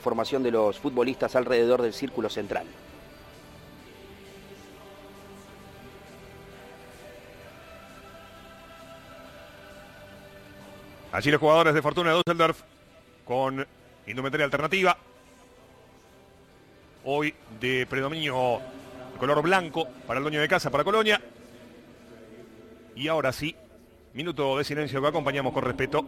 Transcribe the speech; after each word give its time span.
formación 0.00 0.44
de 0.44 0.52
los 0.52 0.78
futbolistas 0.78 1.34
alrededor 1.34 1.82
del 1.82 1.92
círculo 1.92 2.30
central. 2.30 2.64
Allí 11.10 11.32
los 11.32 11.40
jugadores 11.40 11.74
de 11.74 11.82
Fortuna 11.82 12.12
Düsseldorf 12.12 12.62
con 13.24 13.66
indumentaria 14.06 14.44
alternativa. 14.44 14.96
Hoy 17.04 17.34
de 17.58 17.84
predominio 17.90 18.60
color 19.18 19.42
blanco 19.42 19.88
para 20.06 20.18
el 20.18 20.22
dueño 20.22 20.40
de 20.40 20.46
casa, 20.46 20.70
para 20.70 20.84
Colonia. 20.84 21.20
Y 22.94 23.08
ahora 23.08 23.32
sí, 23.32 23.56
minuto 24.14 24.58
de 24.58 24.62
silencio 24.62 25.02
que 25.02 25.08
acompañamos 25.08 25.52
con 25.52 25.64
respeto 25.64 26.04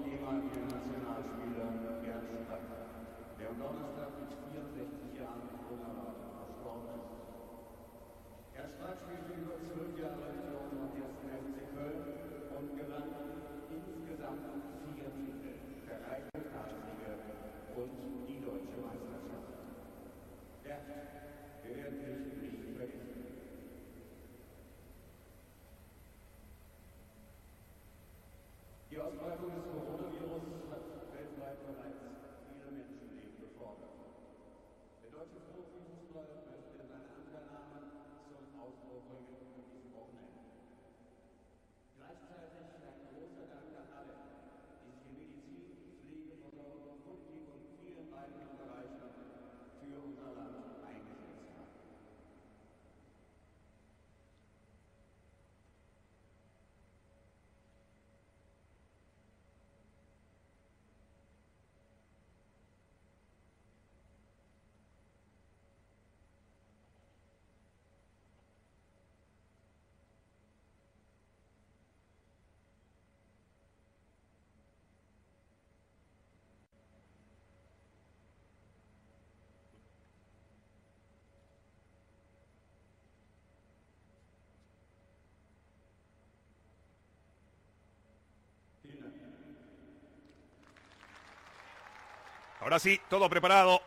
Ahora 92.71 92.79
sí, 92.79 93.01
todo 93.09 93.29
preparado 93.29 93.83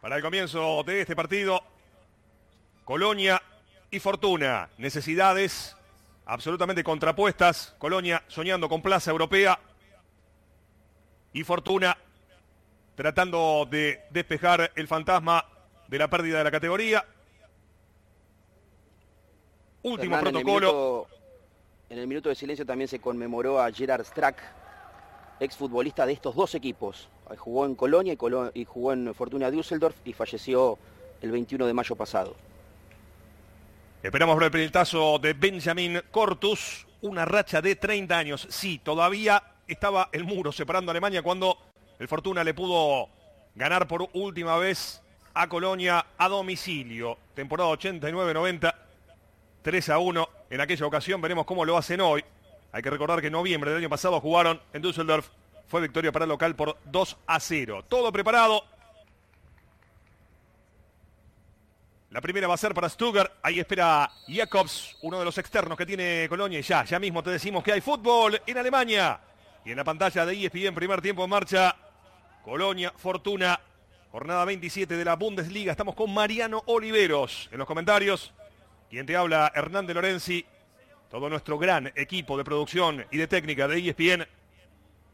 para 0.00 0.14
el 0.14 0.22
comienzo 0.22 0.84
de 0.84 1.00
este 1.00 1.16
partido. 1.16 1.60
Colonia 2.84 3.42
y 3.90 3.98
Fortuna, 3.98 4.70
necesidades 4.78 5.76
absolutamente 6.26 6.84
contrapuestas. 6.84 7.74
Colonia 7.78 8.22
soñando 8.28 8.68
con 8.68 8.80
plaza 8.80 9.10
europea 9.10 9.58
y 11.32 11.42
Fortuna 11.42 11.98
tratando 12.94 13.66
de 13.68 14.00
despejar 14.10 14.70
el 14.76 14.86
fantasma 14.86 15.44
de 15.88 15.98
la 15.98 16.08
pérdida 16.08 16.38
de 16.38 16.44
la 16.44 16.52
categoría. 16.52 17.04
Último 19.82 20.20
protocolo. 20.20 21.08
En 21.88 21.98
el, 21.98 22.06
minuto, 22.06 22.28
de 22.28 22.36
silencio 22.36 22.64
también 22.64 22.86
se 22.86 23.00
conmemoró 23.00 23.60
a 23.60 23.72
Gerard 23.72 24.04
Strack, 24.04 24.40
exfutbolista 25.40 26.06
de 26.06 26.12
estos 26.12 26.36
dos 26.36 26.54
equipos. 26.54 27.10
Jugó 27.36 27.64
en 27.64 27.74
Colonia 27.74 28.16
y, 28.54 28.64
jugó 28.64 28.92
en 28.92 29.14
Fortuna 29.14 29.50
Düsseldorf 29.50 29.96
y 30.04 30.12
falleció 30.12 30.78
el 31.22 31.30
21 31.30 31.66
de 31.66 31.74
mayo 31.74 31.94
pasado. 31.96 32.34
Esperamos 34.02 34.36
ver 34.36 34.46
el 34.46 34.50
pelotazo 34.50 35.18
de 35.18 35.34
Benjamin 35.34 36.00
Cortus, 36.10 36.86
una 37.02 37.24
racha 37.24 37.60
de 37.60 37.76
30 37.76 38.16
años. 38.16 38.46
Sí, 38.50 38.80
todavía 38.82 39.42
estaba 39.68 40.08
el 40.12 40.24
muro 40.24 40.52
separando 40.52 40.90
a 40.90 40.92
Alemania 40.92 41.22
cuando 41.22 41.58
el 41.98 42.08
Fortuna 42.08 42.42
le 42.42 42.54
pudo 42.54 43.08
ganar 43.54 43.86
por 43.86 44.08
última 44.14 44.56
vez 44.56 45.02
a 45.34 45.48
Colonia 45.48 46.06
a 46.16 46.28
domicilio. 46.28 47.18
Temporada 47.34 47.70
89-90, 47.70 48.74
3 49.62 49.88
a 49.90 49.98
1 49.98 50.28
en 50.50 50.60
aquella 50.60 50.86
ocasión. 50.86 51.20
Veremos 51.20 51.46
cómo 51.46 51.64
lo 51.64 51.76
hacen 51.76 52.00
hoy. 52.00 52.24
Hay 52.72 52.82
que 52.82 52.90
recordar 52.90 53.20
que 53.20 53.26
en 53.26 53.32
noviembre 53.32 53.70
del 53.70 53.80
año 53.80 53.88
pasado 53.88 54.20
jugaron 54.20 54.60
en 54.72 54.82
Düsseldorf. 54.82 55.28
Fue 55.70 55.80
victoria 55.80 56.10
para 56.10 56.24
el 56.24 56.28
local 56.28 56.56
por 56.56 56.76
2 56.86 57.16
a 57.28 57.38
0. 57.38 57.84
Todo 57.86 58.10
preparado. 58.10 58.64
La 62.10 62.20
primera 62.20 62.48
va 62.48 62.54
a 62.54 62.56
ser 62.56 62.74
para 62.74 62.88
Stuttgart. 62.88 63.34
Ahí 63.40 63.60
espera 63.60 64.10
Jacobs, 64.26 64.96
uno 65.02 65.20
de 65.20 65.24
los 65.24 65.38
externos 65.38 65.78
que 65.78 65.86
tiene 65.86 66.26
Colonia. 66.28 66.58
Y 66.58 66.62
ya, 66.62 66.82
ya 66.82 66.98
mismo 66.98 67.22
te 67.22 67.30
decimos 67.30 67.62
que 67.62 67.70
hay 67.70 67.80
fútbol 67.80 68.42
en 68.44 68.58
Alemania. 68.58 69.20
Y 69.64 69.70
en 69.70 69.76
la 69.76 69.84
pantalla 69.84 70.26
de 70.26 70.44
ESPN, 70.44 70.74
primer 70.74 71.00
tiempo 71.00 71.22
en 71.22 71.30
marcha. 71.30 71.76
Colonia, 72.44 72.92
Fortuna. 72.96 73.60
Jornada 74.10 74.44
27 74.44 74.96
de 74.96 75.04
la 75.04 75.14
Bundesliga. 75.14 75.70
Estamos 75.70 75.94
con 75.94 76.12
Mariano 76.12 76.64
Oliveros 76.66 77.48
en 77.52 77.58
los 77.58 77.66
comentarios. 77.68 78.34
Quien 78.90 79.06
te 79.06 79.14
habla, 79.14 79.52
Hernán 79.54 79.86
Lorenzi 79.86 80.44
todo 81.10 81.28
nuestro 81.28 81.58
gran 81.58 81.92
equipo 81.96 82.38
de 82.38 82.44
producción 82.44 83.04
y 83.10 83.18
de 83.18 83.26
técnica 83.26 83.66
de 83.66 83.78
ESPN. 83.78 84.26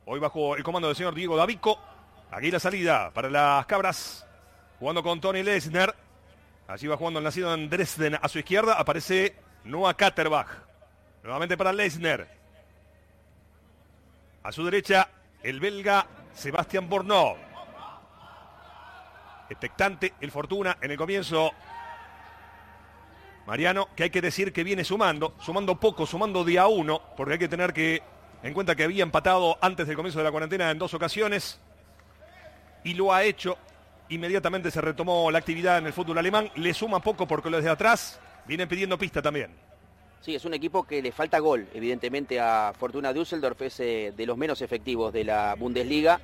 Hoy 0.09 0.21
bajo 0.21 0.55
el 0.55 0.63
comando 0.63 0.87
del 0.87 0.97
señor 0.97 1.17
Diego 1.17 1.37
Davico. 1.37 1.81
Aquí 2.31 2.49
la 2.49 2.61
salida 2.61 3.11
para 3.13 3.29
las 3.29 3.67
cabras. 3.67 4.25
Jugando 4.79 5.03
con 5.03 5.21
Tony 5.21 5.43
Lesner. 5.43 5.93
Allí 6.69 6.87
va 6.87 6.97
jugando 6.97 7.19
el 7.19 7.25
nacido 7.25 7.53
en 7.53 7.69
Dresden. 7.69 8.17
A 8.23 8.29
su 8.29 8.39
izquierda 8.39 8.75
aparece 8.75 9.35
Noah 9.65 9.95
Katterbach. 9.95 10.47
Nuevamente 11.25 11.57
para 11.57 11.73
Lesner. 11.73 12.29
A 14.45 14.53
su 14.53 14.65
derecha 14.65 15.09
el 15.43 15.59
belga 15.59 16.07
Sebastián 16.35 16.89
Bornó. 16.89 17.35
Expectante 19.51 20.15
el 20.21 20.31
Fortuna 20.31 20.79
en 20.81 20.93
el 20.93 20.97
comienzo 20.97 21.51
Mariano, 23.45 23.89
que 23.97 24.05
hay 24.05 24.11
que 24.11 24.23
decir 24.23 24.53
que 24.53 24.63
viene 24.63 24.85
sumando, 24.85 25.35
sumando 25.41 25.81
poco, 25.81 26.07
sumando 26.07 26.45
día 26.45 26.69
uno, 26.69 27.03
porque 27.17 27.33
hay 27.33 27.39
que 27.41 27.49
tener 27.49 27.73
que 27.73 28.03
en 28.43 28.55
cuenta 28.55 28.75
que 28.75 28.85
había 28.85 29.03
empatado 29.03 29.59
antes 29.61 29.87
del 29.87 29.97
comienzo 29.97 30.19
de 30.19 30.25
la 30.25 30.31
cuarentena 30.31 30.71
en 30.71 30.79
dos 30.79 30.95
ocasiones 30.95 31.59
y 32.85 32.95
lo 32.95 33.13
ha 33.13 33.25
hecho. 33.25 33.57
Inmediatamente 34.09 34.71
se 34.71 34.81
retomó 34.81 35.31
la 35.31 35.39
actividad 35.39 35.79
en 35.79 35.87
el 35.87 35.93
fútbol 35.93 36.19
alemán, 36.19 36.51
le 36.55 36.73
suma 36.73 37.01
poco 37.01 37.27
porque 37.27 37.51
los 37.51 37.65
de 37.65 37.71
atrás 37.71 38.21
vienen 38.47 38.69
pidiendo 38.69 38.97
pista 38.97 39.21
también. 39.21 39.51
Sí, 40.21 40.35
es 40.35 40.45
un 40.45 40.55
equipo 40.55 40.85
que 40.85 41.03
le 41.03 41.13
falta 41.13 41.39
gol, 41.39 41.69
evidentemente 41.75 42.41
a 42.41 42.73
Fortuna 42.79 43.13
Düsseldorf 43.13 43.63
es 43.63 43.81
eh, 43.81 44.13
de 44.17 44.27
los 44.27 44.37
menos 44.37 44.63
efectivos 44.63 45.13
de 45.13 45.25
la 45.25 45.55
Bundesliga 45.57 46.21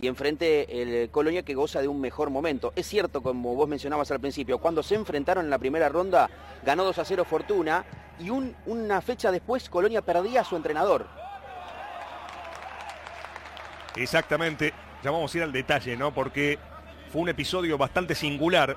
y 0.00 0.06
enfrente 0.06 0.82
el 0.82 1.10
Colonia 1.10 1.42
que 1.42 1.54
goza 1.54 1.80
de 1.80 1.88
un 1.88 2.00
mejor 2.00 2.30
momento. 2.30 2.72
Es 2.76 2.86
cierto, 2.86 3.22
como 3.22 3.54
vos 3.54 3.68
mencionabas 3.68 4.10
al 4.10 4.20
principio, 4.20 4.58
cuando 4.58 4.82
se 4.82 4.94
enfrentaron 4.94 5.44
en 5.44 5.50
la 5.50 5.58
primera 5.58 5.88
ronda, 5.88 6.28
ganó 6.64 6.84
2 6.84 6.98
a 6.98 7.04
0 7.04 7.24
Fortuna 7.24 7.84
y 8.18 8.30
una 8.30 9.00
fecha 9.00 9.30
después 9.30 9.68
Colonia 9.68 10.02
perdía 10.02 10.42
a 10.42 10.44
su 10.44 10.56
entrenador. 10.56 11.21
Exactamente, 13.96 14.72
ya 15.02 15.10
vamos 15.10 15.34
a 15.34 15.38
ir 15.38 15.44
al 15.44 15.52
detalle, 15.52 15.96
¿no? 15.96 16.12
Porque 16.12 16.58
fue 17.12 17.22
un 17.22 17.28
episodio 17.28 17.76
bastante 17.76 18.14
singular 18.14 18.76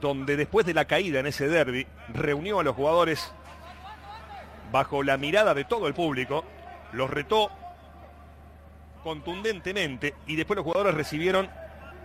donde 0.00 0.36
después 0.36 0.64
de 0.66 0.74
la 0.74 0.84
caída 0.84 1.20
en 1.20 1.26
ese 1.26 1.48
derby 1.48 1.86
reunió 2.08 2.60
a 2.60 2.64
los 2.64 2.76
jugadores 2.76 3.32
bajo 4.70 5.02
la 5.02 5.16
mirada 5.16 5.54
de 5.54 5.64
todo 5.64 5.88
el 5.88 5.94
público, 5.94 6.44
los 6.92 7.10
retó 7.10 7.50
contundentemente 9.02 10.14
y 10.26 10.36
después 10.36 10.56
los 10.56 10.64
jugadores 10.64 10.94
recibieron 10.94 11.48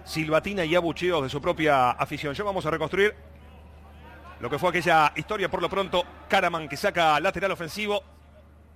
silbatina 0.04 0.66
y 0.66 0.76
abucheos 0.76 1.24
de 1.24 1.30
su 1.30 1.42
propia 1.42 1.92
afición. 1.92 2.34
Ya 2.34 2.44
vamos 2.44 2.66
a 2.66 2.72
reconstruir 2.72 3.14
lo 4.40 4.50
que 4.50 4.58
fue 4.58 4.70
aquella 4.70 5.12
historia 5.16 5.50
por 5.50 5.62
lo 5.62 5.70
pronto. 5.70 6.04
Karaman 6.28 6.68
que 6.68 6.78
saca 6.78 7.20
lateral 7.20 7.52
ofensivo 7.52 8.02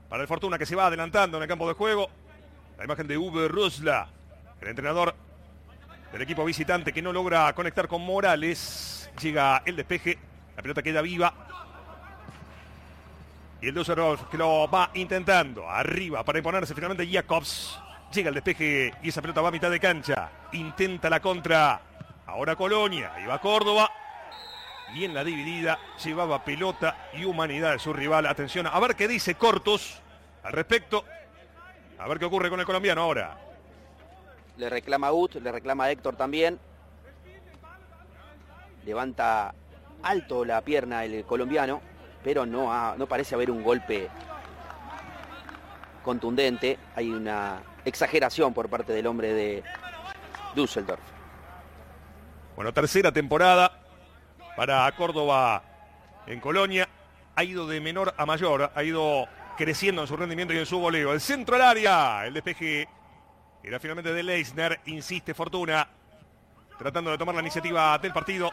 para 0.09 0.21
el 0.21 0.27
Fortuna 0.27 0.57
que 0.57 0.65
se 0.65 0.75
va 0.75 0.87
adelantando 0.87 1.37
en 1.37 1.43
el 1.43 1.49
campo 1.49 1.67
de 1.67 1.73
juego. 1.73 2.09
La 2.77 2.83
imagen 2.83 3.07
de 3.07 3.17
Uwe 3.17 3.47
Rusla, 3.47 4.07
el 4.59 4.67
entrenador 4.67 5.15
del 6.11 6.21
equipo 6.21 6.43
visitante 6.43 6.91
que 6.91 7.01
no 7.01 7.13
logra 7.13 7.53
conectar 7.53 7.87
con 7.87 8.01
Morales. 8.01 9.09
Llega 9.21 9.63
el 9.65 9.77
despeje, 9.77 10.17
la 10.57 10.61
pelota 10.61 10.83
queda 10.83 11.01
viva. 11.01 11.33
Y 13.61 13.69
el 13.69 13.73
Düsseldorf 13.73 14.23
que 14.29 14.37
lo 14.37 14.69
va 14.69 14.91
intentando. 14.93 15.69
Arriba 15.69 16.23
para 16.25 16.39
imponerse 16.39 16.75
finalmente 16.75 17.09
Jacobs. 17.09 17.79
Llega 18.13 18.27
el 18.27 18.35
despeje 18.35 18.93
y 19.01 19.09
esa 19.09 19.21
pelota 19.21 19.41
va 19.41 19.47
a 19.47 19.51
mitad 19.51 19.71
de 19.71 19.79
cancha. 19.79 20.29
Intenta 20.51 21.09
la 21.09 21.21
contra. 21.21 21.79
Ahora 22.27 22.57
Colonia. 22.57 23.13
Y 23.23 23.25
va 23.25 23.39
Córdoba. 23.39 23.89
Y 24.93 25.05
en 25.05 25.13
la 25.13 25.23
dividida 25.23 25.79
llevaba 26.03 26.43
pelota 26.43 27.09
y 27.13 27.23
humanidad 27.23 27.71
de 27.71 27.79
su 27.79 27.93
rival. 27.93 28.25
Atención, 28.25 28.67
a 28.67 28.77
ver 28.81 28.95
qué 28.95 29.07
dice 29.07 29.35
Cortos 29.35 30.01
al 30.43 30.51
respecto. 30.51 31.05
A 31.97 32.07
ver 32.07 32.19
qué 32.19 32.25
ocurre 32.25 32.49
con 32.49 32.59
el 32.59 32.65
colombiano 32.65 33.01
ahora. 33.01 33.37
Le 34.57 34.69
reclama 34.69 35.11
Ut, 35.11 35.35
le 35.35 35.51
reclama 35.51 35.89
Héctor 35.89 36.15
también. 36.15 36.59
Levanta 38.85 39.53
alto 40.03 40.45
la 40.45 40.61
pierna 40.61 41.03
el 41.03 41.25
colombiano, 41.25 41.81
pero 42.23 42.45
no, 42.45 42.95
no 42.95 43.07
parece 43.07 43.35
haber 43.35 43.49
un 43.49 43.63
golpe 43.63 44.09
contundente. 46.03 46.77
Hay 46.95 47.09
una 47.09 47.63
exageración 47.83 48.53
por 48.53 48.69
parte 48.69 48.93
del 48.93 49.07
hombre 49.07 49.33
de 49.33 49.63
Düsseldorf. 50.55 51.01
Bueno, 52.55 52.71
tercera 52.73 53.11
temporada 53.11 53.71
para 54.55 54.89
Córdoba 54.95 55.63
en 56.27 56.39
Colonia. 56.39 56.87
Ha 57.35 57.43
ido 57.43 57.67
de 57.67 57.81
menor 57.81 58.13
a 58.15 58.25
mayor, 58.25 58.71
ha 58.73 58.83
ido 58.83 59.27
creciendo 59.55 60.01
en 60.01 60.07
su 60.07 60.15
rendimiento 60.15 60.53
y 60.53 60.57
en 60.57 60.65
su 60.65 60.79
voleo. 60.79 61.13
El 61.13 61.21
centro 61.21 61.55
al 61.55 61.61
área, 61.61 62.25
el 62.25 62.33
despeje 62.33 62.87
era 63.63 63.79
finalmente 63.79 64.13
de 64.13 64.23
Leisner, 64.23 64.79
insiste 64.85 65.33
Fortuna, 65.33 65.87
tratando 66.77 67.11
de 67.11 67.17
tomar 67.17 67.35
la 67.35 67.41
iniciativa 67.41 67.97
del 67.97 68.13
partido. 68.13 68.51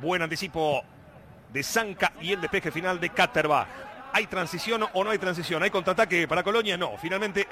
Buen 0.00 0.22
anticipo 0.22 0.82
de 1.52 1.62
Zanca 1.62 2.12
y 2.20 2.32
el 2.32 2.40
despeje 2.40 2.70
final 2.70 2.98
de 3.00 3.10
Katterbach. 3.10 3.68
¿Hay 4.12 4.26
transición 4.26 4.84
o 4.92 5.04
no 5.04 5.10
hay 5.10 5.18
transición? 5.18 5.62
¿Hay 5.62 5.70
contraataque 5.70 6.26
para 6.26 6.42
Colonia? 6.42 6.76
No. 6.76 6.96
Finalmente, 6.96 7.46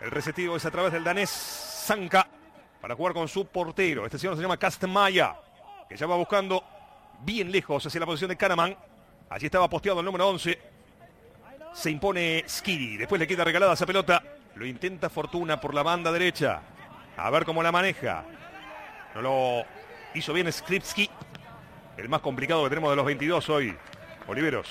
el 0.00 0.10
receptivo 0.10 0.56
es 0.56 0.64
a 0.66 0.70
través 0.70 0.92
del 0.92 1.04
danés 1.04 1.30
Zanca 1.30 2.26
para 2.80 2.94
jugar 2.94 3.14
con 3.14 3.28
su 3.28 3.46
portero. 3.46 4.04
Este 4.04 4.18
señor 4.18 4.36
se 4.36 4.42
llama 4.42 4.56
Castmaya, 4.56 5.36
que 5.88 5.96
ya 5.96 6.06
va 6.06 6.16
buscando 6.16 6.62
bien 7.20 7.50
lejos 7.50 7.86
hacia 7.86 8.00
la 8.00 8.06
posición 8.06 8.28
de 8.28 8.36
Canaman. 8.36 8.76
Allí 9.30 9.46
estaba 9.46 9.68
posteado 9.70 10.00
el 10.00 10.06
número 10.06 10.28
11. 10.28 10.71
Se 11.72 11.90
impone 11.90 12.44
Skiri. 12.46 12.96
Después 12.96 13.18
le 13.18 13.26
queda 13.26 13.44
regalada 13.44 13.72
esa 13.72 13.86
pelota. 13.86 14.22
Lo 14.54 14.66
intenta 14.66 15.08
Fortuna 15.08 15.60
por 15.60 15.74
la 15.74 15.82
banda 15.82 16.12
derecha. 16.12 16.60
A 17.16 17.30
ver 17.30 17.44
cómo 17.44 17.62
la 17.62 17.72
maneja. 17.72 18.24
No 19.14 19.22
lo 19.22 19.64
hizo 20.14 20.32
bien 20.32 20.52
Skripski. 20.52 21.08
El 21.96 22.08
más 22.08 22.20
complicado 22.20 22.62
que 22.64 22.70
tenemos 22.70 22.90
de 22.90 22.96
los 22.96 23.06
22 23.06 23.48
hoy. 23.48 23.76
Oliveros. 24.28 24.68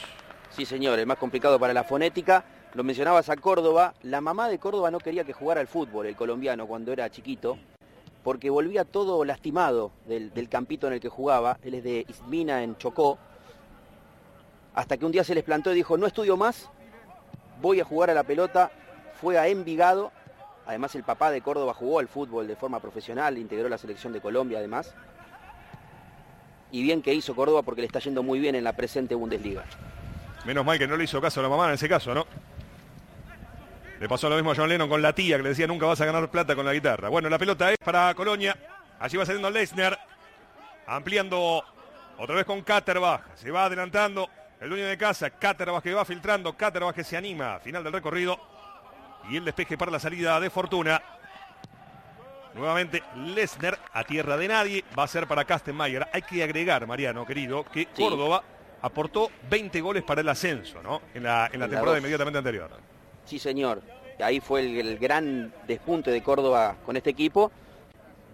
Sí, 0.49 0.65
señor, 0.65 0.99
el 0.99 1.05
más 1.05 1.17
complicado 1.17 1.59
para 1.59 1.73
la 1.73 1.83
fonética. 1.83 2.43
Lo 2.73 2.83
mencionabas 2.83 3.29
a 3.29 3.35
Córdoba. 3.35 3.93
La 4.03 4.21
mamá 4.21 4.47
de 4.47 4.59
Córdoba 4.59 4.91
no 4.91 4.99
quería 4.99 5.23
que 5.23 5.33
jugara 5.33 5.61
al 5.61 5.67
fútbol, 5.67 6.05
el 6.05 6.15
colombiano, 6.15 6.67
cuando 6.67 6.93
era 6.93 7.09
chiquito, 7.09 7.57
porque 8.23 8.49
volvía 8.49 8.85
todo 8.85 9.25
lastimado 9.25 9.91
del, 10.07 10.33
del 10.33 10.49
campito 10.49 10.87
en 10.87 10.93
el 10.93 10.99
que 10.99 11.09
jugaba. 11.09 11.57
Él 11.63 11.75
es 11.75 11.83
de 11.83 12.05
Ismina, 12.07 12.63
en 12.63 12.77
Chocó. 12.77 13.17
Hasta 14.73 14.97
que 14.97 15.05
un 15.05 15.11
día 15.11 15.23
se 15.23 15.35
les 15.35 15.43
plantó 15.43 15.71
y 15.71 15.75
dijo, 15.75 15.97
no 15.97 16.07
estudio 16.07 16.37
más, 16.37 16.69
voy 17.61 17.79
a 17.79 17.85
jugar 17.85 18.09
a 18.09 18.13
la 18.13 18.23
pelota. 18.23 18.71
Fue 19.21 19.37
a 19.37 19.47
Envigado. 19.47 20.11
Además, 20.65 20.95
el 20.95 21.03
papá 21.03 21.31
de 21.31 21.41
Córdoba 21.41 21.73
jugó 21.73 21.99
al 21.99 22.07
fútbol 22.07 22.47
de 22.47 22.55
forma 22.55 22.79
profesional, 22.79 23.37
integró 23.37 23.69
la 23.69 23.77
selección 23.77 24.13
de 24.13 24.21
Colombia 24.21 24.59
además. 24.59 24.93
Y 26.71 26.81
bien 26.83 27.01
que 27.01 27.13
hizo 27.13 27.35
Córdoba 27.35 27.61
porque 27.61 27.81
le 27.81 27.87
está 27.87 27.99
yendo 27.99 28.23
muy 28.23 28.39
bien 28.39 28.55
en 28.55 28.63
la 28.63 28.73
presente 28.73 29.15
Bundesliga. 29.15 29.63
Menos 30.45 30.65
mal 30.65 30.79
que 30.79 30.87
no 30.87 30.97
le 30.97 31.03
hizo 31.03 31.21
caso 31.21 31.39
a 31.39 31.43
la 31.43 31.49
mamá 31.49 31.67
en 31.67 31.73
ese 31.73 31.89
caso, 31.89 32.13
¿no? 32.13 32.25
Le 33.99 34.09
pasó 34.09 34.29
lo 34.29 34.35
mismo 34.35 34.51
a 34.51 34.55
John 34.55 34.67
Lennon 34.67 34.89
con 34.89 35.01
la 35.01 35.13
tía 35.13 35.37
que 35.37 35.43
le 35.43 35.49
decía 35.49 35.67
nunca 35.67 35.85
vas 35.85 36.01
a 36.01 36.05
ganar 36.05 36.31
plata 36.31 36.55
con 36.55 36.65
la 36.65 36.73
guitarra. 36.73 37.09
Bueno, 37.09 37.29
la 37.29 37.37
pelota 37.37 37.71
es 37.71 37.77
para 37.83 38.13
Colonia. 38.15 38.55
Allí 38.99 39.17
va 39.17 39.25
saliendo 39.25 39.49
Leisner. 39.51 39.97
Ampliando 40.87 41.63
otra 42.17 42.35
vez 42.35 42.45
con 42.45 42.61
Katterbach. 42.61 43.35
Se 43.35 43.51
va 43.51 43.65
adelantando 43.65 44.27
el 44.61 44.69
dueño 44.69 44.85
de 44.87 44.97
casa. 44.97 45.29
Katterbach 45.31 45.83
que 45.83 45.93
va 45.93 46.05
filtrando. 46.05 46.55
Katterbach 46.55 46.95
que 46.95 47.03
se 47.03 47.17
anima. 47.17 47.59
Final 47.59 47.83
del 47.83 47.93
recorrido. 47.93 48.39
Y 49.29 49.37
el 49.37 49.45
despeje 49.45 49.77
para 49.77 49.91
la 49.91 49.99
salida 49.99 50.39
de 50.39 50.49
Fortuna. 50.49 51.01
Nuevamente 52.53 53.01
Lesner 53.15 53.77
a 53.93 54.03
tierra 54.03 54.37
de 54.37 54.47
nadie. 54.47 54.83
Va 54.97 55.03
a 55.03 55.07
ser 55.07 55.27
para 55.27 55.45
Kastenmeier. 55.45 56.07
Hay 56.13 56.21
que 56.21 56.43
agregar, 56.43 56.85
Mariano, 56.85 57.25
querido, 57.25 57.63
que 57.65 57.87
Sí. 57.93 58.03
Córdoba 58.03 58.43
aportó 58.81 59.29
20 59.49 59.79
goles 59.81 60.03
para 60.03 60.21
el 60.21 60.29
ascenso, 60.29 60.81
¿no? 60.81 61.01
En 61.13 61.23
la, 61.23 61.49
en 61.51 61.51
la 61.51 61.53
En 61.53 61.59
la 61.61 61.67
temporada 61.69 61.97
inmediatamente 61.97 62.37
anterior. 62.37 62.69
Sí, 63.25 63.39
señor. 63.39 63.81
Ahí 64.19 64.39
fue 64.39 64.61
el, 64.61 64.87
el 64.87 64.97
gran 64.99 65.53
despunte 65.67 66.11
de 66.11 66.21
Córdoba 66.21 66.75
con 66.85 66.97
este 66.97 67.09
equipo. 67.09 67.51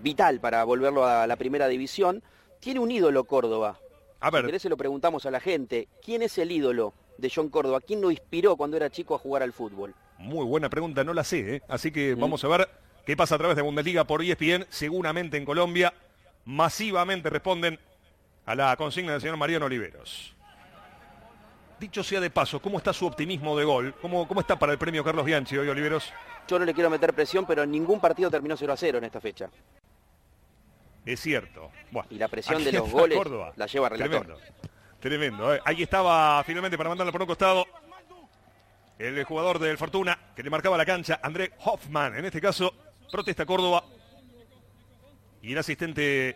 Vital 0.01 0.39
para 0.39 0.63
volverlo 0.63 1.05
a 1.05 1.27
la 1.27 1.35
primera 1.35 1.67
división. 1.67 2.23
Tiene 2.59 2.79
un 2.79 2.91
ídolo 2.91 3.23
Córdoba. 3.25 3.77
A 4.19 4.27
Si 4.29 4.33
ver, 4.35 4.45
querés 4.45 4.61
se 4.61 4.69
lo 4.69 4.77
preguntamos 4.77 5.25
a 5.25 5.31
la 5.31 5.39
gente. 5.39 5.87
¿Quién 6.03 6.21
es 6.23 6.37
el 6.37 6.51
ídolo 6.51 6.93
de 7.17 7.31
John 7.33 7.49
Córdoba? 7.49 7.81
¿Quién 7.81 8.01
lo 8.01 8.09
inspiró 8.11 8.55
cuando 8.55 8.77
era 8.77 8.89
chico 8.89 9.15
a 9.15 9.19
jugar 9.19 9.43
al 9.43 9.53
fútbol? 9.53 9.93
muy 10.19 10.43
buena 10.45 10.67
pregunta, 10.67 11.03
no 11.03 11.13
la 11.13 11.23
sé, 11.23 11.57
¿eh? 11.57 11.61
Así 11.67 11.91
que 11.91 12.15
Mm. 12.15 12.19
vamos 12.19 12.43
a 12.43 12.47
ver 12.47 12.67
qué 13.05 13.15
pasa 13.15 13.35
a 13.35 13.37
través 13.37 13.55
de 13.55 13.61
Bundesliga 13.61 14.03
por 14.03 14.23
ESPN. 14.23 14.65
Seguramente 14.69 15.37
en 15.37 15.45
Colombia 15.45 15.93
masivamente 16.45 17.29
responden 17.29 17.77
a 18.47 18.55
la 18.55 18.75
consigna 18.77 19.11
del 19.11 19.21
señor 19.21 19.37
Mariano 19.37 19.67
Oliveros. 19.67 20.33
Dicho 21.79 22.03
sea 22.03 22.19
de 22.19 22.31
paso, 22.31 22.59
¿cómo 22.59 22.79
está 22.79 22.91
su 22.93 23.05
optimismo 23.05 23.55
de 23.55 23.63
gol? 23.65 23.93
¿Cómo, 24.01 24.27
cómo 24.27 24.41
está 24.41 24.57
para 24.57 24.71
el 24.71 24.79
premio 24.79 25.03
Carlos 25.03 25.23
Bianchi 25.25 25.55
hoy, 25.57 25.67
Oliveros? 25.69 26.11
Yo 26.47 26.57
no 26.57 26.65
le 26.65 26.73
quiero 26.73 26.89
meter 26.89 27.13
presión, 27.13 27.45
pero 27.45 27.63
ningún 27.67 27.99
partido 27.99 28.31
terminó 28.31 28.57
0 28.57 28.73
a 28.73 28.77
0 28.77 28.97
en 28.97 29.03
esta 29.03 29.21
fecha. 29.21 29.49
Es 31.07 31.21
cierto. 31.21 31.71
Bueno, 31.91 32.07
Y 32.11 32.15
la 32.15 32.27
presión 32.27 32.63
de 32.63 32.71
los 32.71 32.91
goles 32.91 33.17
Córdoba. 33.17 33.53
la 33.55 33.65
lleva 33.65 33.89
relator. 33.89 34.25
Tremendo. 34.25 34.41
Tremendo. 34.99 35.55
eh. 35.55 35.61
Ahí 35.63 35.83
estaba 35.83 36.43
finalmente 36.43 36.77
para 36.77 36.89
mandarlo 36.89 37.11
por 37.13 37.21
un 37.21 37.27
costado. 37.27 37.65
El 38.99 39.23
jugador 39.23 39.59
del 39.59 39.77
Fortuna 39.77 40.17
que 40.35 40.43
le 40.43 40.49
marcaba 40.49 40.75
la 40.77 40.85
cancha, 40.85 41.19
André 41.23 41.53
Hoffman. 41.63 42.17
En 42.17 42.25
este 42.25 42.41
caso, 42.41 42.73
protesta 43.11 43.45
Córdoba. 43.45 43.83
Y 45.41 45.53
el 45.53 45.57
asistente 45.57 46.35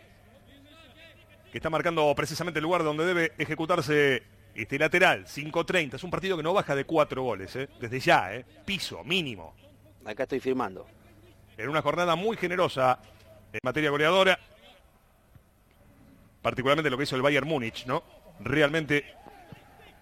que 1.52 1.58
está 1.58 1.70
marcando 1.70 2.14
precisamente 2.16 2.60
el 2.60 2.64
lugar 2.64 2.84
donde 2.84 3.04
debe 3.06 3.34
ejecutarse 3.38 4.24
este 4.56 4.80
lateral, 4.80 5.26
5-30. 5.26 5.96
Es 5.96 6.04
un 6.04 6.12
partido 6.12 6.38
que 6.38 6.44
no 6.44 6.54
baja 6.54 6.76
de 6.76 6.86
cuatro 6.86 7.24
goles, 7.24 7.54
eh. 7.58 7.68
desde 7.80 8.00
ya, 8.00 8.34
eh. 8.34 8.46
piso 8.64 9.04
mínimo. 9.04 9.54
Acá 10.06 10.24
estoy 10.24 10.40
firmando. 10.40 10.88
En 11.58 11.68
una 11.68 11.82
jornada 11.82 12.16
muy 12.16 12.38
generosa 12.38 13.00
en 13.52 13.60
materia 13.64 13.90
goleadora. 13.90 14.40
Particularmente 16.42 16.90
lo 16.90 16.98
que 16.98 17.04
hizo 17.04 17.16
el 17.16 17.22
Bayern 17.22 17.48
Múnich, 17.48 17.86
¿no? 17.86 18.04
Realmente 18.40 19.16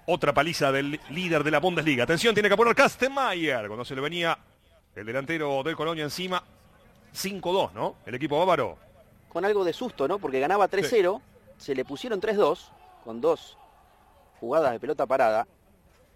otra 0.06 0.34
paliza 0.34 0.72
del 0.72 1.00
líder 1.10 1.44
de 1.44 1.52
la 1.52 1.60
Bundesliga. 1.60 2.04
Atención, 2.04 2.34
tiene 2.34 2.50
que 2.50 2.58
poner 2.58 2.76
Kastenmeier 2.76 3.68
cuando 3.68 3.86
se 3.86 3.96
le 3.96 4.02
venía 4.02 4.38
el 4.96 5.06
delantero 5.06 5.62
del 5.64 5.76
Colonia 5.76 6.04
encima. 6.04 6.44
5-2, 7.14 7.74
¿no? 7.74 7.96
El 8.06 8.16
equipo 8.16 8.40
bávaro. 8.40 8.78
Con 9.30 9.46
algo 9.46 9.64
de 9.64 9.74
susto, 9.74 10.08
¿no? 10.08 10.20
Porque 10.20 10.40
ganaba 10.40 10.70
3-0, 10.70 11.22
se 11.58 11.76
le 11.76 11.86
pusieron 11.86 12.22
3-2, 12.22 12.72
con 13.04 13.22
dos 13.22 13.58
jugadas 14.40 14.72
de 14.72 14.80
pelota 14.80 15.06
parada. 15.06 15.48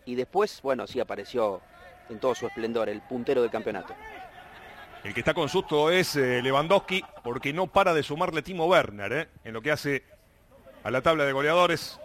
Y 0.06 0.16
después, 0.16 0.62
bueno, 0.62 0.88
sí 0.88 1.00
apareció 1.00 1.62
en 2.10 2.20
todo 2.20 2.36
su 2.36 2.48
esplendor 2.48 2.90
el 2.90 3.02
puntero 3.02 3.42
del 3.42 3.52
campeonato. 3.52 3.94
El 5.04 5.14
que 5.14 5.20
está 5.20 5.34
con 5.34 5.50
susto 5.50 5.90
es 5.90 6.16
eh, 6.16 6.42
Lewandowski 6.42 7.04
porque 7.24 7.52
no 7.52 7.68
para 7.68 7.94
de 7.94 8.04
sumarle 8.04 8.42
Timo 8.42 8.68
Werner 8.68 9.14
¿eh? 9.14 9.30
en 9.44 9.54
lo 9.54 9.62
que 9.62 9.72
hace 9.72 10.04
a 10.84 10.92
la 10.92 11.02
tabla 11.02 11.26
de 11.26 11.32
goleadores. 11.32 12.00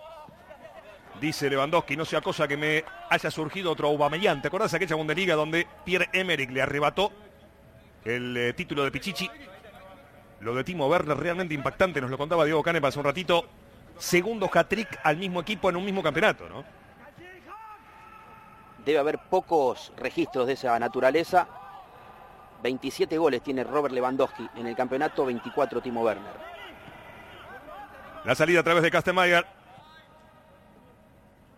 Dice 1.21 1.51
Lewandowski, 1.51 1.97
no 1.97 2.05
sea 2.05 2.21
cosa 2.21 2.47
que 2.47 2.57
me 2.57 2.85
haya 3.11 3.31
surgido 3.31 3.73
otro 3.73 3.89
Aubameyang. 3.89 4.41
¿Te 4.41 4.49
acordás 4.49 4.71
de 4.71 4.77
aquella 4.77 4.95
Bundesliga 4.95 5.35
donde 5.35 5.67
Pierre 5.85 6.09
Emerick 6.13 6.51
le 6.51 6.63
arrebató 6.63 7.13
el 8.05 8.37
eh, 8.37 8.53
título 8.53 8.85
de 8.85 8.93
Pichichi? 8.93 9.29
Lo 10.41 10.55
de 10.55 10.63
Timo 10.63 10.87
Werner 10.87 11.17
realmente 11.17 11.55
impactante, 11.55 12.01
nos 12.01 12.11
lo 12.11 12.19
contaba 12.19 12.45
Diego 12.45 12.63
Canepa 12.63 12.89
hace 12.89 13.01
un 13.01 13.05
ratito. 13.05 13.45
Segundo 13.99 14.49
hat-trick 14.53 15.01
al 15.03 15.17
mismo 15.17 15.41
equipo 15.41 15.69
en 15.69 15.77
un 15.77 15.85
mismo 15.85 16.01
campeonato, 16.05 16.49
¿no? 16.49 16.65
Debe 18.85 19.01
haber 19.01 19.19
pocos 19.19 19.93
registros 19.97 20.47
de 20.47 20.53
esa 20.53 20.79
naturaleza. 20.79 21.49
27 22.63 23.19
goles 23.19 23.43
tiene 23.43 23.65
Robert 23.65 23.93
Lewandowski 23.93 24.49
en 24.55 24.69
el 24.69 24.77
campeonato, 24.77 25.27
24 25.27 25.81
Timo 25.81 26.03
Werner. 26.03 26.58
La 28.25 28.35
salida 28.35 28.61
a 28.61 28.63
través 28.63 28.83
de 28.83 28.91
Kastenmeier. 28.91 29.47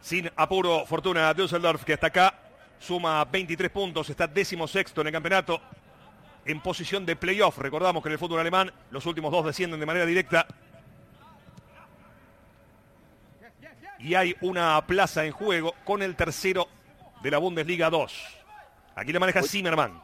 Sin 0.01 0.31
apuro, 0.37 0.87
Fortuna 0.87 1.33
Düsseldorf, 1.35 1.85
que 1.85 1.95
hasta 1.95 2.07
acá 2.07 2.35
suma 2.79 3.25
23 3.25 3.71
puntos, 3.71 4.09
está 4.09 4.27
décimo 4.27 4.67
sexto 4.67 5.01
en 5.01 5.09
el 5.09 5.13
campeonato. 5.13 5.61
en 6.47 6.61
posición 6.61 7.05
de 7.05 7.17
playoff. 7.17 7.59
Recordamos 7.59 8.03
que 8.03 8.09
en 8.09 8.15
el 8.15 8.19
fútbol 8.19 8.41
alemán 8.41 8.73
los 8.91 9.05
últimos 9.07 9.31
dos 9.31 9.45
descienden 9.45 9.79
de 9.79 9.87
manera 9.87 10.07
directa. 10.07 10.47
Y 13.99 14.15
hay 14.15 14.35
una 14.41 14.81
plaza 14.87 15.27
en 15.27 15.33
juego 15.33 15.75
con 15.85 16.03
el 16.03 16.17
tercero 16.17 16.67
de 17.23 17.31
la 17.31 17.39
Bundesliga 17.39 17.91
2. 17.91 18.41
Aquí 18.97 19.13
le 19.13 19.19
maneja 19.19 19.43
Zimmerman. 19.43 20.03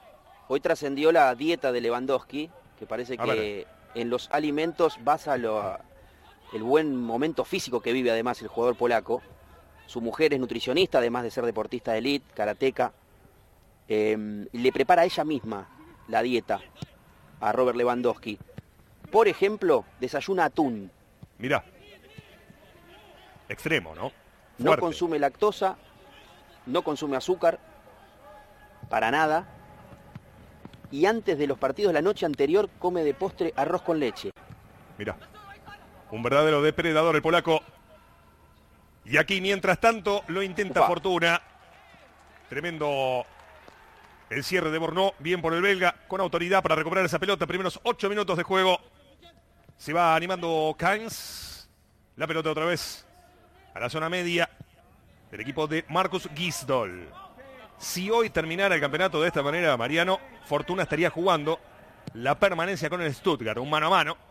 Hoy 0.48 0.60
trascendió 0.60 1.10
la 1.10 1.34
dieta 1.34 1.72
de 1.72 1.80
Lewandowski, 1.80 2.50
que 2.78 2.86
parece 2.86 3.16
que 3.16 3.66
en 3.94 4.10
los 4.10 4.28
alimentos 4.30 4.98
basa 5.02 5.38
lo, 5.38 5.78
el 6.52 6.62
buen 6.62 6.96
momento 6.96 7.44
físico 7.44 7.80
que 7.80 7.92
vive 7.92 8.10
además 8.10 8.40
el 8.42 8.48
jugador 8.48 8.76
polaco. 8.76 9.22
Su 9.86 10.00
mujer 10.00 10.34
es 10.34 10.40
nutricionista, 10.40 10.98
además 10.98 11.22
de 11.22 11.30
ser 11.30 11.44
deportista 11.44 11.92
de 11.92 11.98
elite, 11.98 12.26
karateca. 12.34 12.92
Em, 13.88 14.46
le 14.52 14.72
prepara 14.72 15.04
ella 15.04 15.24
misma 15.24 15.68
la 16.08 16.22
dieta 16.22 16.60
a 17.40 17.52
Robert 17.52 17.76
Lewandowski. 17.76 18.38
Por 19.10 19.28
ejemplo, 19.28 19.84
desayuna 20.00 20.46
atún. 20.46 20.90
Mira. 21.38 21.64
Extremo, 23.48 23.94
¿no? 23.94 24.10
No 24.58 24.76
consume 24.76 25.18
lactosa, 25.18 25.76
no 26.66 26.82
consume 26.82 27.16
azúcar, 27.16 27.60
para 28.88 29.10
nada. 29.10 29.46
Y 30.90 31.06
antes 31.06 31.38
de 31.38 31.46
los 31.46 31.58
partidos 31.58 31.92
la 31.92 32.02
noche 32.02 32.26
anterior 32.26 32.68
come 32.78 33.04
de 33.04 33.14
postre 33.14 33.52
arroz 33.56 33.82
con 33.82 34.00
leche. 34.00 34.30
Mira, 34.98 35.16
un 36.10 36.22
verdadero 36.22 36.62
depredador 36.62 37.16
el 37.16 37.22
polaco. 37.22 37.62
Y 39.04 39.18
aquí, 39.18 39.40
mientras 39.40 39.80
tanto, 39.80 40.24
lo 40.28 40.42
intenta 40.42 40.86
Fortuna. 40.86 41.40
Tremendo 42.48 43.24
el 44.30 44.42
cierre 44.42 44.70
de 44.70 44.78
Bornó, 44.78 45.14
bien 45.18 45.40
por 45.40 45.54
el 45.54 45.62
belga, 45.62 45.94
con 46.08 46.20
autoridad 46.20 46.62
para 46.62 46.74
recuperar 46.74 47.04
esa 47.04 47.18
pelota. 47.18 47.46
Primeros 47.46 47.80
ocho 47.84 48.08
minutos 48.08 48.36
de 48.36 48.42
juego. 48.42 48.80
Se 49.76 49.92
va 49.92 50.14
animando 50.14 50.74
Kainz. 50.78 51.68
La 52.16 52.26
pelota 52.26 52.50
otra 52.50 52.64
vez 52.64 53.06
a 53.74 53.80
la 53.80 53.90
zona 53.90 54.08
media 54.08 54.48
del 55.30 55.40
equipo 55.40 55.66
de 55.66 55.84
Marcus 55.88 56.28
Gisdol. 56.34 57.10
Si 57.78 58.10
hoy 58.10 58.30
terminara 58.30 58.74
el 58.74 58.80
campeonato 58.80 59.20
de 59.20 59.28
esta 59.28 59.42
manera, 59.42 59.76
Mariano, 59.76 60.18
Fortuna 60.46 60.84
estaría 60.84 61.10
jugando 61.10 61.60
la 62.14 62.38
permanencia 62.38 62.88
con 62.88 63.02
el 63.02 63.14
Stuttgart, 63.14 63.58
un 63.58 63.68
mano 63.68 63.88
a 63.88 63.90
mano. 63.90 64.25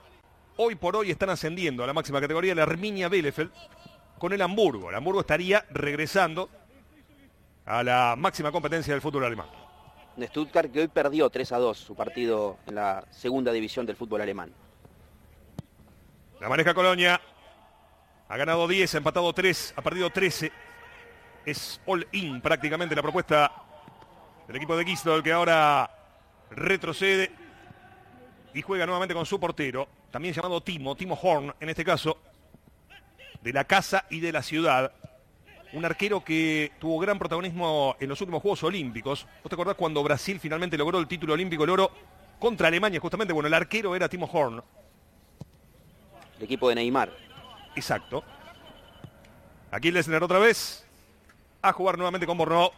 Hoy 0.57 0.75
por 0.75 0.95
hoy 0.95 1.11
están 1.11 1.29
ascendiendo 1.29 1.83
a 1.83 1.87
la 1.87 1.93
máxima 1.93 2.21
categoría 2.21 2.55
la 2.55 2.63
Arminia 2.63 3.09
Bielefeld 3.09 3.51
con 4.17 4.31
el 4.31 4.41
Hamburgo. 4.41 4.89
El 4.89 4.95
Hamburgo 4.95 5.19
estaría 5.19 5.65
regresando 5.69 6.49
a 7.65 7.83
la 7.83 8.15
máxima 8.17 8.53
competencia 8.53 8.93
del 8.93 9.01
fútbol 9.01 9.25
alemán. 9.25 9.47
Stuttgart 10.17 10.71
que 10.71 10.79
hoy 10.79 10.87
perdió 10.87 11.29
3 11.29 11.51
a 11.51 11.57
2 11.57 11.77
su 11.77 11.93
partido 11.93 12.57
en 12.67 12.75
la 12.75 13.03
segunda 13.11 13.51
división 13.51 13.85
del 13.85 13.97
fútbol 13.97 14.21
alemán. 14.21 14.53
La 16.39 16.47
maneja 16.47 16.73
Colonia. 16.73 17.19
Ha 18.27 18.37
ganado 18.37 18.67
10, 18.67 18.95
ha 18.95 18.97
empatado 18.97 19.33
3, 19.33 19.73
ha 19.75 19.81
perdido 19.81 20.09
13. 20.09 20.51
Es 21.45 21.81
all-in 21.85 22.41
prácticamente 22.41 22.95
la 22.95 23.01
propuesta 23.01 23.51
del 24.47 24.55
equipo 24.55 24.75
de 24.77 24.85
Gisdol 24.85 25.21
que 25.21 25.33
ahora 25.33 25.91
retrocede 26.49 27.31
y 28.53 28.61
juega 28.61 28.85
nuevamente 28.85 29.13
con 29.13 29.25
su 29.25 29.39
portero, 29.39 29.87
también 30.15 30.33
llamado 30.33 30.61
Timo, 30.61 30.95
Timo 30.95 31.19
Horn 31.21 31.53
en 31.59 31.67
este 31.67 31.83
caso, 31.83 32.17
de 33.41 33.51
la 33.51 33.65
casa 33.65 34.05
y 34.09 34.21
de 34.21 34.31
la 34.31 34.41
ciudad. 34.41 34.93
Un 35.73 35.83
arquero 35.83 36.23
que 36.23 36.71
tuvo 36.79 36.97
gran 36.99 37.19
protagonismo 37.19 37.97
en 37.99 38.07
los 38.07 38.21
últimos 38.21 38.41
Juegos 38.41 38.63
Olímpicos. 38.63 39.27
¿Vos 39.43 39.49
te 39.49 39.55
acordás 39.55 39.75
cuando 39.75 40.01
Brasil 40.03 40.39
finalmente 40.39 40.77
logró 40.77 40.99
el 40.99 41.07
título 41.09 41.33
olímpico, 41.33 41.65
el 41.65 41.69
oro, 41.69 41.91
contra 42.39 42.69
Alemania 42.69 42.97
justamente? 43.01 43.33
Bueno, 43.33 43.47
el 43.47 43.53
arquero 43.55 43.93
era 43.93 44.07
Timo 44.07 44.29
Horn. 44.31 44.63
El 46.37 46.43
equipo 46.45 46.69
de 46.69 46.75
Neymar. 46.75 47.11
Exacto. 47.75 48.23
Aquí 49.69 49.91
Lesnar 49.91 50.23
otra 50.23 50.39
vez. 50.39 50.87
A 51.61 51.73
jugar 51.73 51.97
nuevamente 51.97 52.25
con 52.25 52.37
Borno. 52.37 52.71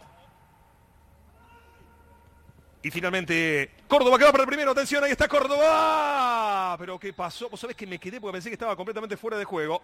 Y 2.87 2.91
finalmente 2.91 3.69
Córdoba 3.85 4.17
que 4.17 4.23
va 4.23 4.31
para 4.31 4.43
el 4.43 4.47
primero. 4.47 4.71
Atención, 4.71 5.03
ahí 5.03 5.11
está 5.11 5.27
Córdoba. 5.27 6.77
Pero 6.79 6.97
¿qué 6.97 7.11
pasó? 7.11 7.49
Vos 7.49 7.59
sabés 7.59 7.75
que 7.75 7.85
me 7.85 7.99
quedé 7.99 8.21
porque 8.21 8.35
pensé 8.35 8.49
que 8.49 8.53
estaba 8.53 8.77
completamente 8.77 9.17
fuera 9.17 9.37
de 9.37 9.43
juego. 9.43 9.81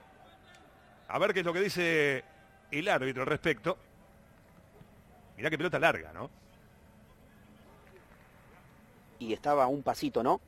A 1.09 1.19
ver 1.19 1.33
qué 1.33 1.41
es 1.41 1.45
lo 1.45 1.51
que 1.51 1.59
dice 1.59 2.23
el 2.71 2.87
árbitro 2.87 3.23
al 3.23 3.27
respecto. 3.27 3.77
Mirá 5.35 5.49
qué 5.49 5.57
pelota 5.57 5.79
larga, 5.79 6.13
¿no? 6.13 6.29
Y 9.19 9.33
estaba 9.33 9.67
un 9.67 9.83
pasito, 9.83 10.23
¿no? 10.23 10.39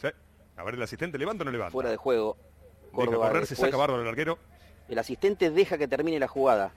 Sí. 0.00 0.08
A 0.56 0.64
ver, 0.64 0.76
el 0.76 0.82
asistente, 0.82 1.18
¿levanta 1.18 1.42
o 1.42 1.44
no 1.44 1.50
levanta? 1.50 1.72
Fuera 1.72 1.90
de 1.90 1.98
juego. 1.98 2.38
Córdoba 2.90 3.28
correr, 3.28 3.46
se 3.46 3.54
saca 3.54 3.76
bárbaro 3.76 4.00
el 4.00 4.08
arquero. 4.08 4.38
El 4.88 4.98
asistente 4.98 5.50
deja 5.50 5.76
que 5.76 5.88
termine 5.88 6.18
la 6.18 6.28
jugada 6.28 6.72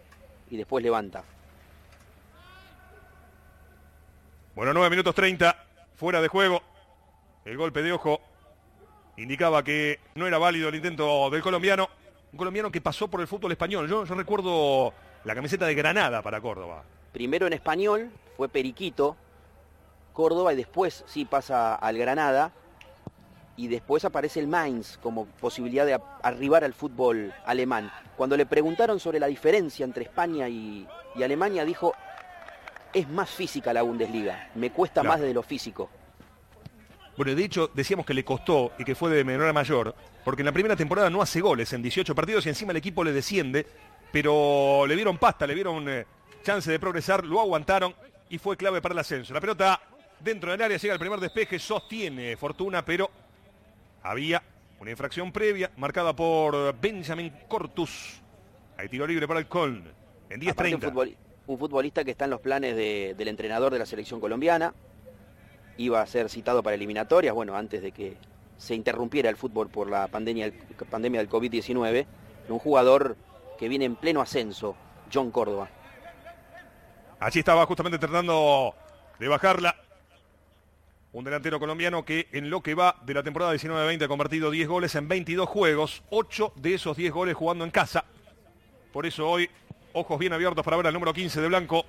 y 0.50 0.58
después 0.58 0.84
levanta. 0.84 1.24
Bueno, 4.56 4.74
9 4.74 4.90
minutos 4.90 5.14
30, 5.14 5.54
fuera 5.98 6.22
de 6.22 6.30
juego. 6.30 6.62
El 7.44 7.58
golpe 7.58 7.84
de 7.84 7.92
ojo 7.92 8.22
indicaba 9.18 9.62
que 9.66 10.00
no 10.16 10.28
era 10.28 10.38
válido 10.38 10.70
el 10.70 10.76
intento 10.76 11.30
del 11.30 11.42
colombiano. 11.42 11.90
Un 12.32 12.38
colombiano 12.38 12.72
que 12.72 12.80
pasó 12.80 13.10
por 13.10 13.20
el 13.20 13.28
fútbol 13.28 13.52
español. 13.52 13.90
Yo, 13.90 14.06
recuerdo 14.06 14.94
la 15.26 15.36
camiseta 15.36 15.66
de 15.66 15.76
Granada 15.76 16.22
para 16.22 16.40
Córdoba. 16.40 16.86
Primero 17.12 17.48
en 17.48 17.52
español, 17.52 18.10
fue 18.38 18.48
Periquito, 18.48 19.18
Córdoba, 20.14 20.54
y 20.54 20.56
después 20.56 21.04
sí 21.06 21.26
pasa 21.26 21.76
al 21.76 21.98
Granada. 21.98 22.54
Y 23.58 23.68
después 23.68 24.06
aparece 24.06 24.40
el 24.40 24.48
Mainz 24.48 24.98
como 25.00 25.26
posibilidad 25.26 25.86
de 25.86 26.00
arribar 26.24 26.64
al 26.64 26.74
fútbol 26.74 27.34
alemán. 27.46 27.92
Cuando 28.16 28.38
le 28.38 28.46
preguntaron 28.46 29.02
sobre 29.02 29.20
la 29.20 29.28
diferencia 29.28 29.84
entre 29.84 30.06
España 30.06 30.48
y 30.48 30.88
Alemania, 31.22 31.66
dijo, 31.66 31.94
es 32.96 33.10
más 33.10 33.30
física 33.30 33.74
la 33.74 33.82
Bundesliga, 33.82 34.50
me 34.56 34.72
cuesta 34.72 35.04
más 35.04 35.20
desde 35.20 35.34
lo 35.34 35.44
físico. 35.44 35.90
Bueno, 37.18 37.36
de 37.36 37.44
hecho, 37.44 37.70
decíamos 37.74 38.06
que 38.06 38.14
le 38.14 38.24
costó 38.24 38.72
y 38.80 38.86
que 38.86 38.96
fue 38.96 39.12
de 39.12 39.26
menor 39.26 39.50
a 39.50 39.54
mayor, 39.54 39.94
porque 40.24 40.42
en 40.42 40.46
la 40.46 40.54
primera 40.54 40.78
temporada 40.78 41.10
no 41.10 41.22
hace 41.22 41.42
goles 41.42 41.74
en 41.74 41.82
18 41.82 42.16
partidos 42.16 42.46
y 42.46 42.50
encima 42.50 42.72
el 42.72 42.78
equipo 42.78 43.04
le 43.04 43.12
desciende, 43.12 43.68
pero 44.14 44.86
le 44.88 44.96
dieron 44.96 45.18
pasta, 45.18 45.46
le 45.46 45.56
dieron 45.56 45.88
eh, 45.90 46.06
chance 46.42 46.72
de 46.72 46.80
progresar, 46.80 47.26
lo 47.26 47.42
aguantaron 47.42 47.94
y 48.30 48.38
fue 48.38 48.56
clave 48.56 48.82
para 48.82 48.94
el 48.94 49.00
ascenso. 49.00 49.34
La 49.34 49.42
pelota 49.42 49.82
dentro 50.22 50.52
del 50.52 50.62
área 50.62 50.78
llega 50.78 50.94
el 50.94 51.00
primer 51.00 51.20
despeje, 51.20 51.60
sostiene 51.60 52.38
Fortuna, 52.38 52.86
pero 52.86 53.12
había 54.04 54.42
una 54.80 54.92
infracción 54.92 55.34
previa 55.34 55.70
marcada 55.76 56.16
por 56.16 56.74
Benjamin 56.80 57.34
Cortus. 57.50 58.22
Hay 58.78 58.88
tiro 58.88 59.06
libre 59.06 59.28
para 59.28 59.42
el 59.42 59.48
Coln 59.48 59.84
en 60.30 60.40
10-30 60.40 61.18
un 61.48 61.58
futbolista 61.58 62.04
que 62.04 62.12
está 62.12 62.26
en 62.26 62.32
los 62.32 62.42
planes 62.42 62.76
del 62.76 63.28
entrenador 63.28 63.72
de 63.72 63.80
la 63.80 63.86
selección 63.86 64.20
colombiana. 64.20 64.74
Iba 65.78 66.02
a 66.02 66.08
ser 66.08 66.30
citado 66.30 66.64
para 66.64 66.76
eliminatorias, 66.76 67.34
bueno, 67.34 67.56
antes 67.56 67.82
de 67.82 67.92
que 67.92 68.18
se 68.58 68.76
interrumpiera 68.76 69.30
el 69.30 69.36
fútbol 69.36 69.70
por 69.70 69.90
la 69.90 70.08
pandemia, 70.08 70.52
pandemia 70.90 71.20
del 71.20 71.30
COVID-19. 71.30 72.06
Un 72.48 72.60
jugador 72.60 73.18
que 73.58 73.68
viene 73.68 73.86
en 73.86 73.96
pleno 73.96 74.22
ascenso, 74.22 74.76
John 75.14 75.32
Córdoba. 75.32 75.70
Allí 77.20 77.40
estaba 77.40 77.66
justamente 77.66 77.98
tratando 77.98 78.74
de 79.20 79.28
bajarla. 79.28 79.76
Un 81.12 81.24
delantero 81.24 81.60
colombiano 81.60 82.04
que 82.04 82.28
en 82.34 82.50
lo 82.50 82.62
que 82.62 82.76
va 82.76 82.98
de 83.06 83.14
la 83.14 83.24
temporada 83.24 83.54
19-20 83.54 84.04
ha 84.04 84.08
convertido 84.08 84.52
10 84.52 84.68
goles 84.68 84.96
en 84.96 85.08
22 85.08 85.48
juegos, 85.48 86.04
8 86.10 86.54
de 86.58 86.74
esos 86.74 86.98
10 86.98 87.14
goles 87.14 87.36
jugando 87.36 87.64
en 87.64 87.72
casa. 87.72 88.04
Por 88.92 89.06
eso 89.06 89.30
hoy 89.30 89.50
Ojos 89.98 90.20
bien 90.20 90.34
abiertos 90.34 90.62
para 90.66 90.76
ver 90.76 90.88
al 90.88 90.94
número 90.94 91.14
15 91.14 91.40
de 91.40 91.48
Blanco. 91.48 91.86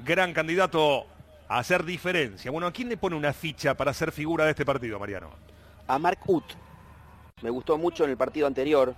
Gran 0.00 0.34
candidato 0.34 1.06
a 1.48 1.58
hacer 1.58 1.82
diferencia. 1.82 2.50
Bueno, 2.50 2.66
¿a 2.66 2.72
quién 2.72 2.90
le 2.90 2.98
pone 2.98 3.16
una 3.16 3.32
ficha 3.32 3.72
para 3.72 3.94
ser 3.94 4.12
figura 4.12 4.44
de 4.44 4.50
este 4.50 4.66
partido, 4.66 4.98
Mariano? 4.98 5.30
A 5.88 5.98
Mark 5.98 6.18
Uth. 6.26 6.52
Me 7.40 7.48
gustó 7.48 7.78
mucho 7.78 8.04
en 8.04 8.10
el 8.10 8.18
partido 8.18 8.46
anterior, 8.46 8.94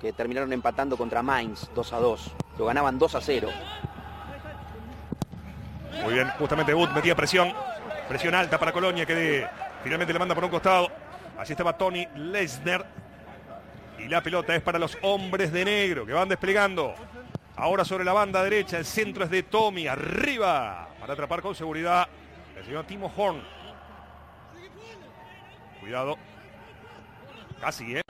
que 0.00 0.12
terminaron 0.12 0.52
empatando 0.52 0.96
contra 0.96 1.22
Mainz 1.22 1.70
2 1.72 1.92
a 1.92 1.98
2. 1.98 2.30
Lo 2.58 2.66
ganaban 2.66 2.98
2 2.98 3.14
a 3.14 3.20
0. 3.20 3.48
Muy 6.02 6.14
bien, 6.14 6.28
justamente 6.40 6.74
Uth 6.74 6.90
metía 6.90 7.14
presión. 7.14 7.52
Presión 8.08 8.34
alta 8.34 8.58
para 8.58 8.72
Colonia, 8.72 9.06
que 9.06 9.46
finalmente 9.84 10.12
le 10.12 10.18
manda 10.18 10.34
por 10.34 10.42
un 10.42 10.50
costado. 10.50 10.88
Así 11.38 11.52
estaba 11.52 11.78
Tony 11.78 12.04
Lesner. 12.16 12.84
Y 13.96 14.08
la 14.08 14.20
pelota 14.24 14.56
es 14.56 14.62
para 14.62 14.80
los 14.80 14.98
hombres 15.02 15.52
de 15.52 15.64
negro 15.64 16.04
que 16.04 16.12
van 16.12 16.28
desplegando. 16.28 16.96
Ahora 17.60 17.84
sobre 17.84 18.04
la 18.04 18.14
banda 18.14 18.42
derecha, 18.42 18.78
el 18.78 18.86
centro 18.86 19.24
es 19.24 19.30
de 19.30 19.42
Tommy, 19.42 19.86
arriba, 19.86 20.88
para 20.98 21.12
atrapar 21.12 21.42
con 21.42 21.54
seguridad 21.54 22.08
el 22.56 22.64
señor 22.64 22.86
Timo 22.86 23.12
Horn. 23.14 23.42
Cuidado. 25.78 26.16
Casi, 27.60 27.96
¿eh? 27.96 28.02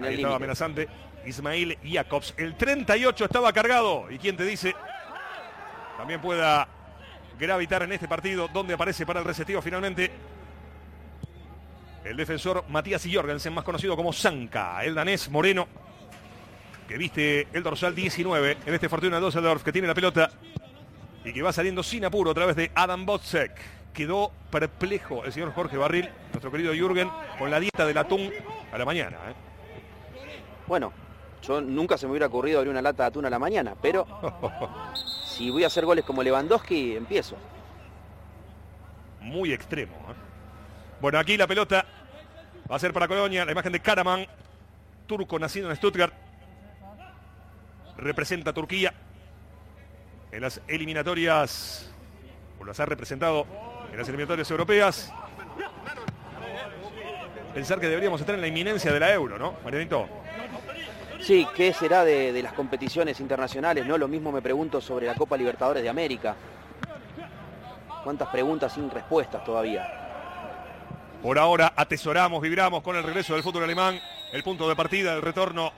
Ahí 0.00 0.14
estaba 0.14 0.36
amenazante 0.36 0.88
Ismail 1.26 1.78
Jacobs. 1.82 2.32
El 2.36 2.56
38 2.56 3.24
estaba 3.24 3.52
cargado. 3.52 4.08
¿Y 4.08 4.16
quién 4.16 4.36
te 4.36 4.44
dice? 4.44 4.76
También 5.96 6.20
pueda 6.20 6.68
gravitar 7.36 7.82
en 7.82 7.90
este 7.90 8.06
partido, 8.06 8.46
donde 8.46 8.74
aparece 8.74 9.04
para 9.04 9.18
el 9.18 9.26
reseteo 9.26 9.60
finalmente 9.60 10.12
el 12.04 12.16
defensor 12.16 12.64
Matías 12.68 13.04
Jorgensen, 13.12 13.52
más 13.52 13.64
conocido 13.64 13.96
como 13.96 14.12
Sanka, 14.12 14.84
el 14.84 14.94
danés 14.94 15.28
moreno, 15.28 15.66
que 16.90 16.98
viste 16.98 17.46
el 17.52 17.62
dorsal 17.62 17.94
19 17.94 18.56
en 18.66 18.74
este 18.74 18.88
Fortuna 18.88 19.20
Düsseldorf, 19.20 19.62
que 19.62 19.70
tiene 19.70 19.86
la 19.86 19.94
pelota 19.94 20.28
y 21.24 21.32
que 21.32 21.40
va 21.40 21.52
saliendo 21.52 21.84
sin 21.84 22.04
apuro 22.04 22.32
a 22.32 22.34
través 22.34 22.56
de 22.56 22.72
Adam 22.74 23.06
Botzek. 23.06 23.52
Quedó 23.94 24.32
perplejo 24.50 25.24
el 25.24 25.32
señor 25.32 25.52
Jorge 25.52 25.76
Barril, 25.76 26.08
nuestro 26.32 26.50
querido 26.50 26.74
Jürgen, 26.74 27.08
con 27.38 27.48
la 27.48 27.60
dieta 27.60 27.86
del 27.86 27.96
atún 27.96 28.32
a 28.72 28.76
la 28.76 28.84
mañana. 28.84 29.18
¿eh? 29.28 29.34
Bueno, 30.66 30.92
yo 31.46 31.60
nunca 31.60 31.96
se 31.96 32.06
me 32.06 32.10
hubiera 32.10 32.26
ocurrido 32.26 32.58
abrir 32.58 32.72
una 32.72 32.82
lata 32.82 33.04
de 33.04 33.08
atún 33.10 33.24
a 33.24 33.30
la 33.30 33.38
mañana, 33.38 33.76
pero 33.80 34.04
si 35.26 35.48
voy 35.48 35.62
a 35.62 35.68
hacer 35.68 35.84
goles 35.84 36.04
como 36.04 36.24
Lewandowski, 36.24 36.96
empiezo. 36.96 37.36
Muy 39.20 39.52
extremo. 39.52 39.94
¿eh? 39.94 40.14
Bueno, 41.00 41.20
aquí 41.20 41.36
la 41.36 41.46
pelota 41.46 41.86
va 42.68 42.74
a 42.74 42.80
ser 42.80 42.92
para 42.92 43.06
Colonia, 43.06 43.44
la 43.44 43.52
imagen 43.52 43.70
de 43.70 43.78
Karaman, 43.78 44.26
turco 45.06 45.38
nacido 45.38 45.70
en 45.70 45.76
Stuttgart. 45.76 46.29
Representa 48.00 48.50
a 48.50 48.52
Turquía 48.54 48.94
en 50.32 50.40
las 50.40 50.62
eliminatorias, 50.68 51.90
o 52.58 52.64
las 52.64 52.80
ha 52.80 52.86
representado 52.86 53.46
en 53.92 53.98
las 53.98 54.08
eliminatorias 54.08 54.50
europeas. 54.50 55.12
Pensar 57.52 57.78
que 57.78 57.88
deberíamos 57.88 58.20
estar 58.20 58.34
en 58.34 58.40
la 58.40 58.46
inminencia 58.46 58.90
de 58.90 59.00
la 59.00 59.12
Euro, 59.12 59.38
¿no, 59.38 59.56
Marianito? 59.62 60.08
Sí, 61.20 61.46
¿qué 61.54 61.74
será 61.74 62.02
de, 62.04 62.32
de 62.32 62.42
las 62.42 62.54
competiciones 62.54 63.20
internacionales? 63.20 63.84
No, 63.84 63.98
lo 63.98 64.08
mismo 64.08 64.32
me 64.32 64.40
pregunto 64.40 64.80
sobre 64.80 65.04
la 65.04 65.14
Copa 65.14 65.36
Libertadores 65.36 65.82
de 65.82 65.90
América. 65.90 66.34
¿Cuántas 68.02 68.28
preguntas 68.28 68.72
sin 68.72 68.90
respuestas 68.90 69.44
todavía? 69.44 69.86
Por 71.22 71.38
ahora 71.38 71.74
atesoramos, 71.76 72.40
vibramos 72.40 72.82
con 72.82 72.96
el 72.96 73.02
regreso 73.02 73.34
del 73.34 73.42
fútbol 73.42 73.64
alemán, 73.64 74.00
el 74.32 74.42
punto 74.42 74.66
de 74.66 74.74
partida 74.74 75.12
del 75.12 75.20
retorno 75.20 75.70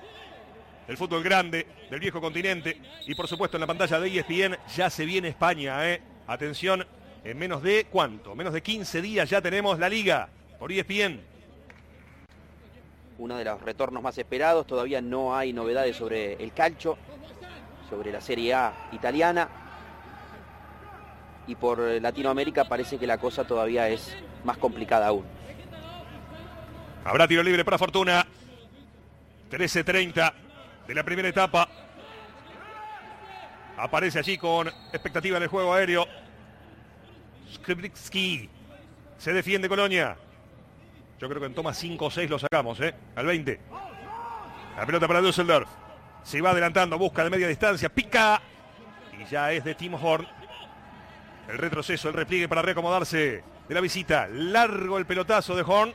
del 0.87 0.97
fútbol 0.97 1.23
grande 1.23 1.67
del 1.91 2.01
viejo 2.01 2.21
continente 2.21 2.81
y 3.07 3.15
por 3.15 3.29
supuesto 3.29 3.57
en 3.57 3.63
la 3.63 3.67
pantalla 3.67 4.01
de 4.01 4.19
ESPN 4.19 4.57
ya 4.75 4.91
se 4.91 5.05
viene 5.05 5.29
España, 5.29 5.89
¿eh? 5.89 6.03
Atención, 6.27 6.87
en 7.25 7.39
menos 7.39 7.63
de 7.63 7.87
cuánto, 7.91 8.35
menos 8.35 8.53
de 8.53 8.63
15 8.63 9.03
días 9.03 9.29
ya 9.29 9.41
tenemos 9.41 9.79
la 9.79 9.89
liga 9.89 10.29
por 10.59 10.73
ESPN. 10.73 11.21
Uno 13.19 13.37
de 13.37 13.45
los 13.45 13.61
retornos 13.61 14.03
más 14.03 14.17
esperados, 14.19 14.67
todavía 14.67 15.01
no 15.01 15.37
hay 15.37 15.53
novedades 15.53 15.97
sobre 15.97 16.35
el 16.35 16.53
calcio, 16.53 16.97
sobre 17.89 18.11
la 18.11 18.21
Serie 18.21 18.55
A 18.55 18.89
italiana 18.93 19.49
y 21.47 21.55
por 21.55 21.79
Latinoamérica 21.79 22.65
parece 22.65 22.99
que 22.99 23.07
la 23.07 23.19
cosa 23.19 23.45
todavía 23.45 23.89
es 23.89 24.17
más 24.45 24.57
complicada 24.57 25.09
aún. 25.09 25.25
Habrá 27.05 27.27
tiro 27.27 27.43
libre 27.43 27.65
para 27.65 27.79
Fortuna. 27.79 28.27
13.30 29.51 30.33
de 30.93 30.97
la 30.97 31.05
primera 31.05 31.27
etapa. 31.27 31.67
Aparece 33.79 34.19
allí 34.19 34.37
con 34.37 34.69
expectativa 34.69 35.39
en 35.39 35.45
el 35.45 35.49
juego 35.49 35.73
aéreo. 35.73 36.07
Skripski. 37.51 38.51
Se 39.17 39.33
defiende 39.33 39.71
Colonia. 39.71 40.19
Yo 41.19 41.29
creo 41.31 41.41
que 41.41 41.47
en 41.47 41.55
toma 41.55 41.73
5 41.73 42.05
o 42.05 42.11
6 42.11 42.29
lo 42.29 42.39
sacamos, 42.39 42.79
¿eh? 42.81 42.95
Al 43.17 43.25
20. 43.25 43.59
La 44.77 44.85
pelota 44.85 45.09
para 45.09 45.23
Düsseldorf. 45.23 45.69
Se 46.25 46.43
va 46.43 46.51
adelantando, 46.51 46.99
busca 46.99 47.25
de 47.25 47.31
media 47.31 47.49
distancia, 47.49 47.89
pica. 47.89 48.43
Y 49.19 49.25
ya 49.31 49.51
es 49.51 49.65
de 49.65 49.75
Tim 49.75 49.95
Horn. 49.95 50.29
El 51.49 51.57
retroceso, 51.57 52.09
el 52.09 52.15
repliegue 52.15 52.49
para 52.51 52.61
reacomodarse 52.61 53.43
de 53.67 53.75
la 53.75 53.81
visita. 53.81 54.29
Largo 54.29 54.99
el 54.99 55.07
pelotazo 55.07 55.57
de 55.57 55.63
Horn. 55.63 55.95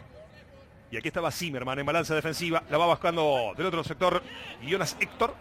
Y 0.90 0.98
aquí 0.98 1.10
estaba 1.10 1.32
Zimmerman 1.32 1.80
en 1.80 1.86
balanza 1.86 2.16
defensiva. 2.16 2.64
La 2.70 2.78
va 2.78 2.88
buscando 2.88 3.54
del 3.58 3.66
otro 3.66 3.84
sector 3.84 4.24
Jonas 4.62 4.96
Héctor. 5.00 5.36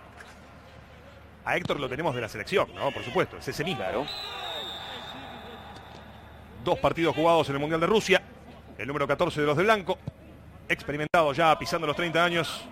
A 1.44 1.56
Héctor 1.56 1.78
lo 1.78 1.88
tenemos 1.88 2.14
de 2.14 2.20
la 2.20 2.28
selección, 2.28 2.74
¿no? 2.74 2.90
Por 2.90 3.04
supuesto, 3.04 3.36
es 3.36 3.46
ese 3.46 3.62
mismo. 3.62 3.84
Dos 6.64 6.78
partidos 6.80 7.14
jugados 7.14 7.48
en 7.48 7.54
el 7.54 7.60
Mundial 7.60 7.80
de 7.80 7.86
Rusia. 7.86 8.22
El 8.76 8.88
número 8.88 9.06
14 9.06 9.40
de 9.40 9.46
los 9.46 9.56
de 9.56 9.62
Blanco. 9.62 9.98
Experimentado 10.68 11.32
ya 11.32 11.56
pisando 11.56 11.86
los 11.86 11.94
30 11.94 12.24
años. 12.24 12.64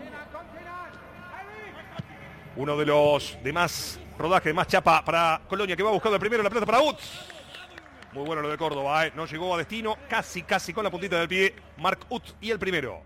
Uno 2.57 2.77
de 2.77 2.87
los 2.87 3.39
de 3.43 3.53
más 3.53 4.01
rodaje, 4.19 4.49
de 4.49 4.55
más 4.55 4.67
chapa 4.67 5.05
para 5.05 5.41
Colonia 5.49 5.77
que 5.77 5.83
va 5.85 5.93
buscando 5.93 6.17
el 6.17 6.21
primero. 6.21 6.43
La 6.43 6.49
pelota 6.49 6.67
para 6.67 6.83
Utz. 6.83 7.34
Muy 8.15 8.25
bueno 8.25 8.43
lo 8.43 8.49
de 8.49 8.57
Córdoba, 8.57 9.07
¿eh? 9.07 9.13
no 9.17 9.27
llegó 9.27 9.53
a 9.53 9.59
destino, 9.59 9.97
casi, 10.09 10.45
casi 10.45 10.73
con 10.73 10.85
la 10.85 10.91
puntita 10.91 11.19
del 11.19 11.27
pie. 11.27 11.53
Mark 11.79 11.99
Utz 12.09 12.37
y 12.41 12.53
el 12.53 12.61
primero. 12.61 13.01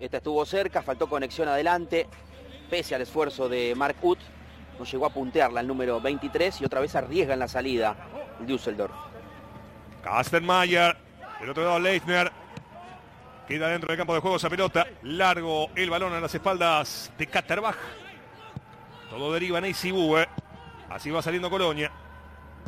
Esta 0.00 0.16
estuvo 0.16 0.44
cerca, 0.44 0.82
faltó 0.82 1.08
conexión 1.08 1.46
adelante, 1.46 2.08
pese 2.68 2.96
al 2.96 3.02
esfuerzo 3.02 3.48
de 3.48 3.72
Mark 3.76 3.98
Utz. 4.02 4.24
No 4.80 4.84
llegó 4.84 5.06
a 5.06 5.10
puntearla 5.10 5.60
el 5.60 5.68
número 5.68 6.00
23 6.00 6.60
y 6.60 6.64
otra 6.64 6.80
vez 6.80 6.96
arriesga 6.96 7.34
en 7.34 7.38
la 7.38 7.46
salida 7.46 7.96
el 8.40 8.46
Düsseldorf. 8.48 8.92
Kastenmayer, 10.02 10.96
el 11.40 11.48
otro 11.48 11.62
lado 11.62 11.78
Leitner. 11.78 12.32
Queda 13.46 13.68
dentro 13.68 13.86
del 13.86 13.96
campo 13.96 14.12
de 14.12 14.20
juego 14.20 14.38
esa 14.38 14.50
pelota. 14.50 14.88
Largo 15.02 15.70
el 15.76 15.88
balón 15.88 16.12
a 16.12 16.20
las 16.20 16.34
espaldas 16.34 17.12
de 17.16 17.28
Katterbach. 17.28 17.76
Todo 19.08 19.32
deriva 19.32 19.58
en 19.58 19.66
Eisibu, 19.66 20.18
¿eh? 20.18 20.26
Así 20.90 21.10
va 21.10 21.22
saliendo 21.22 21.48
Colonia. 21.48 21.92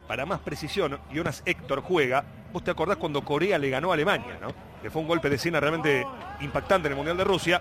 Para 0.07 0.25
más 0.25 0.41
precisión, 0.41 0.99
Jonas 1.13 1.43
Héctor 1.45 1.83
juega. 1.83 2.25
¿Vos 2.53 2.65
te 2.65 2.71
acordás 2.71 2.97
cuando 2.97 3.25
Corea 3.25 3.59
le 3.59 3.69
ganó 3.69 3.91
a 3.91 3.95
Alemania, 3.95 4.39
no? 4.41 4.55
Que 4.81 4.91
fue 4.91 5.03
un 5.03 5.09
golpe 5.09 5.29
de 5.29 5.37
escena 5.37 5.61
realmente 5.61 6.07
impactante 6.41 6.87
en 6.87 6.93
el 6.93 6.97
Mundial 6.97 7.17
de 7.17 7.25
Rusia. 7.25 7.61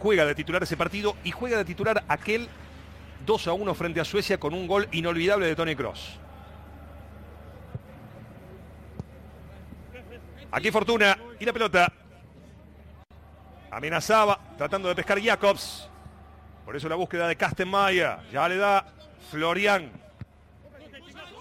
Juega 0.00 0.24
de 0.24 0.34
titular 0.34 0.62
ese 0.62 0.76
partido 0.76 1.16
y 1.24 1.32
juega 1.32 1.58
de 1.58 1.64
titular 1.64 2.04
aquel 2.08 2.48
2 3.26 3.48
a 3.48 3.52
1 3.52 3.74
frente 3.74 4.00
a 4.00 4.04
Suecia 4.04 4.38
con 4.38 4.54
un 4.54 4.66
gol 4.66 4.88
inolvidable 4.92 5.46
de 5.46 5.56
Tony 5.56 5.74
Cross. 5.74 6.18
Aquí 10.50 10.70
Fortuna 10.70 11.18
y 11.38 11.44
la 11.44 11.52
pelota. 11.52 11.92
Amenazaba, 13.70 14.38
tratando 14.56 14.88
de 14.88 14.94
pescar 14.94 15.20
Jacobs. 15.20 15.90
Por 16.64 16.74
eso 16.76 16.88
la 16.88 16.94
búsqueda 16.94 17.28
de 17.28 17.36
Kastenmaya. 17.36 18.20
Ya 18.32 18.48
le 18.48 18.56
da 18.56 18.86
Florian 19.30 19.90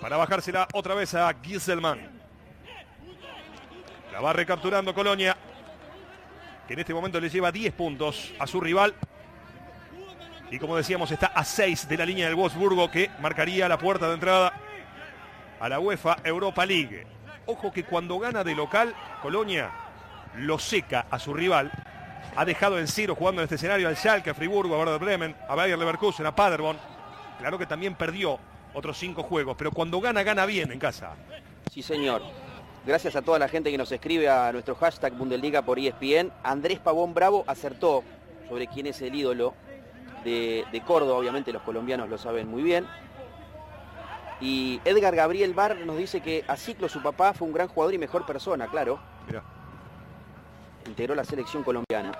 para 0.05 0.17
bajársela 0.17 0.67
otra 0.73 0.93
vez 0.93 1.15
a 1.15 1.33
Gieselman. 1.41 1.99
La 4.13 4.21
va 4.21 4.33
recapturando 4.33 4.93
Colonia, 4.93 5.35
que 6.67 6.75
en 6.75 6.79
este 6.79 6.93
momento 6.93 7.19
le 7.19 7.27
lleva 7.27 7.51
10 7.51 7.73
puntos 7.73 8.31
a 8.37 8.45
su 8.45 8.61
rival. 8.61 8.93
Y 10.51 10.59
como 10.59 10.77
decíamos, 10.77 11.09
está 11.09 11.25
a 11.25 11.43
6 11.43 11.89
de 11.89 11.97
la 11.97 12.05
línea 12.05 12.27
del 12.27 12.35
Wolfsburgo, 12.35 12.91
que 12.91 13.09
marcaría 13.19 13.67
la 13.67 13.79
puerta 13.79 14.07
de 14.07 14.13
entrada 14.13 14.53
a 15.59 15.69
la 15.69 15.79
UEFA 15.79 16.17
Europa 16.23 16.67
League. 16.67 17.07
Ojo 17.47 17.73
que 17.73 17.83
cuando 17.83 18.19
gana 18.19 18.43
de 18.43 18.53
local, 18.53 18.93
Colonia 19.23 19.71
lo 20.35 20.59
seca 20.59 21.07
a 21.09 21.17
su 21.17 21.33
rival. 21.33 21.71
Ha 22.35 22.45
dejado 22.45 22.77
en 22.77 22.87
cero 22.87 23.15
jugando 23.15 23.41
en 23.41 23.45
este 23.45 23.55
escenario 23.55 23.87
al 23.87 23.97
Schalke, 23.97 24.29
a 24.29 24.35
Friburgo, 24.35 24.75
a 24.75 24.77
Werder 24.77 24.99
Bremen, 24.99 25.35
a 25.49 25.55
Bayer 25.55 25.79
Leverkusen, 25.79 26.27
a 26.27 26.35
Paderborn. 26.35 26.77
Claro 27.39 27.57
que 27.57 27.65
también 27.65 27.95
perdió 27.95 28.39
otros 28.75 28.97
cinco 28.97 29.23
juegos, 29.23 29.55
pero 29.57 29.71
cuando 29.71 29.99
gana, 30.01 30.21
gana 30.21 30.45
bien 30.45 30.71
en 30.71 30.79
casa. 30.79 31.15
Sí, 31.71 31.81
señor. 31.81 32.21
Gracias 32.85 33.15
a 33.15 33.23
toda 33.23 33.39
la 33.39 33.47
gente 33.47 33.71
que 33.71 33.77
nos 33.77 33.91
escribe 33.91 34.29
a 34.29 34.51
nuestro 34.51 34.75
hashtag 34.75 35.13
Bundesliga 35.13 35.63
por 35.63 35.79
ESPN. 35.79 36.31
Andrés 36.43 36.79
Pavón 36.79 37.15
Bravo 37.15 37.43
acertó 37.47 38.03
sobre 38.47 38.67
quién 38.67 38.85
es 38.85 39.01
el 39.01 39.15
ídolo 39.15 39.55
de, 40.23 40.83
Córdoba, 40.85 41.17
obviamente 41.17 41.53
los 41.53 41.61
colombianos 41.61 42.09
lo 42.09 42.17
saben 42.17 42.47
muy 42.47 42.61
bien. 42.61 42.85
Y 44.41 44.81
Edgar 44.83 45.15
Gabriel 45.15 45.53
Bar 45.53 45.77
nos 45.79 45.97
dice 45.97 46.21
que 46.21 46.43
a 46.47 46.57
Ciclo 46.57 46.89
su 46.89 47.01
papá 47.01 47.33
fue 47.33 47.47
un 47.47 47.53
gran 47.53 47.67
jugador 47.69 47.93
y 47.93 47.97
mejor 47.97 48.25
persona, 48.25 48.67
claro. 48.67 48.99
Integró 50.85 51.15
la 51.15 51.23
selección 51.23 51.63
colombiana. 51.63 52.11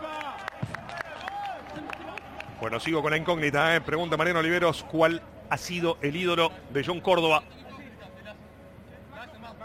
Bueno, 2.59 2.79
sigo 2.79 3.03
con 3.03 3.11
la 3.11 3.17
incógnita, 3.17 3.75
¿eh? 3.75 3.81
pregunta 3.81 4.17
Mariano 4.17 4.39
Oliveros, 4.39 4.83
¿cuál 4.83 5.21
ha 5.49 5.57
sido 5.57 5.97
el 6.01 6.15
ídolo 6.15 6.51
de 6.71 6.83
John 6.83 7.01
Córdoba. 7.01 7.43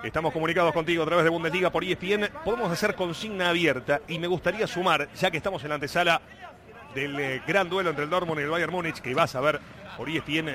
Estamos 0.03 0.33
comunicados 0.33 0.73
contigo 0.73 1.03
a 1.03 1.07
través 1.07 1.25
de 1.25 1.31
Bundesliga 1.31 1.71
por 1.71 1.85
ESPN. 1.85 2.31
Podemos 2.43 2.73
hacer 2.73 2.95
consigna 2.95 3.51
abierta 3.51 4.01
y 4.09 4.19
me 4.19 4.27
gustaría 4.27 4.67
sumar, 4.67 5.09
ya 5.13 5.31
que 5.31 5.37
estamos 5.37 5.63
en 5.63 5.69
la 5.69 5.75
antesala 5.75 6.23
del 6.95 7.21
eh, 7.21 7.43
gran 7.47 7.69
duelo 7.69 7.91
entre 7.91 8.05
el 8.05 8.11
Dortmund 8.11 8.41
y 8.41 8.45
el 8.45 8.51
Bayern 8.51 8.73
Múnich, 8.73 9.01
que 9.01 9.15
vas 9.15 9.35
a 9.35 9.41
ver 9.41 9.61
por 9.97 10.09
ESPN 10.09 10.49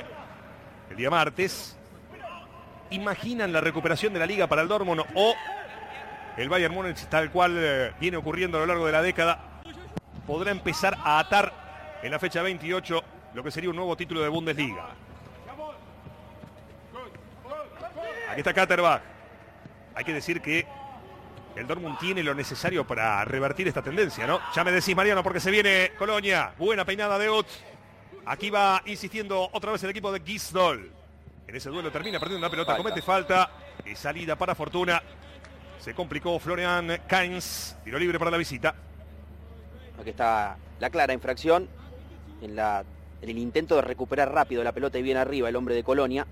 el 0.90 0.98
día 0.98 1.10
martes. 1.12 1.78
¿Imaginan 2.90 3.54
la 3.54 3.62
recuperación 3.62 4.14
de 4.14 4.20
la 4.20 4.26
liga 4.26 4.48
para 4.48 4.64
el 4.64 4.68
Dortmund 4.68 5.04
o 5.14 5.36
el 6.38 6.50
Bayern 6.50 6.74
Múnich, 6.74 7.06
tal 7.08 7.32
cual 7.32 7.56
eh, 7.56 7.94
viene 8.00 8.18
ocurriendo 8.18 8.58
a 8.58 8.62
lo 8.62 8.66
largo 8.66 8.86
de 8.88 8.92
la 8.92 9.02
década, 9.02 9.62
podrá 10.26 10.52
empezar 10.52 10.98
a 11.04 11.20
atar 11.20 11.54
en 12.02 12.12
la 12.12 12.20
fecha 12.20 12.42
28 12.42 13.04
lo 13.36 13.44
que 13.44 13.52
sería 13.52 13.70
un 13.70 13.76
nuevo 13.76 13.96
título 13.96 14.22
de 14.22 14.30
Bundesliga? 14.30 15.05
Aquí 18.36 18.42
está 18.42 18.54
Katterbach. 18.54 19.02
Hay 19.96 20.04
que 20.04 20.12
decir 20.12 20.42
que 20.42 20.68
el 21.56 21.66
Dortmund 21.66 21.98
tiene 22.00 22.22
lo 22.22 22.36
necesario 22.36 22.86
para 22.86 23.24
revertir 23.24 23.66
esta 23.66 23.82
tendencia, 23.82 24.28
¿no? 24.28 24.42
Ya 24.54 24.62
me 24.66 24.74
decís, 24.74 24.94
Mariano, 24.94 25.24
porque 25.24 25.40
se 25.40 25.50
viene 25.50 25.94
Colonia. 25.98 26.52
Buena 26.58 26.84
peinada 26.84 27.18
de 27.18 27.30
Utz. 27.30 27.62
Aquí 28.26 28.50
va 28.50 28.82
insistiendo 28.88 29.50
otra 29.54 29.72
vez 29.72 29.82
el 29.86 29.92
equipo 29.92 30.12
de 30.12 30.20
Gisdol. 30.20 30.92
En 31.48 31.56
ese 31.56 31.70
duelo 31.70 31.90
termina 31.94 32.20
perdiendo 32.20 32.46
una 32.46 32.52
pelota, 32.52 32.76
comete 32.76 33.02
falta 33.02 33.52
y 33.86 33.96
salida 33.96 34.36
para 34.36 34.54
Fortuna. 34.54 35.02
Se 35.80 35.94
complicó 35.94 36.38
Florian 36.38 37.04
Kainz, 37.08 37.78
tiro 37.86 37.98
libre 37.98 38.20
para 38.20 38.32
la 38.32 38.38
visita. 38.38 38.76
Aquí 39.98 40.10
está 40.10 40.58
la 40.82 40.90
clara 40.90 41.14
infracción 41.14 41.70
en, 42.42 42.58
la, 42.58 42.84
en 43.22 43.30
el 43.30 43.38
intento 43.38 43.78
de 43.78 43.82
recuperar 43.84 44.34
rápido 44.34 44.62
la 44.62 44.74
pelota 44.74 45.00
y 45.00 45.04
bien 45.04 45.16
arriba 45.16 45.48
el 45.48 45.56
hombre 45.56 45.74
de 45.74 45.86
Colonia. 45.86 46.28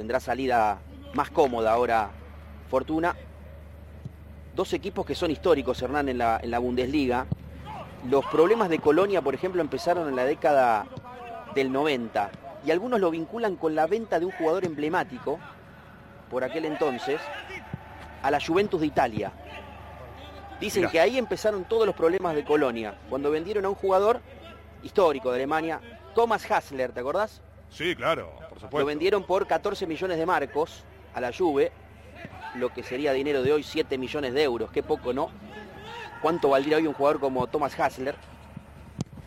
Tendrá 0.00 0.18
salida 0.18 0.78
más 1.12 1.28
cómoda 1.28 1.72
ahora 1.72 2.08
Fortuna. 2.70 3.14
Dos 4.56 4.72
equipos 4.72 5.04
que 5.04 5.14
son 5.14 5.30
históricos, 5.30 5.82
Hernán, 5.82 6.08
en 6.08 6.16
la, 6.16 6.40
en 6.42 6.50
la 6.50 6.58
Bundesliga. 6.58 7.26
Los 8.08 8.24
problemas 8.24 8.70
de 8.70 8.78
Colonia, 8.78 9.20
por 9.20 9.34
ejemplo, 9.34 9.60
empezaron 9.60 10.08
en 10.08 10.16
la 10.16 10.24
década 10.24 10.86
del 11.54 11.70
90 11.70 12.30
y 12.64 12.70
algunos 12.70 12.98
lo 12.98 13.10
vinculan 13.10 13.56
con 13.56 13.74
la 13.74 13.86
venta 13.86 14.18
de 14.18 14.24
un 14.24 14.32
jugador 14.32 14.64
emblemático 14.64 15.38
por 16.30 16.44
aquel 16.44 16.64
entonces 16.64 17.20
a 18.22 18.30
la 18.30 18.40
Juventus 18.40 18.80
de 18.80 18.86
Italia. 18.86 19.32
Dicen 20.58 20.88
que 20.88 20.98
ahí 20.98 21.18
empezaron 21.18 21.64
todos 21.64 21.84
los 21.84 21.94
problemas 21.94 22.34
de 22.34 22.42
Colonia, 22.42 22.94
cuando 23.10 23.30
vendieron 23.30 23.66
a 23.66 23.68
un 23.68 23.74
jugador 23.74 24.22
histórico 24.82 25.28
de 25.30 25.36
Alemania, 25.36 25.78
Thomas 26.14 26.50
Hassler, 26.50 26.90
¿te 26.90 27.00
acordás? 27.00 27.42
Sí, 27.68 27.94
claro, 27.94 28.32
por 28.60 28.68
supuesto. 28.68 28.80
Lo 28.80 28.86
vendieron 28.86 29.24
por 29.24 29.46
14 29.46 29.86
millones 29.86 30.18
de 30.18 30.26
marcos 30.26 30.84
a 31.14 31.20
la 31.20 31.32
Juve, 31.32 31.72
lo 32.56 32.72
que 32.72 32.82
sería 32.82 33.12
dinero 33.12 33.42
de 33.42 33.52
hoy 33.52 33.62
7 33.62 33.96
millones 33.98 34.34
de 34.34 34.42
euros, 34.42 34.70
qué 34.70 34.82
poco, 34.82 35.12
¿no? 35.12 35.30
¿Cuánto 36.20 36.50
valdría 36.50 36.76
hoy 36.76 36.86
un 36.86 36.92
jugador 36.92 37.20
como 37.20 37.46
Thomas 37.46 37.78
Hassler? 37.78 38.14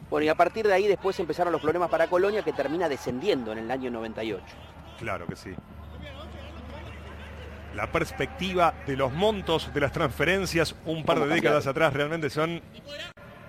Bueno, 0.10 0.26
y 0.26 0.30
a 0.30 0.36
partir 0.36 0.67
de 0.67 0.74
ahí 0.74 0.88
después 0.88 1.19
empezaron 1.19 1.52
los 1.52 1.62
problemas 1.62 1.89
para 1.89 2.08
Colonia, 2.08 2.43
que 2.43 2.54
termina 2.54 2.88
descendiendo 2.88 3.52
en 3.52 3.58
el 3.60 3.72
año 3.72 3.89
98. 3.89 4.43
Claro 5.00 5.26
que 5.26 5.36
sí. 5.36 5.56
La 7.74 7.91
perspectiva 7.91 8.76
de 8.86 8.96
los 8.96 9.12
montos 9.12 9.74
de 9.74 9.82
las 9.82 9.91
transferencias 9.91 10.76
un 10.86 11.04
par 11.04 11.19
de 11.19 11.28
décadas 11.28 11.65
atrás 11.65 11.93
realmente 11.93 12.30
son 12.30 12.62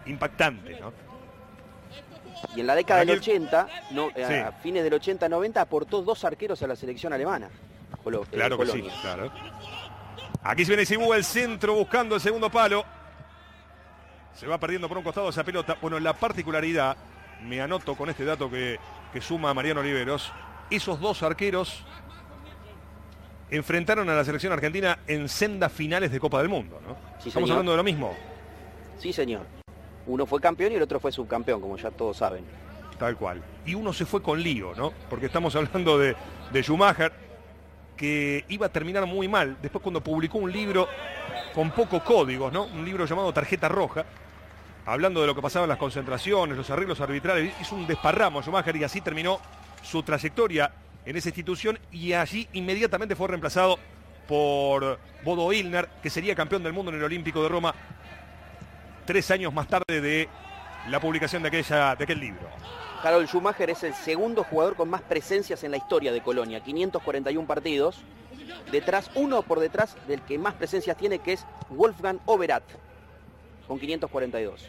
impactantes, 0.07 0.81
¿no? 0.81 0.93
Y 2.55 2.61
en 2.61 2.67
la 2.67 2.75
década 2.75 3.01
del 3.01 3.19
80, 3.19 3.69
no, 3.91 4.11
eh, 4.15 4.45
a 4.47 4.53
fines 4.53 4.85
del 4.85 4.93
80-90, 4.93 5.57
aportó 5.57 6.03
dos 6.03 6.25
arqueros 6.25 6.63
a 6.63 6.67
la 6.67 6.77
selección 6.77 7.13
alemana. 7.13 7.49
Eh, 8.07 8.21
claro 8.31 8.59
que 8.59 8.67
sí, 8.67 8.85
claro. 9.01 9.31
Aquí 10.43 10.65
se 10.65 10.73
viene 10.73 10.85
Sibú, 10.85 11.15
el 11.15 11.25
centro, 11.25 11.75
buscando 11.75 12.15
el 12.15 12.21
segundo 12.21 12.51
palo. 12.51 12.85
Se 14.35 14.47
va 14.47 14.59
perdiendo 14.59 14.89
por 14.89 14.99
un 14.99 15.05
costado 15.05 15.29
esa 15.29 15.45
pelota. 15.45 15.79
Bueno, 15.81 15.99
la 15.99 16.13
particularidad, 16.13 16.97
me 17.43 17.61
anoto 17.61 17.95
con 17.95 18.11
este 18.11 18.25
dato 18.25 18.51
que, 18.51 18.79
que 19.13 19.21
suma 19.21 19.55
Mariano 19.55 19.81
Oliveros, 19.81 20.33
esos 20.71 21.01
dos 21.01 21.23
arqueros 21.23 21.85
enfrentaron 23.51 24.09
a 24.11 24.15
la 24.15 24.25
selección 24.25 24.53
argentina 24.53 24.99
en 25.07 25.29
sendas 25.29 25.73
finales 25.73 26.11
de 26.11 26.21
Copa 26.21 26.39
del 26.39 26.49
Mundo, 26.49 26.81
¿no? 26.87 26.97
Estamos 27.25 27.51
hablando 27.51 27.73
de 27.73 27.77
lo 27.77 27.85
mismo. 27.85 28.15
Sí, 28.99 29.13
señor. 29.13 29.47
Uno 30.07 30.27
fue 30.27 30.41
campeón 30.41 30.73
y 30.73 30.77
el 30.77 30.83
otro 30.83 31.01
fue 31.01 31.13
subcampeón, 31.13 31.61
como 31.61 31.77
ya 31.77 31.91
todos 31.91 32.17
saben. 32.17 32.45
Tal 32.99 33.17
cual. 33.17 33.43
Y 33.67 33.75
uno 33.75 33.93
se 33.93 34.07
fue 34.07 34.23
con 34.23 34.43
lío, 34.43 34.75
¿no? 34.75 34.93
Porque 35.11 35.27
estamos 35.27 35.55
hablando 35.57 35.99
de, 35.99 36.15
de 36.53 36.63
Schumacher, 36.63 37.13
que 37.97 38.45
iba 38.49 38.67
a 38.67 38.69
terminar 38.69 39.07
muy 39.07 39.29
mal. 39.29 39.57
Después 39.61 39.83
cuando 39.83 40.03
publicó 40.03 40.39
un 40.39 40.53
libro 40.53 40.89
con 41.55 41.71
pocos 41.71 42.03
códigos, 42.03 42.53
¿no? 42.53 42.65
Un 42.65 42.85
libro 42.85 43.07
llamado 43.07 43.33
Tarjeta 43.33 43.69
Roja, 43.69 44.05
hablando 44.87 45.21
de 45.21 45.27
lo 45.27 45.35
que 45.35 45.43
pasaba 45.43 45.65
en 45.65 45.71
las 45.71 45.79
concentraciones, 45.79 46.57
los 46.57 46.69
arreglos 46.71 47.01
arbitrales, 47.01 47.53
hizo 47.61 47.75
un 47.75 47.87
desparramo 47.87 48.43
Schumacher 48.43 48.77
y 48.77 48.85
así 48.85 49.01
terminó 49.01 49.41
su 49.83 50.03
trayectoria 50.03 50.73
en 51.05 51.17
esa 51.17 51.29
institución 51.29 51.79
y 51.93 52.13
allí 52.13 52.49
inmediatamente 52.53 53.15
fue 53.15 53.29
reemplazado 53.29 53.79
por 54.27 54.99
Bodo 55.23 55.53
Ilner, 55.53 55.89
que 56.03 56.11
sería 56.11 56.35
campeón 56.35 56.63
del 56.63 56.73
mundo 56.73 56.91
en 56.91 56.99
el 56.99 57.05
Olímpico 57.05 57.43
de 57.43 57.49
Roma 57.49 57.75
tres 59.05 59.31
años 59.31 59.53
más 59.53 59.69
tarde 59.69 60.01
de 60.01 60.29
la 60.89 61.01
publicación 61.01 61.43
de, 61.43 61.49
aquella, 61.49 61.95
de 61.97 62.05
aquel 62.05 62.21
libro. 62.21 62.49
Carol 63.03 63.27
Schumacher 63.27 63.71
es 63.71 63.83
el 63.83 63.95
segundo 63.95 64.45
jugador 64.45 64.77
con 64.77 64.89
más 64.89 65.03
presencias 65.03 65.63
en 65.63 65.71
la 65.71 65.77
historia 65.77 66.13
de 66.13 66.23
Colonia, 66.23 66.61
541 66.61 67.47
partidos. 67.47 68.03
Detrás, 68.71 69.11
uno 69.15 69.43
por 69.43 69.61
detrás 69.61 69.97
del 70.07 70.23
que 70.23 70.39
más 70.39 70.55
presencias 70.55 70.97
tiene, 70.97 71.19
que 71.19 71.35
es 71.35 71.47
Wolfgang 71.69 72.19
Overath, 72.27 72.65
con 73.69 73.79
542. 73.79 74.67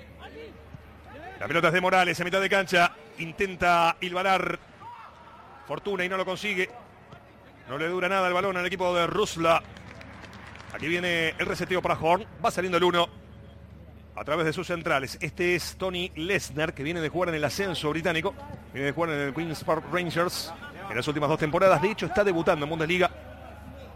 La 1.39 1.47
pelota 1.47 1.67
es 1.67 1.73
de 1.73 1.81
Morales 1.81 2.19
en 2.19 2.25
mitad 2.25 2.41
de 2.41 2.49
cancha. 2.49 2.93
Intenta 3.19 3.95
Ilvarar 4.01 4.59
Fortuna 5.67 6.05
y 6.05 6.09
no 6.09 6.17
lo 6.17 6.25
consigue. 6.25 6.69
No 7.69 7.77
le 7.77 7.87
dura 7.87 8.07
nada 8.07 8.27
el 8.27 8.33
balón 8.33 8.57
al 8.57 8.65
equipo 8.65 8.93
de 8.93 9.07
Rusla. 9.07 9.61
Aquí 10.73 10.87
viene 10.87 11.29
el 11.37 11.45
reseteo 11.45 11.81
para 11.81 11.97
Horn. 11.99 12.25
Va 12.43 12.51
saliendo 12.51 12.77
el 12.77 12.83
1 12.83 13.24
a 14.15 14.23
través 14.23 14.45
de 14.45 14.53
sus 14.53 14.67
centrales. 14.67 15.17
Este 15.21 15.55
es 15.55 15.75
Tony 15.77 16.11
Lesnar, 16.15 16.73
que 16.73 16.83
viene 16.83 17.01
de 17.01 17.09
jugar 17.09 17.29
en 17.29 17.35
el 17.35 17.43
ascenso 17.43 17.89
británico. 17.89 18.33
Viene 18.73 18.87
de 18.87 18.91
jugar 18.93 19.11
en 19.11 19.19
el 19.19 19.33
Queen's 19.33 19.63
Park 19.63 19.85
Rangers 19.91 20.53
en 20.89 20.95
las 20.95 21.07
últimas 21.07 21.29
dos 21.29 21.39
temporadas. 21.39 21.81
De 21.81 21.91
hecho, 21.91 22.05
está 22.05 22.23
debutando 22.23 22.65
en 22.65 22.69
Bundesliga. 22.69 23.11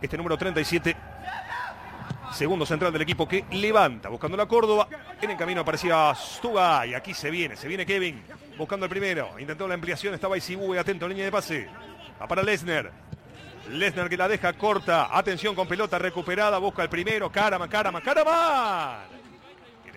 Este 0.02 0.18
número 0.18 0.38
37. 0.38 0.96
Segundo 2.34 2.66
central 2.66 2.94
del 2.94 3.02
equipo 3.02 3.28
que 3.28 3.46
levanta, 3.52 4.10
buscando 4.10 4.38
la 4.38 4.46
Córdoba. 4.46 4.88
En 5.22 5.32
el 5.32 5.38
camino 5.38 5.62
aparecía 5.62 6.14
Stuga 6.16 6.86
y 6.86 6.94
aquí 6.94 7.14
se 7.14 7.32
viene, 7.32 7.56
se 7.56 7.68
viene 7.68 7.86
Kevin 7.86 8.24
buscando 8.58 8.86
el 8.86 8.90
primero. 8.90 9.40
Intentó 9.40 9.68
la 9.68 9.74
ampliación, 9.74 10.14
estaba 10.14 10.38
Isibue 10.38 10.78
atento, 10.78 11.08
línea 11.08 11.26
de 11.26 11.32
pase. 11.32 11.68
Va 12.22 12.28
para 12.28 12.44
Lesnar. 12.44 12.92
Lesnar 13.70 14.10
que 14.10 14.18
la 14.18 14.28
deja 14.28 14.54
corta. 14.54 15.10
Atención 15.12 15.56
con 15.56 15.68
pelota 15.68 15.98
recuperada. 15.98 16.60
Busca 16.60 16.84
el 16.84 16.90
primero. 16.90 17.32
Caraman, 17.32 17.70
Caraman, 17.70 18.02
Caraman. 18.02 19.19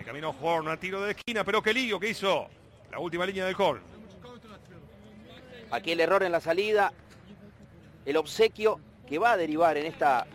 Tiene 0.03 0.21
camino 0.21 0.35
Horn 0.41 0.67
a 0.67 0.77
tiro 0.77 1.01
de 1.01 1.13
esquina. 1.13 1.45
Pero 1.45 1.63
qué 1.63 1.73
lío 1.73 2.01
que 2.01 2.11
hizo. 2.11 2.49
La 2.91 2.99
última 2.99 3.25
línea 3.25 3.45
del 3.45 3.55
Horn. 3.57 3.81
Aquí 5.71 5.93
el 5.93 6.01
error 6.01 6.25
en 6.25 6.33
la 6.33 6.41
salida. 6.41 6.93
El 8.05 8.17
obsequio 8.17 8.81
que 9.09 9.19
va 9.21 9.33
a 9.33 9.37
derivar 9.37 9.77
en 9.77 9.87
esta 9.87 10.27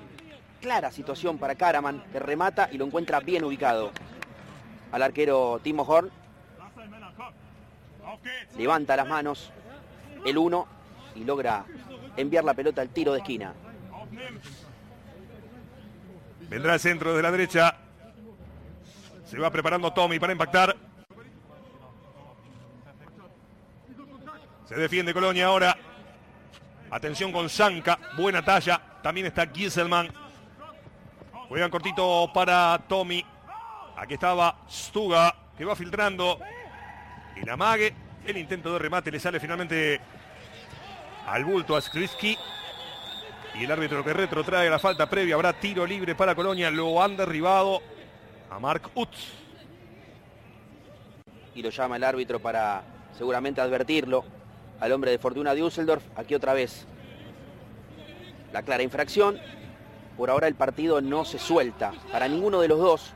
clara 0.62 0.90
situación 0.90 1.38
para 1.38 1.56
Caraman. 1.56 2.02
Que 2.14 2.20
remata 2.20 2.70
y 2.72 2.78
lo 2.78 2.86
encuentra 2.86 3.20
bien 3.20 3.44
ubicado. 3.44 3.92
Al 4.94 5.02
arquero 5.02 5.60
Timo 5.62 5.84
Horn 5.84 6.10
levanta 8.58 8.96
las 8.96 9.08
manos 9.08 9.52
el 10.26 10.38
1 10.38 10.68
y 11.16 11.26
logra 11.26 11.66
enviar 12.16 12.46
la 12.46 12.54
pelota 12.54 12.82
al 12.82 12.90
tiro 12.90 13.12
de 13.12 13.20
esquina. 13.20 13.54
Vendrá 16.50 16.76
el 16.76 16.80
centro 16.80 17.14
de 17.18 17.22
la 17.22 17.32
derecha. 17.32 17.87
Se 19.28 19.38
va 19.38 19.52
preparando 19.52 19.92
Tommy 19.92 20.20
para 20.20 20.32
impactar. 20.32 20.74
Se 24.64 24.76
defiende 24.76 25.14
Colonia 25.14 25.48
ahora. 25.48 25.78
Atención 26.90 27.34
con 27.34 27.50
Zanca. 27.50 28.00
Buena 28.16 28.44
talla. 28.44 28.82
También 29.04 29.28
está 29.28 29.48
Gieselman. 29.48 30.08
Juegan 31.50 31.70
cortito 31.70 32.32
para 32.34 32.80
Tommy. 32.88 33.26
Aquí 33.98 34.14
estaba 34.14 34.60
Stuga 34.70 35.36
que 35.58 35.66
va 35.66 35.76
filtrando. 35.76 36.40
Y 37.36 37.46
la 37.46 37.58
mague 37.58 37.94
el 38.26 38.38
intento 38.38 38.72
de 38.72 38.80
remate 38.80 39.12
le 39.12 39.20
sale 39.20 39.42
finalmente 39.42 40.00
al 41.28 41.44
bulto 41.44 41.76
a 41.76 41.82
Skrisky. 41.82 42.38
Y 43.56 43.66
el 43.66 43.72
árbitro 43.72 44.06
que 44.06 44.14
retrotrae 44.14 44.70
la 44.70 44.80
falta 44.80 45.10
previa. 45.10 45.36
Habrá 45.36 45.52
tiro 45.52 45.86
libre 45.86 46.16
para 46.16 46.34
Colonia. 46.34 46.72
Lo 46.72 47.04
han 47.04 47.18
derribado 47.18 47.97
a 48.50 48.60
Mark 48.60 48.90
Utz. 48.96 49.34
Y 51.56 51.62
lo 51.62 51.70
llama 51.70 51.96
el 51.96 52.04
árbitro 52.04 52.40
para 52.40 52.84
seguramente 53.18 53.62
advertirlo 53.62 54.24
al 54.80 54.92
hombre 54.92 55.12
de 55.12 55.18
Fortuna 55.18 55.54
de 55.54 55.62
Düsseldorf. 55.62 56.04
Aquí 56.16 56.36
otra 56.36 56.54
vez 56.54 56.86
la 58.54 58.62
clara 58.62 58.84
infracción. 58.84 59.40
Por 60.18 60.30
ahora 60.30 60.48
el 60.48 60.56
partido 60.56 61.02
no 61.02 61.26
se 61.26 61.40
suelta 61.40 61.94
para 62.12 62.28
ninguno 62.28 62.62
de 62.62 62.68
los 62.68 62.80
dos 62.80 63.14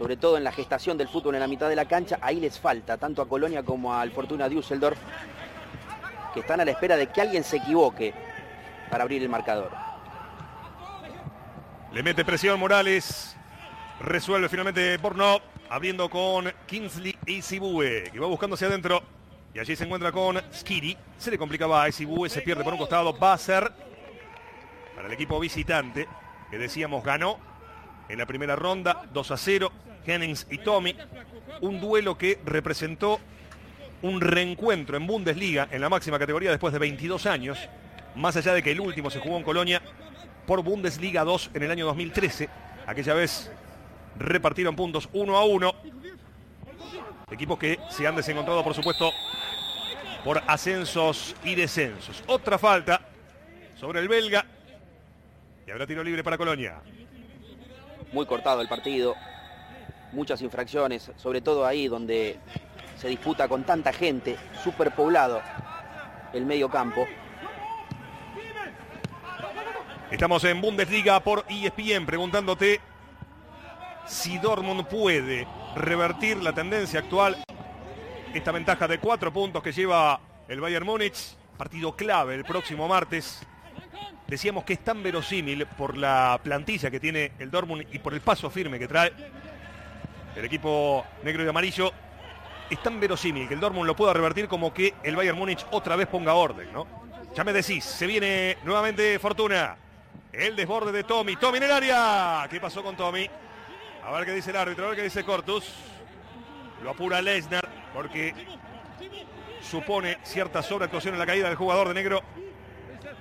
sobre 0.00 0.16
todo 0.16 0.38
en 0.38 0.44
la 0.44 0.50
gestación 0.50 0.96
del 0.96 1.08
fútbol 1.08 1.34
en 1.34 1.42
la 1.42 1.46
mitad 1.46 1.68
de 1.68 1.76
la 1.76 1.84
cancha, 1.84 2.18
ahí 2.22 2.40
les 2.40 2.58
falta, 2.58 2.96
tanto 2.96 3.20
a 3.20 3.28
Colonia 3.28 3.62
como 3.62 3.94
al 3.94 4.10
Fortuna 4.12 4.48
Düsseldorf, 4.48 4.98
que 6.32 6.40
están 6.40 6.58
a 6.58 6.64
la 6.64 6.70
espera 6.70 6.96
de 6.96 7.08
que 7.08 7.20
alguien 7.20 7.44
se 7.44 7.58
equivoque 7.58 8.14
para 8.90 9.02
abrir 9.02 9.22
el 9.22 9.28
marcador. 9.28 9.70
Le 11.92 12.02
mete 12.02 12.24
presión 12.24 12.58
Morales, 12.58 13.36
resuelve 14.00 14.48
finalmente 14.48 14.96
Borno, 14.96 15.40
abriendo 15.68 16.08
con 16.08 16.50
Kingsley 16.66 17.16
y 17.26 17.42
Sibue, 17.42 18.10
que 18.10 18.18
va 18.18 18.26
buscando 18.26 18.54
hacia 18.54 18.68
adentro. 18.68 19.02
Y 19.54 19.58
allí 19.58 19.76
se 19.76 19.84
encuentra 19.84 20.12
con 20.12 20.40
Skiri. 20.52 20.96
Se 21.18 21.30
le 21.30 21.38
complicaba 21.38 21.84
a 21.84 21.92
Sibue, 21.92 22.28
se 22.28 22.40
pierde 22.42 22.64
por 22.64 22.72
un 22.72 22.78
costado. 22.78 23.16
Va 23.18 23.32
a 23.32 23.38
ser 23.38 23.70
para 24.94 25.08
el 25.08 25.12
equipo 25.12 25.38
visitante, 25.38 26.08
que 26.50 26.58
decíamos 26.58 27.04
ganó 27.04 27.38
en 28.08 28.18
la 28.18 28.26
primera 28.26 28.56
ronda 28.56 29.02
2 29.12 29.30
a 29.30 29.36
0, 29.36 29.72
Hennings 30.06 30.46
y 30.50 30.58
Tommy, 30.58 30.96
un 31.60 31.80
duelo 31.80 32.18
que 32.18 32.38
representó 32.44 33.20
un 34.02 34.20
reencuentro 34.20 34.96
en 34.96 35.06
Bundesliga 35.06 35.68
en 35.70 35.80
la 35.80 35.88
máxima 35.88 36.18
categoría 36.18 36.50
después 36.50 36.72
de 36.72 36.78
22 36.78 37.26
años, 37.26 37.58
más 38.16 38.36
allá 38.36 38.54
de 38.54 38.62
que 38.62 38.72
el 38.72 38.80
último 38.80 39.10
se 39.10 39.20
jugó 39.20 39.36
en 39.36 39.44
Colonia 39.44 39.82
por 40.46 40.62
Bundesliga 40.62 41.22
2 41.22 41.50
en 41.54 41.62
el 41.62 41.70
año 41.70 41.86
2013. 41.86 42.48
Aquella 42.86 43.14
vez 43.14 43.50
repartieron 44.18 44.76
puntos 44.76 45.08
1 45.12 45.36
a 45.36 45.44
1. 45.44 45.74
Equipos 47.30 47.58
que 47.58 47.78
se 47.90 48.06
han 48.06 48.16
desencontrado, 48.16 48.64
por 48.64 48.74
supuesto, 48.74 49.12
por 50.24 50.42
ascensos 50.46 51.34
y 51.44 51.54
descensos. 51.54 52.22
Otra 52.26 52.58
falta 52.58 53.00
sobre 53.78 54.00
el 54.00 54.08
belga. 54.08 54.44
Y 55.66 55.70
habrá 55.70 55.86
tiro 55.86 56.02
libre 56.02 56.24
para 56.24 56.36
Colonia. 56.36 56.80
Muy 58.12 58.26
cortado 58.26 58.60
el 58.60 58.68
partido. 58.68 59.14
Muchas 60.12 60.42
infracciones, 60.42 61.12
sobre 61.16 61.40
todo 61.40 61.64
ahí 61.64 61.86
donde 61.86 62.38
se 62.96 63.08
disputa 63.08 63.48
con 63.48 63.62
tanta 63.64 63.92
gente, 63.92 64.36
superpoblado 64.62 65.40
el 66.32 66.44
medio 66.44 66.68
campo. 66.68 67.06
Estamos 70.10 70.42
en 70.44 70.60
Bundesliga 70.60 71.20
por 71.20 71.44
ESPN 71.48 72.04
preguntándote 72.04 72.80
si 74.10 74.38
Dortmund 74.38 74.86
puede 74.86 75.46
revertir 75.76 76.36
la 76.38 76.52
tendencia 76.52 76.98
actual. 76.98 77.36
Esta 78.34 78.50
ventaja 78.50 78.88
de 78.88 78.98
cuatro 78.98 79.32
puntos 79.32 79.62
que 79.62 79.72
lleva 79.72 80.20
el 80.48 80.60
Bayern 80.60 80.84
Múnich. 80.84 81.36
Partido 81.56 81.94
clave 81.94 82.34
el 82.34 82.44
próximo 82.44 82.88
martes. 82.88 83.40
Decíamos 84.26 84.64
que 84.64 84.72
es 84.72 84.80
tan 84.80 85.02
verosímil 85.02 85.64
por 85.66 85.96
la 85.96 86.40
plantilla 86.42 86.90
que 86.90 86.98
tiene 86.98 87.32
el 87.38 87.50
Dortmund 87.50 87.86
y 87.92 87.98
por 88.00 88.12
el 88.12 88.20
paso 88.20 88.50
firme 88.50 88.78
que 88.78 88.88
trae 88.88 89.12
el 90.34 90.44
equipo 90.44 91.04
negro 91.22 91.44
y 91.44 91.48
amarillo. 91.48 91.92
Es 92.68 92.82
tan 92.82 92.98
verosímil 92.98 93.46
que 93.46 93.54
el 93.54 93.60
Dortmund 93.60 93.86
lo 93.86 93.94
pueda 93.94 94.12
revertir 94.12 94.48
como 94.48 94.74
que 94.74 94.94
el 95.04 95.14
Bayern 95.14 95.38
Múnich 95.38 95.64
otra 95.70 95.94
vez 95.94 96.08
ponga 96.08 96.34
orden, 96.34 96.72
¿no? 96.72 96.86
Ya 97.34 97.44
me 97.44 97.52
decís, 97.52 97.84
se 97.84 98.08
viene 98.08 98.58
nuevamente 98.64 99.18
Fortuna. 99.20 99.76
El 100.32 100.56
desborde 100.56 100.90
de 100.90 101.04
Tommy. 101.04 101.36
Tommy 101.36 101.58
en 101.58 101.64
el 101.64 101.72
área. 101.72 102.46
¿Qué 102.50 102.60
pasó 102.60 102.82
con 102.82 102.96
Tommy? 102.96 103.28
A 104.04 104.12
ver 104.12 104.24
qué 104.24 104.32
dice 104.32 104.50
el 104.50 104.56
árbitro, 104.56 104.84
a 104.84 104.88
ver 104.88 104.96
qué 104.96 105.04
dice 105.04 105.24
Cortus. 105.24 105.72
Lo 106.82 106.90
apura 106.90 107.20
Lesnar 107.20 107.68
porque 107.92 108.34
supone 109.62 110.18
cierta 110.24 110.62
sobreactuación 110.62 111.14
en 111.14 111.20
la 111.20 111.26
caída 111.26 111.48
del 111.48 111.56
jugador 111.56 111.88
de 111.88 111.94
negro. 111.94 112.22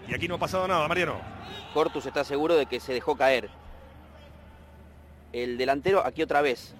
Y 0.07 0.13
aquí 0.13 0.27
no 0.27 0.35
ha 0.35 0.39
pasado 0.39 0.67
nada, 0.67 0.87
Mariano. 0.87 1.19
Cortus 1.73 2.05
está 2.05 2.23
seguro 2.23 2.55
de 2.55 2.65
que 2.65 2.79
se 2.79 2.93
dejó 2.93 3.15
caer. 3.15 3.49
El 5.33 5.57
delantero, 5.57 6.03
aquí 6.05 6.23
otra 6.23 6.41
vez, 6.41 6.73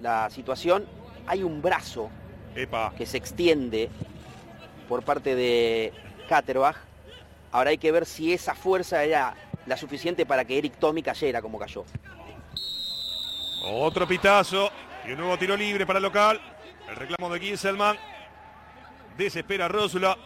la 0.00 0.28
situación, 0.30 0.86
hay 1.26 1.42
un 1.44 1.62
brazo 1.62 2.10
Epa. 2.56 2.92
que 2.96 3.06
se 3.06 3.18
extiende 3.18 3.90
por 4.88 5.04
parte 5.04 5.36
de 5.36 5.92
Katterbach. 6.28 6.76
Ahora 7.52 7.70
hay 7.70 7.78
que 7.78 7.92
ver 7.92 8.06
si 8.06 8.32
esa 8.32 8.54
fuerza 8.54 9.04
era 9.04 9.34
la 9.66 9.76
suficiente 9.76 10.26
para 10.26 10.44
que 10.44 10.58
Eric 10.58 10.78
Tommy 10.78 11.02
cayera 11.02 11.40
como 11.40 11.58
cayó. 11.58 11.84
Otro 13.64 14.06
pitazo 14.06 14.70
y 15.06 15.12
un 15.12 15.18
nuevo 15.18 15.36
tiro 15.38 15.56
libre 15.56 15.86
para 15.86 15.98
el 15.98 16.02
local. 16.02 16.40
El 16.88 16.96
reclamo 16.96 17.32
de 17.32 17.40
Gisselman. 17.40 17.96
Desespera 19.16 19.68
Rosula. 19.68 20.16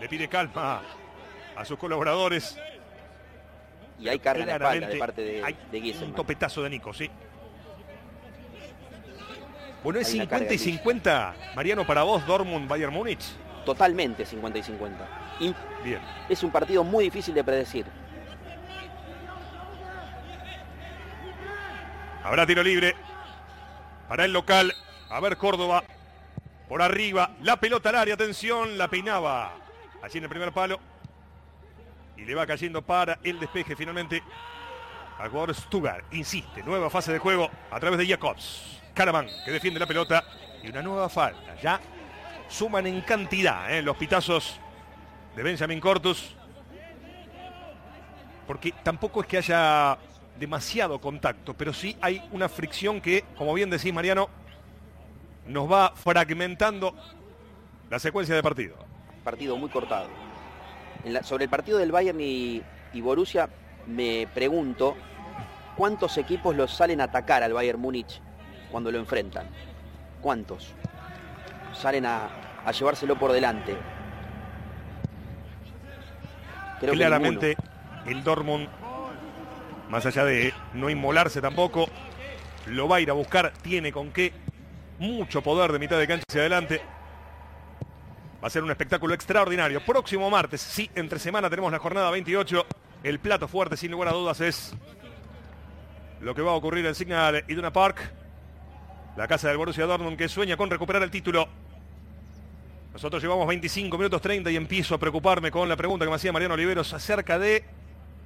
Le 0.00 0.08
pide 0.08 0.28
calma 0.28 0.82
a 1.56 1.64
sus 1.64 1.78
colaboradores. 1.78 2.58
Y 3.98 4.08
hay 4.08 4.18
carga 4.18 4.42
en 4.42 4.48
la 4.48 4.54
espalda 4.56 4.88
de 4.88 4.96
parte 4.96 5.22
de, 5.22 5.44
hay 5.44 5.56
de 5.70 5.78
un 5.78 5.84
Gieselman. 5.84 6.14
topetazo 6.14 6.62
de 6.62 6.70
Nico, 6.70 6.92
sí. 6.92 7.10
Bueno, 9.82 10.00
es 10.00 10.08
Hay 10.08 10.14
una 10.20 10.24
50 10.24 10.44
y 10.44 10.48
carga 10.48 10.64
50. 10.64 11.34
Mariano, 11.54 11.86
para 11.86 12.02
vos, 12.02 12.26
Dortmund, 12.26 12.68
Bayern 12.68 12.92
Múnich. 12.92 13.24
Totalmente 13.64 14.24
50 14.26 14.58
y 14.58 14.62
50. 14.62 15.08
Y 15.40 15.54
Bien. 15.82 16.00
es 16.28 16.42
un 16.42 16.50
partido 16.50 16.84
muy 16.84 17.04
difícil 17.04 17.34
de 17.34 17.44
predecir. 17.44 17.86
Habrá 22.24 22.46
tiro 22.46 22.62
libre 22.62 22.96
para 24.08 24.24
el 24.24 24.32
local. 24.32 24.74
A 25.10 25.20
ver 25.20 25.36
Córdoba 25.36 25.84
por 26.68 26.80
arriba. 26.80 27.32
La 27.42 27.56
pelota 27.56 27.90
al 27.90 27.96
área. 27.96 28.14
Atención. 28.14 28.78
La 28.78 28.88
peinaba 28.88 29.52
allí 30.02 30.18
en 30.18 30.24
el 30.24 30.30
primer 30.30 30.50
palo. 30.50 30.80
Y 32.16 32.24
le 32.24 32.34
va 32.34 32.46
cayendo 32.46 32.80
para 32.80 33.18
el 33.22 33.38
despeje 33.38 33.76
finalmente 33.76 34.22
al 35.18 35.28
jugador 35.28 35.54
Stugar. 35.54 36.04
Insiste. 36.12 36.62
Nueva 36.62 36.88
fase 36.88 37.12
de 37.12 37.18
juego 37.18 37.50
a 37.70 37.78
través 37.78 37.98
de 37.98 38.06
Jacobs. 38.06 38.80
Caraman 38.94 39.28
que 39.44 39.50
defiende 39.50 39.78
la 39.78 39.86
pelota. 39.86 40.24
Y 40.62 40.68
una 40.68 40.80
nueva 40.80 41.10
falta. 41.10 41.54
Ya 41.60 41.78
suman 42.48 42.86
en 42.86 43.02
cantidad 43.02 43.70
¿eh? 43.70 43.82
los 43.82 43.98
pitazos 43.98 44.58
de 45.36 45.42
Benjamin 45.42 45.78
Cortus. 45.78 46.34
Porque 48.46 48.72
tampoco 48.82 49.20
es 49.20 49.26
que 49.26 49.36
haya 49.38 49.98
demasiado 50.38 51.00
contacto, 51.00 51.54
pero 51.54 51.72
sí 51.72 51.96
hay 52.00 52.26
una 52.32 52.48
fricción 52.48 53.00
que, 53.00 53.24
como 53.36 53.54
bien 53.54 53.70
decís 53.70 53.92
Mariano, 53.92 54.28
nos 55.46 55.70
va 55.70 55.92
fragmentando 55.94 56.94
la 57.90 57.98
secuencia 57.98 58.34
de 58.34 58.42
partido. 58.42 58.76
Partido 59.22 59.56
muy 59.56 59.68
cortado. 59.70 60.08
La- 61.04 61.22
sobre 61.22 61.44
el 61.44 61.50
partido 61.50 61.78
del 61.78 61.92
Bayern 61.92 62.20
y, 62.20 62.62
y 62.92 63.00
Borussia, 63.00 63.48
me 63.86 64.26
pregunto 64.34 64.96
cuántos 65.76 66.16
equipos 66.18 66.56
los 66.56 66.72
salen 66.72 67.00
a 67.00 67.04
atacar 67.04 67.42
al 67.42 67.52
Bayern 67.52 67.80
Múnich 67.80 68.20
cuando 68.70 68.90
lo 68.90 68.98
enfrentan. 68.98 69.46
¿Cuántos? 70.20 70.72
Salen 71.74 72.06
a, 72.06 72.28
a 72.64 72.72
llevárselo 72.72 73.16
por 73.18 73.32
delante. 73.32 73.76
Creo 76.80 76.92
que 76.92 76.96
Claramente 76.98 77.56
el 78.06 78.22
Dortmund, 78.24 78.68
más 79.94 80.04
allá 80.06 80.24
de 80.24 80.52
no 80.72 80.90
inmolarse 80.90 81.40
tampoco, 81.40 81.88
lo 82.66 82.88
va 82.88 82.96
a 82.96 83.00
ir 83.00 83.10
a 83.10 83.12
buscar, 83.12 83.52
tiene 83.62 83.92
con 83.92 84.10
qué, 84.10 84.32
mucho 84.98 85.40
poder 85.40 85.70
de 85.70 85.78
mitad 85.78 85.96
de 85.96 86.08
cancha 86.08 86.24
hacia 86.28 86.40
adelante. 86.40 86.82
Va 88.42 88.48
a 88.48 88.50
ser 88.50 88.64
un 88.64 88.72
espectáculo 88.72 89.14
extraordinario. 89.14 89.84
Próximo 89.86 90.28
martes, 90.30 90.60
sí, 90.62 90.90
entre 90.96 91.20
semana 91.20 91.48
tenemos 91.48 91.70
la 91.70 91.78
jornada 91.78 92.10
28. 92.10 92.66
El 93.04 93.20
plato 93.20 93.46
fuerte, 93.46 93.76
sin 93.76 93.92
lugar 93.92 94.08
a 94.08 94.14
dudas, 94.14 94.40
es 94.40 94.74
lo 96.20 96.34
que 96.34 96.42
va 96.42 96.50
a 96.50 96.54
ocurrir 96.54 96.84
en 96.86 96.96
Signal 96.96 97.44
Iduna 97.46 97.72
Park. 97.72 98.12
La 99.16 99.28
casa 99.28 99.46
del 99.46 99.58
Borussia 99.58 99.86
Dortmund 99.86 100.18
que 100.18 100.28
sueña 100.28 100.56
con 100.56 100.70
recuperar 100.70 101.04
el 101.04 101.10
título. 101.12 101.48
Nosotros 102.92 103.22
llevamos 103.22 103.46
25 103.46 103.96
minutos 103.96 104.20
30 104.20 104.50
y 104.50 104.56
empiezo 104.56 104.96
a 104.96 104.98
preocuparme 104.98 105.52
con 105.52 105.68
la 105.68 105.76
pregunta 105.76 106.04
que 106.04 106.10
me 106.10 106.16
hacía 106.16 106.32
Mariano 106.32 106.54
Oliveros 106.54 106.92
acerca 106.92 107.38
de 107.38 107.83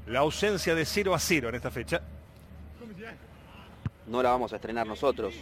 la 0.09 0.21
ausencia 0.21 0.75
de 0.75 0.85
0 0.85 1.15
a 1.15 1.19
0 1.19 1.51
en 1.51 1.55
esta 1.55 1.71
fecha. 1.71 2.01
No 4.07 4.23
la 4.23 4.31
vamos 4.31 4.53
a 4.53 4.57
estrenar 4.57 4.87
nosotros. 4.87 5.35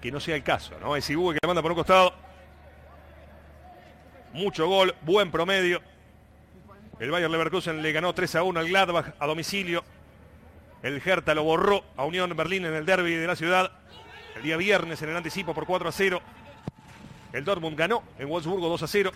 Que 0.00 0.12
no 0.12 0.20
sea 0.20 0.36
el 0.36 0.44
caso, 0.44 0.78
¿no? 0.80 0.94
Es 0.94 1.08
Ibue 1.10 1.34
que 1.34 1.40
la 1.42 1.48
manda 1.48 1.62
por 1.62 1.72
un 1.72 1.76
costado. 1.76 2.14
Mucho 4.32 4.66
gol, 4.68 4.94
buen 5.02 5.30
promedio. 5.30 5.80
El 7.00 7.10
Bayern 7.10 7.32
Leverkusen 7.32 7.82
le 7.82 7.92
ganó 7.92 8.14
3 8.14 8.36
a 8.36 8.42
1 8.44 8.60
al 8.60 8.68
Gladbach 8.68 9.14
a 9.18 9.26
domicilio. 9.26 9.82
El 10.82 11.02
Hertha 11.04 11.34
lo 11.34 11.42
borró 11.42 11.82
a 11.96 12.04
Unión 12.04 12.36
Berlín 12.36 12.66
en 12.66 12.74
el 12.74 12.86
derby 12.86 13.14
de 13.14 13.26
la 13.26 13.34
ciudad. 13.34 13.72
El 14.36 14.42
día 14.42 14.56
viernes 14.56 15.02
en 15.02 15.08
el 15.08 15.16
anticipo 15.16 15.54
por 15.54 15.66
4 15.66 15.88
a 15.88 15.92
0. 15.92 16.20
El 17.32 17.44
Dortmund 17.44 17.76
ganó 17.76 18.04
en 18.18 18.28
Wolfsburgo 18.28 18.68
2 18.68 18.82
a 18.82 18.86
0. 18.86 19.12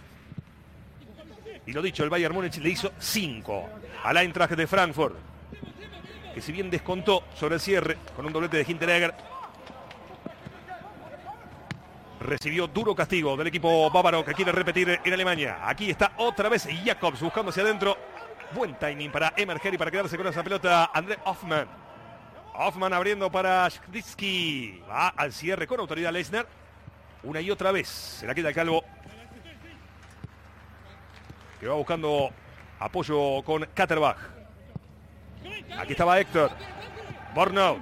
Y 1.69 1.73
lo 1.73 1.83
dicho, 1.83 2.03
el 2.03 2.09
Bayern 2.09 2.35
Múnich 2.35 2.57
le 2.57 2.71
hizo 2.71 2.93
5 2.99 3.69
al 4.05 4.17
Eintracht 4.17 4.55
de 4.55 4.67
Frankfurt. 4.67 5.17
Que 6.33 6.41
si 6.41 6.51
bien 6.51 6.71
descontó 6.71 7.25
sobre 7.35 7.57
el 7.57 7.61
cierre 7.61 7.99
con 8.17 8.25
un 8.25 8.33
doblete 8.33 8.57
de 8.57 8.65
Hinteregger, 8.67 9.15
recibió 12.21 12.69
duro 12.69 12.95
castigo 12.95 13.37
del 13.37 13.49
equipo 13.49 13.91
bávaro 13.91 14.25
que 14.25 14.33
quiere 14.33 14.51
repetir 14.51 14.99
en 15.05 15.13
Alemania. 15.13 15.59
Aquí 15.63 15.91
está 15.91 16.13
otra 16.17 16.49
vez 16.49 16.67
Jacobs 16.87 17.21
buscando 17.21 17.51
hacia 17.51 17.65
adentro. 17.65 17.99
Buen 18.55 18.79
timing 18.79 19.13
para 19.13 19.35
emerger 19.37 19.75
y 19.75 19.77
para 19.77 19.91
quedarse 19.91 20.17
con 20.17 20.27
esa 20.27 20.43
pelota 20.43 20.91
André 20.95 21.19
Hoffman. 21.27 21.69
Hoffman 22.55 22.95
abriendo 22.95 23.31
para 23.31 23.69
Skritsky. 23.69 24.85
Va 24.89 25.09
al 25.09 25.35
cierre 25.35 25.67
con 25.67 25.81
autoridad 25.81 26.15
Leisner. 26.15 26.47
Una 27.25 27.43
y 27.43 27.51
otra 27.51 27.73
vez. 27.73 27.89
Se 27.89 28.27
la 28.27 28.35
queda 28.35 28.49
el 28.49 28.55
calvo. 28.55 28.83
Que 31.61 31.67
va 31.67 31.75
buscando 31.75 32.31
apoyo 32.79 33.43
con 33.43 33.67
Katterbach. 33.75 34.19
Aquí 35.79 35.93
estaba 35.93 36.21
Héctor. 36.21 36.51
Borno. 37.35 37.79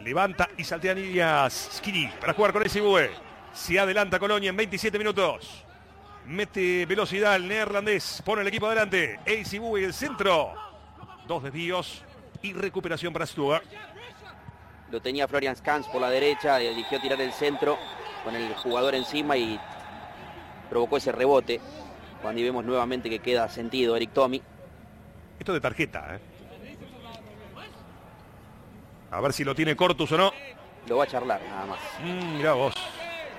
Levanta 0.00 0.48
y 0.58 0.64
saltea 0.64 0.94
Nidias. 0.94 1.70
Skiri 1.76 2.08
para 2.20 2.34
jugar 2.34 2.52
con 2.52 2.64
ese 2.64 2.78
Ibue. 2.78 3.10
Se 3.52 3.78
adelanta 3.78 4.18
Colonia 4.18 4.50
en 4.50 4.56
27 4.56 4.98
minutos. 4.98 5.64
Mete 6.26 6.84
velocidad 6.86 7.36
el 7.36 7.48
neerlandés. 7.48 8.22
Pone 8.24 8.42
el 8.42 8.48
equipo 8.48 8.66
adelante. 8.66 9.18
Bowie 9.58 9.86
el 9.86 9.94
centro. 9.94 10.54
Dos 11.26 11.42
desvíos 11.42 12.02
y 12.42 12.52
recuperación 12.52 13.12
para 13.12 13.26
Stuart. 13.26 13.64
Lo 14.90 15.00
tenía 15.00 15.26
Florian 15.26 15.56
Scans 15.56 15.86
por 15.88 16.00
la 16.00 16.10
derecha. 16.10 16.60
Eligió 16.60 17.00
tirar 17.00 17.20
el 17.20 17.32
centro 17.32 17.78
con 18.22 18.36
el 18.36 18.54
jugador 18.54 18.94
encima 18.94 19.36
y 19.36 19.58
provocó 20.68 20.96
ese 20.96 21.12
rebote. 21.12 21.60
Cuando 22.22 22.42
vemos 22.42 22.64
nuevamente 22.64 23.10
que 23.10 23.18
queda 23.18 23.48
sentido 23.48 23.96
Eric 23.96 24.12
Tommy. 24.12 24.42
Esto 25.38 25.52
de 25.52 25.60
tarjeta, 25.60 26.16
¿eh? 26.16 26.20
A 29.10 29.20
ver 29.20 29.32
si 29.32 29.44
lo 29.44 29.54
tiene 29.54 29.76
Cortus 29.76 30.10
o 30.12 30.16
no. 30.16 30.32
Lo 30.88 30.96
va 30.96 31.04
a 31.04 31.06
charlar, 31.06 31.40
nada 31.48 31.66
más. 31.66 31.78
Mm, 32.02 32.36
mirá 32.38 32.54
vos. 32.54 32.74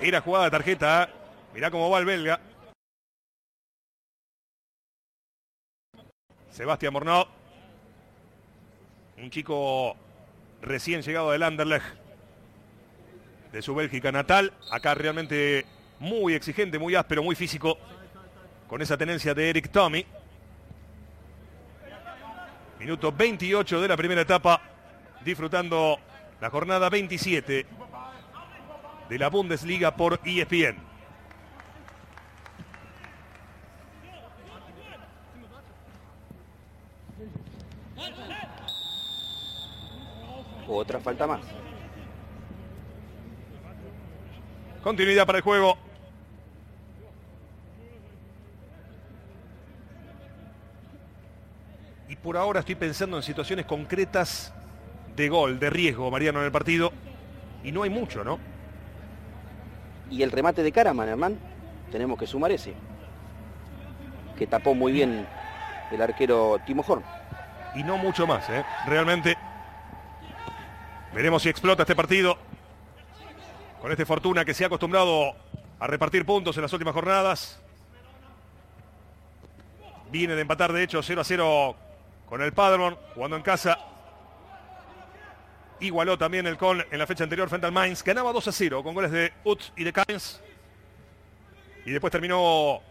Era 0.02 0.22
jugada 0.22 0.46
de 0.46 0.52
tarjeta. 0.52 1.04
¿eh? 1.04 1.08
Mirá 1.54 1.70
cómo 1.70 1.90
va 1.90 2.00
el 2.00 2.06
belga. 2.06 2.40
Sebastián 6.50 6.94
Mornau. 6.94 7.26
Un 9.18 9.30
chico 9.30 9.96
recién 10.62 11.02
llegado 11.02 11.32
del 11.32 11.44
Anderlecht. 11.44 11.86
De 13.52 13.62
su 13.62 13.76
Bélgica 13.76 14.12
natal. 14.12 14.54
Acá 14.72 14.96
realmente 14.96 15.66
muy 16.00 16.34
exigente, 16.34 16.80
muy 16.80 16.96
áspero, 16.96 17.24
muy 17.24 17.36
físico. 17.36 17.78
Con 18.68 18.82
esa 18.82 18.98
tenencia 18.98 19.34
de 19.34 19.50
Eric 19.50 19.70
Tommy. 19.72 20.06
Minuto 22.80 23.12
28 23.12 23.82
de 23.82 23.88
la 23.88 23.98
primera 23.98 24.22
etapa. 24.22 24.62
Disfrutando 25.24 26.00
la 26.42 26.50
jornada 26.50 26.90
27 26.90 27.66
de 29.10 29.20
la 29.20 29.30
Bundesliga 29.30 29.96
por 29.96 30.20
ESPN. 30.24 30.78
Otra 40.68 41.00
falta 41.00 41.28
más. 41.28 41.42
Continuidad 44.84 45.26
para 45.26 45.38
el 45.38 45.44
juego. 45.44 45.85
Y 52.08 52.16
por 52.16 52.38
ahora 52.38 52.60
estoy 52.60 52.76
pensando 52.76 53.18
en 53.18 53.24
situaciones 53.24 53.66
concretas 53.66 54.54
de 55.16 55.30
gol, 55.30 55.60
de 55.60 55.70
riesgo, 55.70 56.12
Mariano, 56.12 56.40
en 56.40 56.46
el 56.46 56.52
partido. 56.52 56.92
Y 57.64 57.72
no 57.72 57.84
hay 57.84 57.90
mucho, 57.90 58.24
¿no? 58.24 58.38
Y 60.12 60.22
el 60.22 60.32
remate 60.32 60.62
de 60.62 60.72
Karaman, 60.72 61.10
hermano, 61.10 61.36
tenemos 61.92 62.20
que 62.20 62.28
sumar 62.28 62.52
ese. 62.52 62.74
Que 64.38 64.46
tapó 64.46 64.76
muy 64.76 64.92
bien 64.92 65.26
el 65.92 66.02
arquero 66.02 66.60
Timo 66.66 66.84
Horn. 66.88 67.04
Y 67.74 67.84
no 67.84 67.98
mucho 67.98 68.28
más, 68.28 68.48
¿eh? 68.50 68.64
Realmente. 68.86 69.36
Veremos 71.14 71.42
si 71.42 71.50
explota 71.50 71.84
este 71.84 71.96
partido. 71.96 72.38
Con 73.82 73.92
este 73.92 74.06
Fortuna 74.06 74.46
que 74.46 74.54
se 74.54 74.64
ha 74.64 74.68
acostumbrado 74.68 75.36
a 75.80 75.88
repartir 75.88 76.26
puntos 76.26 76.56
en 76.56 76.64
las 76.64 76.74
últimas 76.74 76.94
jornadas. 76.94 77.60
Viene 80.12 80.36
de 80.36 80.42
empatar, 80.42 80.72
de 80.72 80.84
hecho, 80.84 81.02
0 81.02 81.22
a 81.22 81.24
0 81.24 81.76
con 82.28 82.42
el 82.42 82.54
Padrón, 82.54 82.98
jugando 83.14 83.38
en 83.38 83.44
casa. 83.44 83.80
Igualó 85.80 86.18
también 86.18 86.48
el 86.48 86.58
Con 86.58 86.84
en 86.90 87.00
la 87.00 87.06
fecha 87.06 87.24
anterior 87.24 87.50
frente 87.50 87.68
al 87.68 87.74
Mainz. 87.74 88.04
Ganaba 88.04 88.32
2 88.32 88.48
a 88.48 88.52
0 88.52 88.84
con 88.84 88.94
goles 88.94 89.12
de 89.12 89.34
Ut 89.44 89.62
y 89.76 89.84
de 89.84 89.94
Kainz. 89.94 90.42
Y 91.86 91.92
después 91.92 92.12
terminó 92.12 92.82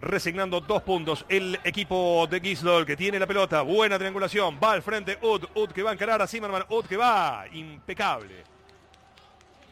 resignando 0.00 0.60
dos 0.60 0.82
puntos 0.82 1.26
el 1.28 1.60
equipo 1.62 2.26
de 2.28 2.40
Gisdol 2.40 2.86
que 2.86 2.96
tiene 2.96 3.18
la 3.18 3.26
pelota. 3.26 3.62
Buena 3.62 3.98
triangulación. 3.98 4.58
Va 4.62 4.72
al 4.72 4.82
frente 4.82 5.18
Ut. 5.20 5.50
Ut 5.54 5.72
que 5.72 5.82
va 5.82 5.90
a 5.90 5.92
encarar 5.92 6.22
a 6.22 6.26
Zimmerman. 6.26 6.64
Ut 6.70 6.86
que 6.86 6.96
va. 6.96 7.44
Impecable. 7.52 8.42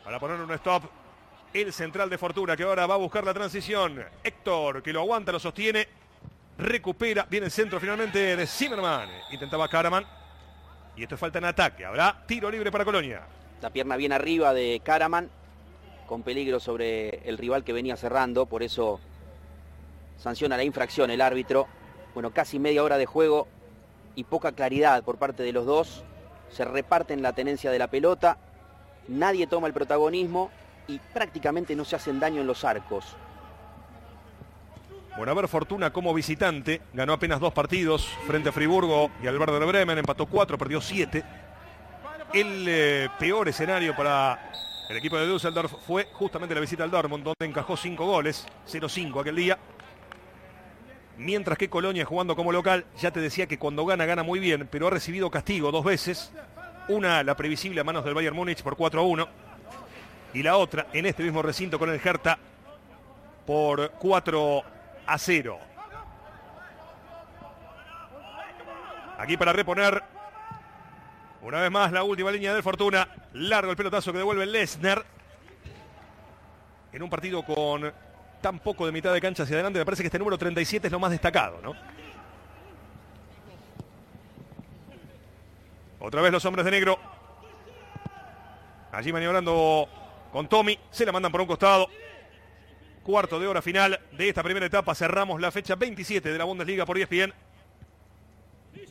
Para 0.04 0.20
poner 0.20 0.40
un 0.40 0.52
stop. 0.52 0.84
El 1.52 1.72
central 1.72 2.10
de 2.10 2.18
Fortuna 2.18 2.54
que 2.54 2.62
ahora 2.62 2.86
va 2.86 2.94
a 2.94 2.98
buscar 2.98 3.24
la 3.24 3.32
transición. 3.32 4.04
Héctor 4.22 4.82
que 4.82 4.92
lo 4.92 5.00
aguanta, 5.00 5.32
lo 5.32 5.40
sostiene. 5.40 5.88
Recupera. 6.58 7.24
Viene 7.30 7.46
el 7.46 7.52
centro 7.52 7.78
finalmente 7.78 8.36
de 8.36 8.46
Zimmerman. 8.46 9.08
Intentaba 9.30 9.68
Karaman. 9.68 10.04
Y 10.96 11.04
esto 11.04 11.14
es 11.14 11.20
falta 11.20 11.38
en 11.38 11.44
ataque. 11.44 11.84
Habrá 11.84 12.24
tiro 12.26 12.50
libre 12.50 12.72
para 12.72 12.84
Colonia. 12.84 13.22
La 13.62 13.70
pierna 13.70 13.96
bien 13.96 14.12
arriba 14.12 14.52
de 14.52 14.80
Karaman, 14.84 15.30
con 16.06 16.22
peligro 16.22 16.58
sobre 16.58 17.28
el 17.28 17.38
rival 17.38 17.62
que 17.62 17.72
venía 17.72 17.96
cerrando, 17.96 18.46
por 18.46 18.62
eso 18.64 19.00
sanciona 20.16 20.56
la 20.56 20.64
infracción 20.64 21.10
el 21.10 21.20
árbitro. 21.20 21.68
Bueno, 22.14 22.32
casi 22.32 22.58
media 22.58 22.82
hora 22.82 22.98
de 22.98 23.06
juego 23.06 23.46
y 24.16 24.24
poca 24.24 24.52
claridad 24.52 25.04
por 25.04 25.18
parte 25.18 25.44
de 25.44 25.52
los 25.52 25.66
dos. 25.66 26.04
Se 26.50 26.64
reparten 26.64 27.22
la 27.22 27.32
tenencia 27.32 27.70
de 27.70 27.78
la 27.78 27.88
pelota, 27.88 28.38
nadie 29.06 29.46
toma 29.46 29.68
el 29.68 29.74
protagonismo 29.74 30.50
y 30.88 30.98
prácticamente 30.98 31.76
no 31.76 31.84
se 31.84 31.96
hacen 31.96 32.18
daño 32.18 32.40
en 32.40 32.46
los 32.46 32.64
arcos. 32.64 33.16
A 35.26 35.34
ver, 35.34 35.48
Fortuna 35.48 35.92
como 35.92 36.14
visitante, 36.14 36.80
ganó 36.94 37.12
apenas 37.12 37.38
dos 37.40 37.52
partidos 37.52 38.08
frente 38.26 38.48
a 38.48 38.52
Friburgo 38.52 39.10
y 39.22 39.26
al 39.26 39.36
Werder 39.36 39.66
Bremen, 39.66 39.98
empató 39.98 40.26
cuatro, 40.26 40.56
perdió 40.56 40.80
siete. 40.80 41.22
El 42.32 42.64
eh, 42.66 43.08
peor 43.18 43.48
escenario 43.48 43.94
para 43.94 44.50
el 44.88 44.96
equipo 44.96 45.18
de 45.18 45.26
Düsseldorf 45.26 45.72
fue 45.86 46.08
justamente 46.12 46.54
la 46.54 46.62
visita 46.62 46.84
al 46.84 46.90
Dortmund, 46.90 47.24
donde 47.24 47.44
encajó 47.44 47.76
cinco 47.76 48.06
goles, 48.06 48.46
0-5 48.66 49.20
aquel 49.20 49.36
día. 49.36 49.58
Mientras 51.18 51.58
que 51.58 51.68
Colonia 51.68 52.06
jugando 52.06 52.34
como 52.34 52.52
local, 52.52 52.86
ya 52.96 53.10
te 53.10 53.20
decía 53.20 53.46
que 53.46 53.58
cuando 53.58 53.84
gana, 53.84 54.06
gana 54.06 54.22
muy 54.22 54.38
bien, 54.38 54.66
pero 54.70 54.86
ha 54.86 54.90
recibido 54.90 55.30
castigo 55.30 55.70
dos 55.72 55.84
veces. 55.84 56.32
Una, 56.88 57.22
la 57.22 57.36
previsible 57.36 57.80
a 57.80 57.84
manos 57.84 58.04
del 58.04 58.14
Bayern 58.14 58.36
Múnich 58.36 58.62
por 58.62 58.76
4-1. 58.76 59.28
Y 60.32 60.42
la 60.42 60.56
otra, 60.56 60.86
en 60.94 61.04
este 61.04 61.22
mismo 61.22 61.42
recinto 61.42 61.78
con 61.78 61.90
el 61.90 62.00
Hertha, 62.02 62.38
por 63.44 63.90
4 63.98 64.77
a 65.08 65.16
0. 65.16 65.58
Aquí 69.18 69.36
para 69.36 69.52
reponer. 69.52 70.02
Una 71.40 71.60
vez 71.60 71.70
más 71.70 71.90
la 71.92 72.02
última 72.02 72.30
línea 72.30 72.54
de 72.54 72.62
Fortuna. 72.62 73.08
Largo 73.32 73.70
el 73.70 73.76
pelotazo 73.76 74.12
que 74.12 74.18
devuelve 74.18 74.44
Lesnar. 74.44 75.04
En 76.92 77.02
un 77.02 77.08
partido 77.08 77.42
con 77.42 77.92
tan 78.42 78.58
poco 78.58 78.84
de 78.84 78.92
mitad 78.92 79.12
de 79.12 79.20
cancha 79.20 79.44
hacia 79.44 79.56
adelante, 79.56 79.78
me 79.78 79.84
parece 79.84 80.02
que 80.02 80.08
este 80.08 80.18
número 80.18 80.36
37 80.36 80.86
es 80.86 80.92
lo 80.92 81.00
más 81.00 81.10
destacado, 81.10 81.58
¿no? 81.62 81.74
Otra 86.00 86.20
vez 86.20 86.30
los 86.30 86.44
hombres 86.44 86.66
de 86.66 86.70
negro. 86.70 86.98
Allí 88.92 89.12
maniobrando 89.12 89.88
con 90.32 90.48
Tommy. 90.48 90.78
Se 90.90 91.06
la 91.06 91.12
mandan 91.12 91.32
por 91.32 91.40
un 91.40 91.46
costado 91.46 91.88
cuarto 93.08 93.40
de 93.40 93.46
hora 93.46 93.62
final 93.62 93.98
de 94.12 94.28
esta 94.28 94.42
primera 94.42 94.66
etapa. 94.66 94.94
Cerramos 94.94 95.40
la 95.40 95.50
fecha 95.50 95.74
27 95.76 96.30
de 96.30 96.36
la 96.36 96.44
Bundesliga 96.44 96.84
por 96.84 96.98
ESPN. 96.98 97.32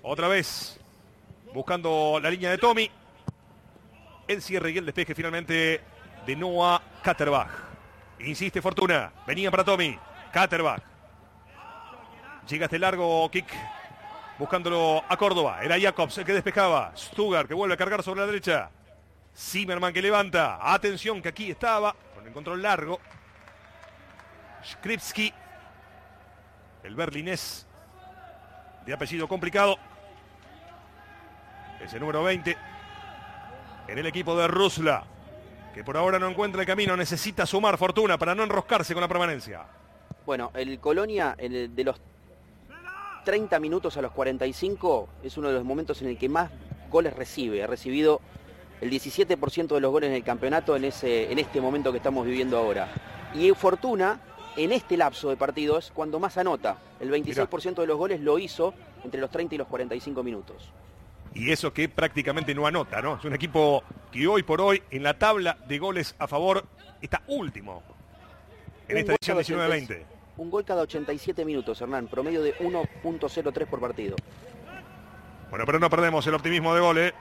Otra 0.01 0.27
vez 0.27 0.79
buscando 1.53 2.19
la 2.19 2.31
línea 2.31 2.49
de 2.49 2.57
Tommy. 2.57 2.89
El 4.27 4.41
cierre 4.41 4.71
y 4.71 4.79
el 4.79 4.87
despeje 4.87 5.13
finalmente 5.13 5.81
de 6.25 6.35
Noah 6.35 6.81
Katterbach. 7.03 7.51
Insiste 8.21 8.59
Fortuna. 8.59 9.13
Venía 9.27 9.51
para 9.51 9.63
Tommy. 9.63 9.95
Katterbach. 10.33 10.81
Llega 12.49 12.65
este 12.65 12.79
largo 12.79 13.29
kick. 13.29 13.53
Buscándolo 14.39 15.03
a 15.07 15.15
Córdoba. 15.15 15.59
Era 15.61 15.79
Jacobs 15.79 16.17
el 16.17 16.25
que 16.25 16.33
despejaba. 16.33 16.91
Stugar 16.97 17.47
que 17.47 17.53
vuelve 17.53 17.75
a 17.75 17.77
cargar 17.77 18.01
sobre 18.01 18.21
la 18.21 18.25
derecha. 18.25 18.71
Zimmerman 19.37 19.93
que 19.93 20.01
levanta. 20.01 20.57
Atención 20.59 21.21
que 21.21 21.29
aquí 21.29 21.51
estaba. 21.51 21.95
Con 22.15 22.25
el 22.25 22.33
control 22.33 22.63
largo. 22.63 22.99
Skripski, 24.65 25.33
el 26.83 26.95
berlinés 26.95 27.65
de 28.85 28.93
apellido 28.93 29.27
complicado. 29.27 29.77
Ese 31.81 31.99
número 31.99 32.23
20 32.23 32.57
en 33.87 33.97
el 33.97 34.05
equipo 34.05 34.37
de 34.37 34.47
Rusla, 34.47 35.03
que 35.73 35.83
por 35.83 35.97
ahora 35.97 36.19
no 36.19 36.29
encuentra 36.29 36.61
el 36.61 36.67
camino, 36.67 36.97
necesita 36.97 37.45
sumar 37.45 37.77
fortuna 37.77 38.17
para 38.17 38.33
no 38.33 38.43
enroscarse 38.43 38.93
con 38.93 39.01
la 39.01 39.07
permanencia. 39.07 39.63
Bueno, 40.25 40.51
el 40.55 40.79
Colonia 40.79 41.35
el 41.37 41.73
de 41.73 41.83
los 41.83 42.01
30 43.23 43.59
minutos 43.59 43.95
a 43.97 44.01
los 44.01 44.11
45 44.11 45.09
es 45.23 45.37
uno 45.37 45.49
de 45.49 45.55
los 45.55 45.63
momentos 45.63 46.01
en 46.01 46.09
el 46.09 46.17
que 46.17 46.29
más 46.29 46.49
goles 46.89 47.13
recibe. 47.13 47.63
Ha 47.63 47.67
recibido 47.67 48.21
el 48.81 48.89
17% 48.89 49.67
de 49.67 49.81
los 49.81 49.91
goles 49.91 50.09
en 50.09 50.15
el 50.15 50.23
campeonato 50.23 50.75
en, 50.75 50.85
ese, 50.85 51.31
en 51.31 51.39
este 51.39 51.61
momento 51.61 51.91
que 51.91 51.97
estamos 51.97 52.25
viviendo 52.25 52.57
ahora. 52.57 52.89
Y 53.33 53.51
Fortuna 53.51 54.19
en 54.57 54.71
este 54.71 54.97
lapso 54.97 55.29
de 55.29 55.37
partidos 55.37 55.91
cuando 55.93 56.19
más 56.19 56.37
anota. 56.37 56.77
El 56.99 57.11
26% 57.11 57.75
de 57.75 57.87
los 57.87 57.97
goles 57.97 58.19
lo 58.19 58.37
hizo 58.39 58.73
entre 59.03 59.21
los 59.21 59.29
30 59.29 59.55
y 59.55 59.57
los 59.59 59.67
45 59.67 60.23
minutos. 60.23 60.69
Y 61.33 61.51
eso 61.51 61.71
que 61.71 61.87
prácticamente 61.87 62.53
no 62.55 62.65
anota, 62.65 63.01
¿no? 63.01 63.17
Es 63.17 63.25
un 63.25 63.33
equipo 63.33 63.83
que 64.11 64.27
hoy 64.27 64.43
por 64.43 64.59
hoy 64.59 64.81
en 64.89 65.03
la 65.03 65.17
tabla 65.17 65.57
de 65.67 65.77
goles 65.77 66.15
a 66.17 66.27
favor 66.27 66.65
está 67.01 67.21
último 67.27 67.83
en 68.87 68.97
esta 68.97 69.13
edición 69.13 69.59
19-20. 69.59 70.03
un 70.37 70.49
gol 70.49 70.65
cada 70.65 70.81
87 70.81 71.45
minutos, 71.45 71.79
Hernán, 71.81 72.07
promedio 72.07 72.41
de 72.41 72.57
1.03 72.57 73.67
por 73.67 73.79
partido. 73.79 74.15
Bueno, 75.49 75.65
pero 75.65 75.79
no 75.79 75.89
perdemos 75.89 76.25
el 76.27 76.33
optimismo 76.33 76.73
de 76.73 76.81
gol, 76.81 76.97
¿eh? 76.97 77.13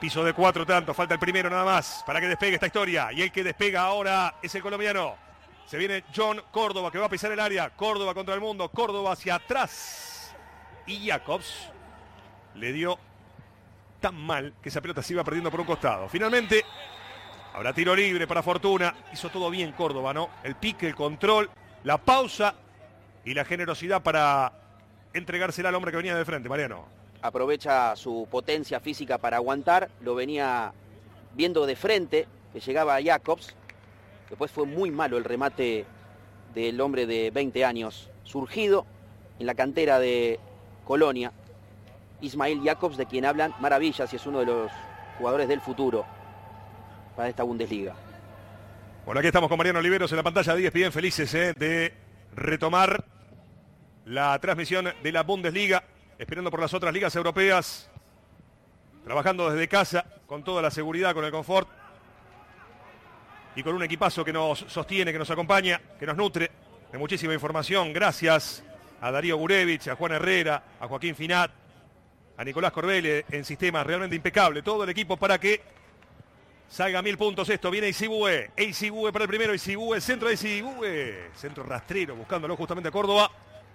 Piso 0.00 0.24
de 0.24 0.32
cuatro 0.32 0.66
tanto, 0.66 0.92
falta 0.92 1.14
el 1.14 1.20
primero 1.20 1.48
nada 1.48 1.64
más 1.64 2.02
para 2.06 2.20
que 2.20 2.26
despegue 2.26 2.54
esta 2.54 2.66
historia. 2.66 3.12
Y 3.12 3.22
el 3.22 3.32
que 3.32 3.44
despega 3.44 3.82
ahora 3.82 4.34
es 4.42 4.54
el 4.54 4.62
colombiano. 4.62 5.14
Se 5.66 5.78
viene 5.78 6.04
John 6.14 6.42
Córdoba 6.50 6.90
que 6.90 6.98
va 6.98 7.06
a 7.06 7.10
pisar 7.10 7.32
el 7.32 7.40
área. 7.40 7.70
Córdoba 7.70 8.14
contra 8.14 8.34
el 8.34 8.40
mundo, 8.40 8.68
Córdoba 8.68 9.12
hacia 9.12 9.36
atrás. 9.36 10.34
Y 10.86 11.08
Jacobs 11.08 11.70
le 12.54 12.72
dio 12.72 12.98
tan 14.00 14.14
mal 14.14 14.54
que 14.62 14.68
esa 14.68 14.80
pelota 14.80 15.02
se 15.02 15.14
iba 15.14 15.24
perdiendo 15.24 15.50
por 15.50 15.60
un 15.60 15.66
costado. 15.66 16.08
Finalmente, 16.08 16.64
habrá 17.54 17.72
tiro 17.72 17.96
libre 17.96 18.26
para 18.26 18.42
Fortuna. 18.42 18.94
Hizo 19.12 19.30
todo 19.30 19.50
bien 19.50 19.72
Córdoba, 19.72 20.12
¿no? 20.12 20.30
El 20.42 20.56
pique, 20.56 20.86
el 20.86 20.94
control, 20.94 21.50
la 21.84 21.98
pausa 21.98 22.54
y 23.24 23.32
la 23.32 23.44
generosidad 23.44 24.02
para 24.02 24.52
entregársela 25.14 25.70
al 25.70 25.74
hombre 25.74 25.90
que 25.90 25.96
venía 25.96 26.14
de 26.14 26.24
frente, 26.24 26.48
Mariano 26.48 27.04
aprovecha 27.24 27.96
su 27.96 28.28
potencia 28.30 28.80
física 28.80 29.16
para 29.16 29.38
aguantar, 29.38 29.88
lo 30.02 30.14
venía 30.14 30.74
viendo 31.32 31.64
de 31.64 31.74
frente, 31.74 32.28
que 32.52 32.60
llegaba 32.60 33.02
Jacobs, 33.02 33.56
después 34.34 34.50
fue 34.50 34.66
muy 34.66 34.90
malo 34.90 35.16
el 35.16 35.22
remate 35.22 35.86
del 36.56 36.80
hombre 36.80 37.06
de 37.06 37.30
20 37.30 37.64
años, 37.64 38.10
surgido 38.24 38.84
en 39.38 39.46
la 39.46 39.54
cantera 39.54 40.00
de 40.00 40.40
Colonia, 40.84 41.30
Ismael 42.20 42.60
Jacobs, 42.64 42.96
de 42.96 43.06
quien 43.06 43.26
hablan 43.26 43.54
maravillas 43.60 44.12
y 44.12 44.16
es 44.16 44.26
uno 44.26 44.40
de 44.40 44.46
los 44.46 44.72
jugadores 45.18 45.46
del 45.46 45.60
futuro 45.60 46.04
para 47.14 47.28
esta 47.28 47.44
Bundesliga. 47.44 47.94
Bueno, 49.06 49.20
aquí 49.20 49.28
estamos 49.28 49.48
con 49.48 49.56
Mariano 49.56 49.78
Oliveros 49.78 50.10
en 50.10 50.16
la 50.16 50.24
pantalla 50.24 50.56
de 50.56 50.66
ESPN, 50.66 50.90
felices 50.90 51.32
eh, 51.34 51.54
de 51.56 51.94
retomar 52.34 53.04
la 54.06 54.36
transmisión 54.40 54.92
de 55.00 55.12
la 55.12 55.22
Bundesliga 55.22 55.84
esperando 56.18 56.50
por 56.50 56.58
las 56.58 56.74
otras 56.74 56.92
ligas 56.92 57.14
europeas, 57.14 57.88
trabajando 59.04 59.48
desde 59.48 59.68
casa, 59.68 60.04
con 60.26 60.42
toda 60.42 60.60
la 60.60 60.72
seguridad, 60.72 61.14
con 61.14 61.24
el 61.24 61.30
confort 61.30 61.68
y 63.56 63.62
con 63.62 63.74
un 63.74 63.82
equipazo 63.82 64.24
que 64.24 64.32
nos 64.32 64.58
sostiene, 64.68 65.12
que 65.12 65.18
nos 65.18 65.30
acompaña, 65.30 65.80
que 65.98 66.06
nos 66.06 66.16
nutre 66.16 66.50
de 66.90 66.98
muchísima 66.98 67.34
información. 67.34 67.92
Gracias 67.92 68.64
a 69.00 69.10
Darío 69.10 69.36
Gurevich, 69.36 69.88
a 69.88 69.96
Juan 69.96 70.12
Herrera, 70.12 70.62
a 70.80 70.88
Joaquín 70.88 71.14
Finat, 71.14 71.50
a 72.36 72.44
Nicolás 72.44 72.72
Corbele 72.72 73.24
en 73.30 73.44
sistemas 73.44 73.86
realmente 73.86 74.16
impecable. 74.16 74.62
Todo 74.62 74.84
el 74.84 74.90
equipo 74.90 75.16
para 75.16 75.38
que 75.38 75.60
salga 76.68 77.02
mil 77.02 77.16
puntos 77.16 77.48
esto. 77.48 77.70
Viene 77.70 77.88
Isibue, 77.88 78.50
Isibue 78.56 79.12
para 79.12 79.24
el 79.24 79.28
primero, 79.28 79.54
Isibue, 79.54 80.00
centro 80.00 80.28
de 80.28 80.34
Isibue, 80.34 81.30
centro 81.34 81.62
rastrero, 81.62 82.16
buscándolo 82.16 82.56
justamente 82.56 82.88
a 82.88 82.92
Córdoba. 82.92 83.30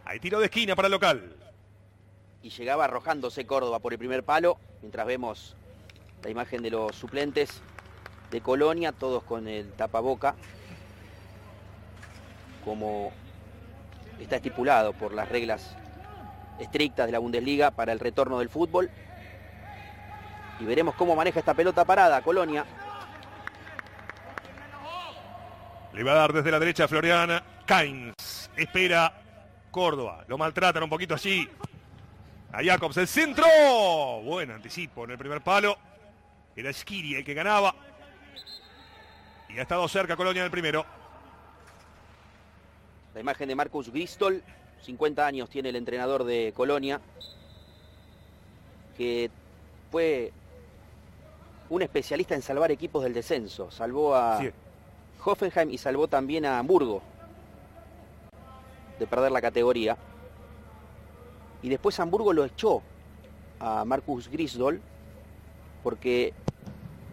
Hay 0.05 0.19
tiro 0.19 0.39
de 0.39 0.45
esquina 0.45 0.75
para 0.75 0.87
el 0.87 0.91
local 0.91 1.35
y 2.41 2.49
llegaba 2.49 2.85
arrojándose 2.85 3.45
Córdoba 3.45 3.79
por 3.79 3.93
el 3.93 3.99
primer 3.99 4.23
palo, 4.23 4.57
mientras 4.81 5.05
vemos 5.05 5.55
la 6.23 6.29
imagen 6.29 6.61
de 6.61 6.71
los 6.71 6.95
suplentes 6.95 7.61
de 8.31 8.41
Colonia, 8.41 8.91
todos 8.91 9.23
con 9.23 9.47
el 9.47 9.71
tapaboca, 9.73 10.35
como 12.63 13.11
está 14.19 14.35
estipulado 14.35 14.93
por 14.93 15.13
las 15.13 15.29
reglas 15.29 15.75
estrictas 16.59 17.05
de 17.05 17.11
la 17.13 17.19
Bundesliga 17.19 17.71
para 17.71 17.91
el 17.91 17.99
retorno 17.99 18.39
del 18.39 18.49
fútbol. 18.49 18.89
Y 20.59 20.65
veremos 20.65 20.95
cómo 20.95 21.15
maneja 21.15 21.39
esta 21.39 21.53
pelota 21.53 21.85
parada 21.85 22.21
Colonia. 22.21 22.65
Le 25.93 26.03
va 26.03 26.11
a 26.11 26.15
dar 26.15 26.33
desde 26.33 26.51
la 26.51 26.59
derecha 26.59 26.87
Floriana. 26.87 27.43
Kainz 27.65 28.49
espera 28.55 29.13
Córdoba. 29.71 30.25
Lo 30.27 30.37
maltratan 30.37 30.83
un 30.83 30.89
poquito 30.89 31.13
allí. 31.13 31.49
A 32.51 32.63
Jacobs, 32.63 32.97
el 32.97 33.07
centro. 33.07 33.45
Buen 34.23 34.51
anticipo 34.51 35.05
en 35.05 35.11
el 35.11 35.17
primer 35.17 35.41
palo. 35.41 35.77
Era 36.55 36.73
Skiri 36.73 37.15
el 37.15 37.23
que 37.23 37.33
ganaba. 37.33 37.73
Y 39.49 39.57
ha 39.59 39.63
estado 39.63 39.87
cerca 39.87 40.15
Colonia 40.15 40.41
en 40.41 40.45
el 40.45 40.51
primero. 40.51 40.85
La 43.13 43.19
imagen 43.19 43.47
de 43.47 43.55
Marcus 43.55 43.91
Gristol. 43.91 44.43
50 44.83 45.25
años 45.25 45.49
tiene 45.49 45.69
el 45.69 45.75
entrenador 45.75 46.23
de 46.23 46.53
Colonia. 46.55 47.01
Que 48.97 49.29
fue 49.91 50.31
un 51.69 51.81
especialista 51.81 52.35
en 52.35 52.41
salvar 52.41 52.71
equipos 52.71 53.03
del 53.03 53.13
descenso. 53.13 53.71
Salvó 53.71 54.15
a 54.15 54.39
Hoffenheim 55.23 55.71
y 55.71 55.77
salvó 55.77 56.07
también 56.07 56.45
a 56.45 56.59
Hamburgo 56.59 57.01
de 58.99 59.07
perder 59.07 59.31
la 59.31 59.41
categoría 59.41 59.97
y 61.61 61.69
después 61.69 61.99
Hamburgo 61.99 62.33
lo 62.33 62.45
echó 62.45 62.81
a 63.59 63.83
Marcus 63.85 64.29
Grisdol 64.29 64.81
porque 65.83 66.33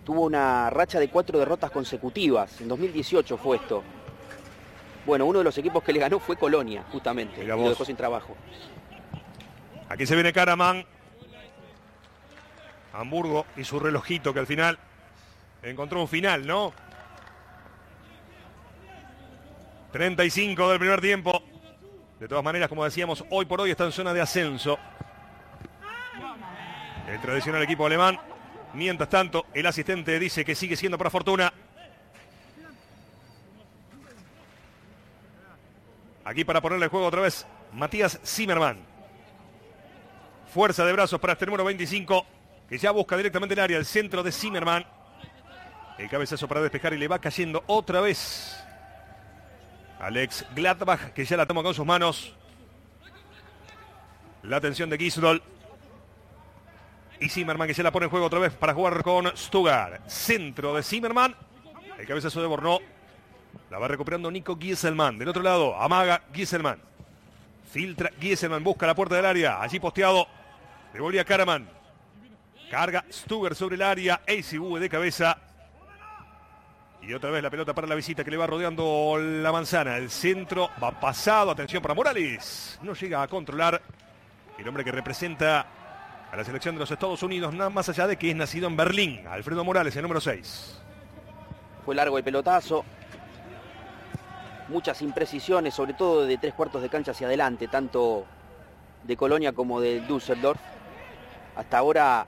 tuvo 0.07 0.21
una 0.21 0.71
racha 0.71 1.01
de 1.01 1.09
cuatro 1.09 1.37
derrotas 1.37 1.73
consecutivas. 1.73 2.61
En 2.61 2.69
2018 2.69 3.37
fue 3.37 3.57
esto. 3.57 3.83
Bueno, 5.05 5.27
uno 5.27 5.41
de 5.41 5.45
los 5.45 5.59
equipos 5.59 5.83
que 5.83 5.93
le 5.93 5.99
ganó 5.99 6.21
fue 6.21 6.37
Colonia, 6.37 6.85
justamente. 6.93 7.43
Y 7.43 7.47
lo 7.47 7.69
dejó 7.69 7.85
sin 7.85 7.97
trabajo. 7.97 8.37
Aquí 9.89 10.07
se 10.07 10.15
viene 10.15 10.33
Karaman. 10.33 10.87
Hamburgo 12.93 13.47
y 13.57 13.65
su 13.65 13.81
relojito 13.81 14.33
que 14.33 14.39
al 14.39 14.47
final 14.47 14.79
encontró 15.63 16.01
un 16.01 16.09
final, 16.09 16.47
¿no? 16.47 16.73
35 19.91 20.71
del 20.71 20.79
primer 20.79 21.01
tiempo. 21.01 21.43
De 22.21 22.29
todas 22.29 22.45
maneras, 22.45 22.69
como 22.69 22.85
decíamos, 22.85 23.25
hoy 23.31 23.45
por 23.45 23.61
hoy 23.61 23.73
está 23.73 23.85
en 23.85 23.93
zona 23.93 24.15
de 24.15 24.21
ascenso. 24.21 24.79
El 27.09 27.21
tradicional 27.21 27.63
equipo 27.63 27.87
alemán. 27.87 28.19
Mientras 28.77 29.09
tanto, 29.09 29.47
el 29.55 29.65
asistente 29.65 30.19
dice 30.19 30.45
que 30.45 30.55
sigue 30.55 30.77
siendo 30.77 30.99
para 30.99 31.09
fortuna. 31.09 31.51
Aquí 36.23 36.45
para 36.45 36.61
ponerle 36.61 36.85
el 36.85 36.91
juego 36.91 37.07
otra 37.07 37.23
vez, 37.23 37.47
Matías 37.73 38.21
Zimmerman. 38.23 38.77
Fuerza 40.53 40.85
de 40.85 40.93
brazos 40.93 41.19
para 41.19 41.33
este 41.33 41.47
número 41.47 41.65
25, 41.65 42.27
que 42.69 42.77
ya 42.77 42.91
busca 42.91 43.17
directamente 43.17 43.55
el 43.55 43.61
área, 43.61 43.79
el 43.79 43.87
centro 43.87 44.23
de 44.23 44.31
Zimmerman. 44.31 44.85
El 45.97 46.11
cabezazo 46.11 46.47
para 46.47 46.61
despejar 46.61 46.93
y 46.93 46.99
le 46.99 47.09
va 47.09 47.19
cayendo 47.19 47.65
otra 47.69 48.03
vez 48.03 48.63
Alex 50.01 50.45
Gladbach, 50.55 51.15
que 51.15 51.25
ya 51.25 51.39
la 51.39 51.47
toma 51.47 51.63
con 51.63 51.73
sus 51.73 51.87
manos. 51.87 52.35
La 54.43 54.59
atención 54.59 54.91
de 54.91 54.99
Gisdol. 54.99 55.43
Y 57.21 57.29
Zimmerman 57.29 57.67
que 57.67 57.75
se 57.75 57.83
la 57.83 57.91
pone 57.91 58.05
en 58.05 58.11
juego 58.11 58.27
otra 58.27 58.39
vez 58.39 58.53
para 58.53 58.75
jugar 58.75 59.03
con 59.03 59.35
Stuttgart. 59.37 60.07
Centro 60.07 60.75
de 60.75 60.83
Zimmerman. 60.83 61.35
El 61.99 62.07
cabezazo 62.07 62.41
de 62.41 62.47
Bornó. 62.47 62.79
La 63.71 63.79
va 63.79 63.89
recuperando 63.89 64.31
Nico 64.31 64.59
Gieselman. 64.59 65.19
Del 65.19 65.29
otro 65.29 65.43
lado, 65.43 65.81
amaga 65.81 66.23
Gieselman. 66.33 66.79
Filtra 67.71 68.11
Gieselman, 68.21 68.63
busca 68.63 68.87
la 68.87 68.95
puerta 68.95 69.17
del 69.17 69.27
área. 69.27 69.63
Allí 69.63 69.81
posteado. 69.81 70.27
Devolvía 70.93 71.25
Karaman. 71.25 71.69
Carga 72.71 73.05
Stuttgart 73.11 73.57
sobre 73.57 73.77
el 73.77 73.83
área. 73.83 74.21
ACV 74.29 74.79
de 74.79 74.89
cabeza. 74.89 75.39
Y 77.03 77.15
otra 77.15 77.31
vez 77.31 77.43
la 77.43 77.51
pelota 77.51 77.73
para 77.73 77.87
la 77.87 77.95
visita 77.95 78.25
que 78.25 78.31
le 78.31 78.37
va 78.37 78.47
rodeando 78.47 79.17
la 79.19 79.53
manzana. 79.53 79.97
El 79.97 80.11
centro 80.11 80.71
va 80.83 80.91
pasado. 81.01 81.51
Atención 81.51 81.81
para 81.81 81.95
Morales. 81.95 82.79
No 82.83 82.95
llega 82.95 83.23
a 83.23 83.29
controlar 83.29 83.81
el 84.59 84.69
hombre 84.69 84.85
que 84.85 84.93
representa 84.93 85.67
a 86.31 86.37
la 86.37 86.45
selección 86.45 86.75
de 86.75 86.81
los 86.81 86.91
Estados 86.91 87.23
Unidos, 87.23 87.55
nada 87.55 87.71
más 87.71 87.89
allá 87.89 88.07
de 88.07 88.17
que 88.17 88.31
es 88.31 88.37
nacido 88.37 88.67
en 88.69 88.77
Berlín. 88.77 89.27
Alfredo 89.29 89.65
Morales, 89.65 89.95
el 89.97 90.03
número 90.03 90.21
6. 90.21 90.83
Fue 91.85 91.95
largo 91.95 92.19
el 92.19 92.25
pelotazo. 92.25 92.85
Muchas 94.69 95.01
imprecisiones, 95.03 95.75
sobre 95.75 95.95
todo 95.95 96.27
de 96.27 96.39
tres 96.39 96.53
cuartos 96.55 96.83
de 96.83 96.89
cancha 96.89 97.13
hacia 97.13 97.29
adelante, 97.29 97.69
tanto 97.69 98.27
de 99.05 99.17
Colonia 99.17 99.53
como 99.53 99.81
de 99.81 100.01
Düsseldorf. 100.01 100.61
Hasta 101.55 101.79
ahora 101.79 102.27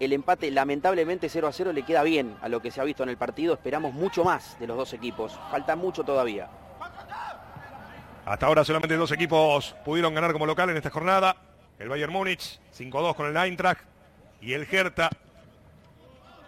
el 0.00 0.12
empate 0.12 0.50
lamentablemente 0.50 1.28
0 1.28 1.46
a 1.46 1.52
0 1.52 1.72
le 1.72 1.84
queda 1.84 2.02
bien 2.02 2.36
a 2.42 2.48
lo 2.48 2.60
que 2.60 2.72
se 2.72 2.80
ha 2.80 2.84
visto 2.84 3.04
en 3.04 3.08
el 3.08 3.16
partido. 3.16 3.54
Esperamos 3.54 3.94
mucho 3.94 4.24
más 4.24 4.58
de 4.58 4.66
los 4.66 4.76
dos 4.76 4.92
equipos. 4.94 5.38
Falta 5.50 5.76
mucho 5.76 6.02
todavía. 6.02 6.48
Hasta 8.24 8.46
ahora 8.46 8.64
solamente 8.64 8.96
dos 8.96 9.12
equipos 9.12 9.76
pudieron 9.84 10.12
ganar 10.14 10.32
como 10.32 10.46
local 10.46 10.70
en 10.70 10.76
esta 10.76 10.90
jornada. 10.90 11.36
El 11.82 11.88
Bayern 11.88 12.12
Múnich 12.12 12.60
5-2 12.78 13.16
con 13.16 13.26
el 13.26 13.36
Eintracht 13.36 13.82
y 14.40 14.52
el 14.52 14.68
Hertha 14.70 15.10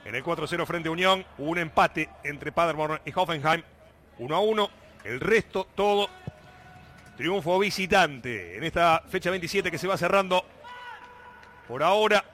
en 0.05 0.15
el 0.15 0.23
4-0 0.23 0.65
frente 0.65 0.89
a 0.89 0.93
Unión. 0.93 1.27
Un 1.39 1.59
empate 1.59 2.09
entre 2.23 2.53
Paderborn 2.53 3.01
y 3.05 3.13
Hoffenheim. 3.13 3.61
1-1. 4.21 4.71
El 5.03 5.19
resto 5.19 5.67
todo 5.75 6.09
triunfo 7.17 7.59
visitante 7.59 8.57
en 8.57 8.63
esta 8.63 9.03
fecha 9.09 9.31
27 9.31 9.73
que 9.73 9.79
se 9.79 9.89
va 9.89 9.97
cerrando 9.97 10.45
por 11.67 11.83
ahora 11.83 12.25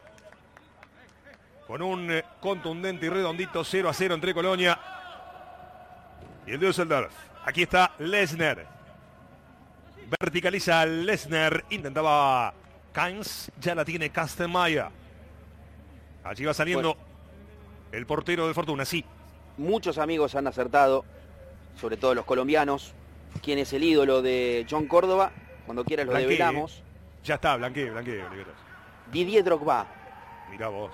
con 1.67 1.81
un 1.81 2.11
eh, 2.11 2.25
contundente 2.39 3.07
y 3.07 3.09
redondito 3.09 3.65
0 3.65 3.89
a 3.89 3.95
0 3.95 4.15
entre 4.15 4.35
Colonia 4.35 4.79
y 6.47 6.53
el 6.53 6.61
Düsseldorf. 6.61 7.15
Aquí 7.47 7.63
está 7.63 7.95
Lesner. 7.99 8.67
Verticaliza 10.21 10.85
Lesnar. 10.85 11.65
Intentaba 11.71 12.53
Kainz. 12.93 13.51
Ya 13.61 13.75
la 13.75 13.85
tiene 13.85 14.11
Kastelmaya. 14.11 14.91
Allí 16.25 16.45
va 16.45 16.55
saliendo 16.55 16.97
el 17.93 18.07
portero 18.07 18.47
de 18.47 18.55
Fortuna, 18.55 18.85
sí. 18.85 19.05
Muchos 19.57 19.99
amigos 19.99 20.35
han 20.35 20.47
acertado, 20.47 21.05
sobre 21.81 21.97
todo 21.97 22.15
los 22.15 22.25
colombianos. 22.25 22.93
¿Quién 23.43 23.59
es 23.59 23.73
el 23.73 23.85
ídolo 23.85 24.23
de 24.23 24.67
John 24.69 24.87
Córdoba? 24.87 25.33
Cuando 25.67 25.85
quieras 25.85 26.07
lo 26.07 26.13
Blanquee. 26.13 26.31
develamos. 26.31 26.83
Ya 27.25 27.35
está, 27.37 27.57
blanquee, 27.57 27.91
blanquee, 27.91 28.23
Oliveros. 28.25 28.55
Didier 29.13 29.45
Drogba 29.45 29.87
Mirá 30.51 30.69
vos. 30.69 30.93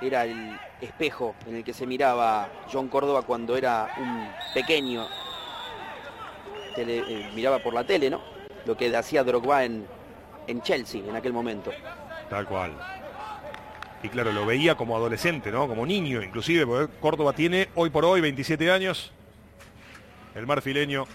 era 0.00 0.24
el 0.24 0.58
espejo 0.80 1.34
en 1.46 1.56
el 1.56 1.64
que 1.64 1.72
se 1.72 1.86
miraba 1.86 2.48
John 2.72 2.88
Córdoba 2.88 3.22
cuando 3.22 3.56
era 3.56 3.88
un 3.98 4.28
pequeño. 4.54 5.06
Tele- 6.74 7.04
eh, 7.08 7.30
miraba 7.34 7.58
por 7.60 7.74
la 7.74 7.84
tele, 7.84 8.10
¿no? 8.10 8.20
Lo 8.64 8.76
que 8.76 8.94
hacía 8.96 9.24
Drogba 9.24 9.64
en, 9.64 9.86
en 10.46 10.62
Chelsea 10.62 11.02
en 11.06 11.16
aquel 11.16 11.32
momento. 11.32 11.72
Tal 12.28 12.46
cual. 12.46 12.72
Y 14.02 14.08
claro, 14.08 14.32
lo 14.32 14.46
veía 14.46 14.74
como 14.74 14.96
adolescente, 14.96 15.50
¿no? 15.50 15.66
Como 15.66 15.86
niño, 15.86 16.22
inclusive, 16.22 16.66
porque 16.66 16.94
Córdoba 16.98 17.32
tiene 17.32 17.68
hoy 17.74 17.90
por 17.90 18.04
hoy 18.04 18.20
27 18.20 18.70
años. 18.70 19.12
El 20.34 20.46
marfileño, 20.46 21.06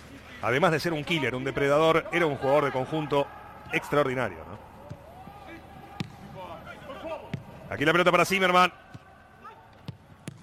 además 0.42 0.72
de 0.72 0.80
ser 0.80 0.94
un 0.94 1.04
killer, 1.04 1.36
un 1.36 1.44
depredador, 1.44 2.08
era 2.12 2.26
un 2.26 2.38
jugador 2.38 2.66
de 2.66 2.72
conjunto 2.72 3.28
extraordinario, 3.72 4.40
¿no? 4.40 4.72
Aquí 7.70 7.86
la 7.86 7.94
pelota 7.94 8.12
para 8.12 8.26
Zimmerman. 8.26 8.74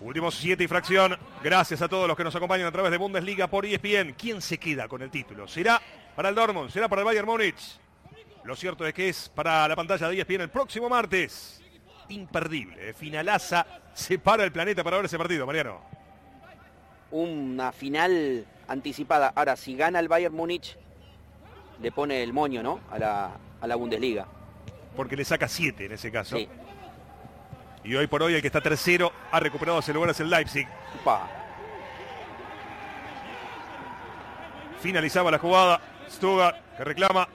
Últimos 0.01 0.35
siete 0.37 0.65
y 0.65 0.69
fracción. 0.69 1.19
Gracias 1.43 1.83
a 1.83 1.89
todos 1.89 2.09
los 2.09 2.17
que 2.17 2.25
nos 2.25 2.35
acompañan 2.35 2.69
a 2.69 2.73
través 2.73 2.91
de 2.91 2.97
Bundesliga 2.97 3.49
por 3.49 3.67
ESPN. 3.67 4.15
¿Quién 4.17 4.41
se 4.41 4.57
queda 4.57 4.89
con 4.89 5.03
el 5.03 5.11
título? 5.11 5.47
¿Será 5.47 5.83
para 6.17 6.31
el 6.31 6.35
Dortmund? 6.35 6.71
¿Será 6.71 6.89
para 6.89 7.03
el 7.03 7.07
Bayern 7.07 7.27
Múnich? 7.27 7.79
Lo 8.45 8.57
cierto 8.57 8.87
es 8.87 8.95
que 8.95 9.09
es 9.09 9.29
para 9.29 9.69
la 9.69 9.77
pantalla 9.77 10.09
de 10.09 10.21
ESPN 10.21 10.43
el 10.43 10.51
próximo 10.51 10.89
martes. 10.89 11.63
Imperdible. 12.09 12.95
Finalaza. 12.95 13.67
Se 13.93 14.19
para 14.19 14.45
el 14.45 14.53
planeta 14.53 14.83
para 14.83 14.97
ver 14.97 15.07
ese 15.07 15.19
partido, 15.19 15.47
Mariano. 15.47 15.81
Una 17.11 17.73
final 17.73 18.47
anticipada. 18.69 19.33
Ahora, 19.35 19.57
si 19.57 19.77
gana 19.77 19.99
el 20.01 20.09
Bayern 20.09 20.35
Múnich, 20.35 20.77
le 21.81 21.93
pone 21.93 22.23
el 22.23 22.33
moño, 22.33 22.63
¿no? 22.63 22.81
A 22.91 22.99
la, 22.99 23.31
a 23.61 23.67
la 23.67 23.77
Bundesliga. 23.77 24.27
Porque 24.97 25.17
le 25.17 25.25
saca 25.25 25.49
siete 25.49 25.87
en 25.87 25.93
ese 25.93 26.11
caso. 26.11 26.37
Sí. 26.37 26.49
Y 27.85 27.95
hoy 27.95 28.07
por 28.07 28.23
hoy 28.23 28.35
el 28.35 28.41
que 28.41 28.49
está 28.49 28.61
tercero 28.61 29.13
ha 29.31 29.41
recuperado 29.41 29.79
ese 29.79 29.95
lugar 29.95 30.11
es 30.11 30.21
el 30.21 30.29
Leipzig. 30.29 30.67
Finalizaba 34.81 35.31
la 35.31 35.39
jugada. 35.39 35.81
Stuttgart 36.11 36.57
que 36.77 36.85
reclama. 36.85 37.29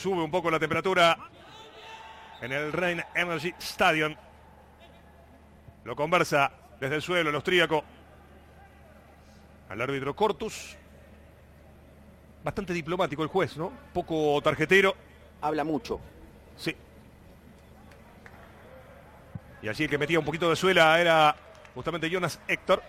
Sube 0.00 0.22
un 0.22 0.30
poco 0.30 0.50
la 0.50 0.58
temperatura 0.58 1.14
en 2.40 2.52
el 2.52 2.72
Rhein 2.72 3.04
Energy 3.14 3.52
Stadium. 3.58 4.16
Lo 5.84 5.94
conversa 5.94 6.50
desde 6.80 6.94
el 6.94 7.02
suelo 7.02 7.28
el 7.28 7.36
austríaco. 7.36 7.84
Al 9.68 9.78
árbitro 9.78 10.16
Cortus. 10.16 10.74
Bastante 12.42 12.72
diplomático 12.72 13.22
el 13.22 13.28
juez, 13.28 13.58
¿no? 13.58 13.70
Poco 13.92 14.40
tarjetero. 14.40 14.96
Habla 15.42 15.64
mucho. 15.64 16.00
Sí. 16.56 16.74
Y 19.60 19.68
allí 19.68 19.84
el 19.84 19.90
que 19.90 19.98
metía 19.98 20.18
un 20.18 20.24
poquito 20.24 20.48
de 20.48 20.56
suela 20.56 20.98
era 20.98 21.36
justamente 21.74 22.08
Jonas 22.08 22.40
Héctor. 22.48 22.82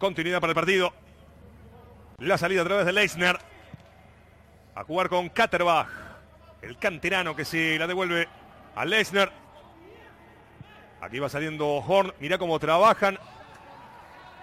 Continuidad 0.00 0.40
para 0.40 0.50
el 0.50 0.56
partido. 0.56 0.92
La 2.18 2.36
salida 2.36 2.62
a 2.62 2.64
través 2.64 2.86
de 2.86 2.92
Leisner. 2.92 3.51
A 4.74 4.84
jugar 4.84 5.08
con 5.08 5.28
Katterbach. 5.28 5.88
El 6.62 6.78
canterano 6.78 7.36
que 7.36 7.44
se 7.44 7.78
la 7.78 7.86
devuelve 7.86 8.28
a 8.74 8.84
Leisner. 8.84 9.30
Aquí 11.00 11.18
va 11.18 11.28
saliendo 11.28 11.66
Horn. 11.66 12.14
Mirá 12.20 12.38
cómo 12.38 12.58
trabajan. 12.58 13.18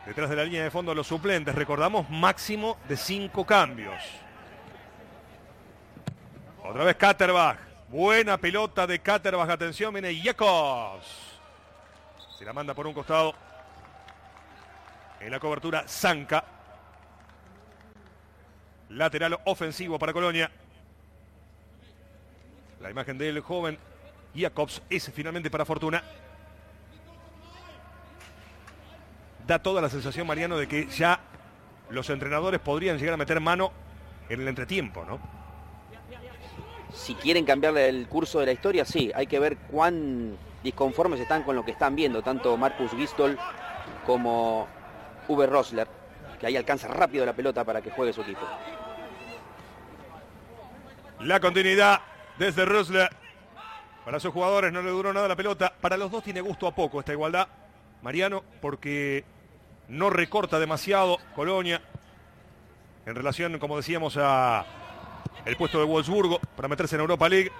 Detrás 0.05 0.29
de 0.29 0.35
la 0.35 0.43
línea 0.43 0.63
de 0.63 0.71
fondo 0.71 0.93
los 0.93 1.07
suplentes. 1.07 1.55
Recordamos 1.55 2.09
máximo 2.09 2.77
de 2.87 2.97
cinco 2.97 3.45
cambios. 3.45 4.03
Otra 6.63 6.83
vez 6.83 6.95
Katterbach. 6.97 7.57
Buena 7.87 8.37
pelota 8.37 8.85
de 8.85 8.99
Katterbach. 8.99 9.49
Atención, 9.49 9.93
viene 9.93 10.15
Jacobs. 10.21 11.07
Se 12.37 12.45
la 12.45 12.53
manda 12.53 12.73
por 12.73 12.85
un 12.85 12.93
costado. 12.93 13.33
En 15.19 15.31
la 15.31 15.39
cobertura, 15.39 15.85
Zanca. 15.87 16.43
Lateral 18.89 19.39
ofensivo 19.45 19.99
para 19.99 20.13
Colonia. 20.13 20.49
La 22.81 22.89
imagen 22.89 23.17
del 23.17 23.39
joven 23.41 23.77
Jacobs 24.35 24.81
es 24.89 25.11
finalmente 25.13 25.49
para 25.49 25.65
Fortuna. 25.65 26.03
Da 29.45 29.59
toda 29.59 29.81
la 29.81 29.89
sensación, 29.89 30.27
Mariano, 30.27 30.57
de 30.57 30.67
que 30.67 30.87
ya 30.87 31.19
los 31.89 32.09
entrenadores 32.09 32.59
podrían 32.59 32.97
llegar 32.97 33.15
a 33.15 33.17
meter 33.17 33.39
mano 33.39 33.71
en 34.29 34.41
el 34.41 34.47
entretiempo, 34.47 35.03
¿no? 35.05 35.19
Si 36.93 37.15
quieren 37.15 37.45
cambiarle 37.45 37.89
el 37.89 38.07
curso 38.07 38.39
de 38.39 38.47
la 38.47 38.51
historia, 38.51 38.85
sí. 38.85 39.11
Hay 39.15 39.27
que 39.27 39.39
ver 39.39 39.57
cuán 39.57 40.37
disconformes 40.63 41.19
están 41.19 41.43
con 41.43 41.55
lo 41.55 41.65
que 41.65 41.71
están 41.71 41.95
viendo, 41.95 42.21
tanto 42.21 42.57
Marcus 42.57 42.91
Gistol 42.91 43.37
como 44.05 44.67
Uwe 45.27 45.47
Rosler, 45.47 45.87
que 46.39 46.47
ahí 46.47 46.57
alcanza 46.57 46.87
rápido 46.87 47.25
la 47.25 47.33
pelota 47.33 47.63
para 47.63 47.81
que 47.81 47.91
juegue 47.91 48.13
su 48.13 48.21
equipo. 48.21 48.47
La 51.21 51.39
continuidad 51.39 51.99
desde 52.37 52.65
Rosler. 52.65 53.09
Para 54.05 54.19
sus 54.19 54.31
jugadores 54.31 54.71
no 54.71 54.81
le 54.81 54.89
duró 54.89 55.13
nada 55.13 55.27
la 55.27 55.35
pelota. 55.35 55.73
Para 55.79 55.97
los 55.97 56.09
dos 56.09 56.23
tiene 56.23 56.41
gusto 56.41 56.65
a 56.65 56.73
poco 56.73 56.99
esta 56.99 57.11
igualdad. 57.11 57.47
Mariano, 58.01 58.43
porque 58.61 59.25
no 59.89 60.09
recorta 60.09 60.59
demasiado 60.59 61.17
Colonia 61.35 61.81
en 63.05 63.15
relación, 63.15 63.59
como 63.59 63.75
decíamos, 63.75 64.17
a 64.17 64.65
el 65.45 65.57
puesto 65.57 65.79
de 65.79 65.85
Wolfsburgo 65.85 66.39
para 66.55 66.67
meterse 66.67 66.95
en 66.95 67.01
Europa 67.01 67.27
League. 67.27 67.51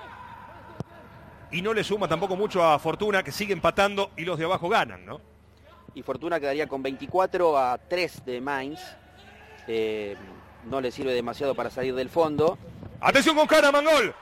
Y 1.52 1.62
no 1.62 1.74
le 1.74 1.84
suma 1.84 2.08
tampoco 2.08 2.36
mucho 2.36 2.64
a 2.64 2.80
Fortuna, 2.80 3.24
que 3.24 3.32
sigue 3.32 3.54
empatando 3.54 4.12
y 4.16 4.24
los 4.24 4.38
de 4.38 4.46
abajo 4.46 4.70
ganan, 4.70 5.06
¿no? 5.06 5.20
Y 6.00 6.02
Fortuna 6.02 6.40
quedaría 6.40 6.66
con 6.66 6.82
24 6.82 7.58
a 7.58 7.78
3 7.78 8.26
de 8.26 8.40
Mainz. 8.40 8.80
Eh, 9.68 10.16
no 10.64 10.80
le 10.80 10.92
sirve 10.92 11.12
demasiado 11.14 11.54
para 11.54 11.70
salir 11.70 11.94
del 11.94 12.08
fondo. 12.08 12.58
Atención 13.02 13.36
con 13.36 13.46
Kahneman, 13.46 13.84
gol. 13.84 14.16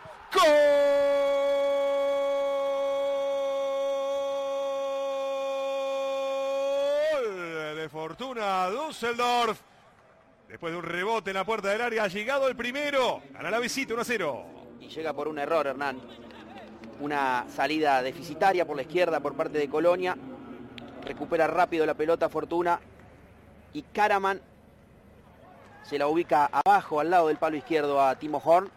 Gol 7.14 7.76
de 7.76 7.88
Fortuna 7.90 8.72
Düsseldorf. 8.72 9.60
Después 10.50 10.74
de 10.74 10.80
un 10.80 10.84
rebote 10.84 11.30
en 11.30 11.36
la 11.36 11.46
puerta 11.46 11.70
del 11.70 11.82
área 11.82 12.06
ha 12.06 12.08
llegado 12.08 12.48
el 12.48 12.56
primero. 12.56 13.22
Gana 13.34 13.52
la 13.52 13.60
visita 13.60 13.94
1 13.94 14.02
a 14.02 14.06
0. 14.06 14.46
Y 14.80 14.88
llega 14.88 15.14
por 15.14 15.28
un 15.28 15.38
error, 15.38 15.68
Hernán. 15.68 16.02
Una 17.02 17.46
salida 17.56 18.02
deficitaria 18.02 18.66
por 18.66 18.76
la 18.76 18.82
izquierda 18.82 19.20
por 19.20 19.36
parte 19.36 19.60
de 19.60 19.70
Colonia. 19.70 20.18
Recupera 21.08 21.48
rápido 21.48 21.86
la 21.86 21.94
pelota 21.94 22.28
Fortuna. 22.30 22.80
Y 23.74 23.82
Karaman 23.82 24.42
se 25.84 25.98
la 25.98 26.08
ubica 26.08 26.50
abajo, 26.52 27.00
al 27.00 27.10
lado 27.10 27.28
del 27.28 27.38
palo 27.38 27.56
izquierdo 27.56 28.02
a 28.02 28.16
Timo 28.16 28.42
Horn. 28.44 28.70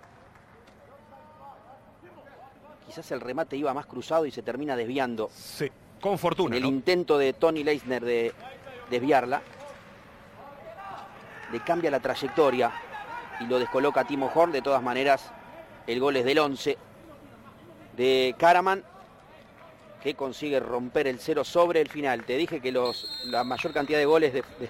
Quizás 2.87 3.11
el 3.13 3.21
remate 3.21 3.57
iba 3.57 3.73
más 3.75 3.87
cruzado 3.87 4.27
y 4.27 4.31
se 4.31 4.43
termina 4.43 4.77
desviando. 4.77 5.31
Sí, 5.33 5.71
con 6.01 6.13
En 6.13 6.19
Fortuna. 6.19 6.57
el 6.57 6.63
¿no? 6.63 6.69
intento 6.69 7.19
de 7.19 7.33
Tony 7.33 7.65
Leisner 7.65 8.05
de 8.05 8.33
desviarla. 8.91 9.43
Le 11.53 11.61
cambia 11.61 11.91
la 11.91 12.01
trayectoria 12.01 12.71
y 13.41 13.47
lo 13.47 13.59
descoloca 13.59 14.03
a 14.03 14.05
Timo 14.05 14.31
Horn. 14.33 14.53
De 14.53 14.63
todas 14.63 14.83
maneras, 14.83 15.31
el 15.87 15.99
gol 15.99 16.17
es 16.17 16.25
del 16.25 16.39
11 16.39 16.79
de 17.97 18.35
Karaman, 18.39 18.85
que 20.03 20.15
consigue 20.15 20.61
romper 20.61 21.07
el 21.07 21.19
cero 21.19 21.45
sobre 21.45 21.81
el 21.81 21.89
final. 21.89 22.25
Te 22.25 22.37
dije 22.37 22.61
que 22.61 22.73
los, 22.73 23.23
la 23.27 23.45
mayor 23.45 23.73
cantidad 23.73 23.99
de 23.99 24.05
goles 24.07 24.33
de, 24.33 24.43
de- 24.59 24.69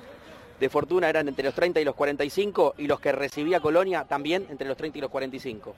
de 0.60 0.68
Fortuna 0.68 1.08
eran 1.08 1.26
entre 1.26 1.42
los 1.44 1.54
30 1.54 1.80
y 1.80 1.84
los 1.84 1.94
45 1.94 2.74
y 2.76 2.86
los 2.86 3.00
que 3.00 3.12
recibía 3.12 3.60
Colonia 3.60 4.04
también 4.04 4.46
entre 4.50 4.68
los 4.68 4.76
30 4.76 4.98
y 4.98 5.00
los 5.00 5.10
45. 5.10 5.74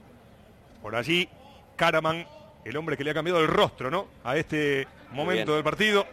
Por 0.82 0.96
allí, 0.96 1.28
Karaman, 1.76 2.26
el 2.64 2.76
hombre 2.76 2.96
que 2.96 3.04
le 3.04 3.12
ha 3.12 3.14
cambiado 3.14 3.38
el 3.40 3.46
rostro, 3.46 3.92
¿no? 3.92 4.08
A 4.24 4.36
este 4.36 4.88
momento 5.12 5.54
del 5.54 5.62
partido. 5.62 6.04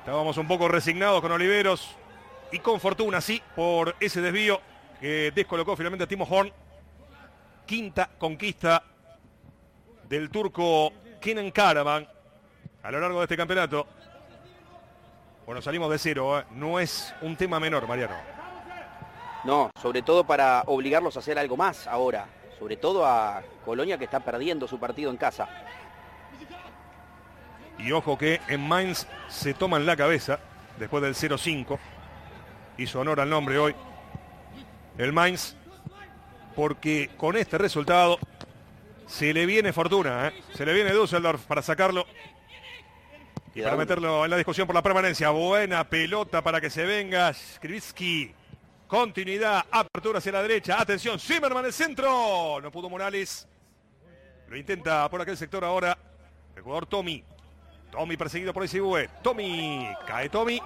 Estábamos 0.00 0.36
un 0.38 0.48
poco 0.48 0.66
resignados 0.66 1.20
con 1.20 1.30
Oliveros 1.30 1.88
y 2.50 2.58
con 2.58 2.80
Fortuna, 2.80 3.20
sí, 3.20 3.40
por 3.54 3.94
ese 4.00 4.20
desvío 4.20 4.60
que 5.00 5.30
descolocó 5.32 5.76
finalmente 5.76 6.04
a 6.04 6.08
Timo 6.08 6.26
Horn. 6.28 6.52
Quinta 7.64 8.10
conquista 8.18 8.82
del 10.08 10.30
turco 10.30 10.92
Kenan 11.22 11.52
Karaman 11.52 12.06
a 12.82 12.90
lo 12.90 13.00
largo 13.00 13.20
de 13.20 13.24
este 13.24 13.36
campeonato. 13.36 13.86
Bueno, 15.46 15.62
salimos 15.62 15.90
de 15.90 15.98
cero, 15.98 16.40
¿eh? 16.40 16.44
no 16.50 16.80
es 16.80 17.14
un 17.22 17.36
tema 17.36 17.60
menor, 17.60 17.86
Mariano. 17.86 18.16
No, 19.44 19.70
sobre 19.80 20.02
todo 20.02 20.24
para 20.24 20.62
obligarlos 20.66 21.16
a 21.16 21.20
hacer 21.20 21.38
algo 21.38 21.56
más 21.56 21.86
ahora. 21.86 22.26
Sobre 22.58 22.76
todo 22.76 23.06
a 23.06 23.42
Colonia 23.64 23.98
que 23.98 24.04
está 24.04 24.20
perdiendo 24.20 24.66
su 24.66 24.78
partido 24.78 25.10
en 25.10 25.16
casa. 25.16 25.48
Y 27.78 27.92
ojo 27.92 28.18
que 28.18 28.40
en 28.48 28.66
Mainz 28.66 29.06
se 29.28 29.54
toman 29.54 29.86
la 29.86 29.96
cabeza 29.96 30.40
después 30.78 31.02
del 31.02 31.14
0-5. 31.14 31.78
Hizo 32.78 33.00
honor 33.00 33.20
al 33.20 33.30
nombre 33.30 33.58
hoy. 33.58 33.74
El 34.98 35.12
Mainz. 35.12 35.56
Porque 36.54 37.10
con 37.16 37.36
este 37.36 37.58
resultado 37.58 38.18
se 39.12 39.34
le 39.34 39.44
viene 39.44 39.72
fortuna. 39.72 40.28
¿eh? 40.28 40.42
Se 40.54 40.64
le 40.64 40.72
viene 40.72 40.90
Düsseldorf 40.92 41.44
para 41.44 41.60
sacarlo. 41.60 42.06
Y 43.54 43.60
para 43.60 43.76
meterlo 43.76 44.24
en 44.24 44.30
la 44.30 44.38
discusión 44.38 44.66
por 44.66 44.74
la 44.74 44.82
permanencia. 44.82 45.28
Buena 45.30 45.86
pelota 45.88 46.42
para 46.42 46.60
que 46.60 46.70
se 46.70 46.86
venga. 46.86 47.32
Skrivitsky. 47.34 48.34
Continuidad. 48.86 49.66
Apertura 49.70 50.18
hacia 50.18 50.32
la 50.32 50.40
derecha. 50.40 50.80
Atención. 50.80 51.20
Zimmerman 51.20 51.66
el 51.66 51.74
centro. 51.74 52.58
No 52.62 52.70
pudo 52.70 52.88
Morales. 52.88 53.46
Lo 54.48 54.56
intenta 54.56 55.08
por 55.10 55.20
aquel 55.20 55.36
sector 55.36 55.62
ahora. 55.62 55.96
El 56.56 56.62
jugador 56.62 56.86
Tommy. 56.86 57.22
Tommy 57.90 58.16
perseguido 58.16 58.54
por 58.54 58.64
Isibue. 58.64 59.10
Tommy. 59.22 59.88
Cae 60.06 60.30
Tommy. 60.30 60.60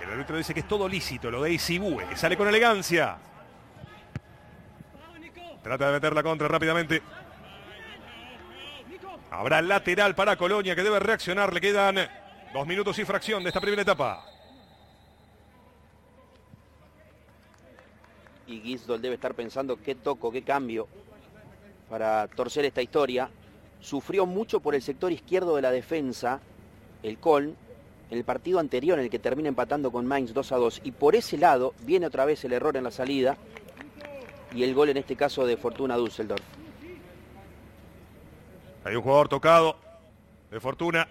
El 0.00 0.10
árbitro 0.10 0.36
dice 0.36 0.54
que 0.54 0.60
es 0.60 0.68
todo 0.68 0.88
lícito 0.88 1.28
lo 1.28 1.42
de 1.42 1.52
Isibue. 1.54 2.06
Que 2.08 2.16
sale 2.16 2.36
con 2.36 2.46
elegancia. 2.46 3.18
Trata 5.62 5.88
de 5.88 5.92
meter 5.92 6.14
la 6.14 6.22
contra 6.22 6.46
rápidamente. 6.46 7.02
Habrá 9.30 9.62
lateral 9.62 10.16
para 10.16 10.36
Colonia 10.36 10.74
que 10.74 10.82
debe 10.82 10.98
reaccionar. 10.98 11.52
Le 11.52 11.60
quedan 11.60 11.96
dos 12.52 12.66
minutos 12.66 12.98
y 12.98 13.04
fracción 13.04 13.42
de 13.44 13.50
esta 13.50 13.60
primera 13.60 13.82
etapa. 13.82 14.24
Y 18.48 18.60
Gisdol 18.60 19.00
debe 19.00 19.14
estar 19.14 19.34
pensando 19.34 19.76
qué 19.80 19.94
toco, 19.94 20.32
qué 20.32 20.42
cambio 20.42 20.88
para 21.88 22.26
torcer 22.26 22.64
esta 22.64 22.82
historia. 22.82 23.30
Sufrió 23.80 24.26
mucho 24.26 24.58
por 24.58 24.74
el 24.74 24.82
sector 24.82 25.12
izquierdo 25.12 25.54
de 25.54 25.62
la 25.62 25.70
defensa, 25.70 26.40
el 27.04 27.18
Coln, 27.18 27.56
en 28.10 28.18
el 28.18 28.24
partido 28.24 28.58
anterior 28.58 28.98
en 28.98 29.04
el 29.04 29.10
que 29.10 29.20
termina 29.20 29.48
empatando 29.48 29.92
con 29.92 30.04
Mainz 30.06 30.34
2 30.34 30.52
a 30.52 30.56
2. 30.56 30.80
Y 30.82 30.90
por 30.90 31.14
ese 31.14 31.38
lado 31.38 31.74
viene 31.82 32.06
otra 32.06 32.24
vez 32.24 32.44
el 32.44 32.52
error 32.52 32.76
en 32.76 32.84
la 32.84 32.90
salida 32.90 33.36
y 34.52 34.64
el 34.64 34.74
gol 34.74 34.88
en 34.88 34.96
este 34.96 35.14
caso 35.14 35.46
de 35.46 35.56
Fortuna 35.56 35.96
Düsseldorf. 35.96 36.59
Hay 38.84 38.96
un 38.96 39.02
jugador 39.02 39.28
tocado 39.28 39.76
de 40.50 40.58
Fortuna. 40.58 41.06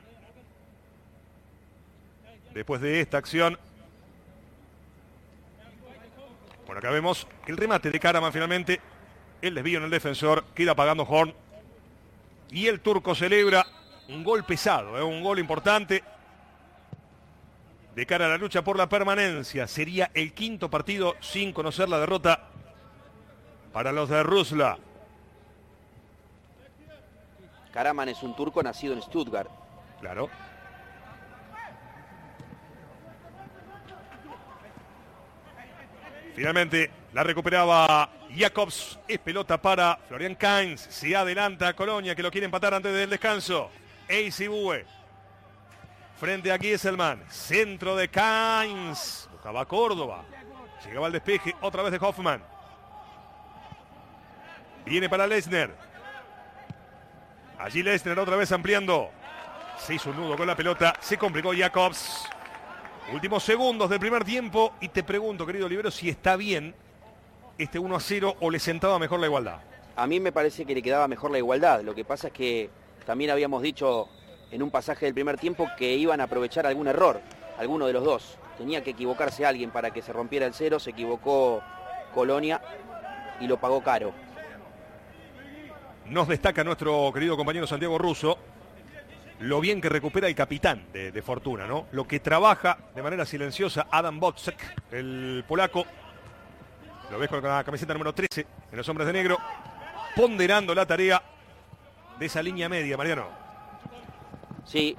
Después 2.53 2.81
de 2.81 2.99
esta 2.99 3.17
acción. 3.17 3.59
Bueno, 6.65 6.79
acá 6.79 6.89
vemos 6.89 7.27
el 7.45 7.57
remate 7.57 7.91
de 7.91 7.99
Karaman 7.99 8.33
finalmente. 8.33 8.81
El 9.41 9.55
desvío 9.55 9.77
en 9.77 9.85
el 9.85 9.91
defensor. 9.91 10.45
Queda 10.55 10.73
pagando 10.73 11.03
Horn. 11.03 11.33
Y 12.49 12.67
el 12.67 12.79
turco 12.79 13.13
celebra 13.13 13.65
un 14.07 14.23
gol 14.23 14.43
pesado, 14.43 14.97
¿eh? 14.97 15.03
un 15.03 15.23
gol 15.23 15.37
importante. 15.37 16.03
De 17.95 18.05
cara 18.07 18.25
a 18.25 18.29
la 18.29 18.37
lucha 18.37 18.63
por 18.63 18.77
la 18.77 18.89
permanencia. 18.89 19.67
Sería 19.67 20.09
el 20.15 20.33
quinto 20.33 20.71
partido 20.71 21.15
sin 21.19 21.53
conocer 21.53 21.87
la 21.87 21.99
derrota 21.99 22.47
para 23.71 23.91
los 23.91 24.09
de 24.09 24.23
Rusla. 24.23 24.79
Karaman 27.79 28.09
es 28.09 28.23
un 28.23 28.35
turco 28.35 28.61
nacido 28.61 28.93
en 28.93 29.01
Stuttgart. 29.01 29.49
Claro. 30.01 30.29
Finalmente 36.35 36.91
la 37.13 37.23
recuperaba 37.23 38.09
Jacobs. 38.35 38.99
Es 39.07 39.19
pelota 39.19 39.61
para 39.61 39.97
Florian 40.09 40.35
Kainz. 40.35 40.81
Se 40.89 41.15
adelanta 41.15 41.73
Colonia 41.73 42.15
que 42.15 42.21
lo 42.21 42.29
quiere 42.29 42.43
empatar 42.43 42.73
antes 42.73 42.93
del 42.93 43.09
descanso. 43.09 43.71
Eisibue. 44.09 44.85
Frente 46.19 46.51
a 46.51 46.57
Gieselman. 46.57 47.23
Centro 47.29 47.95
de 47.95 48.09
Kainz. 48.09 49.29
Buscaba 49.31 49.65
Córdoba. 49.65 50.25
Llegaba 50.85 51.07
el 51.07 51.13
despeje 51.13 51.55
otra 51.61 51.83
vez 51.83 51.93
de 51.93 52.05
Hoffman. 52.05 52.43
Viene 54.85 55.07
para 55.07 55.25
Lesner. 55.25 55.88
Allí 57.59 57.83
Lesner 57.83 58.17
otra 58.17 58.37
vez 58.37 58.53
ampliando. 58.53 59.09
Se 59.77 59.93
hizo 59.93 60.11
un 60.11 60.15
nudo 60.15 60.37
con 60.37 60.47
la 60.47 60.55
pelota. 60.55 60.93
Se 61.01 61.17
complicó 61.17 61.51
Jacobs. 61.53 62.25
Últimos 63.11 63.43
segundos 63.43 63.89
del 63.89 63.99
primer 63.99 64.23
tiempo. 64.23 64.73
Y 64.79 64.87
te 64.87 65.03
pregunto, 65.03 65.45
querido 65.45 65.67
Libero, 65.67 65.91
si 65.91 66.07
está 66.07 66.37
bien 66.37 66.73
este 67.57 67.77
1 67.77 67.93
a 67.93 67.99
0 67.99 68.37
o 68.39 68.49
le 68.49 68.59
sentaba 68.59 68.97
mejor 68.97 69.19
la 69.19 69.25
igualdad. 69.25 69.59
A 69.97 70.07
mí 70.07 70.21
me 70.21 70.31
parece 70.31 70.65
que 70.65 70.73
le 70.73 70.81
quedaba 70.81 71.09
mejor 71.09 71.31
la 71.31 71.37
igualdad. 71.37 71.81
Lo 71.81 71.93
que 71.93 72.05
pasa 72.05 72.27
es 72.27 72.33
que 72.33 72.69
también 73.05 73.29
habíamos 73.29 73.61
dicho 73.61 74.07
en 74.51 74.63
un 74.63 74.71
pasaje 74.71 75.05
del 75.05 75.13
primer 75.13 75.37
tiempo 75.37 75.67
que 75.77 75.95
iban 75.95 76.21
a 76.21 76.23
aprovechar 76.23 76.65
algún 76.65 76.87
error, 76.87 77.19
alguno 77.57 77.87
de 77.87 77.93
los 77.93 78.05
dos. 78.05 78.37
Tenía 78.57 78.81
que 78.85 78.91
equivocarse 78.91 79.45
alguien 79.45 79.71
para 79.71 79.91
que 79.91 80.01
se 80.01 80.13
rompiera 80.13 80.45
el 80.45 80.53
cero. 80.53 80.79
Se 80.79 80.91
equivocó 80.91 81.61
Colonia 82.13 82.61
y 83.41 83.47
lo 83.47 83.59
pagó 83.59 83.83
caro. 83.83 84.13
Nos 86.09 86.27
destaca 86.27 86.63
nuestro 86.63 87.11
querido 87.13 87.37
compañero 87.37 87.67
Santiago 87.67 87.97
Russo 87.99 88.37
lo 89.41 89.61
bien 89.61 89.79
que 89.79 89.89
recupera 89.89 90.27
el 90.27 90.33
capitán 90.33 90.87
de, 90.91 91.21
Fortuna, 91.21 91.67
¿no? 91.67 91.85
Lo 91.91 92.07
que 92.07 92.19
trabaja 92.19 92.77
de 92.95 93.03
manera 93.03 93.25
silenciosa 93.25 93.87
Adam 93.91 94.19
Botzek, 94.19 94.91
el 94.91 95.45
polaco. 95.47 95.85
Lo 97.11 97.19
ves 97.19 97.29
con 97.29 97.43
la 97.43 97.63
camiseta 97.63 97.93
número 97.93 98.13
13 98.13 98.45
en 98.71 98.77
los 98.77 98.89
hombres 98.89 99.05
de 99.05 99.13
negro, 99.13 99.37
ponderando 100.15 100.73
la 100.73 100.85
tarea 100.85 101.21
de 102.17 102.25
esa 102.25 102.41
línea 102.41 102.67
media, 102.67 102.97
Mariano. 102.97 103.27
Sí, 104.65 104.95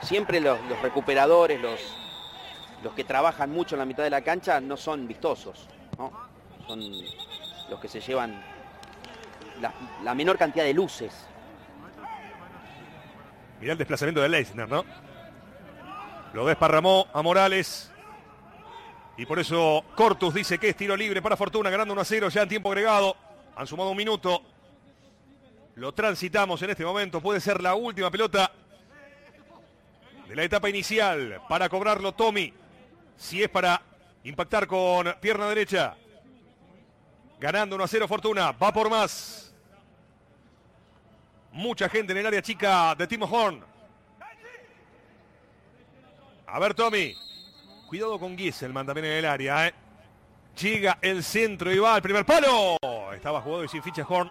siempre 0.00 0.40
los, 0.40 0.58
los 0.68 0.80
recuperadores, 0.80 1.60
los, 1.60 1.80
los 2.82 2.94
que 2.94 3.04
trabajan 3.04 3.50
mucho 3.50 3.74
en 3.74 3.80
la 3.80 3.84
mitad 3.84 4.04
de 4.04 4.10
la 4.10 4.22
cancha 4.22 4.60
no 4.60 4.76
son 4.76 5.06
vistosos, 5.06 5.68
¿no? 5.98 6.12
Son 6.66 6.80
los 7.68 7.80
que 7.80 7.88
se 7.88 8.00
llevan 8.00 8.42
la, 9.60 10.14
menor 10.14 10.38
cantidad 10.38 10.64
de 10.64 10.74
luces. 10.74 11.12
Mirá 13.60 13.72
el 13.72 13.78
desplazamiento 13.78 14.20
de 14.20 14.28
Leisner, 14.28 14.68
¿no? 14.68 14.84
Lo 16.32 16.46
desparramó 16.46 17.08
a 17.12 17.22
Morales. 17.22 17.92
Y 19.16 19.26
por 19.26 19.38
eso 19.38 19.84
Cortus 19.94 20.32
dice 20.32 20.58
que 20.58 20.70
es 20.70 20.76
tiro 20.76 20.96
libre 20.96 21.20
para 21.20 21.36
Fortuna, 21.36 21.68
ganando 21.68 21.92
1 21.92 22.00
a 22.00 22.04
0 22.04 22.28
ya 22.30 22.42
en 22.42 22.48
tiempo 22.48 22.70
agregado. 22.70 23.16
Han 23.56 23.66
sumado 23.66 23.90
un 23.90 23.96
minuto. 23.96 24.42
Lo 25.74 25.92
transitamos 25.92 26.62
en 26.62 26.70
este 26.70 26.84
momento. 26.84 27.20
Puede 27.20 27.40
ser 27.40 27.62
la 27.62 27.74
última 27.74 28.10
pelota 28.10 28.50
de 30.26 30.36
la 30.36 30.44
etapa 30.44 30.70
inicial 30.70 31.42
para 31.48 31.68
cobrarlo 31.68 32.12
Tommy. 32.12 32.54
Si 33.16 33.42
es 33.42 33.50
para 33.50 33.82
impactar 34.24 34.66
con 34.66 35.14
pierna 35.20 35.48
derecha. 35.48 35.96
Ganando 37.38 37.76
1 37.76 37.84
a 37.84 37.88
0 37.88 38.08
Fortuna. 38.08 38.52
Va 38.52 38.72
por 38.72 38.88
más. 38.88 39.49
Mucha 41.52 41.88
gente 41.88 42.12
en 42.12 42.18
el 42.18 42.26
área 42.26 42.42
chica 42.42 42.94
de 42.94 43.06
Timo 43.06 43.26
Horn. 43.26 43.64
A 46.46 46.58
ver, 46.58 46.74
Tommy. 46.74 47.16
Cuidado 47.88 48.18
con 48.18 48.36
Gieselman 48.36 48.86
también 48.86 49.06
en 49.06 49.12
el 49.12 49.24
área. 49.24 49.66
¿eh? 49.66 49.74
Llega 50.60 50.98
el 51.00 51.24
centro 51.24 51.72
y 51.72 51.78
va 51.78 51.94
al 51.94 52.02
primer 52.02 52.24
palo. 52.24 52.76
Estaba 53.12 53.40
jugado 53.40 53.64
y 53.64 53.68
sin 53.68 53.82
ficha 53.82 54.06
Horn. 54.08 54.30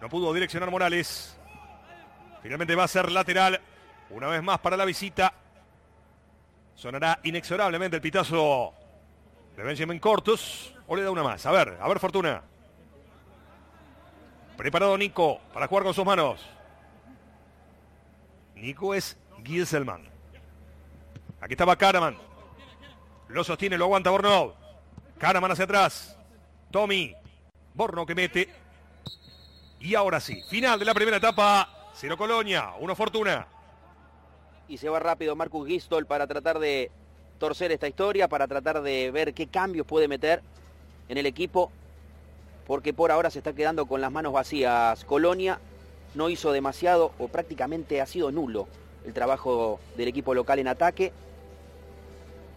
No 0.00 0.08
pudo 0.08 0.32
direccionar 0.34 0.70
Morales. 0.70 1.36
Finalmente 2.42 2.74
va 2.74 2.84
a 2.84 2.88
ser 2.88 3.10
lateral. 3.10 3.60
Una 4.10 4.28
vez 4.28 4.42
más 4.42 4.58
para 4.60 4.76
la 4.76 4.84
visita. 4.84 5.32
Sonará 6.74 7.20
inexorablemente 7.22 7.96
el 7.96 8.02
pitazo 8.02 8.74
de 9.56 9.62
Benjamin 9.62 9.98
Cortus. 9.98 10.74
O 10.86 10.96
le 10.96 11.02
da 11.02 11.10
una 11.10 11.22
más. 11.22 11.46
A 11.46 11.52
ver, 11.52 11.78
a 11.80 11.88
ver, 11.88 11.98
Fortuna. 11.98 12.42
Preparado 14.56 14.96
Nico 14.96 15.40
para 15.52 15.66
jugar 15.66 15.84
con 15.84 15.94
sus 15.94 16.04
manos. 16.04 16.40
Nico 18.54 18.94
es 18.94 19.16
Gieselman. 19.44 20.08
Aquí 21.40 21.54
estaba 21.54 21.76
Karaman. 21.76 22.16
Lo 23.28 23.44
sostiene, 23.44 23.76
lo 23.76 23.84
aguanta 23.84 24.10
Borno. 24.10 24.54
Karaman 25.18 25.50
hacia 25.50 25.64
atrás. 25.64 26.16
Tommy. 26.70 27.14
Borno 27.74 28.06
que 28.06 28.14
mete. 28.14 28.48
Y 29.80 29.94
ahora 29.94 30.20
sí, 30.20 30.42
final 30.48 30.78
de 30.78 30.84
la 30.84 30.94
primera 30.94 31.16
etapa. 31.16 31.90
Cero 31.94 32.16
Colonia, 32.16 32.72
uno 32.80 32.94
Fortuna. 32.94 33.46
Y 34.68 34.78
se 34.78 34.88
va 34.88 34.98
rápido 34.98 35.36
Marcus 35.36 35.68
Gistol 35.68 36.06
para 36.06 36.26
tratar 36.26 36.58
de 36.58 36.90
torcer 37.38 37.70
esta 37.72 37.86
historia, 37.86 38.28
para 38.28 38.48
tratar 38.48 38.80
de 38.82 39.10
ver 39.10 39.34
qué 39.34 39.46
cambios 39.48 39.86
puede 39.86 40.08
meter 40.08 40.42
en 41.08 41.18
el 41.18 41.26
equipo 41.26 41.70
porque 42.66 42.92
por 42.92 43.10
ahora 43.10 43.30
se 43.30 43.38
está 43.38 43.52
quedando 43.52 43.86
con 43.86 44.00
las 44.00 44.12
manos 44.12 44.32
vacías. 44.32 45.04
Colonia 45.04 45.58
no 46.14 46.28
hizo 46.28 46.52
demasiado 46.52 47.12
o 47.18 47.28
prácticamente 47.28 48.00
ha 48.00 48.06
sido 48.06 48.30
nulo 48.30 48.68
el 49.04 49.12
trabajo 49.12 49.80
del 49.96 50.08
equipo 50.08 50.34
local 50.34 50.58
en 50.58 50.68
ataque 50.68 51.12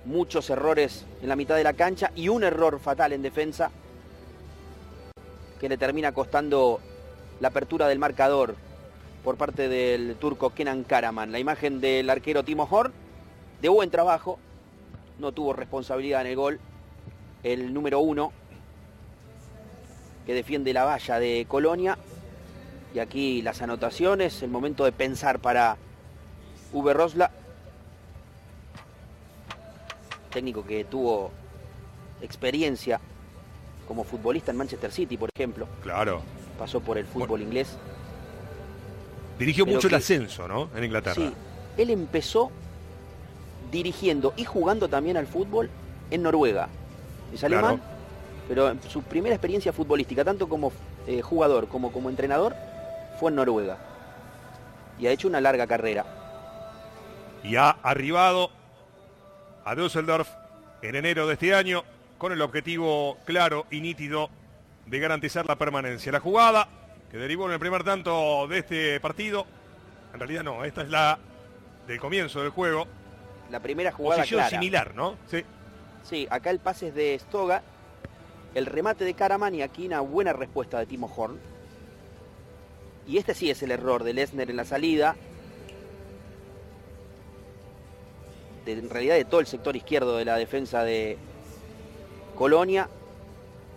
muchos 0.08 0.50
errores 0.50 1.06
en 1.22 1.28
la 1.28 1.36
mitad 1.36 1.56
de 1.56 1.64
la 1.64 1.74
cancha 1.74 2.12
y 2.16 2.30
un 2.30 2.44
error 2.44 2.80
fatal 2.80 3.12
en 3.12 3.22
defensa 3.22 3.72
que 5.60 5.70
le 5.70 5.78
termina 5.78 6.14
costando 6.14 6.80
la 7.40 7.50
apertura 7.50 7.88
del 7.88 8.00
marcador 8.00 8.56
por 9.24 9.36
parte 9.36 9.68
del 9.68 10.16
turco 10.16 10.52
Kenan 10.52 10.84
Karaman. 10.84 11.32
La 11.32 11.40
imagen 11.40 11.82
del 11.82 12.10
arquero 12.10 12.44
Timo 12.44 12.68
Horn, 12.70 12.94
de 13.62 13.70
buen 13.70 13.90
trabajo, 13.90 14.40
no 15.20 15.34
tuvo 15.34 15.54
responsabilidad 15.54 16.22
en 16.22 16.28
el 16.28 16.36
gol. 16.36 16.60
El 17.44 17.74
número 17.74 18.00
uno, 18.00 18.32
que 20.28 20.34
defiende 20.34 20.74
la 20.74 20.84
valla 20.84 21.20
de 21.20 21.46
Colonia. 21.48 21.98
Y 22.94 23.00
aquí 23.00 23.42
las 23.42 23.62
anotaciones, 23.62 24.44
el 24.44 24.50
momento 24.50 24.84
de 24.84 24.92
pensar 24.92 25.40
para 25.40 25.78
Uwe 26.74 26.94
Rosla. 26.94 27.32
Técnico 30.30 30.66
que 30.66 30.84
tuvo 30.84 31.32
experiencia 32.22 33.00
como 33.88 34.04
futbolista 34.04 34.52
en 34.52 34.58
Manchester 34.58 34.92
City, 34.92 35.16
por 35.16 35.30
ejemplo. 35.34 35.66
Claro. 35.82 36.22
Pasó 36.60 36.82
por 36.82 36.98
el 36.98 37.06
fútbol 37.06 37.42
inglés. 37.42 37.78
Dirigió 39.40 39.66
mucho 39.66 39.88
el 39.88 39.94
ascenso, 39.94 40.46
¿no? 40.48 40.70
En 40.76 40.84
Inglaterra. 40.84 41.16
Sí, 41.16 41.34
él 41.78 41.90
empezó 41.90 42.52
dirigiendo 43.72 44.34
y 44.36 44.44
jugando 44.44 44.90
también 44.90 45.16
al 45.16 45.28
fútbol 45.28 45.70
en 46.12 46.24
Noruega. 46.24 46.68
Es 47.34 47.44
alemán, 47.46 47.82
pero 48.48 48.76
su 48.88 49.04
primera 49.04 49.36
experiencia 49.36 49.74
futbolística, 49.74 50.24
tanto 50.24 50.48
como 50.48 50.72
eh, 51.06 51.22
jugador 51.22 51.68
como 51.68 51.92
como 51.92 52.10
entrenador, 52.10 52.56
fue 53.20 53.32
en 53.32 53.36
Noruega. 53.36 53.78
Y 55.00 55.08
ha 55.08 55.12
hecho 55.12 55.28
una 55.28 55.42
larga 55.42 55.68
carrera. 55.68 56.06
Y 57.44 57.56
ha 57.56 57.70
arribado 57.70 58.52
a 59.64 59.76
Düsseldorf 59.76 60.30
en 60.82 60.96
enero 60.96 61.28
de 61.28 61.34
este 61.34 61.54
año 61.54 61.84
con 62.18 62.32
el 62.32 62.42
objetivo 62.42 63.18
claro 63.26 63.66
y 63.70 63.82
nítido 63.82 64.30
de 64.86 65.00
garantizar 65.00 65.46
la 65.46 65.56
permanencia. 65.56 66.12
La 66.12 66.20
jugada 66.20 66.68
que 67.12 67.18
derivó 67.18 67.46
en 67.46 67.54
el 67.54 67.60
primer 67.60 67.84
tanto 67.84 68.48
de 68.48 68.60
este 68.60 69.00
partido, 69.00 69.46
en 70.14 70.20
realidad 70.20 70.44
no, 70.44 70.66
esta 70.66 70.82
es 70.82 70.90
la 70.90 71.20
del 71.88 72.00
comienzo 72.00 72.42
del 72.42 72.50
juego, 72.50 72.88
la 73.50 73.60
primera 73.60 73.92
jugada 73.92 74.22
Posición 74.22 74.50
similar, 74.50 74.94
¿no? 74.96 75.16
Sí. 75.30 75.44
Sí, 76.04 76.28
acá 76.30 76.50
el 76.50 76.60
pase 76.60 76.90
es 76.90 76.96
de 76.96 77.18
Stoga, 77.20 77.62
el 78.58 78.66
remate 78.66 79.06
de 79.06 79.14
Karaman 79.14 79.54
y 79.54 79.62
aquí 79.62 79.86
una 79.86 80.02
buena 80.02 80.34
respuesta 80.34 80.80
de 80.80 80.88
Timo 80.88 81.14
Horn. 81.16 81.40
Y 83.06 83.20
este 83.20 83.36
sí 83.36 83.52
es 83.52 83.62
el 83.62 83.70
error 83.70 84.04
de 84.04 84.14
Lesner 84.14 84.50
en 84.50 84.58
la 84.58 84.66
salida. 84.66 85.16
en 88.66 88.90
realidad 88.90 89.16
de 89.16 89.24
todo 89.24 89.40
el 89.40 89.48
sector 89.48 89.76
izquierdo 89.78 90.18
de 90.18 90.26
la 90.26 90.38
defensa 90.38 90.84
de 90.84 91.20
Colonia. 92.36 92.90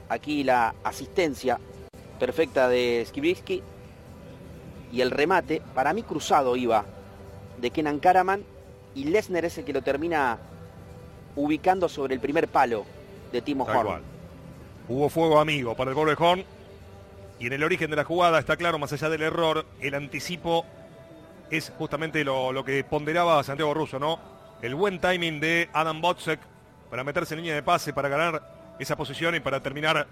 Aquí 0.09 0.43
la 0.45 0.75
asistencia 0.83 1.61
perfecta 2.19 2.67
de 2.71 3.05
Skibrisky. 3.07 3.63
Y 4.91 5.03
el 5.03 5.11
remate, 5.11 5.61
para 5.75 5.93
mí 5.93 6.03
cruzado 6.03 6.57
iba, 6.57 6.87
de 7.61 7.71
Kenan 7.71 8.01
Karaman 8.01 8.45
y 8.95 9.05
Lesner 9.05 9.45
es 9.45 9.59
el 9.59 9.67
que 9.67 9.75
lo 9.75 9.83
termina 9.83 10.39
ubicando 11.37 11.87
sobre 11.87 12.15
el 12.15 12.21
primer 12.21 12.49
palo 12.49 12.87
de 13.31 13.43
Timo 13.43 13.65
Horn. 13.65 14.20
Hubo 14.91 15.09
fuego 15.09 15.39
amigo 15.39 15.77
para 15.77 15.93
el 15.93 15.97
Horn 15.97 16.45
y 17.39 17.47
en 17.47 17.53
el 17.53 17.63
origen 17.63 17.91
de 17.91 17.97
la 17.97 18.03
jugada 18.03 18.41
está 18.41 18.57
claro, 18.57 18.77
más 18.77 18.93
allá 18.93 19.09
del 19.09 19.23
error, 19.23 19.65
el 19.81 19.95
anticipo 19.95 20.67
es 21.49 21.73
justamente 21.79 22.25
lo, 22.25 22.65
que 22.65 22.83
ponderaba 22.83 23.41
Santiago 23.45 23.73
Russo, 23.73 24.01
¿no? 24.01 24.19
El 24.61 24.75
buen 24.75 25.01
timing 25.01 25.39
de 25.39 25.69
Adam 25.73 26.01
Botzek 26.01 26.41
para 26.91 27.05
meterse 27.05 27.35
en 27.35 27.43
línea 27.43 27.55
de 27.55 27.63
pase, 27.63 27.93
para 27.93 28.09
ganar 28.09 28.43
esa 28.81 28.97
posición 28.97 29.37
y 29.37 29.41
para 29.41 29.61
terminar 29.61 30.09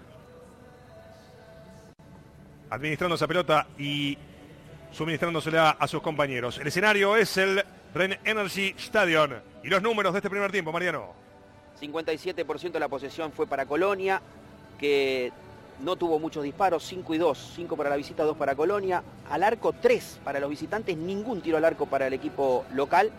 administrando 2.69 3.15
esa 3.15 3.27
pelota 3.27 3.67
y 3.77 4.17
suministrándosela 4.93 5.71
a 5.71 5.87
sus 5.89 6.01
compañeros. 6.01 6.57
El 6.57 6.67
escenario 6.67 7.17
es 7.17 7.35
el 7.35 7.65
Ren 7.93 8.17
Energy 8.23 8.73
Stadium. 8.77 9.31
Y 9.61 9.67
los 9.67 9.81
números 9.81 10.13
de 10.13 10.19
este 10.19 10.29
primer 10.29 10.53
tiempo, 10.53 10.71
Mariano. 10.71 11.13
57% 11.81 12.71
de 12.71 12.79
la 12.79 12.87
posesión 12.87 13.33
fue 13.33 13.45
para 13.45 13.65
Colonia, 13.65 14.21
que 14.79 15.31
no 15.79 15.95
tuvo 15.95 16.19
muchos 16.19 16.43
disparos, 16.43 16.83
5 16.85 17.13
y 17.13 17.17
2, 17.17 17.51
5 17.55 17.77
para 17.77 17.89
la 17.89 17.95
visita, 17.95 18.23
2 18.23 18.37
para 18.37 18.55
Colonia. 18.55 19.03
Al 19.29 19.43
arco 19.43 19.73
3 19.73 20.19
para 20.23 20.39
los 20.39 20.49
visitantes, 20.49 20.97
ningún 20.97 21.41
tiro 21.41 21.57
al 21.57 21.65
arco 21.65 21.85
para 21.85 22.07
el 22.07 22.13
equipo 22.13 22.65
local. 22.73 23.11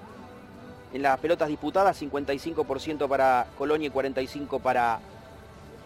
En 0.93 1.03
las 1.03 1.19
pelotas 1.21 1.49
disputadas, 1.49 2.03
55% 2.03 3.09
para 3.09 3.47
Colonia 3.57 3.89
y 3.89 3.91
45% 3.91 4.61
para 4.61 5.01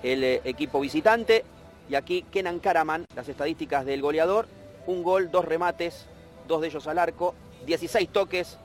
el 0.02 0.24
eh, 0.24 0.40
equipo 0.44 0.80
visitante. 0.80 1.44
Y 1.88 1.94
aquí 1.94 2.22
Kenan 2.30 2.58
Karaman, 2.60 3.04
las 3.14 3.28
estadísticas 3.28 3.84
del 3.84 4.00
goleador, 4.00 4.46
un 4.86 5.02
gol, 5.02 5.30
dos 5.30 5.44
remates, 5.44 6.06
dos 6.48 6.62
de 6.62 6.68
ellos 6.68 6.86
al 6.86 6.98
arco, 6.98 7.34
16 7.66 8.08
toques, 8.08 8.58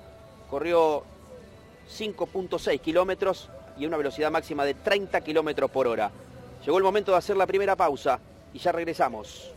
corrió 0.50 1.04
5.6 1.90 2.80
kilómetros 2.80 3.50
y 3.78 3.86
una 3.86 3.98
velocidad 3.98 4.32
máxima 4.32 4.64
de 4.64 4.74
30 4.74 5.20
kilómetros 5.22 5.70
por 5.70 5.88
hora. 5.88 6.12
Llegó 6.70 6.78
el 6.78 6.84
momento 6.84 7.14
de 7.14 7.18
hacer 7.18 7.36
la 7.36 7.48
primera 7.48 7.76
pausa 7.76 8.20
y 8.54 8.60
ya 8.60 8.72
regresamos. 8.72 9.50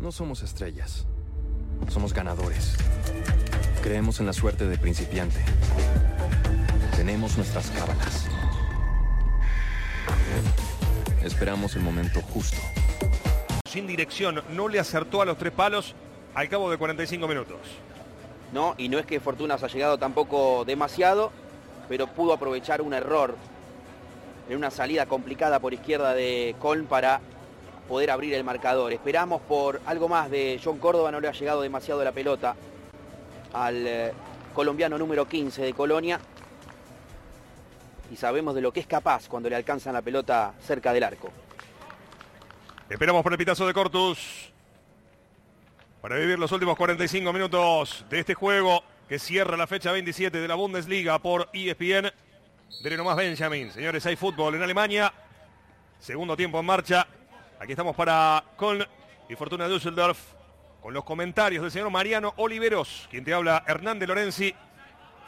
No 0.00 0.12
somos 0.12 0.44
estrellas, 0.44 1.04
somos 1.88 2.14
ganadores. 2.14 2.76
Creemos 3.82 4.20
en 4.20 4.26
la 4.26 4.32
suerte 4.32 4.68
de 4.68 4.78
principiante. 4.78 5.40
Tenemos 6.94 7.36
nuestras 7.36 7.68
cábalas. 7.72 8.28
Esperamos 11.24 11.74
el 11.74 11.82
momento 11.82 12.20
justo 12.20 12.58
sin 13.64 13.88
dirección, 13.88 14.44
no 14.50 14.68
le 14.68 14.78
acertó 14.78 15.22
a 15.22 15.24
los 15.24 15.36
tres 15.36 15.52
palos 15.52 15.96
al 16.36 16.48
cabo 16.48 16.70
de 16.70 16.76
45 16.76 17.26
minutos. 17.26 17.58
No, 18.52 18.76
y 18.78 18.88
no 18.88 19.00
es 19.00 19.06
que 19.06 19.18
Fortuna 19.18 19.58
se 19.58 19.66
ha 19.66 19.68
llegado 19.68 19.98
tampoco 19.98 20.64
demasiado, 20.64 21.32
pero 21.88 22.06
pudo 22.06 22.32
aprovechar 22.32 22.82
un 22.82 22.94
error 22.94 23.36
en 24.48 24.56
una 24.56 24.70
salida 24.70 25.06
complicada 25.06 25.58
por 25.58 25.72
izquierda 25.74 26.14
de 26.14 26.54
Colm 26.58 26.86
para 26.86 27.20
poder 27.88 28.10
abrir 28.10 28.34
el 28.34 28.44
marcador. 28.44 28.92
Esperamos 28.92 29.42
por 29.42 29.80
algo 29.86 30.08
más 30.08 30.30
de 30.30 30.60
John 30.62 30.78
Córdoba, 30.78 31.10
no 31.10 31.20
le 31.20 31.28
ha 31.28 31.32
llegado 31.32 31.62
demasiado 31.62 32.02
la 32.04 32.12
pelota 32.12 32.54
al 33.52 33.86
eh, 33.86 34.12
colombiano 34.54 34.98
número 34.98 35.26
15 35.26 35.62
de 35.62 35.72
Colonia. 35.72 36.20
Y 38.10 38.16
sabemos 38.16 38.54
de 38.54 38.60
lo 38.60 38.72
que 38.72 38.80
es 38.80 38.86
capaz 38.86 39.28
cuando 39.28 39.48
le 39.48 39.56
alcanzan 39.56 39.94
la 39.94 40.02
pelota 40.02 40.54
cerca 40.60 40.92
del 40.92 41.04
arco. 41.04 41.30
Esperamos 42.88 43.22
por 43.22 43.32
el 43.32 43.38
pitazo 43.38 43.66
de 43.66 43.72
Cortus. 43.72 44.52
Para 46.00 46.16
vivir 46.16 46.38
los 46.38 46.52
últimos 46.52 46.76
45 46.76 47.32
minutos 47.32 48.04
de 48.10 48.20
este 48.20 48.34
juego 48.34 48.84
que 49.08 49.18
cierra 49.18 49.56
la 49.56 49.66
fecha 49.66 49.92
27 49.92 50.40
de 50.40 50.48
la 50.48 50.54
Bundesliga 50.54 51.18
por 51.18 51.48
ESPN. 51.52 52.12
De 52.82 53.02
más 53.02 53.16
Benjamin. 53.16 53.70
Señores, 53.72 54.04
hay 54.06 54.16
fútbol 54.16 54.54
en 54.54 54.62
Alemania. 54.62 55.12
Segundo 55.98 56.36
tiempo 56.36 56.60
en 56.60 56.66
marcha. 56.66 57.06
Aquí 57.60 57.72
estamos 57.72 57.94
para 57.94 58.44
Köln 58.58 58.86
y 59.28 59.34
Fortuna 59.36 59.68
Düsseldorf 59.68 60.18
con 60.82 60.92
los 60.92 61.04
comentarios 61.04 61.62
del 61.62 61.70
señor 61.70 61.90
Mariano 61.90 62.34
Oliveros, 62.36 63.08
quien 63.10 63.24
te 63.24 63.32
habla 63.32 63.64
Hernández 63.66 64.08
Lorenzi. 64.08 64.54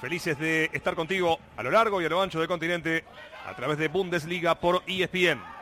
Felices 0.01 0.39
de 0.39 0.71
estar 0.73 0.95
contigo 0.95 1.39
a 1.57 1.63
lo 1.63 1.71
largo 1.71 2.03
y 2.03 2.05
a 2.05 2.09
lo 2.09 2.21
ancho 2.21 2.39
del 2.39 2.49
continente 2.49 3.05
a 3.47 3.55
través 3.57 3.79
de 3.79 3.89
Bundesliga 3.89 4.55
por 4.55 4.83
ESPN 4.87 5.57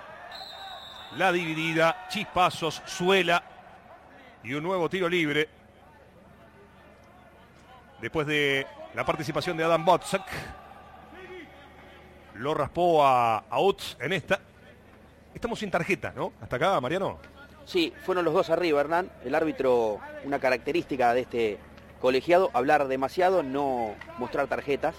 la 1.16 1.32
dividida, 1.32 2.06
chispazos, 2.08 2.82
suela 2.86 3.42
y 4.42 4.54
un 4.54 4.62
nuevo 4.62 4.88
tiro 4.88 5.08
libre. 5.08 5.48
Después 8.04 8.26
de 8.26 8.66
la 8.92 9.02
participación 9.06 9.56
de 9.56 9.64
Adam 9.64 9.82
Botzak. 9.82 10.26
Lo 12.34 12.52
raspó 12.52 13.02
a, 13.02 13.38
a 13.38 13.58
en 13.98 14.12
esta. 14.12 14.40
Estamos 15.34 15.58
sin 15.58 15.70
tarjeta, 15.70 16.12
¿no? 16.14 16.34
Hasta 16.38 16.56
acá, 16.56 16.78
Mariano. 16.82 17.18
Sí, 17.64 17.94
fueron 18.04 18.26
los 18.26 18.34
dos 18.34 18.50
arriba, 18.50 18.82
Hernán. 18.82 19.10
El 19.24 19.34
árbitro, 19.34 20.00
una 20.22 20.38
característica 20.38 21.14
de 21.14 21.22
este 21.22 21.58
colegiado, 21.98 22.50
hablar 22.52 22.88
demasiado, 22.88 23.42
no 23.42 23.94
mostrar 24.18 24.48
tarjetas 24.48 24.96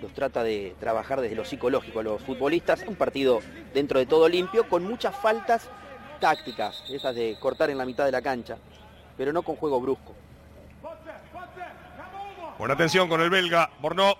los 0.00 0.12
trata 0.14 0.42
de 0.42 0.74
trabajar 0.80 1.20
desde 1.20 1.36
lo 1.36 1.44
psicológico 1.44 2.00
a 2.00 2.02
los 2.02 2.20
futbolistas. 2.22 2.82
Un 2.88 2.96
partido 2.96 3.38
dentro 3.72 4.00
de 4.00 4.06
todo 4.06 4.28
limpio, 4.28 4.68
con 4.68 4.82
muchas 4.82 5.14
faltas 5.14 5.68
tácticas, 6.18 6.82
esas 6.90 7.14
de 7.14 7.36
cortar 7.38 7.70
en 7.70 7.78
la 7.78 7.86
mitad 7.86 8.06
de 8.06 8.10
la 8.10 8.22
cancha, 8.22 8.56
pero 9.16 9.32
no 9.32 9.44
con 9.44 9.54
juego 9.54 9.80
brusco. 9.80 10.16
Buena 12.62 12.74
atención 12.74 13.08
con 13.08 13.20
el 13.20 13.28
belga, 13.28 13.70
Bornó. 13.80 14.14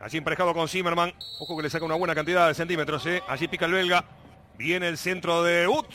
Allí 0.00 0.18
emparejado 0.18 0.52
con 0.52 0.66
Zimmerman. 0.66 1.14
Ojo 1.38 1.56
que 1.56 1.62
le 1.62 1.70
saca 1.70 1.84
una 1.84 1.94
buena 1.94 2.16
cantidad 2.16 2.48
de 2.48 2.54
centímetros. 2.54 3.06
¿eh? 3.06 3.22
Allí 3.28 3.46
pica 3.46 3.66
el 3.66 3.70
belga. 3.70 4.04
Viene 4.56 4.88
el 4.88 4.98
centro 4.98 5.44
de 5.44 5.68
Utz. 5.68 5.94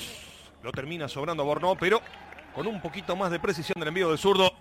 Lo 0.64 0.72
termina 0.72 1.10
sobrando 1.10 1.44
Bornó, 1.44 1.76
pero 1.76 2.00
con 2.56 2.66
un 2.66 2.82
poquito 2.82 3.14
más 3.18 3.30
de 3.30 3.42
precisión 3.42 3.78
del 3.78 3.90
envío 3.90 4.08
del 4.08 4.18
zurdo. 4.18 4.54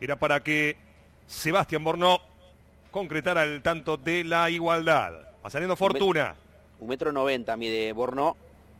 Era 0.00 0.16
para 0.16 0.40
que 0.40 0.78
Sebastián 1.26 1.84
Bornó 1.84 2.18
concretara 2.90 3.42
el 3.42 3.60
tanto 3.60 3.98
de 3.98 4.24
la 4.24 4.48
igualdad. 4.48 5.12
Va 5.44 5.50
saliendo 5.50 5.76
Fortuna. 5.76 6.36
Un 6.78 6.88
metro 6.88 7.12
noventa 7.12 7.54
mide 7.54 7.92
Bornó, 7.92 8.34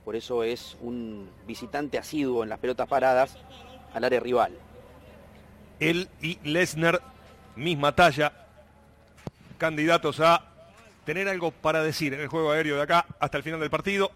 por 0.06 0.16
eso 0.16 0.44
es 0.44 0.78
un 0.80 1.28
visitante 1.46 1.98
asiduo 1.98 2.42
en 2.42 2.48
las 2.48 2.58
pelotas 2.58 2.88
paradas 2.88 3.36
al 3.92 4.02
área 4.02 4.18
rival. 4.18 4.56
Él 5.80 6.08
y 6.20 6.38
Lesnar, 6.44 7.00
misma 7.56 7.92
talla, 7.96 8.32
candidatos 9.58 10.20
a 10.20 10.44
tener 11.04 11.28
algo 11.28 11.50
para 11.50 11.82
decir 11.82 12.14
en 12.14 12.20
el 12.20 12.28
juego 12.28 12.52
aéreo 12.52 12.76
de 12.76 12.82
acá 12.82 13.06
hasta 13.18 13.38
el 13.38 13.42
final 13.42 13.58
del 13.58 13.70
partido. 13.70 14.12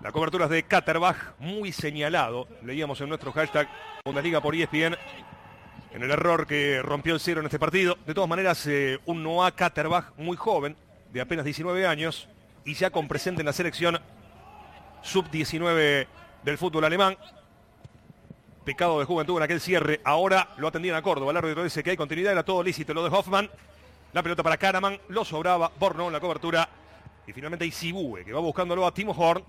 La 0.00 0.12
cobertura 0.12 0.44
es 0.44 0.50
de 0.50 0.62
Katterbach, 0.62 1.16
muy 1.38 1.72
señalado. 1.72 2.46
Leíamos 2.62 3.00
en 3.00 3.08
nuestro 3.08 3.32
hashtag 3.32 3.68
Bundesliga 4.04 4.40
por 4.40 4.54
ESPN 4.54 4.96
en 5.94 6.02
el 6.02 6.10
error 6.10 6.46
que 6.46 6.82
rompió 6.82 7.14
el 7.14 7.20
cero 7.20 7.40
en 7.40 7.46
este 7.46 7.58
partido. 7.58 7.96
De 8.04 8.14
todas 8.14 8.28
maneras, 8.28 8.66
eh, 8.66 8.98
un 9.06 9.22
Noah 9.22 9.52
Katterbach 9.52 10.06
muy 10.16 10.36
joven, 10.36 10.76
de 11.12 11.20
apenas 11.20 11.44
19 11.44 11.86
años, 11.86 12.28
y 12.64 12.74
ya 12.74 12.90
con 12.90 13.06
presente 13.06 13.42
en 13.42 13.46
la 13.46 13.52
selección 13.52 13.98
sub-19 15.02 16.06
del 16.42 16.58
fútbol 16.58 16.84
alemán. 16.84 17.16
Pecado 18.64 18.98
de 18.98 19.04
juventud 19.04 19.36
en 19.36 19.42
aquel 19.42 19.60
cierre. 19.60 20.00
Ahora 20.04 20.48
lo 20.56 20.68
atendían 20.68 20.96
a 20.96 21.02
Córdoba. 21.02 21.30
El 21.30 21.36
árbitro 21.36 21.62
dice 21.62 21.82
que 21.82 21.90
hay 21.90 21.96
continuidad. 21.96 22.32
Era 22.32 22.44
todo 22.44 22.62
lícito 22.62 22.94
lo 22.94 23.04
de 23.04 23.14
Hoffman. 23.14 23.50
La 24.12 24.22
pelota 24.22 24.42
para 24.42 24.56
Karaman. 24.56 24.98
Lo 25.08 25.24
sobraba. 25.24 25.70
Borno 25.78 26.06
en 26.06 26.12
la 26.14 26.20
cobertura. 26.20 26.68
Y 27.26 27.32
finalmente 27.32 27.66
Isibue, 27.66 28.24
que 28.24 28.32
va 28.32 28.40
buscándolo 28.40 28.86
a 28.86 28.94
Timo 28.94 29.12
Horn. 29.12 29.44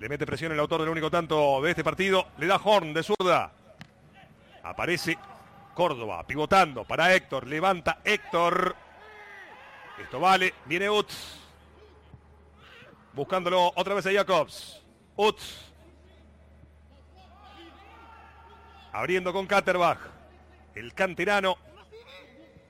Le 0.00 0.08
mete 0.08 0.26
presión 0.26 0.52
el 0.52 0.60
autor 0.60 0.80
del 0.80 0.90
único 0.90 1.10
tanto 1.10 1.62
de 1.62 1.70
este 1.70 1.82
partido. 1.82 2.26
Le 2.36 2.46
da 2.46 2.60
Horn 2.62 2.92
de 2.92 3.02
zurda. 3.02 3.52
Aparece 4.64 5.16
Córdoba 5.74 6.26
pivotando 6.26 6.84
para 6.84 7.14
Héctor. 7.14 7.46
Levanta 7.46 8.00
Héctor. 8.04 8.76
Esto 9.98 10.20
vale. 10.20 10.54
Viene 10.66 10.90
Utz. 10.90 11.38
Buscándolo 13.14 13.72
otra 13.74 13.94
vez 13.94 14.06
a 14.06 14.12
Jacobs. 14.12 14.82
Utz. 15.16 15.71
Abriendo 18.92 19.32
con 19.32 19.46
Katterbach. 19.46 19.98
El 20.74 20.92
canterano 20.92 21.56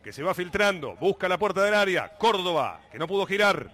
que 0.02 0.12
se 0.12 0.22
va 0.22 0.34
filtrando. 0.34 0.94
Busca 0.96 1.28
la 1.28 1.36
puerta 1.36 1.62
del 1.62 1.74
área. 1.74 2.16
Córdoba, 2.16 2.80
que 2.90 2.98
no 2.98 3.08
pudo 3.08 3.26
girar. 3.26 3.70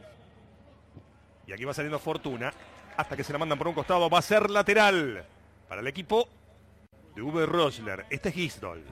Y 1.47 1.53
aquí 1.53 1.65
va 1.65 1.75
saliendo 1.75 1.99
Fortuna. 1.99 2.53
Hasta 2.97 3.17
que 3.17 3.25
se 3.25 3.33
la 3.33 3.39
mandan 3.39 3.59
por 3.59 3.69
un 3.69 3.75
costado. 3.75 4.09
Va 4.09 4.19
a 4.19 4.23
ser 4.23 4.49
lateral 4.49 5.25
para 5.69 5.83
el 5.83 5.87
equipo 5.87 6.27
de 7.15 7.23
Uwe 7.23 7.45
Rosler. 7.47 8.07
Este 8.09 8.31
es 8.31 8.35
Gisdol. 8.35 8.83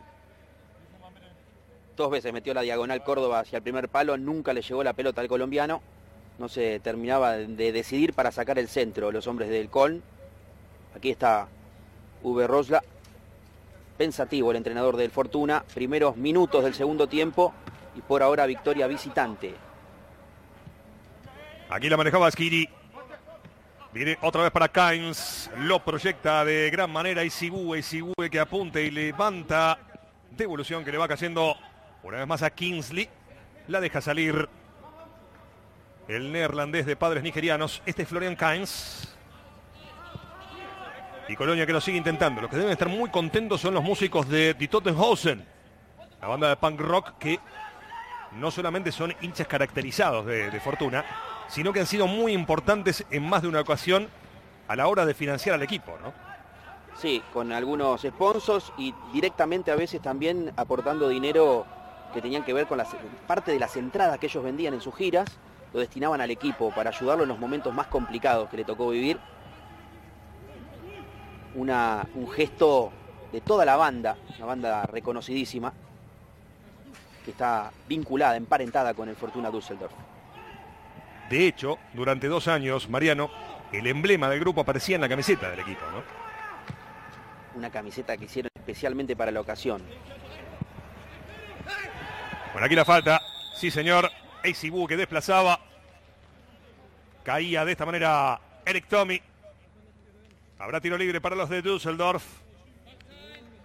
Dos 1.97 2.11
veces 2.11 2.33
metió 2.35 2.53
la 2.53 2.61
diagonal 2.61 3.03
Córdoba 3.03 3.41
hacia 3.41 3.57
el 3.57 3.63
primer 3.63 3.89
palo. 3.89 4.19
Nunca 4.19 4.53
le 4.53 4.61
llegó 4.61 4.85
la 4.85 4.93
pelota 4.93 5.23
al 5.23 5.29
colombiano. 5.29 5.83
No 6.39 6.51
se 6.51 6.79
terminaba 6.81 7.33
de 7.33 7.73
decidir 7.73 8.13
para 8.13 8.31
sacar 8.31 8.59
el 8.59 8.69
centro 8.69 9.11
los 9.11 9.27
hombres 9.27 9.49
del 9.49 9.71
Coln. 9.71 10.03
Aquí 10.95 11.11
está 11.11 11.49
Uwe 12.23 12.47
Rosler 12.47 12.83
pensativo 13.97 14.51
el 14.51 14.59
entrenador 14.59 14.97
del 14.97 15.11
Fortuna. 15.11 15.65
Primeros 15.75 16.17
minutos 16.17 16.63
del 16.65 16.75
segundo 16.75 17.07
tiempo 17.07 17.55
y 17.97 18.01
por 18.01 18.23
ahora 18.23 18.47
victoria 18.47 18.87
visitante. 18.87 19.55
Aquí 21.69 21.89
la 21.89 21.97
manejaba 21.97 22.31
Skiri. 22.31 22.69
Viene 23.93 24.19
otra 24.23 24.43
vez 24.43 24.51
para 24.51 24.69
Kainz. 24.69 25.51
Lo 25.59 25.83
proyecta 25.83 26.45
de 26.45 26.71
gran 26.71 26.91
manera 26.91 27.25
y 27.25 27.29
Isibue 27.29 27.83
que 28.31 28.39
apunte 28.39 28.85
y 28.85 28.91
levanta. 28.91 29.79
Devolución 30.31 30.85
que 30.85 30.93
le 30.93 30.99
va 30.99 31.09
cayendo 31.09 31.57
una 32.03 32.19
vez 32.19 32.27
más 32.27 32.43
a 32.43 32.51
Kingsley. 32.51 33.09
La 33.69 33.81
deja 33.81 34.01
salir 34.01 34.49
el 36.09 36.31
neerlandés 36.31 36.87
de 36.87 36.95
padres 36.95 37.23
nigerianos. 37.23 37.83
Este 37.87 38.03
es 38.03 38.09
Florian 38.09 38.37
Kainz. 38.37 39.16
Y 41.29 41.35
Colonia 41.35 41.67
que 41.67 41.73
lo 41.73 41.81
sigue 41.81 41.99
intentando. 41.99 42.41
Los 42.41 42.51
que 42.51 42.57
deben 42.57 42.73
estar 42.73 42.89
muy 42.89 43.11
contentos 43.11 43.61
son 43.61 43.75
los 43.75 43.83
músicos 43.83 44.29
de 44.29 44.55
Die 44.55 44.69
Tottenhausen, 44.69 45.45
la 46.21 46.29
banda 46.29 46.49
de 46.49 46.57
punk 46.57 46.81
rock 46.81 47.19
que 47.19 47.41
no 48.33 48.51
solamente 48.51 48.93
son 48.93 49.15
hinchas 49.21 49.47
caracterizados 49.47 50.27
de, 50.27 50.61
Fortuna, 50.61 51.05
sino 51.49 51.73
que 51.73 51.81
han 51.81 51.87
sido 51.87 52.07
muy 52.07 52.33
importantes 52.33 53.05
en 53.11 53.29
más 53.29 53.43
de 53.43 53.49
una 53.49 53.61
ocasión 53.61 54.09
a 54.69 54.77
la 54.77 54.87
hora 54.89 55.05
de 55.05 55.15
financiar 55.15 55.55
al 55.55 55.63
equipo, 55.63 55.97
¿no? 56.03 56.13
Sí, 56.97 57.23
con 57.33 57.53
algunos 57.53 58.03
sponsors 58.03 58.73
y 58.79 58.95
directamente 59.13 59.71
a 59.71 59.77
veces 59.77 60.01
también 60.01 60.53
aportando 60.57 61.09
dinero 61.09 61.67
que 62.15 62.23
tenían 62.23 62.43
que 62.43 62.53
ver 62.53 62.67
con 62.67 62.79
la 62.79 62.87
parte 63.27 63.53
de 63.53 63.59
las 63.59 63.77
entradas 63.77 64.19
que 64.19 64.27
ellos 64.27 64.43
vendían 64.43 64.75
en 64.75 64.81
sus 64.81 64.95
giras, 64.95 65.39
lo 65.73 65.81
destinaban 65.81 66.21
al 66.21 66.31
equipo 66.31 66.73
para 66.75 66.91
ayudarlo 66.91 67.25
en 67.25 67.29
los 67.29 67.39
momentos 67.39 67.75
más 67.75 67.89
complicados 67.89 68.49
que 68.49 68.57
le 68.57 68.65
tocó 68.65 68.89
vivir 68.89 69.19
una, 71.57 72.07
un 72.15 72.31
gesto 72.31 72.93
de 73.33 73.41
toda 73.41 73.65
la 73.65 73.77
banda, 73.77 74.17
una 74.37 74.47
banda 74.47 74.87
reconocidísima, 74.87 75.73
que 77.25 77.33
está 77.33 77.73
vinculada, 77.89 78.37
emparentada 78.37 78.95
con 78.95 79.09
el 79.09 79.17
Fortuna 79.17 79.51
Düsseldorf. 79.51 79.93
De 81.29 81.47
hecho, 81.47 81.79
durante 81.93 82.29
dos 82.29 82.47
años, 82.47 82.89
Mariano, 82.89 83.31
el 83.73 83.87
emblema 83.89 84.29
del 84.29 84.39
grupo 84.41 84.61
aparecía 84.61 84.95
en 84.95 85.01
la 85.03 85.09
camiseta 85.09 85.51
del 85.51 85.61
equipo, 85.61 85.83
¿no? 85.93 86.03
Una 87.57 87.71
camiseta 87.71 88.17
que 88.17 88.27
hicieron 88.27 88.51
especialmente 88.55 89.17
para 89.17 89.33
la 89.33 89.41
ocasión. 89.41 89.83
Bueno, 92.53 92.67
aquí 92.67 92.75
la 92.77 92.85
falta. 92.85 93.21
Sí, 93.55 93.71
señor. 93.71 94.11
Eisibu 94.43 94.87
que 94.87 94.97
desplazaba. 94.97 95.59
Caía 97.25 97.65
de 97.65 97.73
esta 97.73 97.87
manera 97.87 98.41
Eric 98.65 98.87
Tommy. 98.87 99.21
Habrá 100.59 100.81
tiro 100.81 100.97
libre 100.97 101.21
para 101.21 101.37
los 101.37 101.49
de 101.49 101.63
Düsseldorf. 101.63 102.25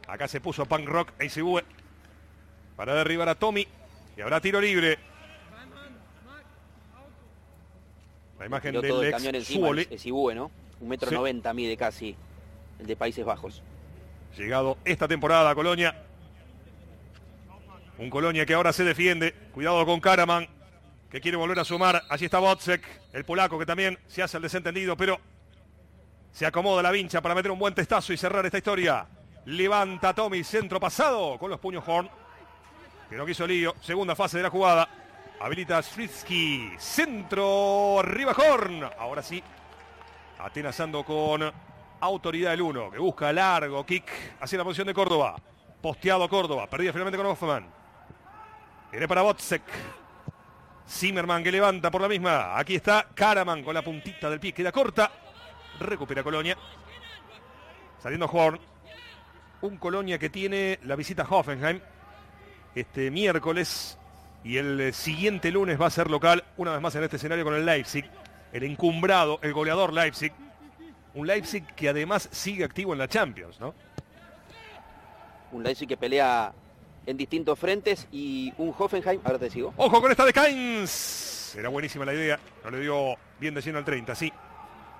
Acá 0.07 0.27
se 0.27 0.41
puso 0.41 0.65
punk 0.65 0.87
rock 0.87 1.13
Eisibue 1.19 1.63
para 2.75 2.93
derribar 2.95 3.29
a 3.29 3.35
Tommy. 3.35 3.67
Y 4.17 4.21
habrá 4.21 4.41
tiro 4.41 4.59
libre. 4.59 4.99
La 8.39 8.45
imagen 8.45 8.73
del 8.81 9.03
ex 9.03 9.11
camión 9.11 9.35
encima. 9.35 9.69
Eisibue, 9.89 10.35
¿no? 10.35 10.51
Un 10.79 10.89
metro 10.89 11.09
Sí. 11.09 11.15
noventa 11.15 11.53
mide 11.53 11.77
casi 11.77 12.15
el 12.79 12.87
de 12.87 12.95
Países 12.95 13.23
Bajos. 13.23 13.61
Llegado 14.35 14.77
esta 14.83 15.07
temporada 15.07 15.49
a 15.51 15.55
Colonia. 15.55 16.03
Un 17.99 18.09
Colonia 18.09 18.45
que 18.45 18.53
ahora 18.55 18.73
se 18.73 18.83
defiende. 18.83 19.33
Cuidado 19.53 19.85
con 19.85 19.99
Karaman, 19.99 20.47
que 21.11 21.21
quiere 21.21 21.37
volver 21.37 21.59
a 21.59 21.63
sumar. 21.63 22.01
Allí 22.09 22.25
está 22.25 22.39
Botzek, 22.39 22.83
el 23.13 23.23
polaco 23.25 23.59
que 23.59 23.65
también 23.65 23.99
se 24.07 24.23
hace 24.23 24.37
el 24.37 24.43
desentendido, 24.43 24.97
pero 24.97 25.19
se 26.32 26.45
acomoda 26.45 26.82
la 26.82 26.91
vincha 26.91 27.21
para 27.21 27.36
meter 27.36 27.51
un 27.51 27.59
buen 27.59 27.73
testazo 27.73 28.13
y 28.13 28.17
cerrar 28.17 28.45
esta 28.45 28.57
historia. 28.57 29.05
Levanta 29.45 30.13
Tommy, 30.13 30.43
centro 30.43 30.79
pasado 30.79 31.38
con 31.38 31.49
los 31.49 31.59
puños 31.59 31.84
Horn, 31.86 32.09
que 33.09 33.15
no 33.15 33.25
quiso 33.25 33.45
lío. 33.45 33.75
Segunda 33.82 34.15
fase 34.15 34.38
de 34.38 34.43
la 34.43 34.49
jugada. 34.49 34.88
Habilita 35.39 35.82
Stritsky, 35.82 36.73
centro, 36.77 37.99
arriba 37.99 38.34
Horn. 38.38 38.84
Ahora 38.99 39.23
sí, 39.23 39.41
atenazando 40.39 41.03
con 41.03 41.51
autoridad 41.99 42.53
el 42.53 42.61
1, 42.61 42.91
que 42.91 42.99
busca 42.99 43.34
largo 43.34 43.86
kick 43.86 44.09
hacia 44.39 44.57
la 44.57 44.63
posición 44.63 44.88
de 44.88 44.93
Córdoba. 44.93 45.36
Posteado 45.82 46.29
Córdoba, 46.29 46.67
perdida 46.67 46.91
finalmente 46.91 47.17
con 47.17 47.25
Hoffman. 47.25 47.67
Viene 48.91 49.07
para 49.07 49.23
Botzek. 49.23 49.63
Zimmerman 50.88 51.43
que 51.43 51.51
levanta 51.51 51.89
por 51.89 52.01
la 52.01 52.07
misma. 52.07 52.57
Aquí 52.57 52.75
está 52.75 53.07
Karaman 53.13 53.63
con 53.63 53.73
la 53.73 53.82
puntita 53.82 54.29
del 54.29 54.39
pie, 54.39 54.53
queda 54.53 54.71
corta. 54.71 55.11
Recupera 55.84 56.23
Colonia. 56.23 56.57
Saliendo 57.99 58.27
Horn. 58.27 58.59
Un 59.61 59.77
Colonia 59.77 60.17
que 60.17 60.29
tiene 60.29 60.79
la 60.84 60.95
visita 60.95 61.23
a 61.23 61.27
Hoffenheim 61.29 61.79
este 62.75 63.11
miércoles. 63.11 63.97
Y 64.43 64.57
el 64.57 64.79
eh, 64.79 64.93
siguiente 64.93 65.51
lunes 65.51 65.79
va 65.79 65.86
a 65.86 65.91
ser 65.91 66.09
local, 66.09 66.43
una 66.57 66.71
vez 66.71 66.82
más 66.82 66.95
en 66.95 67.03
este 67.03 67.17
escenario 67.17 67.43
con 67.43 67.53
el 67.53 67.65
Leipzig. 67.65 68.05
El 68.51 68.63
encumbrado, 68.63 69.39
el 69.43 69.53
goleador 69.53 69.93
Leipzig. 69.93 70.34
Un 71.13 71.27
Leipzig 71.27 71.63
que 71.75 71.89
además 71.89 72.27
sigue 72.32 72.63
activo 72.63 72.93
en 72.93 72.99
la 72.99 73.07
Champions, 73.07 73.59
¿no? 73.59 73.75
Un 75.51 75.63
Leipzig 75.63 75.88
que 75.88 75.97
pelea 75.97 76.53
en 77.05 77.17
distintos 77.17 77.59
frentes 77.59 78.07
y 78.11 78.53
un 78.57 78.73
Hoffenheim, 78.77 79.19
ahora 79.23 79.39
te 79.39 79.49
sigo, 79.49 79.73
Ojo 79.75 80.01
con 80.01 80.11
esta 80.11 80.25
de 80.25 80.34
Kainz. 80.34 81.55
Era 81.55 81.69
buenísima 81.69 82.05
la 82.05 82.13
idea. 82.13 82.39
No 82.63 82.71
le 82.71 82.79
dio 82.79 83.15
bien 83.39 83.53
de 83.53 83.61
lleno 83.61 83.77
al 83.77 83.86
30, 83.86 84.15
sí. 84.15 84.32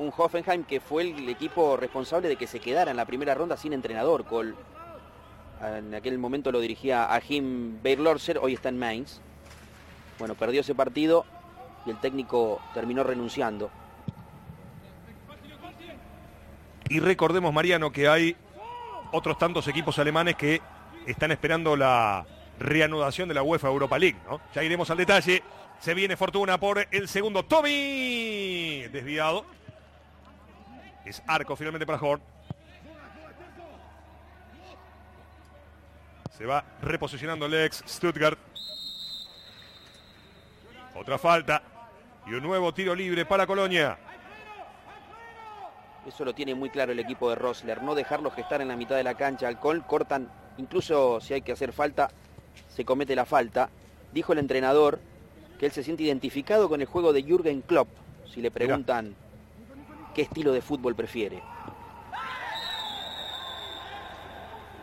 Un 0.02 0.12
Hoffenheim 0.16 0.64
que 0.64 0.80
fue 0.80 1.04
el 1.04 1.30
equipo 1.30 1.78
responsable 1.78 2.28
de 2.28 2.36
que 2.36 2.48
se 2.48 2.60
quedara 2.60 2.92
en 2.92 2.98
la 2.98 3.06
primera 3.06 3.36
ronda 3.36 3.56
sin 3.56 3.72
entrenador. 3.74 4.26
En 5.62 5.94
aquel 5.94 6.18
momento 6.18 6.52
lo 6.52 6.60
dirigía 6.60 7.14
a 7.14 7.22
Jim 7.22 7.82
Beirlorser, 7.84 8.40
hoy 8.40 8.56
está 8.56 8.70
en 8.70 8.80
Mainz. 8.80 9.22
Bueno, 10.18 10.36
perdió 10.36 10.62
ese 10.62 10.74
partido 10.74 11.26
y 11.86 11.92
el 11.92 11.98
técnico 12.00 12.60
terminó 12.74 13.04
renunciando. 13.04 13.70
Y 16.90 17.00
recordemos, 17.00 17.54
Mariano, 17.54 17.92
que 17.92 18.08
hay 18.08 18.36
otros 19.12 19.38
tantos 19.38 19.68
equipos 19.68 19.98
alemanes 20.00 20.36
que 20.36 20.62
están 21.06 21.32
esperando 21.32 21.76
la 21.76 22.26
reanudación 22.60 23.30
de 23.30 23.36
la 23.36 23.44
UEFA 23.44 23.68
Europa 23.68 23.98
League, 23.98 24.18
¿no? 24.30 24.42
Ya 24.54 24.64
iremos 24.64 24.90
al 24.90 24.98
detalle. 24.98 25.44
Se 25.80 25.94
viene 25.94 26.18
Fortuna 26.18 26.60
por 26.60 26.88
el 26.92 27.08
segundo. 27.08 27.44
Tommy. 27.44 28.88
Desviado. 28.92 29.46
Es 31.06 31.22
arco 31.28 31.56
finalmente 31.56 31.86
para 31.86 32.00
Horn. 32.00 32.22
Se 36.38 36.46
va 36.46 36.64
reposicionando 36.82 37.46
el 37.46 37.54
ex 37.54 37.84
Stuttgart. 37.88 38.40
Otra 40.96 41.18
falta. 41.18 41.62
Y 42.28 42.34
un 42.34 42.44
nuevo 42.44 42.74
tiro 42.74 42.94
libre 42.94 43.26
para 43.26 43.48
Colonia. 43.48 43.98
Eso 46.08 46.26
lo 46.26 46.34
tiene 46.34 46.56
muy 46.56 46.70
claro 46.70 46.92
el 46.92 47.00
equipo 47.00 47.30
de 47.30 47.36
Rosler. 47.36 47.82
No 47.84 47.96
dejarlos 47.96 48.34
gestar 48.34 48.62
en 48.62 48.68
la 48.68 48.76
mitad 48.76 48.96
de 48.96 49.04
la 49.04 49.16
cancha. 49.16 49.48
Al 49.48 49.60
col 49.60 49.86
cortan, 49.86 50.30
incluso 50.58 51.20
si 51.22 51.34
hay 51.34 51.42
que 51.42 51.52
hacer 51.52 51.74
falta, 51.74 52.10
se 52.70 52.86
comete 52.86 53.16
la 53.16 53.26
falta. 53.26 53.70
Dijo 54.14 54.34
el 54.34 54.40
entrenador 54.40 55.00
que 55.60 55.68
él 55.68 55.72
se 55.72 55.84
siente 55.84 56.04
identificado 56.04 56.70
con 56.70 56.82
el 56.82 56.88
juego 56.88 57.14
de 57.14 57.24
Jürgen 57.24 57.62
Klopp. 57.62 57.88
Si 58.34 58.42
le 58.42 58.50
preguntan 58.50 59.16
qué 60.14 60.24
estilo 60.24 60.52
de 60.52 60.62
fútbol 60.62 60.96
prefiere. 60.96 61.42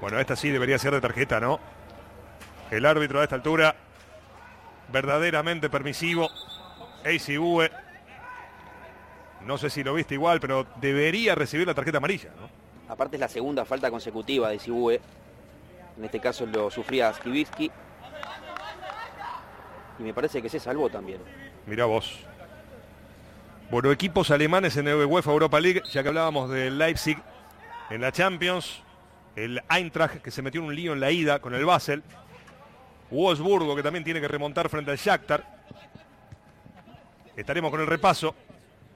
Bueno, 0.00 0.18
esta 0.18 0.36
sí 0.36 0.50
debería 0.50 0.78
ser 0.78 0.92
de 0.92 1.00
tarjeta, 1.00 1.40
¿no? 1.40 1.58
El 2.70 2.86
árbitro 2.86 3.20
a 3.20 3.24
esta 3.24 3.34
altura, 3.34 3.74
verdaderamente 4.92 5.68
permisivo. 5.68 6.28
ACV, 7.04 7.70
no 9.44 9.56
sé 9.56 9.70
si 9.70 9.82
lo 9.82 9.94
viste 9.94 10.14
igual, 10.14 10.40
pero 10.40 10.66
debería 10.80 11.34
recibir 11.34 11.66
la 11.66 11.74
tarjeta 11.74 11.98
amarilla, 11.98 12.30
¿no? 12.38 12.48
Aparte 12.92 13.16
es 13.16 13.20
la 13.20 13.28
segunda 13.28 13.64
falta 13.64 13.90
consecutiva 13.90 14.48
de 14.50 14.58
Sibue. 14.58 15.00
En 15.96 16.04
este 16.04 16.20
caso 16.20 16.46
lo 16.46 16.70
sufría 16.70 17.12
Skibitsky. 17.12 17.70
Y 19.98 20.02
me 20.02 20.14
parece 20.14 20.40
que 20.40 20.48
se 20.48 20.58
salvó 20.58 20.88
también. 20.88 21.20
Mira 21.66 21.84
vos. 21.84 22.20
Bueno, 23.70 23.92
equipos 23.92 24.30
alemanes 24.30 24.78
en 24.78 24.88
el 24.88 25.04
UEFA 25.04 25.30
Europa 25.30 25.60
League, 25.60 25.82
ya 25.92 26.02
que 26.02 26.08
hablábamos 26.08 26.48
del 26.48 26.78
Leipzig 26.78 27.18
en 27.90 28.00
la 28.00 28.10
Champions, 28.10 28.82
el 29.36 29.62
Eintracht 29.68 30.22
que 30.22 30.30
se 30.30 30.40
metió 30.40 30.62
en 30.62 30.68
un 30.68 30.74
lío 30.74 30.94
en 30.94 31.00
la 31.00 31.10
ida 31.10 31.38
con 31.38 31.54
el 31.54 31.66
Basel, 31.66 32.02
Wolfsburgo 33.10 33.76
que 33.76 33.82
también 33.82 34.04
tiene 34.04 34.22
que 34.22 34.28
remontar 34.28 34.70
frente 34.70 34.90
al 34.90 34.96
Shakhtar. 34.96 35.44
Estaremos 37.36 37.70
con 37.70 37.80
el 37.82 37.86
repaso, 37.86 38.34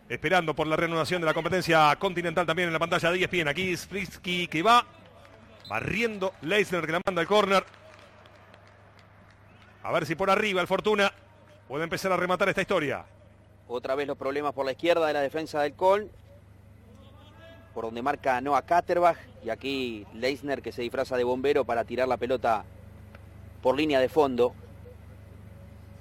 esperando 0.09 0.55
por 0.55 0.67
la 0.67 0.77
reanudación 0.77 1.21
de 1.21 1.27
la 1.27 1.35
competencia 1.35 1.95
continental 1.97 2.47
también 2.47 2.69
en 2.69 2.73
la 2.73 2.79
pantalla 2.79 3.11
de 3.11 3.23
ESPN. 3.23 3.49
Aquí 3.49 3.77
Sprisky 3.77 4.49
que 4.49 4.63
va, 4.63 4.87
barriendo 5.69 6.33
Leisner 6.41 6.87
que 6.87 6.93
la 6.93 7.01
manda 7.05 7.21
al 7.21 7.29
córner. 7.29 7.63
A 9.83 9.93
ver 9.93 10.07
si 10.07 10.15
por 10.15 10.31
arriba 10.31 10.63
el 10.63 10.67
Fortuna 10.67 11.13
puede 11.69 11.85
empezar 11.85 12.11
a 12.11 12.17
rematar 12.17 12.49
esta 12.49 12.63
historia. 12.63 13.05
Otra 13.75 13.95
vez 13.95 14.07
los 14.07 14.19
problemas 14.19 14.53
por 14.53 14.67
la 14.67 14.73
izquierda 14.73 15.07
de 15.07 15.15
la 15.15 15.23
defensa 15.23 15.63
del 15.63 15.73
Col. 15.73 16.11
Por 17.73 17.87
donde 17.87 18.03
marca 18.03 18.39
Noah 18.43 18.61
Katterbach. 18.61 19.17
Y 19.43 19.49
aquí 19.49 20.07
Leisner 20.13 20.61
que 20.61 20.73
se 20.73 20.83
disfraza 20.83 21.17
de 21.17 21.25
bombero 21.25 21.65
para 21.65 21.83
tirar 21.85 22.07
la 22.07 22.19
pelota 22.19 22.67
por 23.63 23.75
línea 23.75 23.99
de 23.99 24.11
fondo. 24.11 24.53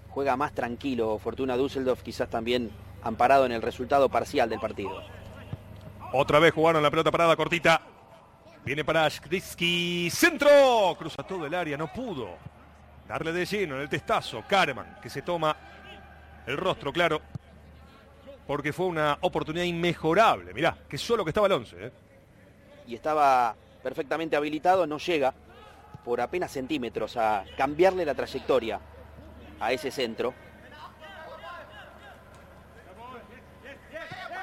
Juega 0.10 0.36
más 0.36 0.52
tranquilo 0.52 1.18
Fortuna 1.18 1.56
Düsseldorf, 1.56 2.04
quizás 2.04 2.30
también 2.30 2.72
amparado 3.04 3.46
en 3.46 3.54
el 3.54 3.62
resultado 3.62 4.10
parcial 4.10 4.50
del 4.50 4.60
partido. 4.60 5.02
Otra 6.12 6.40
vez 6.40 6.54
jugaron 6.54 6.84
la 6.84 6.92
pelota 6.92 7.10
parada 7.10 7.38
cortita. 7.38 7.82
Viene 8.66 8.84
para 8.84 9.08
Shkrisky. 9.08 10.10
Centro. 10.10 10.94
Cruza 11.00 11.24
todo 11.24 11.46
el 11.46 11.54
área. 11.54 11.78
No 11.78 11.88
pudo 11.88 12.32
darle 13.08 13.32
de 13.32 13.46
lleno 13.46 13.76
en 13.76 13.82
el 13.84 13.90
testazo. 13.90 14.44
Kahneman 14.46 14.98
que 15.02 15.10
se 15.10 15.22
toma 15.22 15.56
el 16.46 16.58
rostro, 16.58 16.92
claro 16.92 17.22
porque 18.48 18.74
fue 18.74 18.88
una 18.88 19.18
oportunidad 19.22 19.66
inmejorable. 19.66 20.54
Mirá, 20.54 20.78
que 20.89 20.98
solo 20.98 21.24
que 21.24 21.30
estaba 21.30 21.48
el 21.48 21.54
11. 21.54 21.86
¿eh? 21.86 21.92
Y 22.88 22.96
estaba 22.96 23.56
perfectamente 23.82 24.36
habilitado, 24.36 24.86
no 24.86 24.98
llega 24.98 25.34
por 26.04 26.20
apenas 26.22 26.52
centímetros 26.52 27.18
a 27.18 27.46
cambiarle 27.58 28.06
la 28.06 28.16
trayectoria 28.16 28.80
a 29.60 29.72
ese 29.72 29.92
centro. 29.92 30.34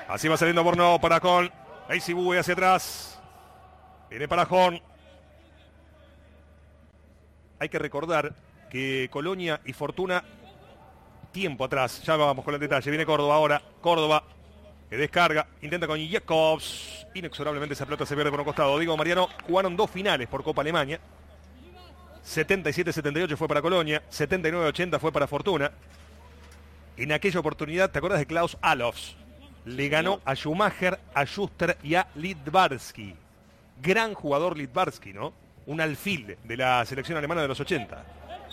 Así 0.09 0.27
va 0.27 0.37
saliendo 0.37 0.65
Borno 0.65 0.99
para 1.01 1.21
Con. 1.21 1.51
Bue 2.15 2.39
hacia 2.39 2.55
atrás. 2.55 3.21
Viene 4.09 4.27
para 4.27 4.45
Horn. 4.45 4.81
Hay 7.59 7.69
que 7.69 7.79
recordar 7.79 8.35
que 8.71 9.09
Colonia 9.11 9.61
y 9.65 9.73
Fortuna 9.73 10.25
tiempo 11.33 11.65
atrás. 11.65 12.03
Ya 12.03 12.17
vamos 12.17 12.45
con 12.45 12.55
el 12.55 12.61
detalle. 12.61 12.91
Viene 12.91 13.07
Córdoba 13.07 13.35
ahora. 13.35 13.63
Córdoba 13.81 14.25
que 14.89 14.97
descarga. 14.97 15.47
Intenta 15.63 15.87
con 15.87 15.99
Jacobs. 16.07 17.07
Inexorablemente 17.15 17.75
esa 17.75 17.85
pelota 17.85 18.07
se 18.07 18.15
pierde 18.15 18.31
por 18.31 18.41
un 18.41 18.47
costado. 18.47 18.79
Digo, 18.79 18.97
Mariano, 18.97 19.29
jugaron 19.47 19.77
dos 19.77 19.91
finales 19.91 20.29
por 20.29 20.43
Copa 20.43 20.63
Alemania. 20.63 21.01
77-78 22.25 23.37
fue 23.37 23.49
para 23.49 23.63
Colonia. 23.63 24.03
79-80 24.11 24.99
fue 24.99 25.13
para 25.13 25.27
Fortuna. 25.27 25.71
En 26.97 27.13
aquella 27.13 27.41
oportunidad, 27.41 27.91
¿te 27.91 27.99
acuerdas 27.99 28.19
de 28.19 28.27
Klaus 28.27 28.59
Alofs? 28.61 29.17
Le 29.65 29.89
ganó 29.89 30.21
a 30.25 30.35
Schumacher, 30.35 30.99
a 31.15 31.25
Schuster 31.25 31.79
y 31.83 31.95
a 31.95 32.09
Lidbarski. 32.15 33.15
Gran 33.81 34.15
jugador 34.15 34.57
Lidbarski, 34.57 35.13
¿no? 35.13 35.33
Un 35.67 35.81
alfil 35.81 36.37
de 36.43 36.57
la 36.57 36.85
selección 36.87 37.17
alemana 37.17 37.43
de 37.43 37.49
los 37.49 37.61
80. 37.61 38.05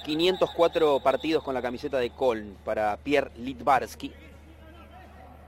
504 0.05 0.99
partidos 0.99 1.43
con 1.43 1.55
la 1.55 1.63
camiseta 1.63 1.97
de 1.97 2.11
Koln 2.11 2.57
para 2.63 2.95
Pierre 2.97 3.31
Litvarsky 3.37 4.13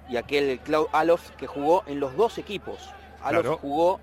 y 0.10 0.18
aquel 0.18 0.60
Klaus 0.62 0.88
Alof 0.94 1.30
que 1.32 1.46
jugó 1.46 1.84
en 1.86 2.00
los 2.00 2.16
dos 2.16 2.40
equipos. 2.40 2.90
Alof 3.22 3.60
jugó 3.60 4.00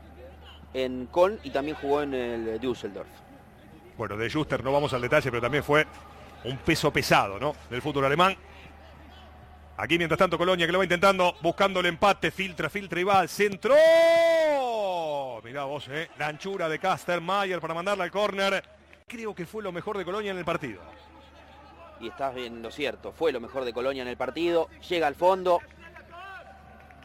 en 0.73 1.07
Koln 1.07 1.41
y 1.43 1.51
también 1.51 1.77
jugó 1.77 2.03
en 2.03 2.15
el 2.15 2.61
Düsseldorf. 2.61 3.09
Bueno, 3.99 4.17
de 4.17 4.29
Schuster 4.29 4.63
no 4.63 4.73
vamos 4.73 4.93
al 4.93 5.01
detalle, 5.01 5.29
pero 5.31 5.43
también 5.43 5.65
fue 5.65 5.87
un 6.45 6.57
peso 6.59 6.93
pesado, 6.93 7.41
¿no? 7.41 7.57
Del 7.69 7.83
fútbol 7.83 8.05
alemán. 8.05 8.37
Aquí 9.77 9.99
mientras 9.99 10.19
tanto 10.19 10.39
Colonia 10.39 10.67
que 10.67 10.73
lo 10.73 10.79
va 10.79 10.85
intentando, 10.85 11.35
buscando 11.43 11.81
el 11.81 11.87
empate, 11.87 12.31
filtra, 12.31 12.71
filtra 12.71 13.01
y 13.01 13.05
va 13.05 13.19
al 13.19 13.29
centro. 13.29 13.75
Mirá 15.43 15.65
vos, 15.65 15.89
¿eh? 15.89 16.11
La 16.17 16.29
anchura 16.29 16.69
de 16.69 17.21
Mayer 17.21 17.61
para 17.61 17.75
mandarla 17.75 18.05
al 18.05 18.13
córner 18.13 18.63
creo 19.15 19.35
que 19.35 19.47
fue 19.47 19.63
lo 19.63 19.71
mejor 19.71 19.97
de 19.97 20.05
Colonia 20.05 20.33
en 20.33 20.39
el 20.39 20.45
partido. 20.45 20.81
Y 22.01 22.09
estás 22.09 22.35
bien 22.35 22.63
lo 22.63 22.71
cierto, 22.71 23.13
fue 23.13 23.33
lo 23.33 23.41
mejor 23.41 23.65
de 23.65 23.73
Colonia 23.73 24.03
en 24.03 24.09
el 24.09 24.17
partido, 24.17 24.69
llega 24.89 25.07
al 25.07 25.15
fondo. 25.15 25.61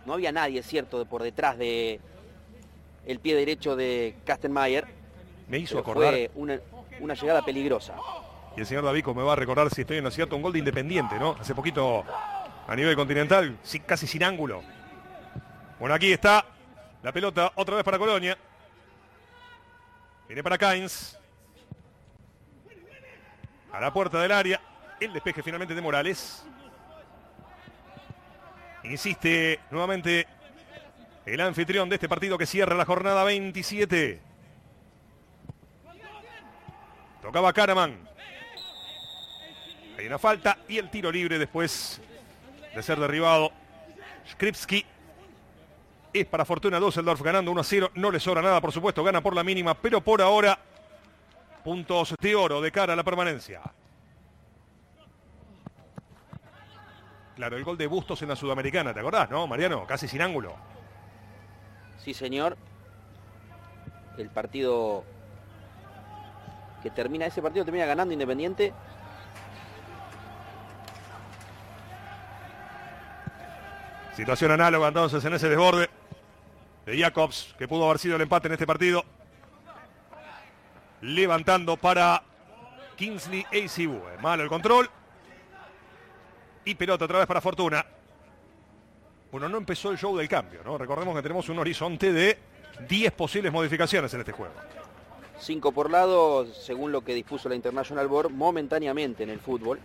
No 0.05 0.13
había 0.13 0.31
nadie, 0.31 0.63
cierto, 0.63 1.05
por 1.05 1.21
detrás 1.21 1.57
de 1.57 1.99
el 3.05 3.19
pie 3.19 3.35
derecho 3.35 3.75
de 3.75 4.15
Kastenmeier. 4.25 4.87
Me 5.47 5.59
hizo 5.59 5.77
acordar. 5.77 6.13
Fue 6.13 6.31
una, 6.35 6.59
una, 6.99 7.13
llegada 7.13 7.43
peligrosa. 7.43 7.95
Y 8.57 8.61
el 8.61 8.65
señor 8.65 8.83
Davico 8.83 9.13
me 9.13 9.21
va 9.21 9.33
a 9.33 9.35
recordar, 9.35 9.69
si 9.69 9.81
estoy 9.81 9.97
en 9.97 10.03
lo 10.03 10.11
cierto, 10.11 10.35
un 10.35 10.41
gol 10.41 10.53
de 10.53 10.59
Independiente, 10.59 11.19
¿no? 11.19 11.35
Hace 11.39 11.53
poquito 11.53 12.03
a 12.67 12.75
nivel 12.75 12.95
continental, 12.95 13.57
casi 13.85 14.07
sin 14.07 14.23
ángulo. 14.23 14.63
Bueno, 15.79 15.93
aquí 15.93 16.11
está 16.11 16.45
la 17.03 17.11
pelota 17.11 17.51
otra 17.55 17.75
vez 17.75 17.83
para 17.83 17.99
Colonia. 17.99 18.37
Viene 20.27 20.43
para 20.43 20.57
Kainz 20.57 21.18
a 23.71 23.79
la 23.79 23.93
puerta 23.93 24.21
del 24.21 24.31
área. 24.31 24.61
El 24.99 25.13
despeje 25.13 25.43
finalmente 25.43 25.73
de 25.73 25.81
Morales. 25.81 26.43
Insiste 28.83 29.59
nuevamente 29.71 30.27
el 31.25 31.41
anfitrión 31.41 31.89
de 31.89 31.95
este 31.95 32.09
partido 32.09 32.37
que 32.37 32.45
cierra 32.45 32.75
la 32.75 32.85
jornada 32.85 33.23
27. 33.23 34.21
Tocaba 37.21 37.53
Karaman. 37.53 38.09
Hay 39.97 40.07
una 40.07 40.17
falta 40.17 40.57
y 40.67 40.77
el 40.77 40.89
tiro 40.89 41.11
libre 41.11 41.37
después 41.37 42.01
de 42.73 42.83
ser 42.83 42.99
derribado. 42.99 43.51
Skripski 44.31 44.85
es 46.13 46.25
para 46.25 46.45
Fortuna 46.45 46.79
Düsseldorf 46.79 47.21
ganando 47.21 47.51
1 47.51 47.61
a 47.61 47.63
0. 47.63 47.91
No 47.95 48.11
le 48.11 48.19
sobra 48.19 48.41
nada, 48.41 48.61
por 48.61 48.71
supuesto, 48.71 49.03
gana 49.03 49.21
por 49.21 49.35
la 49.35 49.43
mínima, 49.43 49.73
pero 49.73 50.01
por 50.01 50.21
ahora 50.21 50.57
puntos 51.63 52.15
de 52.19 52.35
oro 52.35 52.61
de 52.61 52.71
cara 52.71 52.93
a 52.93 52.95
la 52.95 53.03
permanencia. 53.03 53.61
Claro, 57.35 57.55
el 57.55 57.63
gol 57.63 57.77
de 57.77 57.87
Bustos 57.87 58.21
en 58.21 58.29
la 58.29 58.35
Sudamericana, 58.35 58.93
¿te 58.93 58.99
acordás, 58.99 59.29
no, 59.29 59.47
Mariano? 59.47 59.85
Casi 59.87 60.07
sin 60.07 60.21
ángulo. 60.21 60.55
Sí, 61.97 62.13
señor. 62.13 62.57
El 64.17 64.29
partido 64.29 65.05
que 66.83 66.89
termina, 66.89 67.25
ese 67.25 67.41
partido 67.41 67.63
termina 67.63 67.85
ganando 67.85 68.13
Independiente. 68.13 68.73
Situación 74.15 74.51
análoga 74.51 74.89
entonces 74.89 75.23
en 75.23 75.33
ese 75.33 75.47
desborde 75.47 75.89
de 76.85 76.99
Jacobs, 76.99 77.55
que 77.57 77.69
pudo 77.69 77.85
haber 77.85 77.99
sido 77.99 78.17
el 78.17 78.21
empate 78.21 78.47
en 78.47 78.53
este 78.53 78.67
partido. 78.67 79.05
Levantando 81.01 81.77
para 81.77 82.23
Kingsley 82.95 83.45
ACU. 83.45 84.01
Malo 84.21 84.43
el 84.43 84.49
control. 84.49 84.89
Y 86.65 86.75
pelota 86.75 87.05
otra 87.05 87.19
vez 87.19 87.27
para 87.27 87.41
Fortuna. 87.41 87.85
Bueno, 89.31 89.47
no 89.47 89.57
empezó 89.57 89.91
el 89.91 89.97
show 89.97 90.17
del 90.17 90.27
cambio, 90.27 90.61
¿no? 90.63 90.77
Recordemos 90.77 91.15
que 91.15 91.21
tenemos 91.21 91.47
un 91.49 91.59
horizonte 91.59 92.11
de 92.11 92.37
10 92.87 93.11
posibles 93.13 93.51
modificaciones 93.51 94.13
en 94.13 94.19
este 94.21 94.31
juego. 94.31 94.53
Cinco 95.39 95.71
por 95.71 95.89
lado, 95.89 96.45
según 96.53 96.91
lo 96.91 97.01
que 97.01 97.13
dispuso 97.13 97.47
la 97.47 97.55
International 97.55 98.07
Board, 98.07 98.31
momentáneamente 98.31 99.23
en 99.23 99.29
el 99.29 99.39
fútbol. 99.39 99.79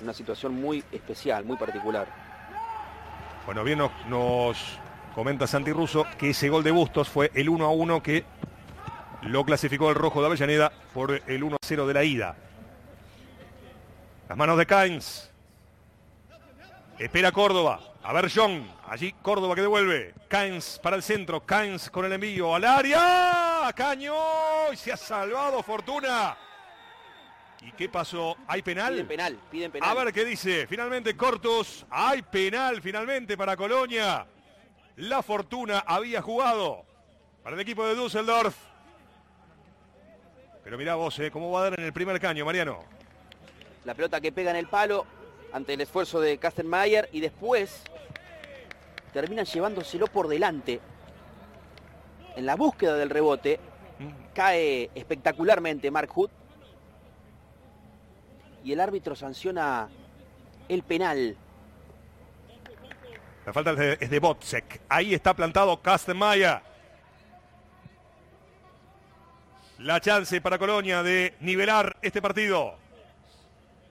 Una 0.00 0.12
situación 0.12 0.54
muy 0.54 0.84
especial, 0.92 1.44
muy 1.44 1.56
particular. 1.56 2.06
Bueno, 3.46 3.64
bien 3.64 3.78
nos, 3.78 3.90
nos 4.08 4.78
comenta 5.14 5.46
Santi 5.46 5.72
Russo 5.72 6.06
que 6.18 6.30
ese 6.30 6.48
gol 6.48 6.62
de 6.62 6.70
Bustos 6.70 7.08
fue 7.08 7.30
el 7.34 7.48
1 7.48 7.64
a 7.64 7.70
1 7.70 8.02
que 8.02 8.24
lo 9.22 9.44
clasificó 9.44 9.88
el 9.90 9.94
rojo 9.94 10.20
de 10.20 10.26
Avellaneda 10.26 10.72
por 10.92 11.22
el 11.26 11.42
1 11.42 11.56
a 11.56 11.58
0 11.62 11.86
de 11.86 11.94
la 11.94 12.04
ida. 12.04 12.36
Las 14.28 14.36
manos 14.36 14.58
de 14.58 14.66
Cains. 14.66 15.30
Espera 16.98 17.32
Córdoba. 17.32 17.80
A 18.02 18.12
ver 18.12 18.30
John. 18.34 18.66
Allí 18.88 19.12
Córdoba 19.22 19.54
que 19.54 19.62
devuelve. 19.62 20.14
Cains 20.28 20.80
para 20.82 20.96
el 20.96 21.02
centro. 21.02 21.44
Cains 21.44 21.90
con 21.90 22.04
el 22.04 22.12
envío 22.12 22.54
al 22.54 22.64
área. 22.64 23.72
Caño. 23.74 24.14
Y 24.72 24.76
se 24.76 24.92
ha 24.92 24.96
salvado 24.96 25.62
Fortuna. 25.62 26.36
¿Y 27.60 27.70
qué 27.72 27.88
pasó? 27.88 28.36
¿Hay 28.48 28.62
penal? 28.62 28.94
Piden 28.94 29.06
penal, 29.06 29.38
piden 29.50 29.70
penal. 29.70 29.88
A 29.88 29.94
ver 29.94 30.12
qué 30.12 30.24
dice. 30.24 30.66
Finalmente 30.66 31.16
Cortus. 31.16 31.86
Hay 31.90 32.22
penal 32.22 32.82
finalmente 32.82 33.36
para 33.36 33.56
Colonia. 33.56 34.26
La 34.96 35.22
Fortuna 35.22 35.84
había 35.86 36.20
jugado 36.20 36.84
para 37.42 37.54
el 37.54 37.60
equipo 37.60 37.86
de 37.86 37.94
Düsseldorf. 37.94 38.71
Pero 40.64 40.78
mirá 40.78 40.94
vos, 40.94 41.18
eh, 41.18 41.30
cómo 41.30 41.50
va 41.50 41.60
a 41.60 41.70
dar 41.70 41.80
en 41.80 41.86
el 41.86 41.92
primer 41.92 42.20
caño, 42.20 42.44
Mariano. 42.44 42.80
La 43.84 43.94
pelota 43.94 44.20
que 44.20 44.32
pega 44.32 44.50
en 44.50 44.56
el 44.56 44.68
palo 44.68 45.06
ante 45.52 45.74
el 45.74 45.80
esfuerzo 45.80 46.20
de 46.20 46.38
Kastenmeier 46.38 47.08
y 47.12 47.20
después 47.20 47.82
terminan 49.12 49.44
llevándoselo 49.44 50.06
por 50.06 50.28
delante. 50.28 50.80
En 52.36 52.46
la 52.46 52.56
búsqueda 52.56 52.96
del 52.96 53.10
rebote 53.10 53.60
cae 54.34 54.90
espectacularmente 54.94 55.90
Mark 55.90 56.10
Hood 56.14 56.30
y 58.64 58.72
el 58.72 58.80
árbitro 58.80 59.14
sanciona 59.14 59.88
el 60.68 60.82
penal. 60.82 61.36
La 63.44 63.52
falta 63.52 63.72
es 63.72 63.76
de, 63.78 63.98
es 64.00 64.10
de. 64.10 64.64
Ahí 64.88 65.14
está 65.14 65.34
plantado 65.34 65.82
Kastenmeier. 65.82 66.71
La 69.82 70.00
chance 70.00 70.40
para 70.40 70.58
Colonia 70.58 71.02
de 71.02 71.34
nivelar 71.40 71.96
este 72.02 72.22
partido. 72.22 72.78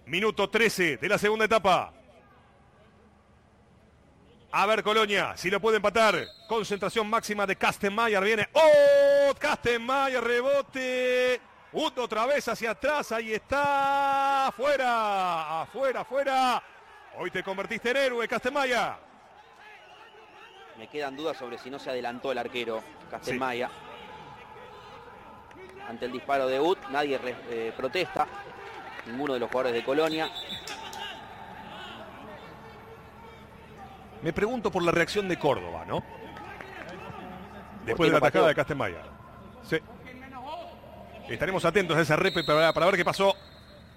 Minuto 0.06 0.50
13 0.50 0.96
de 0.96 1.10
la 1.10 1.18
segunda 1.18 1.44
etapa. 1.44 1.92
A 4.54 4.66
ver 4.68 4.84
Colonia, 4.84 5.34
si 5.36 5.50
lo 5.50 5.60
puede 5.60 5.78
empatar. 5.78 6.16
Concentración 6.48 7.10
máxima 7.10 7.46
de 7.46 7.58
Kastenmeier. 7.58 8.24
Viene. 8.24 8.48
¡Oh! 8.54 9.34
Kastenmeier, 9.38 10.24
rebote. 10.24 11.42
Ut 11.74 11.98
otra 11.98 12.26
vez 12.26 12.48
hacia 12.48 12.72
atrás. 12.72 13.12
Ahí 13.12 13.34
está. 13.34 14.48
Afuera. 14.48 15.64
Afuera, 15.64 16.02
afuera. 16.02 16.64
Hoy 17.18 17.32
te 17.32 17.44
convertiste 17.44 17.92
en 17.92 17.98
héroe, 17.98 18.28
Kastenmeier. 18.30 18.94
Me 20.78 20.88
quedan 20.88 21.18
dudas 21.18 21.36
sobre 21.36 21.58
si 21.58 21.70
no 21.70 21.78
se 21.80 21.90
adelantó 21.90 22.32
el 22.32 22.38
arquero 22.38 22.82
Castelmaya. 23.10 23.70
Ante 25.92 26.06
el 26.06 26.14
disparo 26.14 26.48
de 26.48 26.58
Ut, 26.58 26.78
nadie 26.90 27.20
eh, 27.50 27.74
protesta. 27.76 28.26
Ninguno 29.08 29.34
de 29.34 29.42
los 29.42 29.50
jugadores 29.50 29.74
de 29.74 29.84
Colonia. 29.84 30.30
Me 34.22 34.32
pregunto 34.32 34.72
por 34.72 34.84
la 34.84 34.94
reacción 34.94 35.28
de 35.28 35.38
Córdoba, 35.38 35.84
¿no? 35.86 36.02
Después 37.86 38.10
de 38.10 38.12
la 38.14 38.26
atacada 38.26 38.54
de. 38.54 38.96
Sí. 39.64 39.80
Estaremos 41.28 41.66
atentos 41.66 41.98
a 41.98 42.02
ese 42.02 42.16
repe 42.16 42.46
para, 42.46 42.72
para 42.72 42.86
ver 42.86 42.96
qué 42.96 43.04
pasó 43.04 43.36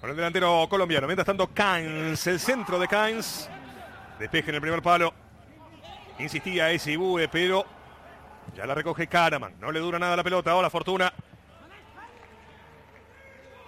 con 0.01 0.11
el 0.11 0.16
delantero 0.16 0.66
colombiano. 0.68 1.07
Mientras 1.07 1.26
tanto, 1.26 1.47
Cains, 1.55 2.26
el 2.26 2.40
centro 2.40 2.80
de 2.80 2.88
Cains. 2.88 3.49
Despeje 4.18 4.49
en 4.49 4.57
el 4.57 4.61
primer 4.61 4.82
palo. 4.82 5.14
Insistía 6.18 6.72
ese 6.72 6.90
Ibue, 6.90 7.28
pero 7.28 7.64
ya 8.53 8.66
la 8.66 8.74
recoge 8.74 9.07
Kahneman. 9.07 9.61
No 9.61 9.70
le 9.70 9.78
dura 9.78 10.01
nada 10.01 10.16
la 10.16 10.24
pelota. 10.24 10.51
Ahora 10.51 10.68
Fortuna. 10.70 11.12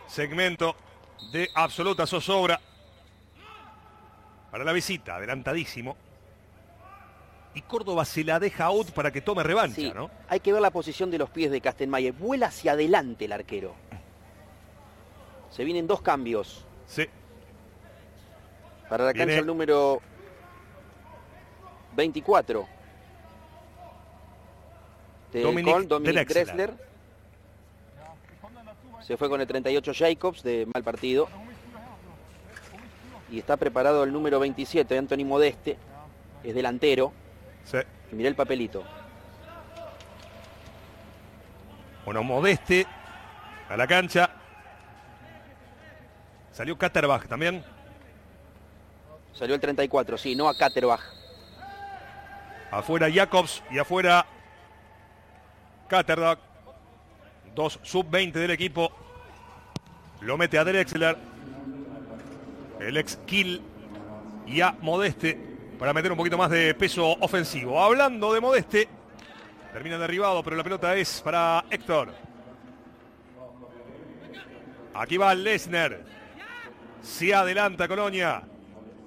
Segmento 0.06 0.74
de 1.32 1.48
absoluta 1.54 2.06
zozobra. 2.06 2.60
Para 4.50 4.64
la 4.64 4.72
visita, 4.72 5.16
adelantadísimo. 5.16 5.96
Y 7.54 7.62
Córdoba 7.62 8.04
se 8.04 8.22
la 8.22 8.38
deja 8.38 8.64
out 8.66 8.90
para 8.90 9.10
que 9.10 9.20
tome 9.22 9.42
revancha, 9.42 9.76
Sí, 9.76 9.92
¿no? 9.94 10.10
hay 10.28 10.40
que 10.40 10.52
ver 10.52 10.60
la 10.60 10.70
posición 10.70 11.10
de 11.10 11.18
los 11.18 11.30
pies 11.30 11.50
de 11.50 11.60
Castelmayer. 11.60 12.12
Vuela 12.12 12.46
hacia 12.48 12.72
adelante 12.72 13.24
el 13.24 13.32
arquero. 13.32 13.74
Se 15.50 15.64
vienen 15.64 15.86
dos 15.86 16.02
cambios. 16.02 16.64
Sí. 16.86 17.06
Para 18.90 19.04
la 19.06 19.12
Viene- 19.12 19.26
cancha 19.32 19.40
el 19.40 19.46
número 19.46 20.00
24. 21.96 22.68
De 25.32 25.42
Dominic 25.42 26.28
Drexler. 26.28 26.85
Se 29.06 29.16
fue 29.16 29.28
con 29.28 29.40
el 29.40 29.46
38 29.46 29.92
Jacobs 29.94 30.42
de 30.42 30.66
mal 30.74 30.82
partido. 30.82 31.28
Y 33.30 33.38
está 33.38 33.56
preparado 33.56 34.02
el 34.02 34.12
número 34.12 34.40
27, 34.40 34.98
Anthony 34.98 35.24
Modeste. 35.24 35.76
Es 36.42 36.54
delantero. 36.54 37.12
sí. 37.64 37.78
Y 38.10 38.14
mirá 38.14 38.28
el 38.28 38.36
papelito. 38.36 38.84
Bueno, 42.04 42.22
Modeste 42.22 42.86
a 43.68 43.76
la 43.76 43.86
cancha. 43.86 44.30
Salió 46.52 46.78
Katterbach 46.78 47.26
también. 47.26 47.64
Salió 49.32 49.56
el 49.56 49.60
34, 49.60 50.16
sí, 50.16 50.36
no 50.36 50.48
a 50.48 50.56
Katterbach. 50.56 51.00
Afuera 52.70 53.08
Jacobs 53.12 53.62
y 53.70 53.78
afuera 53.78 54.24
Katterbach. 55.88 56.45
Dos 57.56 57.80
sub-20 57.82 58.34
del 58.34 58.52
equipo. 58.52 58.92
Lo 60.20 60.38
mete 60.38 60.58
a 60.58 60.64
Drexler. 60.64 61.16
El 62.78 62.96
ex 62.98 63.16
Kill. 63.26 63.62
Y 64.46 64.60
a 64.60 64.76
Modeste 64.80 65.56
para 65.78 65.92
meter 65.92 66.10
un 66.12 66.18
poquito 66.18 66.38
más 66.38 66.50
de 66.50 66.74
peso 66.74 67.16
ofensivo. 67.20 67.82
Hablando 67.82 68.32
de 68.32 68.40
Modeste. 68.40 68.88
Termina 69.72 69.98
derribado, 69.98 70.42
pero 70.42 70.56
la 70.56 70.62
pelota 70.62 70.94
es 70.94 71.20
para 71.20 71.64
Héctor. 71.70 72.14
Aquí 74.94 75.16
va 75.16 75.34
Lesner. 75.34 76.04
Se 77.02 77.34
adelanta 77.34 77.88
Colonia. 77.88 78.42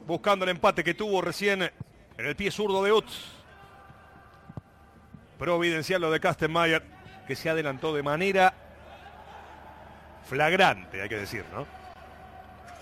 Buscando 0.06 0.44
el 0.46 0.52
empate 0.52 0.84
que 0.84 0.94
tuvo 0.94 1.22
recién 1.22 1.62
en 1.62 2.26
el 2.26 2.36
pie 2.36 2.52
zurdo 2.52 2.84
de 2.84 2.92
Utz. 2.92 3.40
Providencial 5.38 6.02
lo 6.02 6.12
de 6.12 6.20
Kastenmeier, 6.20 6.84
que 7.30 7.36
se 7.36 7.48
adelantó 7.48 7.94
de 7.94 8.02
manera 8.02 8.52
flagrante, 10.26 11.00
hay 11.04 11.08
que 11.08 11.18
decir, 11.18 11.46
¿no? 11.54 11.68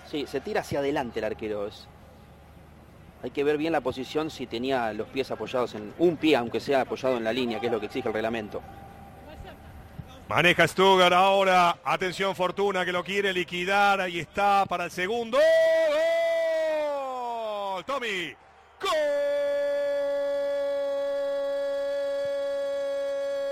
Sí, 0.10 0.26
se 0.26 0.40
tira 0.40 0.62
hacia 0.62 0.80
adelante 0.80 1.20
el 1.20 1.26
arquero. 1.26 1.68
es- 1.68 1.86
Hay 3.24 3.32
que 3.32 3.44
ver 3.44 3.58
bien 3.58 3.74
la 3.74 3.82
posición 3.82 4.30
si 4.32 4.48
tenía 4.48 4.94
los 4.94 5.10
pies 5.10 5.30
apoyados 5.32 5.76
en 5.76 5.94
un 5.98 6.16
pie, 6.16 6.38
aunque 6.38 6.62
sea 6.62 6.80
apoyado 6.82 7.18
en 7.18 7.26
la 7.26 7.34
línea, 7.34 7.60
que 7.60 7.66
es 7.66 7.72
lo 7.74 7.80
que 7.82 7.88
exige 7.88 8.08
el 8.08 8.14
reglamento. 8.14 8.62
Maneja 10.30 10.66
Stuttgart 10.66 11.12
ahora. 11.14 11.80
Atención 11.84 12.34
Fortuna 12.34 12.86
que 12.86 12.94
lo 12.94 13.04
quiere 13.04 13.34
liquidar. 13.34 14.00
Ahí 14.00 14.20
está 14.20 14.66
para 14.66 14.86
el 14.86 14.92
segundo. 14.92 15.38
¡Gol! 16.80 17.84
Tommy. 17.84 18.34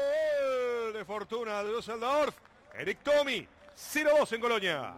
¡Gol! 0.06 0.94
De 0.94 1.05
Fortuna 1.16 1.64
de 1.64 1.72
Düsseldorf. 1.72 2.36
Eric 2.78 3.00
Tommy. 3.02 3.48
0-2 3.78 4.34
en 4.34 4.42
Colonia. 4.42 4.94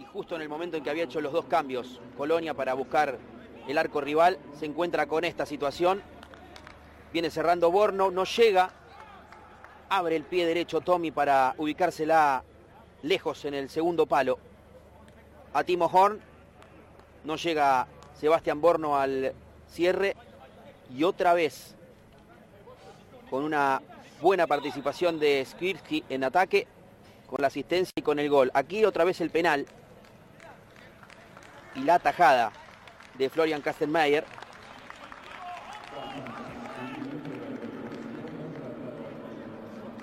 Y 0.00 0.04
justo 0.06 0.34
en 0.34 0.42
el 0.42 0.48
momento 0.48 0.76
en 0.76 0.82
que 0.82 0.90
había 0.90 1.04
hecho 1.04 1.20
los 1.20 1.32
dos 1.32 1.44
cambios, 1.44 2.00
Colonia 2.16 2.52
para 2.52 2.74
buscar 2.74 3.16
el 3.68 3.78
arco 3.78 4.00
rival, 4.00 4.40
se 4.58 4.66
encuentra 4.66 5.06
con 5.06 5.24
esta 5.24 5.46
situación. 5.46 6.02
Viene 7.12 7.30
cerrando 7.30 7.70
Borno, 7.70 8.10
no 8.10 8.24
llega. 8.24 8.72
Abre 9.88 10.16
el 10.16 10.24
pie 10.24 10.44
derecho 10.44 10.80
Tommy 10.80 11.12
para 11.12 11.54
ubicársela 11.58 12.42
lejos 13.02 13.44
en 13.44 13.54
el 13.54 13.70
segundo 13.70 14.06
palo. 14.06 14.40
A 15.52 15.62
Timo 15.62 15.86
Horn. 15.86 16.20
No 17.22 17.36
llega 17.36 17.86
Sebastián 18.18 18.60
Borno 18.60 18.96
al 18.96 19.32
cierre. 19.68 20.16
Y 20.92 21.04
otra 21.04 21.34
vez, 21.34 21.75
con 23.36 23.44
una 23.44 23.82
buena 24.22 24.46
participación 24.46 25.18
de 25.18 25.44
Skirsky 25.44 26.04
en 26.08 26.24
ataque, 26.24 26.66
con 27.26 27.42
la 27.42 27.48
asistencia 27.48 27.92
y 27.94 28.00
con 28.00 28.18
el 28.18 28.30
gol. 28.30 28.50
Aquí 28.54 28.82
otra 28.86 29.04
vez 29.04 29.20
el 29.20 29.28
penal 29.28 29.66
y 31.74 31.80
la 31.80 31.98
tajada 31.98 32.50
de 33.18 33.28
Florian 33.28 33.60
Kastenmeier. 33.60 34.24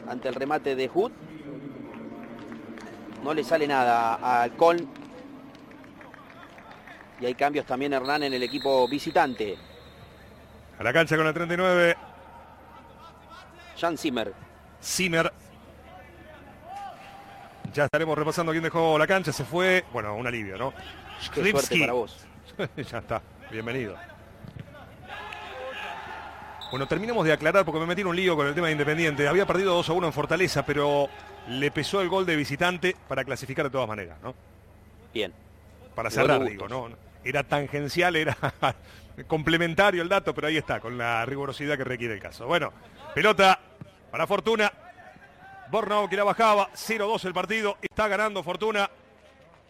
Ante 0.07 0.27
el 0.27 0.35
remate 0.35 0.76
de 0.76 0.88
Hood. 0.88 1.11
No 3.23 3.34
le 3.34 3.43
sale 3.43 3.65
nada 3.65 4.43
al 4.43 4.55
Colm. 4.55 4.88
Y 7.19 7.26
hay 7.26 7.34
cambios 7.34 7.65
también 7.65 7.93
Hernán 7.93 8.22
en 8.22 8.34
el 8.35 8.43
equipo 8.43 8.88
visitante. 8.88 9.57
A 10.77 10.84
la 10.84 10.93
cancha 10.93 11.18
con 11.18 11.26
el 11.26 11.34
39. 11.34 12.12
Jan 13.77 13.97
Zimmer. 13.97 14.33
Zimmer. 14.81 15.31
Ya 17.73 17.85
estaremos 17.85 18.17
repasando 18.17 18.51
quién 18.51 18.63
dejó 18.63 18.97
la 18.97 19.07
cancha. 19.07 19.31
Se 19.31 19.43
fue. 19.43 19.83
Bueno, 19.91 20.15
un 20.15 20.27
alivio, 20.27 20.57
¿no? 20.57 20.73
Qué 21.33 21.51
suerte 21.51 21.79
para 21.79 21.93
vos. 21.93 22.25
ya 22.77 22.99
está. 22.99 23.21
Bienvenido. 23.51 23.95
Bueno, 26.69 26.87
terminamos 26.87 27.23
de 27.25 27.33
aclarar 27.33 27.65
porque 27.65 27.79
me 27.79 27.85
metí 27.85 28.01
en 28.01 28.07
un 28.07 28.15
lío 28.15 28.35
con 28.35 28.47
el 28.47 28.55
tema 28.55 28.67
de 28.67 28.73
Independiente. 28.73 29.27
Había 29.27 29.45
perdido 29.45 29.75
2 29.75 29.89
a 29.89 29.93
1 29.93 30.07
en 30.07 30.13
Fortaleza, 30.13 30.65
pero 30.65 31.07
le 31.47 31.69
pesó 31.71 32.01
el 32.01 32.09
gol 32.09 32.25
de 32.25 32.35
visitante 32.35 32.95
para 33.07 33.23
clasificar 33.23 33.65
de 33.65 33.71
todas 33.71 33.87
maneras, 33.87 34.17
¿no? 34.23 34.33
Bien. 35.13 35.31
Para 35.93 36.09
cerrar, 36.09 36.43
digo. 36.43 36.67
¿no? 36.67 36.89
Era 37.23 37.43
tangencial, 37.43 38.15
era 38.15 38.35
complementario 39.27 40.01
el 40.01 40.09
dato, 40.09 40.33
pero 40.33 40.47
ahí 40.47 40.57
está, 40.57 40.79
con 40.79 40.97
la 40.97 41.23
rigurosidad 41.25 41.77
que 41.77 41.83
requiere 41.83 42.15
el 42.15 42.19
caso. 42.19 42.47
Bueno, 42.47 42.73
pelota 43.14 43.60
para 44.11 44.27
Fortuna. 44.27 44.72
Bornau 45.69 46.07
que 46.07 46.18
la 46.18 46.23
bajaba, 46.23 46.69
0-2 46.73 47.26
el 47.26 47.34
partido. 47.34 47.77
Está 47.81 48.07
ganando 48.07 48.44
Fortuna 48.44 48.90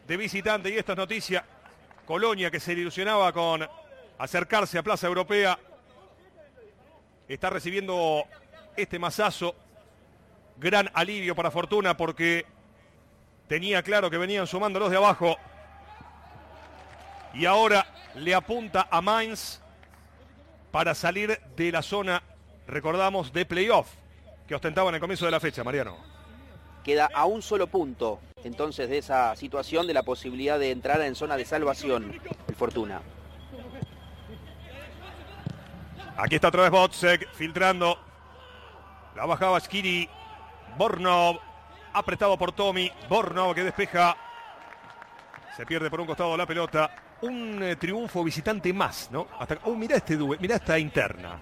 de 0.08 0.18
visitante 0.18 0.70
y 0.70 0.78
esta 0.78 0.94
es 0.94 0.98
noticia. 0.98 1.46
Colonia 2.06 2.52
que 2.52 2.60
se 2.60 2.74
ilusionaba 2.74 3.32
con 3.32 3.68
acercarse 4.18 4.78
a 4.78 4.84
Plaza 4.84 5.08
Europea. 5.08 5.58
Está 7.28 7.50
recibiendo 7.50 8.24
este 8.76 9.00
mazazo. 9.00 9.56
Gran 10.58 10.90
alivio 10.94 11.36
para 11.36 11.52
Fortuna 11.52 11.96
porque 11.96 12.46
tenía 13.48 13.82
claro 13.82 14.10
que 14.10 14.18
venían 14.18 14.48
sumando 14.48 14.80
los 14.80 14.92
de 14.92 14.98
abajo. 14.98 15.38
Y 17.34 17.46
ahora 17.46 17.86
le 18.16 18.36
apunta 18.36 18.88
a 18.92 19.02
Mainz 19.02 19.60
para 20.72 20.94
salir 20.96 21.40
de 21.56 21.72
la 21.72 21.82
zona, 21.82 22.22
recordamos, 22.68 23.32
de 23.34 23.46
playoff 23.46 23.88
que 24.48 24.56
ostentaba 24.56 24.90
en 24.90 24.96
el 24.96 25.02
comienzo 25.02 25.26
de 25.26 25.32
la 25.32 25.40
fecha, 25.40 25.64
Mariano. 25.64 25.98
Queda 26.84 27.10
a 27.14 27.26
un 27.26 27.42
solo 27.42 27.68
punto 27.68 28.20
entonces 28.44 28.90
de 28.90 28.98
esa 28.98 29.36
situación 29.38 29.88
de 29.88 29.94
la 29.94 30.04
posibilidad 30.04 30.60
de 30.60 30.72
entrar 30.72 31.00
en 31.02 31.16
zona 31.16 31.38
de 31.38 31.46
salvación 31.46 32.20
el 32.48 32.56
Fortuna. 32.56 33.02
Aquí 36.18 36.36
está 36.36 36.50
otra 36.50 36.64
vez 36.64 36.72
Botzek 36.72 37.32
filtrando. 37.34 37.98
La 39.16 39.26
bajaba 39.26 39.60
Skiri. 39.60 40.10
Bornov. 40.78 41.40
Apretado 41.94 42.38
por 42.38 42.52
Tommy. 42.52 42.92
Bornov 43.10 43.56
que 43.56 43.64
despeja. 43.64 44.16
Se 45.56 45.66
pierde 45.66 45.90
por 45.90 46.02
un 46.02 46.08
costado 46.08 46.36
la 46.36 46.46
pelota. 46.46 46.94
Un 47.22 47.64
eh, 47.64 47.76
triunfo 47.78 48.24
visitante 48.24 48.74
más, 48.74 49.10
¿no? 49.12 49.28
Hasta, 49.40 49.58
oh, 49.64 49.76
mirá 49.76 49.96
este 49.96 50.18
due- 50.20 50.38
mirá 50.40 50.56
esta 50.58 50.78
interna. 50.78 51.40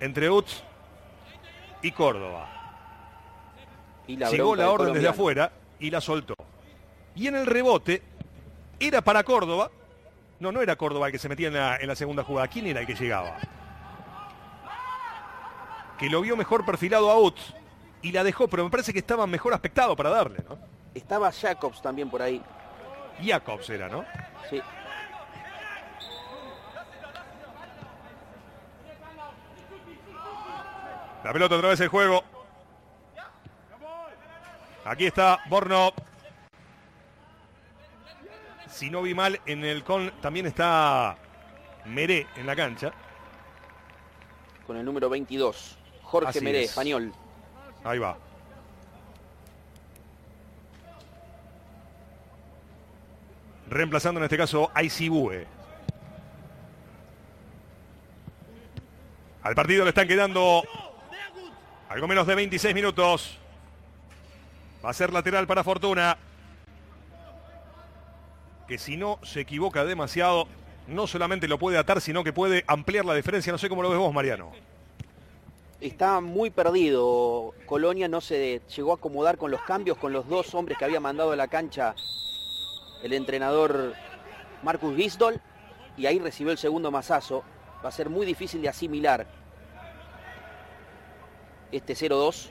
Entre 0.00 0.30
Utz 0.30 0.62
y 1.82 1.92
Córdoba. 1.92 2.48
Y 4.06 4.16
la 4.16 4.30
Llegó 4.30 4.56
la 4.56 4.70
orden 4.70 4.94
desde 4.94 5.08
afuera 5.08 5.52
y 5.78 5.90
la 5.90 6.00
soltó. 6.00 6.34
Y 7.14 7.26
en 7.26 7.36
el 7.36 7.46
rebote 7.46 8.02
era 8.80 9.02
para 9.02 9.24
Córdoba. 9.24 9.70
No, 10.40 10.52
no 10.52 10.62
era 10.62 10.76
Córdoba 10.76 11.06
el 11.06 11.12
que 11.12 11.18
se 11.18 11.28
metía 11.28 11.48
en 11.48 11.54
la, 11.54 11.76
en 11.76 11.88
la 11.88 11.96
segunda 11.96 12.22
jugada. 12.22 12.48
¿Quién 12.48 12.66
era 12.66 12.80
el 12.80 12.86
que 12.86 12.94
llegaba? 12.94 13.36
Que 15.98 16.08
lo 16.08 16.20
vio 16.20 16.36
mejor 16.36 16.64
perfilado 16.64 17.10
a 17.10 17.18
Utz 17.18 17.54
y 18.02 18.12
la 18.12 18.22
dejó, 18.22 18.48
pero 18.48 18.64
me 18.64 18.70
parece 18.70 18.92
que 18.92 19.00
estaba 19.00 19.26
mejor 19.26 19.52
aspectado 19.52 19.96
para 19.96 20.10
darle, 20.10 20.38
¿no? 20.48 20.58
Estaba 20.94 21.30
Jacobs 21.32 21.82
también 21.82 22.08
por 22.08 22.22
ahí. 22.22 22.40
Jacobs 23.20 23.68
era, 23.70 23.88
¿no? 23.88 24.04
Sí. 24.48 24.62
La 31.24 31.32
pelota 31.32 31.56
otra 31.56 31.68
vez 31.70 31.80
el 31.80 31.88
juego. 31.88 32.22
Aquí 34.84 35.06
está 35.06 35.40
Borno. 35.48 35.92
Si 38.68 38.88
no 38.90 39.02
vi 39.02 39.14
mal, 39.14 39.40
en 39.44 39.64
el 39.64 39.82
con 39.82 40.10
también 40.20 40.46
está 40.46 41.16
Meré 41.84 42.26
en 42.36 42.46
la 42.46 42.54
cancha. 42.54 42.92
Con 44.66 44.76
el 44.76 44.84
número 44.84 45.08
22. 45.10 45.76
Jorge 46.02 46.28
Así 46.30 46.40
Meré, 46.40 46.62
es. 46.64 46.70
español. 46.70 47.12
Ahí 47.84 47.98
va. 47.98 48.16
Reemplazando 53.68 54.20
en 54.20 54.24
este 54.24 54.36
caso 54.36 54.70
a 54.72 54.82
Isibue. 54.82 55.46
Al 59.42 59.54
partido 59.54 59.84
le 59.84 59.90
están 59.90 60.08
quedando 60.08 60.62
algo 61.88 62.06
menos 62.06 62.26
de 62.26 62.34
26 62.34 62.74
minutos. 62.74 63.38
Va 64.84 64.90
a 64.90 64.92
ser 64.92 65.12
lateral 65.12 65.46
para 65.46 65.64
Fortuna. 65.64 66.18
Que 68.66 68.78
si 68.78 68.96
no 68.96 69.18
se 69.22 69.40
equivoca 69.40 69.84
demasiado, 69.84 70.46
no 70.86 71.06
solamente 71.06 71.48
lo 71.48 71.58
puede 71.58 71.78
atar, 71.78 72.00
sino 72.00 72.22
que 72.22 72.32
puede 72.32 72.64
ampliar 72.66 73.04
la 73.04 73.14
diferencia. 73.14 73.50
No 73.50 73.58
sé 73.58 73.68
cómo 73.68 73.82
lo 73.82 73.90
ves 73.90 73.98
vos, 73.98 74.12
Mariano. 74.12 74.52
Está 75.80 76.20
muy 76.20 76.50
perdido. 76.50 77.54
Colonia 77.64 78.08
no 78.08 78.20
se 78.20 78.60
llegó 78.76 78.92
a 78.92 78.96
acomodar 78.96 79.38
con 79.38 79.50
los 79.50 79.62
cambios, 79.62 79.96
con 79.96 80.12
los 80.12 80.28
dos 80.28 80.54
hombres 80.54 80.76
que 80.76 80.84
había 80.84 81.00
mandado 81.00 81.32
a 81.32 81.36
la 81.36 81.48
cancha 81.48 81.94
el 83.02 83.12
entrenador 83.12 83.94
Marcus 84.62 84.94
Gisdol. 84.94 85.40
Y 85.96 86.06
ahí 86.06 86.18
recibió 86.18 86.52
el 86.52 86.58
segundo 86.58 86.90
mazazo. 86.90 87.42
Va 87.82 87.88
a 87.88 87.92
ser 87.92 88.10
muy 88.10 88.26
difícil 88.26 88.60
de 88.60 88.68
asimilar 88.68 89.26
este 91.72 91.94
0-2. 91.94 92.50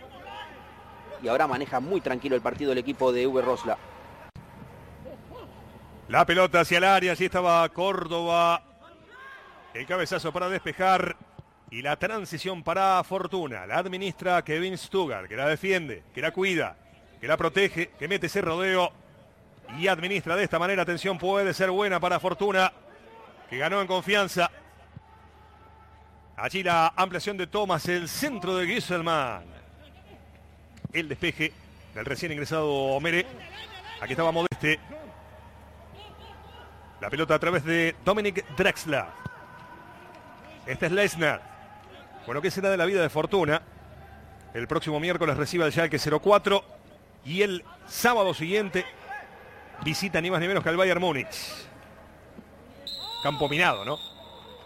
Y 1.22 1.28
ahora 1.28 1.48
maneja 1.48 1.80
muy 1.80 2.02
tranquilo 2.02 2.36
el 2.36 2.42
partido 2.42 2.72
el 2.72 2.78
equipo 2.78 3.12
de 3.12 3.26
V. 3.28 3.42
Rosla. 3.42 3.78
La 6.10 6.26
pelota 6.26 6.62
hacia 6.62 6.78
el 6.78 6.84
área, 6.86 7.12
allí 7.12 7.26
estaba 7.26 7.68
Córdoba. 7.70 8.64
El 9.74 9.86
cabezazo 9.86 10.32
para 10.32 10.48
despejar. 10.50 11.18
Y 11.70 11.82
la 11.82 11.98
transición 11.98 12.64
para 12.64 13.04
Fortuna. 13.04 13.66
La 13.66 13.80
administra 13.80 14.42
Kevin 14.42 14.78
Stugar, 14.78 15.28
que 15.28 15.36
la 15.36 15.48
defiende, 15.48 16.04
que 16.14 16.22
la 16.22 16.32
cuida, 16.32 16.78
que 17.20 17.28
la 17.28 17.36
protege, 17.36 17.90
que 18.00 18.08
mete 18.08 18.28
ese 18.28 18.42
rodeo. 18.42 18.92
Y 19.78 19.90
administra 19.90 20.38
de 20.38 20.46
esta 20.46 20.60
manera. 20.60 20.84
Atención, 20.84 21.18
puede 21.18 21.54
ser 21.54 21.70
buena 21.72 22.00
para 22.00 22.22
Fortuna, 22.22 22.72
que 23.50 23.58
ganó 23.58 23.82
en 23.82 23.88
confianza. 23.88 24.50
Allí 26.38 26.62
la 26.62 26.94
ampliación 26.96 27.36
de 27.36 27.48
Thomas, 27.48 27.88
el 27.88 28.08
centro 28.08 28.56
de 28.56 28.68
Gisselman. 28.68 29.44
El 30.94 31.10
despeje 31.10 31.52
del 31.96 32.06
recién 32.06 32.32
ingresado 32.32 33.00
Mere. 33.00 33.26
Aquí 34.00 34.14
estaba 34.14 34.32
Modeste. 34.32 34.80
La 37.02 37.10
pelota 37.10 37.34
a 37.34 37.40
través 37.40 37.66
de 37.66 37.96
Dominic 38.06 38.46
Drexler. 38.56 39.06
Este 40.68 40.86
es 40.86 40.92
Lesnar. 40.92 41.42
Bueno, 42.28 42.40
¿qué 42.40 42.52
será 42.52 42.70
de 42.70 42.78
la 42.78 42.86
vida 42.86 43.02
de 43.02 43.10
Fortuna? 43.10 43.64
El 44.54 44.68
próximo 44.68 45.00
miércoles 45.00 45.38
recibe 45.38 45.64
al 45.64 45.72
Schalke 45.72 45.98
04 45.98 46.64
y 47.26 47.42
el 47.42 47.66
sábado 47.88 48.36
siguiente 48.36 48.86
visita 49.84 50.22
ni 50.22 50.30
más 50.30 50.40
ni 50.40 50.48
menos 50.48 50.62
que 50.62 50.70
al 50.70 50.78
Bayern 50.78 51.02
Múnich. 51.02 51.68
Campo 53.24 53.50
minado, 53.50 53.84
¿no? 53.84 54.17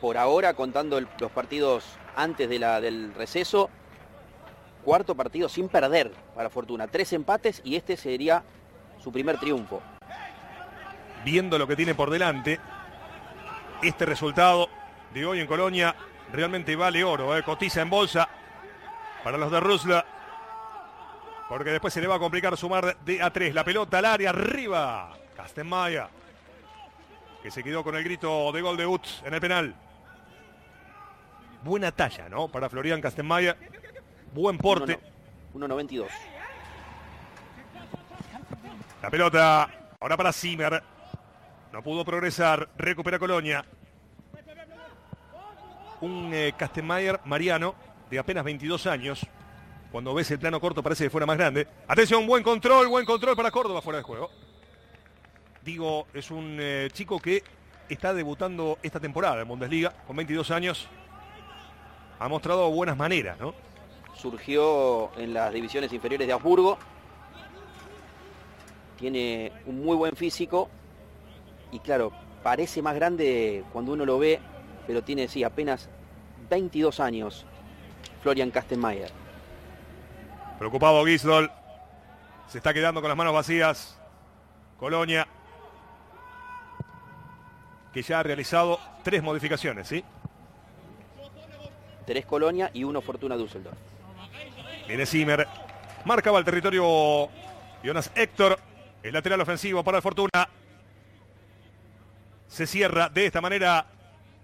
Por 0.01 0.17
ahora, 0.17 0.55
contando 0.55 0.99
los 0.99 1.31
partidos 1.31 1.85
antes 2.15 2.49
del 2.49 3.13
receso, 3.13 3.69
cuarto 4.83 5.13
partido 5.13 5.47
sin 5.47 5.69
perder 5.69 6.11
para 6.35 6.49
Fortuna. 6.49 6.87
Tres 6.87 7.13
empates 7.13 7.61
y 7.63 7.75
este 7.75 7.95
sería 7.95 8.43
su 9.01 9.11
primer 9.11 9.37
triunfo. 9.37 9.81
viendo 11.23 11.59
lo 11.59 11.67
que 11.67 11.75
tiene 11.75 11.93
por 11.93 12.09
delante, 12.09 12.59
este 13.83 14.07
resultado 14.07 14.69
de 15.13 15.23
hoy 15.23 15.39
en 15.39 15.45
Colonia 15.45 15.95
realmente 16.31 16.75
vale 16.75 17.03
oro, 17.03 17.37
¿eh? 17.37 17.43
cotiza 17.43 17.81
en 17.81 17.91
bolsa 17.91 18.27
para 19.23 19.37
los 19.37 19.51
de 19.51 19.59
Rusla, 19.59 20.03
porque 21.47 21.69
después 21.69 21.93
se 21.93 22.01
le 22.01 22.07
va 22.07 22.15
a 22.15 22.19
complicar 22.19 22.57
sumar 22.57 22.97
de 23.05 23.21
a 23.21 23.29
3 23.29 23.53
la 23.53 23.63
pelota 23.63 23.99
al 23.99 24.05
área 24.05 24.31
arriba, 24.31 25.13
Castenmaya, 25.35 26.09
que 27.43 27.51
se 27.51 27.63
quedó 27.63 27.83
con 27.83 27.95
el 27.95 28.03
grito 28.03 28.51
de 28.51 28.61
gol 28.61 28.77
de 28.77 28.87
Utz 28.87 29.21
en 29.23 29.35
el 29.35 29.41
penal. 29.41 29.75
Buena 31.63 31.91
talla, 31.91 32.29
¿no? 32.29 32.47
Para 32.47 32.69
Florian 32.69 33.01
Castenmaya. 33.01 33.55
Buen 34.33 34.57
porte. 34.57 34.99
1.92. 35.53 36.07
La 39.01 39.09
pelota 39.09 39.69
ahora 39.99 40.17
para 40.17 40.33
Zimmer. 40.33 40.81
No 41.71 41.81
pudo 41.81 42.05
progresar. 42.05 42.69
Recupera 42.77 43.19
Colonia. 43.19 43.65
Un 46.01 46.31
eh, 46.33 46.53
Mariano 47.25 47.75
de 48.09 48.19
apenas 48.19 48.43
22 48.43 48.87
años. 48.87 49.25
Cuando 49.91 50.13
ves 50.13 50.31
el 50.31 50.39
plano 50.39 50.59
corto 50.59 50.81
parece 50.81 51.05
que 51.05 51.09
fuera 51.09 51.25
más 51.25 51.37
grande. 51.37 51.67
Atención, 51.87 52.25
buen 52.25 52.43
control, 52.43 52.87
buen 52.87 53.05
control 53.05 53.35
para 53.35 53.51
Córdoba 53.51 53.81
fuera 53.81 53.97
de 53.97 54.03
juego. 54.03 54.29
Digo, 55.63 56.07
es 56.13 56.31
un 56.31 56.57
eh, 56.59 56.89
chico 56.91 57.19
que 57.19 57.43
está 57.89 58.13
debutando 58.13 58.79
esta 58.81 58.99
temporada 58.99 59.41
en 59.41 59.47
Bundesliga 59.47 59.91
con 60.07 60.15
22 60.15 60.49
años. 60.51 60.87
Ha 62.21 62.27
mostrado 62.27 62.69
buenas 62.69 62.95
maneras, 62.95 63.39
¿no? 63.39 63.55
Surgió 64.13 65.09
en 65.17 65.33
las 65.33 65.51
divisiones 65.51 65.91
inferiores 65.91 66.27
de 66.27 66.33
Habsburgo. 66.33 66.77
Tiene 68.99 69.51
un 69.65 69.83
muy 69.83 69.97
buen 69.97 70.15
físico. 70.15 70.69
Y 71.71 71.79
claro, 71.79 72.11
parece 72.43 72.83
más 72.83 72.93
grande 72.93 73.63
cuando 73.73 73.93
uno 73.93 74.05
lo 74.05 74.19
ve, 74.19 74.39
pero 74.85 75.03
tiene, 75.03 75.27
sí, 75.27 75.43
apenas 75.43 75.89
22 76.47 76.99
años. 76.99 77.47
Florian 78.21 78.51
Kastenmeier. 78.51 79.09
Preocupado 80.59 81.03
Gisdol. 81.03 81.49
Se 82.49 82.59
está 82.59 82.71
quedando 82.71 83.01
con 83.01 83.07
las 83.07 83.17
manos 83.17 83.33
vacías. 83.33 83.97
Colonia 84.79 85.27
que 87.91 88.03
ya 88.03 88.19
ha 88.19 88.23
realizado 88.23 88.79
tres 89.03 89.23
modificaciones, 89.23 89.87
¿sí? 89.87 90.03
Tres 92.05 92.25
Colonia 92.25 92.71
y 92.73 92.83
uno 92.83 93.01
Fortuna 93.01 93.37
Düsseldorf. 93.37 93.77
Viene 94.87 95.05
Zimmer. 95.05 95.47
Marcaba 96.05 96.39
el 96.39 96.45
territorio 96.45 97.29
Jonas 97.83 98.11
Héctor. 98.15 98.57
El 99.03 99.13
lateral 99.13 99.41
ofensivo 99.41 99.83
para 99.83 99.97
el 99.97 100.03
Fortuna. 100.03 100.49
Se 102.47 102.67
cierra 102.67 103.09
de 103.09 103.25
esta 103.25 103.41
manera 103.41 103.85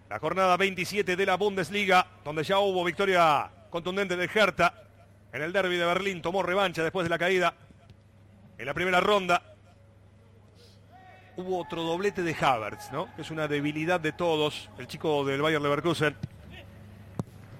la 0.09 0.19
jornada 0.19 0.55
27 0.55 1.15
de 1.15 1.25
la 1.25 1.35
Bundesliga, 1.35 2.07
donde 2.23 2.43
ya 2.43 2.59
hubo 2.59 2.83
victoria 2.83 3.49
contundente 3.69 4.15
de 4.15 4.29
Hertha 4.33 4.73
en 5.33 5.41
el 5.41 5.51
derby 5.51 5.77
de 5.77 5.85
Berlín. 5.85 6.21
Tomó 6.21 6.41
revancha 6.41 6.81
después 6.83 7.03
de 7.03 7.09
la 7.09 7.17
caída 7.17 7.53
en 8.57 8.65
la 8.65 8.73
primera 8.73 8.99
ronda 8.99 9.41
hubo 11.37 11.59
otro 11.59 11.83
doblete 11.83 12.23
de 12.23 12.35
Havertz, 12.39 12.91
¿no? 12.91 13.07
Es 13.17 13.31
una 13.31 13.47
debilidad 13.47 13.99
de 13.99 14.11
todos. 14.11 14.69
El 14.77 14.87
chico 14.87 15.23
del 15.23 15.41
Bayern 15.41 15.63
Leverkusen 15.63 16.15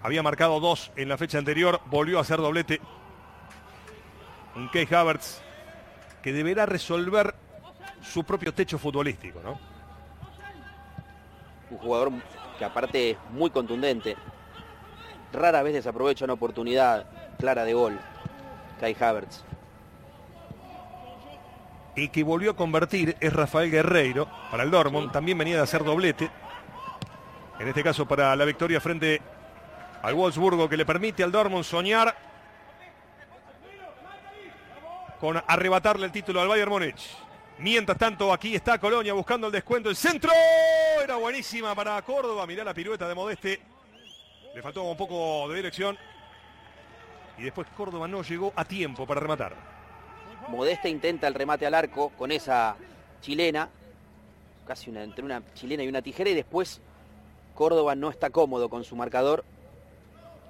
había 0.07 0.23
marcado 0.23 0.61
dos 0.61 0.89
en 0.95 1.09
la 1.09 1.17
fecha 1.17 1.37
anterior, 1.37 1.81
volvió 1.87 2.17
a 2.17 2.21
hacer 2.21 2.37
doblete. 2.37 2.79
Un 4.55 4.69
Key 4.69 4.87
Havertz 4.89 5.41
que 6.23 6.31
deberá 6.31 6.65
resolver 6.65 7.35
su 8.01 8.23
propio 8.23 8.53
techo 8.53 8.79
futbolístico, 8.79 9.41
¿no? 9.43 9.59
Un 11.69 11.77
jugador 11.77 12.11
que 12.57 12.63
aparte 12.63 13.09
es 13.11 13.17
muy 13.31 13.49
contundente. 13.49 14.15
Rara 15.33 15.61
vez 15.61 15.73
desaprovecha 15.73 16.23
una 16.23 16.35
oportunidad 16.35 17.05
clara 17.37 17.65
de 17.65 17.73
gol. 17.73 17.99
Kai 18.79 18.95
Havertz 18.97 19.43
y 21.97 22.07
que 22.09 22.23
volvió 22.23 22.51
a 22.51 22.55
convertir 22.55 23.17
es 23.19 23.33
Rafael 23.33 23.71
Guerreiro 23.71 24.29
para 24.51 24.63
el 24.63 24.71
Dortmund. 24.71 25.11
También 25.11 25.37
venía 25.37 25.57
de 25.57 25.63
hacer 25.63 25.83
doblete. 25.83 26.29
En 27.59 27.67
este 27.67 27.83
caso 27.83 28.07
para 28.07 28.33
la 28.35 28.45
victoria 28.45 28.79
frente 28.79 29.19
al 30.01 30.13
Wolfsburgo 30.13 30.69
que 30.69 30.77
le 30.77 30.85
permite 30.85 31.23
al 31.23 31.31
Dortmund 31.31 31.63
soñar 31.63 32.15
con 35.19 35.41
arrebatarle 35.47 36.05
el 36.05 36.11
título 36.11 36.41
al 36.41 36.47
Bayern 36.47 36.69
Múnich. 36.69 37.17
Mientras 37.59 37.97
tanto, 37.97 38.31
aquí 38.31 38.53
está 38.53 38.77
Colonia 38.77 39.13
buscando 39.13 39.47
el 39.47 39.53
descuento. 39.53 39.89
El 39.89 39.95
centro 39.95 40.31
era 41.03 41.15
buenísima 41.15 41.73
para 41.73 41.99
Córdoba. 42.03 42.45
Mirá 42.45 42.63
la 42.63 42.73
pirueta 42.73 43.07
de 43.07 43.15
Modeste. 43.15 43.59
Le 44.53 44.61
faltó 44.61 44.83
un 44.83 44.95
poco 44.95 45.49
de 45.49 45.55
dirección. 45.55 45.97
Y 47.37 47.43
después 47.43 47.67
Córdoba 47.75 48.07
no 48.07 48.21
llegó 48.21 48.53
a 48.55 48.63
tiempo 48.63 49.07
para 49.07 49.19
rematar. 49.19 49.55
Modesta 50.49 50.87
intenta 50.87 51.27
el 51.27 51.33
remate 51.33 51.65
al 51.65 51.73
arco 51.73 52.09
con 52.09 52.31
esa 52.31 52.75
chilena, 53.21 53.69
casi 54.67 54.91
entre 54.91 55.25
una 55.25 55.41
chilena 55.53 55.83
y 55.83 55.87
una 55.87 56.01
tijera, 56.01 56.29
y 56.29 56.35
después 56.35 56.79
Córdoba 57.55 57.95
no 57.95 58.09
está 58.09 58.29
cómodo 58.29 58.69
con 58.69 58.83
su 58.83 58.95
marcador 58.95 59.43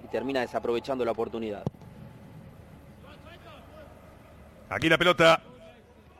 y 0.03 0.07
termina 0.07 0.41
desaprovechando 0.41 1.03
la 1.05 1.11
oportunidad. 1.11 1.63
Aquí 4.69 4.89
la 4.89 4.97
pelota 4.97 5.41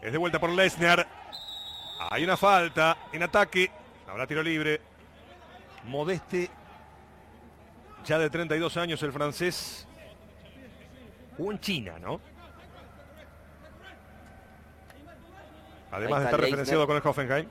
es 0.01 0.11
de 0.11 0.17
vuelta 0.17 0.39
por 0.39 0.49
Lesnar. 0.49 1.05
Hay 2.09 2.23
una 2.23 2.37
falta 2.37 2.97
en 3.11 3.23
ataque. 3.23 3.69
Habrá 4.07 4.25
tiro 4.25 4.41
libre. 4.41 4.79
Modeste, 5.85 6.49
ya 8.05 8.17
de 8.17 8.29
32 8.29 8.77
años 8.77 9.01
el 9.03 9.11
francés. 9.11 9.87
Jugó 11.35 11.51
en 11.51 11.59
China, 11.59 11.99
¿no? 11.99 12.19
Además 15.91 16.19
de 16.19 16.25
estar 16.25 16.39
referenciado 16.39 16.87
con 16.87 16.95
el 16.95 17.01
Hoffenheim. 17.05 17.47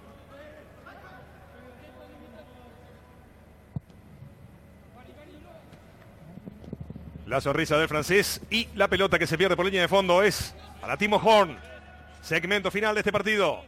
La 7.26 7.40
sonrisa 7.40 7.76
del 7.76 7.88
francés 7.88 8.40
y 8.50 8.68
la 8.76 8.86
pelota 8.86 9.18
que 9.18 9.26
se 9.26 9.36
pierde 9.36 9.56
por 9.56 9.64
línea 9.64 9.82
de 9.82 9.88
fondo 9.88 10.22
es 10.22 10.54
para 10.80 10.96
Timo 10.96 11.16
Horn. 11.16 11.58
Segmento 12.22 12.70
final 12.70 12.94
de 12.94 13.00
este 13.00 13.10
partido. 13.10 13.64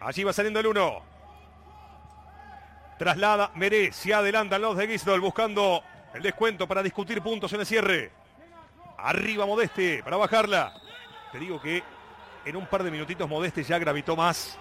Allí 0.00 0.22
va 0.22 0.34
saliendo 0.34 0.60
el 0.60 0.66
1. 0.66 1.02
Traslada 2.98 3.52
Meré. 3.54 3.90
Se 3.90 4.12
adelantan 4.12 4.60
los 4.60 4.76
de 4.76 4.86
Gisdol 4.86 5.22
buscando 5.22 5.82
el 6.12 6.22
descuento 6.22 6.68
para 6.68 6.82
discutir 6.82 7.22
puntos 7.22 7.50
en 7.54 7.60
el 7.60 7.66
cierre. 7.66 8.12
Arriba 8.98 9.46
Modeste 9.46 10.02
para 10.04 10.18
bajarla. 10.18 10.74
Te 11.32 11.38
digo 11.38 11.58
que 11.58 11.82
en 12.44 12.54
un 12.54 12.66
par 12.66 12.82
de 12.82 12.90
minutitos 12.90 13.26
Modeste 13.26 13.64
ya 13.64 13.78
gravitó 13.78 14.14
más 14.14 14.58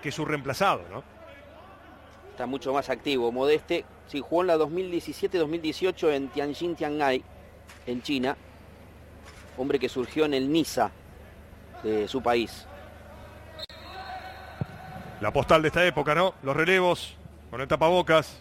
que 0.00 0.12
su 0.12 0.24
reemplazado, 0.24 0.84
¿no? 0.92 1.17
Está 2.38 2.46
mucho 2.46 2.72
más 2.72 2.88
activo. 2.88 3.32
Modeste, 3.32 3.84
sí, 4.06 4.20
jugó 4.20 4.42
en 4.42 4.46
la 4.46 4.56
2017-2018 4.58 6.12
en 6.12 6.28
Tianjin 6.28 6.76
Tiangai, 6.76 7.24
en 7.84 8.00
China. 8.00 8.36
Hombre 9.56 9.80
que 9.80 9.88
surgió 9.88 10.24
en 10.24 10.34
el 10.34 10.52
Nisa 10.52 10.92
de 11.82 12.06
su 12.06 12.22
país. 12.22 12.64
La 15.20 15.32
postal 15.32 15.62
de 15.62 15.66
esta 15.66 15.84
época, 15.84 16.14
¿no? 16.14 16.34
Los 16.44 16.54
relevos 16.54 17.16
con 17.50 17.60
el 17.60 17.66
tapabocas. 17.66 18.40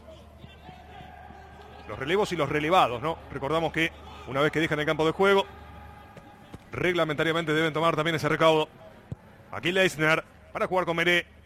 Los 1.87 1.97
relevos 1.97 2.31
y 2.31 2.35
los 2.35 2.49
relevados, 2.49 3.01
¿no? 3.01 3.17
Recordamos 3.31 3.73
que 3.73 3.91
una 4.27 4.41
vez 4.41 4.51
que 4.51 4.59
dejan 4.59 4.79
el 4.79 4.85
campo 4.85 5.07
de 5.07 5.11
juego, 5.11 5.43
reglamentariamente 6.71 7.51
deben 7.51 7.73
tomar 7.73 7.95
también 7.95 8.15
ese 8.15 8.29
recaudo. 8.29 8.69
Aquí 9.51 9.71
Leisner 9.71 10.23
para 10.53 10.67
jugar 10.67 10.85
con 10.85 10.97
Meré. 10.97 11.36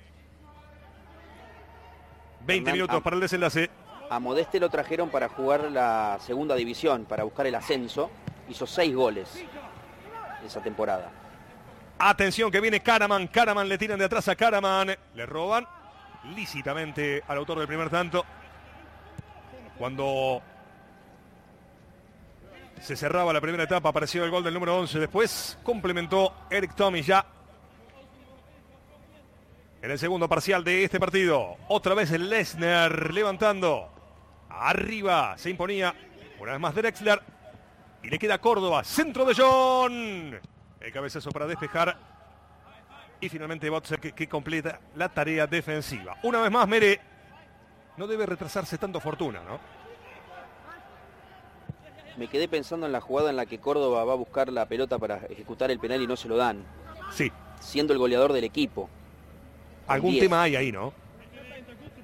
20 2.45 2.72
minutos 2.72 3.01
para 3.01 3.15
el 3.15 3.22
desenlace. 3.22 3.69
A 4.09 4.19
Modeste 4.19 4.59
lo 4.59 4.69
trajeron 4.69 5.09
para 5.09 5.30
jugar 5.30 5.72
la 5.72 6.18
segunda 6.19 6.55
división, 6.55 7.05
para 7.05 7.23
buscar 7.23 7.47
el 7.47 7.55
ascenso. 7.55 8.11
Hizo 8.49 8.68
seis 8.68 8.93
goles 8.93 9.43
esa 10.45 10.61
temporada. 10.61 11.09
Atención 11.97 12.51
que 12.51 12.59
viene 12.59 12.81
Karaman. 12.81 13.27
Karaman 13.27 13.69
le 13.69 13.77
tiran 13.77 13.99
de 13.99 14.05
atrás 14.05 14.27
a 14.27 14.35
Karaman. 14.35 14.95
Le 15.15 15.26
roban 15.26 15.65
lícitamente 16.35 17.23
al 17.27 17.38
autor 17.38 17.59
del 17.59 17.68
primer 17.68 17.89
tanto. 17.89 18.26
Cuando 19.77 20.41
se 22.81 22.95
cerraba 22.95 23.31
la 23.31 23.39
primera 23.39 23.63
etapa, 23.63 23.89
apareció 23.89 24.26
el 24.26 24.31
gol 24.31 24.43
del 24.43 24.53
número 24.53 24.77
11. 24.80 24.99
Después 24.99 25.57
complementó 25.63 26.34
Eric 26.49 26.76
Tommy 26.76 27.01
ya 27.01 27.26
en 29.81 29.91
el 29.91 29.99
segundo 29.99 30.29
parcial 30.29 30.63
de 30.63 30.83
este 30.83 30.99
partido. 30.99 31.57
Otra 31.67 31.95
vez 31.95 32.11
el 32.11 32.29
Lesnar 32.29 33.13
levantando. 33.13 33.89
Arriba 34.49 35.37
se 35.37 35.49
imponía 35.49 35.95
una 36.39 36.51
vez 36.51 36.61
más 36.61 36.75
Drexler. 36.75 37.21
Y 38.03 38.09
le 38.09 38.19
queda 38.19 38.39
Córdoba. 38.39 38.83
Centro 38.83 39.25
de 39.25 39.33
John. 39.35 40.39
El 40.79 40.91
cabezazo 40.91 41.31
para 41.31 41.45
despejar. 41.45 41.97
Y 43.19 43.29
finalmente 43.29 43.69
Botzer 43.69 43.99
que, 43.99 44.13
que, 44.13 44.27
completa 44.27 44.79
la 44.95 45.09
tarea 45.09 45.45
defensiva. 45.45 46.17
Una 46.23 46.41
vez 46.41 46.51
más 46.51 46.67
Mere. 46.67 46.99
No 47.97 48.07
debe 48.07 48.25
retrasarse 48.25 48.77
tanto 48.77 48.99
fortuna, 48.99 49.41
¿no? 49.43 49.59
me 52.17 52.27
quedé 52.27 52.47
pensando 52.47 52.85
en 52.85 52.91
la 52.91 53.01
jugada 53.01 53.29
en 53.29 53.35
la 53.35 53.45
que 53.45 53.59
Córdoba 53.59 54.03
va 54.03 54.13
a 54.13 54.17
buscar 54.17 54.51
la 54.51 54.67
pelota 54.67 54.99
para 54.99 55.17
ejecutar 55.29 55.71
el 55.71 55.79
penal 55.79 56.01
y 56.01 56.07
no 56.07 56.15
se 56.15 56.27
lo 56.27 56.37
dan. 56.37 56.63
Sí. 57.11 57.31
Siendo 57.59 57.93
el 57.93 57.99
goleador 57.99 58.33
del 58.33 58.43
equipo. 58.43 58.89
Algún 59.87 60.17
tema 60.19 60.43
hay 60.43 60.55
ahí, 60.55 60.71
¿no? 60.71 60.93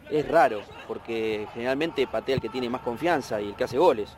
es 0.09 0.27
raro, 0.27 0.61
porque 0.87 1.47
generalmente 1.53 2.07
patea 2.07 2.35
el 2.35 2.41
que 2.41 2.49
tiene 2.49 2.69
más 2.69 2.81
confianza 2.81 3.41
y 3.41 3.49
el 3.49 3.55
que 3.55 3.63
hace 3.65 3.77
goles. 3.77 4.15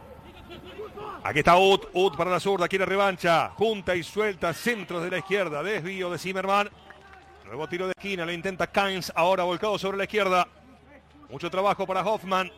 Aquí 1.23 1.39
está 1.39 1.57
Ut, 1.57 1.87
Ut 1.93 2.15
para 2.15 2.31
la 2.31 2.39
zurda, 2.39 2.67
quiere 2.67 2.85
revancha, 2.85 3.49
junta 3.49 3.95
y 3.95 4.03
suelta, 4.03 4.53
centros 4.53 5.03
de 5.03 5.11
la 5.11 5.17
izquierda, 5.17 5.63
desvío 5.63 6.09
de 6.09 6.17
Zimmerman. 6.17 6.69
Nuevo 7.45 7.67
tiro 7.67 7.87
de 7.87 7.93
esquina, 7.97 8.25
lo 8.25 8.31
intenta 8.31 8.67
Kainz, 8.67 9.11
ahora 9.15 9.43
volcado 9.43 9.77
sobre 9.77 9.97
la 9.97 10.03
izquierda. 10.03 10.47
Mucho 11.29 11.49
trabajo 11.49 11.85
para 11.85 12.01
Hoffman 12.01 12.51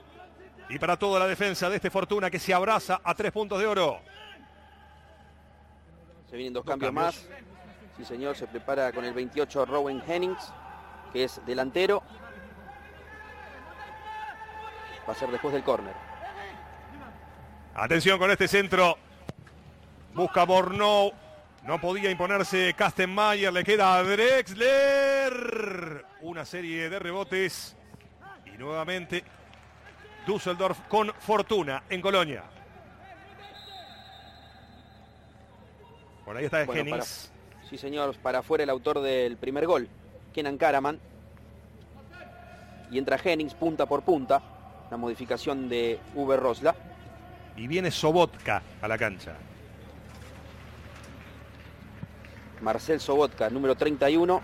y 0.70 0.78
para 0.78 0.98
toda 0.98 1.20
la 1.20 1.28
defensa 1.28 1.70
de 1.70 1.78
este 1.78 1.90
Fortuna 1.90 2.30
que 2.30 2.40
se 2.40 2.54
abraza 2.54 3.02
a 3.04 3.16
tres 3.16 3.32
puntos 3.32 3.60
de 3.60 3.68
oro. 3.68 4.00
Se 6.30 6.38
vienen 6.38 6.54
dos, 6.54 6.64
cambios, 6.64 6.94
más. 6.94 7.28
Sí, 7.98 8.06
señor, 8.06 8.36
se 8.36 8.48
prepara 8.48 8.92
con 8.92 9.04
el 9.04 9.14
28 9.14 9.66
Rowan 9.66 10.02
Hennings, 10.08 10.54
que 11.12 11.26
es 11.26 11.42
delantero. 11.46 12.02
Va 15.08 15.14
a 15.14 15.16
ser 15.16 15.30
después 15.30 15.54
del 15.54 15.64
córner. 15.64 15.94
Atención 17.76 18.20
con 18.20 18.32
este 18.32 18.48
centro. 18.48 18.98
Busca 20.14 20.46
Borno. 20.46 21.12
No 21.64 21.80
podía 21.80 22.10
imponerse 22.10 22.74
Kastenmayer. 22.74 23.52
Le 23.52 23.64
queda 23.64 23.96
a 23.96 24.04
Drexler. 24.04 26.06
Una 26.22 26.46
serie 26.46 26.90
de 26.90 27.00
rebotes. 27.00 27.76
Y 28.46 28.58
nuevamente 28.58 29.24
Düsseldorf 30.26 30.80
con 30.88 31.12
fortuna 31.20 31.84
en 31.90 32.02
Colonia. 32.02 32.44
Por 36.26 36.38
ahí 36.38 36.46
está 36.46 36.64
bueno, 36.66 36.82
Hennings. 36.82 37.32
sí, 37.70 37.78
señor. 37.78 38.16
Para 38.18 38.40
afuera 38.40 38.64
el 38.64 38.70
autor 38.70 39.02
del 39.02 39.38
primer 39.38 39.66
gol. 39.66 39.88
Kenan 40.34 40.58
Karaman. 40.58 41.00
Y 42.92 42.98
entra 42.98 43.18
Hennings 43.24 43.54
punta 43.54 43.86
por 43.86 44.04
punta. 44.04 44.42
La 44.90 44.98
modificación 44.98 45.70
de 45.70 46.00
Uber 46.16 46.40
Rosla. 46.40 46.76
Y 47.56 47.68
viene 47.68 47.92
Sobotka 47.92 48.62
a 48.82 48.88
la 48.88 48.98
cancha. 48.98 49.34
Marcel 52.62 53.00
Sobotka, 53.00 53.50
número 53.50 53.76
31. 53.76 54.42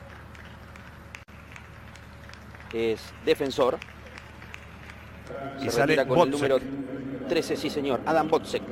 Es 2.73 3.01
defensor. 3.25 3.77
y 5.61 5.69
sale 5.69 6.05
con 6.05 6.19
el 6.19 6.31
número 6.31 6.59
13, 7.27 7.57
sí 7.57 7.69
señor, 7.69 8.01
Adam 8.05 8.27
Botzek. 8.27 8.63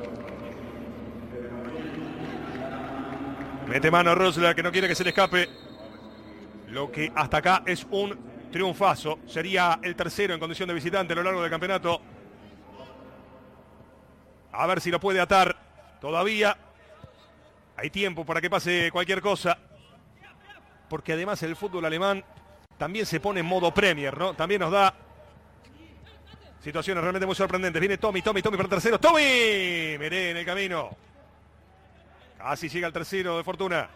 Mete 3.68 3.90
mano 3.90 4.14
Rosla 4.14 4.54
que 4.54 4.62
no 4.62 4.70
quiere 4.70 4.88
que 4.88 4.94
se 4.94 5.04
le 5.04 5.10
escape. 5.10 5.65
Lo 6.68 6.90
que 6.90 7.12
hasta 7.14 7.38
acá 7.38 7.62
es 7.66 7.86
un 7.90 8.18
triunfazo. 8.50 9.18
Sería 9.26 9.78
el 9.82 9.94
tercero 9.94 10.34
en 10.34 10.40
condición 10.40 10.68
de 10.68 10.74
visitante 10.74 11.12
a 11.12 11.16
lo 11.16 11.22
largo 11.22 11.42
del 11.42 11.50
campeonato. 11.50 12.00
A 14.52 14.66
ver 14.66 14.80
si 14.80 14.90
lo 14.90 14.98
puede 14.98 15.20
atar. 15.20 15.56
Todavía 16.00 16.56
hay 17.76 17.90
tiempo 17.90 18.24
para 18.24 18.40
que 18.40 18.50
pase 18.50 18.90
cualquier 18.90 19.20
cosa. 19.20 19.58
Porque 20.88 21.12
además 21.12 21.42
el 21.42 21.56
fútbol 21.56 21.84
alemán 21.84 22.24
también 22.78 23.06
se 23.06 23.20
pone 23.20 23.40
en 23.40 23.46
modo 23.46 23.72
Premier, 23.72 24.16
¿no? 24.16 24.34
También 24.34 24.60
nos 24.60 24.70
da 24.70 24.94
situaciones 26.62 27.02
realmente 27.02 27.26
muy 27.26 27.34
sorprendentes. 27.34 27.80
Viene 27.80 27.98
Tommy, 27.98 28.22
Tommy, 28.22 28.42
Tommy 28.42 28.56
para 28.56 28.66
el 28.66 28.70
tercero. 28.70 28.98
¡Tommy! 28.98 29.96
Miré 29.98 30.30
en 30.30 30.36
el 30.36 30.44
camino. 30.44 30.90
Casi 32.38 32.68
llega 32.68 32.86
el 32.86 32.92
tercero 32.92 33.36
de 33.36 33.44
Fortuna. 33.44 33.88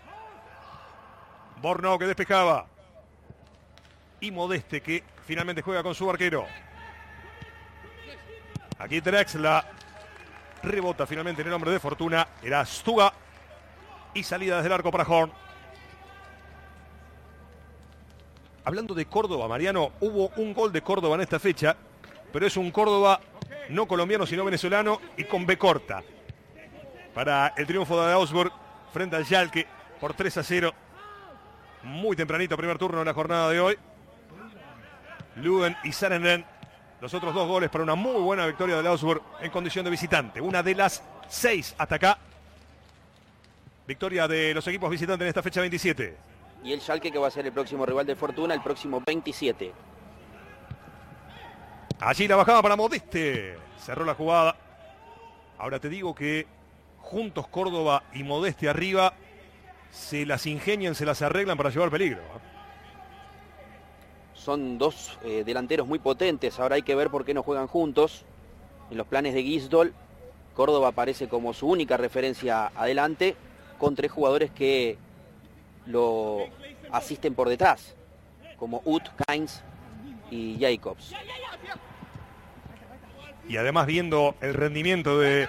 Borno 1.60 1.98
que 1.98 2.06
despejaba. 2.06 2.66
Y 4.20 4.30
Modeste 4.30 4.80
que 4.80 5.02
finalmente 5.26 5.62
juega 5.62 5.82
con 5.82 5.94
su 5.94 6.08
arquero. 6.08 6.46
Aquí 8.78 9.00
Drexla 9.00 9.64
Rebota 10.62 11.06
finalmente 11.06 11.42
en 11.42 11.48
el 11.48 11.52
nombre 11.52 11.70
de 11.70 11.80
Fortuna. 11.80 12.26
Era 12.42 12.64
Stuga. 12.64 13.12
Y 14.12 14.22
salida 14.22 14.56
desde 14.56 14.66
el 14.66 14.72
arco 14.72 14.90
para 14.90 15.04
Horn. 15.04 15.32
Hablando 18.64 18.94
de 18.94 19.06
Córdoba, 19.06 19.48
Mariano, 19.48 19.92
hubo 20.00 20.28
un 20.36 20.52
gol 20.52 20.72
de 20.72 20.82
Córdoba 20.82 21.14
en 21.14 21.22
esta 21.22 21.38
fecha, 21.38 21.76
pero 22.32 22.46
es 22.46 22.56
un 22.56 22.70
Córdoba 22.70 23.20
no 23.70 23.86
colombiano, 23.86 24.26
sino 24.26 24.44
venezolano 24.44 25.00
y 25.16 25.24
con 25.24 25.46
B 25.46 25.56
corta. 25.56 26.02
Para 27.14 27.54
el 27.56 27.66
triunfo 27.66 28.04
de 28.04 28.12
Augsburg 28.12 28.52
frente 28.92 29.16
al 29.16 29.24
Schalke 29.24 29.66
por 30.00 30.14
3 30.14 30.36
a 30.36 30.42
0. 30.42 30.74
Muy 31.82 32.16
tempranito, 32.16 32.56
primer 32.56 32.78
turno 32.78 32.98
de 32.98 33.04
la 33.04 33.14
jornada 33.14 33.48
de 33.50 33.60
hoy. 33.60 33.78
Luden 35.36 35.76
y 35.84 35.92
Sarenden 35.92 36.44
los 37.00 37.14
otros 37.14 37.34
dos 37.34 37.48
goles 37.48 37.70
para 37.70 37.84
una 37.84 37.94
muy 37.94 38.20
buena 38.20 38.46
victoria 38.46 38.76
del 38.76 38.86
Augsburg 38.86 39.22
en 39.40 39.50
condición 39.50 39.84
de 39.84 39.90
visitante. 39.90 40.40
Una 40.40 40.62
de 40.62 40.74
las 40.74 41.02
seis 41.28 41.74
hasta 41.78 41.94
acá. 41.94 42.18
Victoria 43.86 44.28
de 44.28 44.52
los 44.52 44.66
equipos 44.68 44.90
visitantes 44.90 45.24
en 45.24 45.28
esta 45.28 45.42
fecha 45.42 45.60
27. 45.60 46.16
Y 46.62 46.72
el 46.72 46.80
Schalke 46.80 47.10
que 47.10 47.18
va 47.18 47.28
a 47.28 47.30
ser 47.30 47.46
el 47.46 47.52
próximo 47.52 47.86
rival 47.86 48.04
de 48.04 48.14
Fortuna 48.14 48.54
el 48.54 48.60
próximo 48.60 49.02
27. 49.04 49.72
Allí 52.00 52.28
la 52.28 52.36
bajada 52.36 52.62
para 52.62 52.76
Modeste. 52.76 53.58
Cerró 53.78 54.04
la 54.04 54.14
jugada. 54.14 54.56
Ahora 55.58 55.78
te 55.78 55.88
digo 55.88 56.14
que 56.14 56.46
juntos 56.98 57.48
Córdoba 57.48 58.02
y 58.12 58.22
Modeste 58.22 58.68
arriba 58.68 59.14
se 59.90 60.26
las 60.26 60.46
ingenian, 60.46 60.94
se 60.94 61.04
las 61.04 61.22
arreglan 61.22 61.56
para 61.56 61.70
llevar 61.70 61.90
peligro. 61.90 62.22
Son 64.34 64.78
dos 64.78 65.18
eh, 65.22 65.42
delanteros 65.44 65.86
muy 65.86 65.98
potentes, 65.98 66.58
ahora 66.58 66.76
hay 66.76 66.82
que 66.82 66.94
ver 66.94 67.10
por 67.10 67.24
qué 67.24 67.34
no 67.34 67.42
juegan 67.42 67.66
juntos. 67.66 68.24
En 68.90 68.96
los 68.96 69.06
planes 69.06 69.34
de 69.34 69.42
Gisdol, 69.42 69.94
Córdoba 70.54 70.88
aparece 70.88 71.28
como 71.28 71.52
su 71.52 71.68
única 71.68 71.96
referencia 71.96 72.72
adelante, 72.74 73.36
con 73.78 73.94
tres 73.94 74.10
jugadores 74.10 74.50
que 74.50 74.98
lo 75.86 76.46
asisten 76.90 77.34
por 77.34 77.48
detrás, 77.48 77.94
como 78.58 78.82
Ut, 78.84 79.04
Kainz 79.26 79.60
y 80.30 80.58
Jacobs. 80.60 81.12
Y 83.48 83.56
además 83.56 83.86
viendo 83.86 84.34
el 84.40 84.54
rendimiento 84.54 85.18
de, 85.18 85.48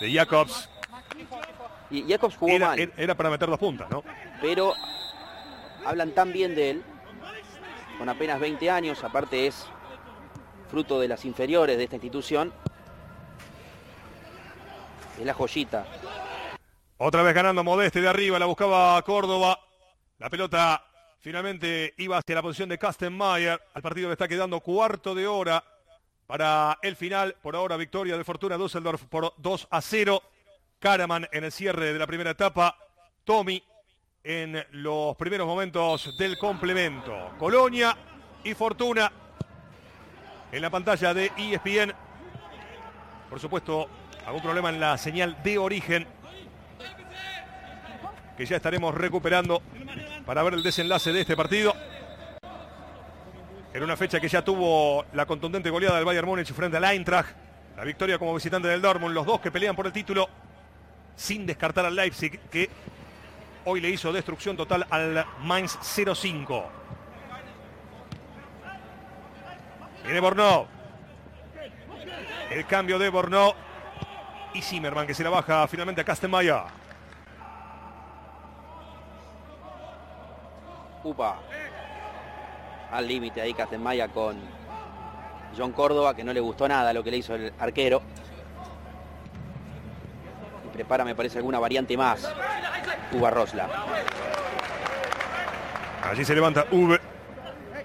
de 0.00 0.12
Jacobs. 0.12 0.68
Y 1.90 2.08
Jacobs 2.08 2.36
jugó 2.36 2.52
era, 2.52 2.68
mal. 2.68 2.92
Era 2.96 3.14
para 3.14 3.30
meter 3.30 3.48
dos 3.48 3.58
puntas, 3.58 3.88
¿no? 3.90 4.02
Pero 4.40 4.74
hablan 5.84 6.10
tan 6.12 6.32
bien 6.32 6.54
de 6.54 6.70
él 6.70 6.84
con 7.98 8.08
apenas 8.08 8.40
20 8.40 8.70
años, 8.70 9.02
aparte 9.04 9.46
es 9.46 9.66
fruto 10.68 11.00
de 11.00 11.08
las 11.08 11.24
inferiores 11.24 11.78
de 11.78 11.84
esta 11.84 11.96
institución. 11.96 12.52
Es 15.18 15.24
la 15.24 15.32
joyita. 15.32 15.86
Otra 16.98 17.22
vez 17.22 17.34
ganando 17.34 17.64
Modeste 17.64 18.00
de 18.00 18.08
arriba, 18.08 18.38
la 18.38 18.46
buscaba 18.46 19.00
Córdoba. 19.02 19.58
La 20.18 20.28
pelota 20.28 20.82
finalmente 21.20 21.94
iba 21.98 22.18
hacia 22.18 22.34
la 22.34 22.42
posición 22.42 22.68
de 22.68 22.78
Kastenmeier. 22.78 23.60
Al 23.74 23.82
partido 23.82 24.08
le 24.08 24.12
está 24.12 24.28
quedando 24.28 24.60
cuarto 24.60 25.14
de 25.14 25.26
hora 25.26 25.62
para 26.26 26.78
el 26.82 26.96
final. 26.96 27.36
Por 27.40 27.56
ahora 27.56 27.76
victoria 27.76 28.16
de 28.16 28.24
Fortuna 28.24 28.56
Düsseldorf 28.56 29.04
por 29.04 29.32
2 29.36 29.68
a 29.70 29.80
0. 29.80 30.22
Karaman 30.78 31.28
en 31.32 31.44
el 31.44 31.52
cierre 31.52 31.92
de 31.92 31.98
la 31.98 32.06
primera 32.06 32.30
etapa. 32.30 32.76
Tommy 33.24 33.62
en 34.22 34.64
los 34.72 35.16
primeros 35.16 35.46
momentos 35.46 36.16
del 36.18 36.38
complemento. 36.38 37.32
Colonia 37.38 37.96
y 38.44 38.54
Fortuna 38.54 39.10
en 40.52 40.62
la 40.62 40.70
pantalla 40.70 41.14
de 41.14 41.32
ESPN. 41.36 41.92
Por 43.30 43.40
supuesto, 43.40 43.88
algún 44.26 44.42
problema 44.42 44.68
en 44.70 44.80
la 44.80 44.96
señal 44.98 45.42
de 45.42 45.58
origen 45.58 46.06
que 48.36 48.44
ya 48.44 48.56
estaremos 48.56 48.94
recuperando 48.94 49.62
para 50.24 50.42
ver 50.42 50.54
el 50.54 50.62
desenlace 50.62 51.12
de 51.12 51.22
este 51.22 51.36
partido. 51.36 51.74
En 53.72 53.82
una 53.82 53.96
fecha 53.96 54.20
que 54.20 54.28
ya 54.28 54.42
tuvo 54.42 55.04
la 55.12 55.26
contundente 55.26 55.70
goleada 55.70 55.96
del 55.96 56.04
Bayern 56.04 56.26
Múnich 56.26 56.52
frente 56.52 56.76
al 56.76 56.84
Eintracht. 56.84 57.36
La 57.76 57.84
victoria 57.84 58.18
como 58.18 58.34
visitante 58.34 58.68
del 58.68 58.80
Dortmund, 58.80 59.14
los 59.14 59.26
dos 59.26 59.40
que 59.40 59.50
pelean 59.50 59.76
por 59.76 59.86
el 59.86 59.92
título, 59.92 60.28
sin 61.16 61.46
descartar 61.46 61.86
al 61.86 61.96
Leipzig, 61.96 62.38
que 62.50 62.70
Hoy 63.68 63.80
le 63.80 63.90
hizo 63.90 64.12
destrucción 64.12 64.56
total 64.56 64.86
al 64.90 65.26
Mainz 65.42 65.76
05. 65.82 66.64
Viene 70.04 70.20
Borno. 70.20 70.68
El 72.48 72.64
cambio 72.66 72.96
de 72.96 73.08
Borno. 73.08 73.54
Y 74.54 74.62
Zimmerman 74.62 75.04
que 75.04 75.14
se 75.14 75.24
la 75.24 75.30
baja 75.30 75.66
finalmente 75.66 76.00
a 76.00 76.04
Kastenmaya. 76.04 76.66
Upa. 81.02 81.40
Al 82.92 83.08
límite 83.08 83.40
ahí 83.40 83.52
Kastenmaya 83.52 84.06
con 84.06 84.36
John 85.58 85.72
Córdoba, 85.72 86.14
que 86.14 86.22
no 86.22 86.32
le 86.32 86.38
gustó 86.38 86.68
nada 86.68 86.92
lo 86.92 87.02
que 87.02 87.10
le 87.10 87.16
hizo 87.16 87.34
el 87.34 87.52
arquero. 87.58 88.00
Prepara, 90.76 91.04
me 91.06 91.14
parece, 91.14 91.38
alguna 91.38 91.58
variante 91.58 91.96
más. 91.96 92.30
Uva 93.12 93.30
Rosla. 93.30 93.66
Allí 96.02 96.22
se 96.22 96.34
levanta 96.34 96.66
V. 96.70 97.00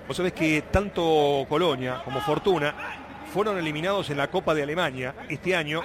Vos 0.08 0.18
sabés 0.18 0.34
que 0.34 0.64
tanto 0.64 1.46
Colonia 1.48 2.02
como 2.04 2.20
Fortuna 2.20 2.76
fueron 3.32 3.58
eliminados 3.58 4.10
en 4.10 4.18
la 4.18 4.30
Copa 4.30 4.54
de 4.54 4.64
Alemania 4.64 5.16
este 5.30 5.56
año 5.56 5.82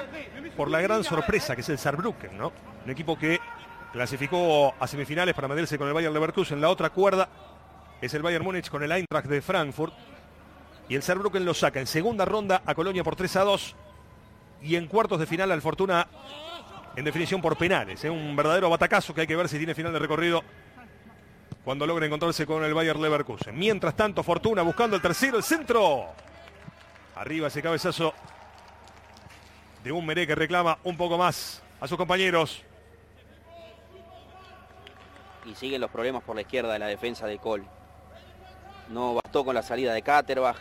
por 0.57 0.69
la 0.69 0.81
gran 0.81 1.05
sorpresa 1.05 1.55
que 1.55 1.61
es 1.61 1.69
el 1.69 1.79
Saarbrücken, 1.79 2.37
¿no? 2.37 2.53
Un 2.85 2.91
equipo 2.91 3.17
que 3.17 3.39
clasificó 3.93 4.75
a 4.81 4.87
semifinales 4.89 5.33
para 5.33 5.47
medirse 5.47 5.79
con 5.79 5.87
el 5.87 5.95
Bayern 5.95 6.13
Leverkusen. 6.13 6.61
La 6.61 6.71
otra 6.71 6.91
cuerda 6.91 7.29
es 8.01 8.13
el 8.15 8.23
Bayern 8.23 8.45
Múnich 8.45 8.69
con 8.69 8.83
el 8.83 8.91
Eintracht 8.91 9.29
de 9.29 9.41
Frankfurt. 9.41 9.95
Y 10.89 10.97
el 10.97 11.03
Saarbrücken 11.03 11.45
lo 11.45 11.55
saca 11.55 11.79
en 11.79 11.87
segunda 11.87 12.25
ronda 12.25 12.63
a 12.67 12.75
Colonia 12.75 13.05
por 13.05 13.15
3 13.15 13.37
a 13.37 13.45
2. 13.45 13.77
Y 14.63 14.75
en 14.75 14.89
cuartos 14.89 15.21
de 15.21 15.27
final 15.27 15.53
al 15.53 15.63
Fortuna 15.63 16.09
en 16.97 17.05
definición 17.05 17.41
por 17.41 17.57
penales. 17.57 18.01
Es 18.01 18.07
¿eh? 18.07 18.11
un 18.11 18.35
verdadero 18.35 18.71
batacazo 18.71 19.15
que 19.15 19.21
hay 19.21 19.27
que 19.27 19.37
ver 19.37 19.49
si 19.49 19.59
tiene 19.59 19.75
final 19.75 19.93
de 19.93 19.99
recorrido 19.99 20.43
cuando 21.63 21.87
logra 21.87 22.07
encontrarse 22.07 22.47
con 22.47 22.65
el 22.65 22.73
Bayern 22.75 23.03
Leverkusen. 23.03 23.57
Mientras 23.57 23.95
tanto, 23.95 24.23
Fortuna 24.23 24.63
buscando 24.63 24.97
el 24.97 25.03
tercero, 25.03 25.37
el 25.37 25.43
centro. 25.43 26.07
Arriba 27.17 27.49
ese 27.49 27.63
cabezazo 27.63 28.15
de 29.83 29.93
un 29.93 30.05
Meré 30.07 30.27
que 30.27 30.35
reclama 30.35 30.79
un 30.85 30.97
poco 30.97 31.19
más 31.19 31.63
a 31.81 31.87
sus 31.87 31.99
compañeros. 31.99 32.63
Y 35.45 35.55
siguen 35.55 35.81
los 35.81 35.91
problemas 35.91 36.23
por 36.23 36.35
la 36.35 36.43
izquierda 36.43 36.73
de 36.73 36.79
la 36.79 36.87
defensa 36.87 37.27
de 37.27 37.39
Cole. 37.39 37.65
No 38.89 39.15
bastó 39.15 39.45
con 39.45 39.55
la 39.55 39.63
salida 39.63 39.93
de 39.93 40.03
Katerbach. 40.03 40.57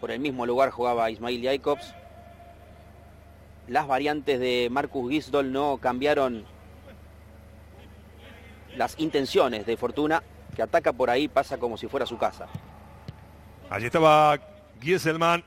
Por 0.00 0.10
el 0.10 0.20
mismo 0.20 0.46
lugar 0.46 0.70
jugaba 0.70 1.10
Ismail 1.10 1.42
Jacobs. 1.42 1.94
Las 3.68 3.86
variantes 3.86 4.40
de 4.40 4.68
Marcus 4.70 5.10
Gisdol 5.10 5.52
no 5.52 5.78
cambiaron 5.78 6.44
las 8.76 8.98
intenciones 8.98 9.66
de 9.66 9.76
Fortuna, 9.76 10.22
que 10.54 10.62
ataca 10.62 10.92
por 10.92 11.10
ahí, 11.10 11.28
pasa 11.28 11.58
como 11.58 11.76
si 11.76 11.86
fuera 11.86 12.06
su 12.06 12.18
casa. 12.18 12.48
Allí 13.70 13.86
estaba 13.86 14.38
Gieselman. 14.80 15.44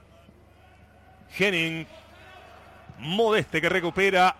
Henning. 1.37 1.85
Modeste 2.97 3.59
que 3.59 3.67
recupera 3.67 4.35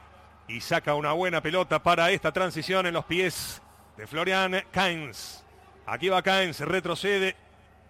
y 0.47 0.61
saca 0.61 0.95
una 0.95 1.11
buena 1.11 1.41
pelota 1.41 1.83
para 1.83 2.09
esta 2.11 2.31
transición 2.31 2.85
en 2.85 2.93
los 2.93 3.05
pies 3.05 3.61
de 3.97 4.07
Florian 4.07 4.63
Kainz. 4.71 5.43
Aquí 5.85 6.07
va 6.07 6.21
Kainz, 6.21 6.61
retrocede 6.61 7.35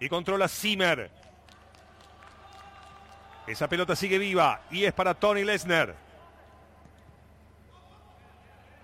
y 0.00 0.08
controla 0.08 0.48
Zimmer. 0.48 1.10
Esa 3.46 3.68
pelota 3.68 3.94
sigue 3.94 4.18
viva 4.18 4.62
y 4.70 4.84
es 4.84 4.92
para 4.92 5.14
Tony 5.14 5.44
Lesner. 5.44 5.94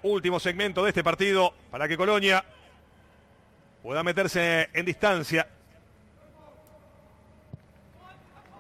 Último 0.05 0.39
segmento 0.39 0.82
de 0.82 0.90
este 0.90 1.02
partido 1.02 1.52
para 1.70 1.89
que 1.89 1.97
Colonia 1.97 2.44
pueda 3.82 4.02
meterse 4.02 4.70
en 4.72 4.84
distancia. 4.84 5.48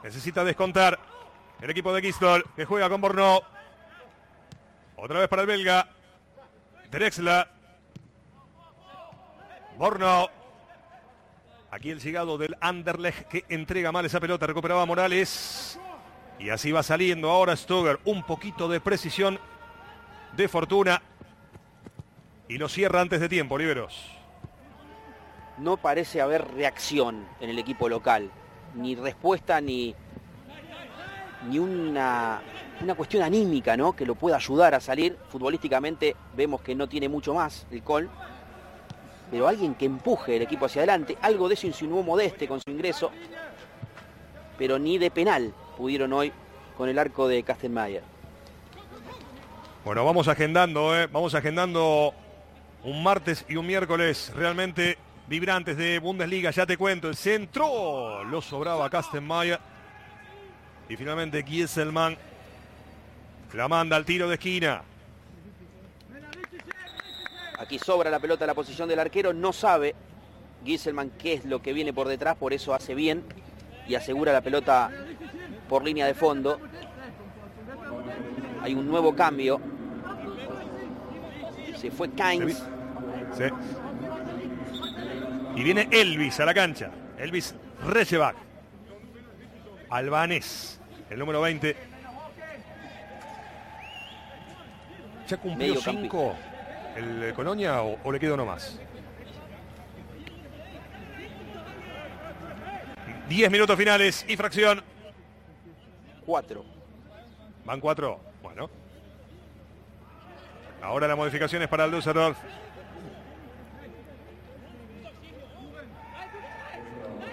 Necesita 0.02 0.42
descontar 0.42 0.98
el 1.60 1.70
equipo 1.70 1.94
de 1.94 2.02
Gistol 2.02 2.44
que 2.56 2.64
juega 2.64 2.88
con 2.88 3.00
Borno. 3.00 3.40
Otra 4.96 5.20
vez 5.20 5.28
para 5.28 5.42
el 5.42 5.48
belga. 5.48 5.88
Drexler. 6.90 7.46
Borno. 9.76 10.28
Aquí 11.70 11.90
el 11.90 12.00
llegado 12.00 12.36
del 12.36 12.56
Anderlecht 12.60 13.28
que 13.28 13.44
entrega 13.48 13.92
mal 13.92 14.04
esa 14.04 14.20
pelota. 14.20 14.46
Recuperaba 14.46 14.84
Morales. 14.84 15.78
Y 16.42 16.50
así 16.50 16.72
va 16.72 16.82
saliendo 16.82 17.30
ahora 17.30 17.54
Stoger. 17.54 18.00
Un 18.04 18.24
poquito 18.24 18.66
de 18.66 18.80
precisión 18.80 19.38
de 20.36 20.48
fortuna. 20.48 21.00
Y 22.48 22.58
lo 22.58 22.68
cierra 22.68 23.00
antes 23.00 23.20
de 23.20 23.28
tiempo, 23.28 23.54
Oliveros. 23.54 24.10
No 25.58 25.76
parece 25.76 26.20
haber 26.20 26.52
reacción 26.52 27.24
en 27.40 27.50
el 27.50 27.58
equipo 27.60 27.88
local. 27.88 28.28
Ni 28.74 28.96
respuesta 28.96 29.60
ni, 29.60 29.94
ni 31.48 31.60
una, 31.60 32.42
una 32.80 32.94
cuestión 32.96 33.22
anímica 33.22 33.76
¿no? 33.76 33.94
que 33.94 34.04
lo 34.04 34.16
pueda 34.16 34.34
ayudar 34.34 34.74
a 34.74 34.80
salir. 34.80 35.16
Futbolísticamente 35.28 36.16
vemos 36.36 36.60
que 36.60 36.74
no 36.74 36.88
tiene 36.88 37.08
mucho 37.08 37.34
más 37.34 37.68
el 37.70 37.84
Col. 37.84 38.10
Pero 39.30 39.46
alguien 39.46 39.76
que 39.76 39.86
empuje 39.86 40.36
el 40.36 40.42
equipo 40.42 40.66
hacia 40.66 40.80
adelante. 40.80 41.16
Algo 41.22 41.46
de 41.46 41.54
eso 41.54 41.68
insinuó 41.68 42.02
Modeste 42.02 42.48
con 42.48 42.60
su 42.60 42.68
ingreso. 42.68 43.12
Pero 44.58 44.80
ni 44.80 44.98
de 44.98 45.12
penal 45.12 45.54
pudieron 45.82 46.12
hoy 46.12 46.32
con 46.76 46.88
el 46.88 46.96
arco 46.96 47.26
de 47.26 47.42
Kastelmayer. 47.42 48.04
Bueno, 49.84 50.04
vamos 50.04 50.28
agendando, 50.28 50.96
¿eh? 50.96 51.08
vamos 51.10 51.34
agendando 51.34 52.14
un 52.84 53.02
martes 53.02 53.44
y 53.48 53.56
un 53.56 53.66
miércoles 53.66 54.32
realmente 54.36 54.96
vibrantes 55.26 55.76
de 55.76 55.98
Bundesliga. 55.98 56.52
Ya 56.52 56.66
te 56.66 56.76
cuento, 56.76 57.08
el 57.08 57.16
centro 57.16 58.22
lo 58.22 58.40
sobraba 58.40 58.88
Kastenmeier. 58.88 59.58
Y 60.88 60.94
finalmente 60.94 61.42
Gieselman 61.42 62.16
la 63.52 63.66
manda 63.66 63.96
al 63.96 64.04
tiro 64.04 64.28
de 64.28 64.34
esquina. 64.34 64.82
Aquí 67.58 67.80
sobra 67.80 68.08
la 68.08 68.20
pelota 68.20 68.46
la 68.46 68.54
posición 68.54 68.88
del 68.88 69.00
arquero. 69.00 69.32
No 69.32 69.52
sabe 69.52 69.96
Gieselman 70.64 71.10
qué 71.18 71.32
es 71.32 71.44
lo 71.44 71.60
que 71.60 71.72
viene 71.72 71.92
por 71.92 72.06
detrás, 72.06 72.36
por 72.36 72.52
eso 72.52 72.72
hace 72.72 72.94
bien 72.94 73.24
y 73.88 73.96
asegura 73.96 74.32
la 74.32 74.42
pelota 74.42 74.92
por 75.68 75.84
línea 75.84 76.06
de 76.06 76.14
fondo. 76.14 76.60
Hay 78.62 78.74
un 78.74 78.86
nuevo 78.86 79.14
cambio. 79.14 79.60
Se 81.76 81.90
fue 81.90 82.10
Kainz. 82.10 82.62
Y 85.56 85.62
viene 85.62 85.88
Elvis 85.90 86.40
a 86.40 86.44
la 86.44 86.54
cancha. 86.54 86.90
Elvis 87.18 87.54
Rechevac. 87.84 88.36
Albanés, 89.90 90.80
el 91.10 91.18
número 91.18 91.40
20. 91.40 91.76
¿Ya 95.28 95.36
cumplió 95.36 95.76
5 95.76 96.36
el 96.96 97.34
Colonia 97.34 97.82
o, 97.82 97.98
o 98.02 98.12
le 98.12 98.18
queda 98.18 98.34
uno 98.34 98.46
más? 98.46 98.78
10 103.28 103.50
minutos 103.50 103.76
finales 103.78 104.24
y 104.28 104.36
fracción. 104.36 104.82
Cuatro. 106.24 106.64
Van 107.64 107.80
cuatro. 107.80 108.20
Bueno. 108.42 108.68
Ahora 110.82 111.06
las 111.06 111.16
modificaciones 111.16 111.68
para 111.68 111.84
el 111.84 111.92
Düsseldorf. 111.92 112.36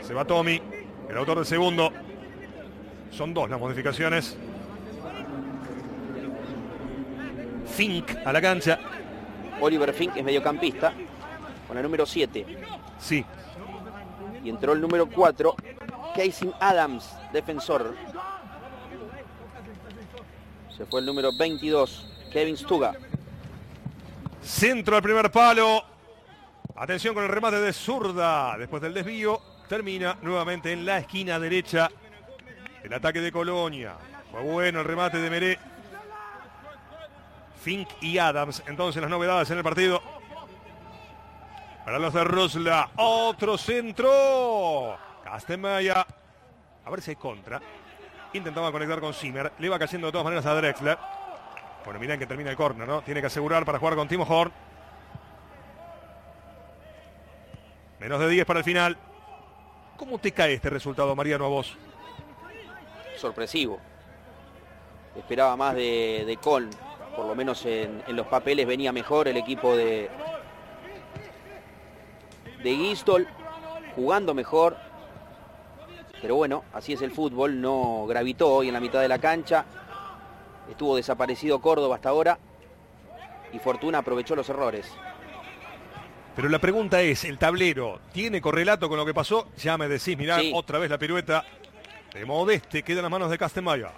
Se 0.02 0.14
va 0.14 0.26
Tommy, 0.26 0.62
el 1.10 1.18
autor 1.18 1.38
del 1.38 1.46
segundo. 1.46 1.92
Son 3.12 3.34
dos 3.34 3.50
las 3.50 3.60
modificaciones. 3.60 4.38
Fink 7.66 8.16
a 8.26 8.34
la 8.34 8.42
cancha. 8.42 8.80
Oliver 9.62 9.94
Fink 9.94 10.18
es 10.18 10.24
mediocampista 10.24 10.94
con 11.68 11.78
el 11.78 11.84
número 11.84 12.06
7. 12.06 12.46
Sí. 13.00 13.26
Y 14.44 14.50
entró 14.50 14.74
el 14.74 14.82
número 14.82 15.08
4, 15.08 15.56
Casey 16.16 16.52
Adams, 16.60 17.16
defensor. 17.34 17.94
Se 20.80 20.86
fue 20.86 21.02
el 21.02 21.06
número 21.06 21.36
22, 21.38 22.08
Kevin 22.32 22.56
Stuga. 22.56 22.96
Centro 24.42 24.96
al 24.96 25.02
primer 25.02 25.30
palo. 25.30 25.84
Atención 26.74 27.14
con 27.14 27.26
el 27.26 27.30
remate 27.30 27.58
de 27.60 27.74
zurda. 27.74 28.58
Después 28.58 28.82
del 28.82 28.94
desvío, 28.94 29.42
termina 29.68 30.18
nuevamente 30.22 30.72
en 30.72 30.86
la 30.86 31.00
esquina 31.00 31.38
derecha. 31.38 31.90
El 32.82 32.94
ataque 32.94 33.20
de 33.20 33.30
Colonia. 33.30 33.98
Fue 34.32 34.42
bueno 34.42 34.80
el 34.80 34.86
remate 34.86 35.18
de 35.18 35.30
Meré. 35.30 35.60
Fink 37.62 37.90
y 38.00 38.18
Adams. 38.18 38.64
Entonces 38.66 39.02
las 39.02 39.12
novedades 39.12 39.52
en 39.52 39.58
el 39.58 39.64
partido. 39.66 40.02
Para 41.84 42.00
los 42.00 42.14
de 42.14 42.24
Rosla. 42.24 42.92
Otro 42.96 43.58
centro. 43.58 44.98
Castemaya. 45.26 46.08
A 46.86 46.90
ver 46.90 47.02
si 47.02 47.12
hay 47.12 47.18
contra. 47.18 47.62
Intentaba 48.34 48.72
conectar 48.72 49.00
con 49.00 49.14
Zimmer. 49.14 49.52
Le 49.58 49.66
iba 49.68 49.80
cayendo 49.80 50.08
de 50.08 50.12
todas 50.12 50.26
maneras 50.26 50.46
a 50.46 50.54
Drexler. 50.54 50.98
Bueno, 51.84 52.00
miren 52.00 52.20
que 52.20 52.28
termina 52.28 52.52
el 52.52 52.58
córner, 52.58 52.88
¿no? 52.88 53.02
Tiene 53.02 53.22
que 53.22 53.28
asegurar 53.28 53.66
para 53.66 53.80
jugar 53.80 53.96
con 53.96 54.08
Timo 54.08 54.24
Horn. 54.24 54.52
Menos 58.00 58.20
de 58.20 58.30
10 58.30 58.46
para 58.46 58.60
el 58.60 58.66
final. 58.66 58.98
¿Cómo 59.98 60.20
te 60.20 60.32
cae 60.32 60.54
este 60.54 60.70
resultado, 60.70 61.16
Mariano, 61.16 61.46
a 61.46 61.50
vos? 61.50 61.76
Sorpresivo. 63.18 63.80
Esperaba 65.18 65.56
más 65.58 65.76
de, 65.76 66.24
de 66.26 66.38
Colm. 66.38 66.70
Por 67.16 67.26
lo 67.26 67.36
menos 67.36 67.66
en, 67.66 68.04
en, 68.08 68.16
los 68.16 68.28
papeles 68.28 68.66
venía 68.66 68.94
mejor 68.94 69.28
el 69.28 69.36
equipo 69.36 69.76
de, 69.76 70.10
de 72.64 72.76
Gistol. 72.76 73.28
Jugando 73.96 74.34
mejor. 74.34 74.78
Pero 76.22 76.36
bueno, 76.36 76.64
así 76.74 76.94
es 76.94 77.02
el 77.02 77.12
fútbol, 77.12 77.60
no 77.62 78.06
gravitó 78.08 78.50
hoy 78.54 78.68
en 78.68 78.74
la 78.74 78.80
mitad 78.80 79.02
de 79.02 79.08
la 79.08 79.20
cancha. 79.20 79.66
Estuvo 80.70 80.96
desaparecido 80.96 81.60
Córdoba 81.60 81.96
hasta 81.96 82.10
ahora 82.10 82.38
y 83.54 83.60
Fortuna 83.60 84.00
aprovechó 84.00 84.36
los 84.36 84.48
errores. 84.50 84.92
Pero 86.36 86.50
la 86.50 86.60
pregunta 86.60 87.02
es, 87.02 87.24
¿el 87.26 87.38
tablero 87.38 88.00
tiene 88.14 88.40
correlato 88.42 88.88
con 88.88 88.98
lo 88.98 89.06
que 89.06 89.14
pasó? 89.14 89.48
Ya 89.58 89.78
me 89.78 89.88
decís, 89.88 90.18
mirá, 90.18 90.40
Sí. 90.40 90.52
otra 90.54 90.78
vez 90.80 90.90
la 90.90 90.98
pirueta 90.98 91.44
de 92.14 92.26
Modeste, 92.26 92.84
queda 92.84 92.98
en 93.00 93.04
las 93.04 93.12
manos 93.12 93.30
de 93.30 93.38
Castenmaya. 93.38 93.92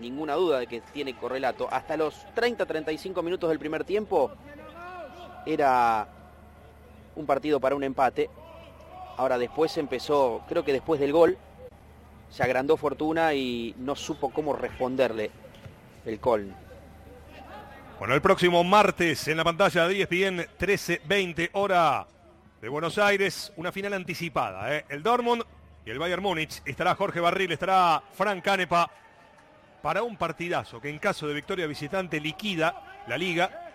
Ninguna 0.00 0.34
duda 0.34 0.58
de 0.58 0.66
que 0.66 0.80
tiene 0.92 1.14
correlato. 1.14 1.68
Hasta 1.70 1.96
los 1.96 2.26
30-35 2.34 3.22
minutos 3.22 3.48
del 3.50 3.58
primer 3.58 3.84
tiempo 3.84 4.30
era 5.46 6.08
un 7.16 7.26
partido 7.26 7.60
para 7.60 7.74
un 7.74 7.84
empate. 7.84 8.28
Ahora 9.16 9.38
después 9.38 9.76
empezó, 9.78 10.42
creo 10.48 10.64
que 10.64 10.72
después 10.72 10.98
del 11.00 11.12
gol, 11.12 11.36
se 12.30 12.42
agrandó 12.42 12.76
Fortuna 12.76 13.34
y 13.34 13.74
no 13.78 13.96
supo 13.96 14.30
cómo 14.30 14.54
responderle 14.54 15.30
el 16.06 16.18
Coln. 16.20 16.54
Bueno, 17.98 18.14
el 18.14 18.22
próximo 18.22 18.64
martes 18.64 19.28
en 19.28 19.36
la 19.36 19.44
pantalla 19.44 19.86
de 19.86 20.00
ESPN 20.00 20.46
13-20 20.58 21.50
hora 21.52 22.06
de 22.62 22.68
Buenos 22.68 22.96
Aires, 22.98 23.52
una 23.56 23.72
final 23.72 23.92
anticipada. 23.92 24.74
¿eh? 24.74 24.84
El 24.88 25.02
Dortmund 25.02 25.42
y 25.84 25.90
el 25.90 25.98
Bayern 25.98 26.22
Múnich. 26.22 26.62
Estará 26.64 26.94
Jorge 26.94 27.20
Barril, 27.20 27.52
estará 27.52 28.02
Frank 28.12 28.42
Canepa 28.42 28.90
para 29.82 30.02
un 30.02 30.16
partidazo 30.16 30.80
que 30.80 30.88
en 30.88 30.98
caso 30.98 31.26
de 31.26 31.34
victoria 31.34 31.66
visitante 31.66 32.20
liquida 32.20 33.02
la 33.06 33.18
liga, 33.18 33.72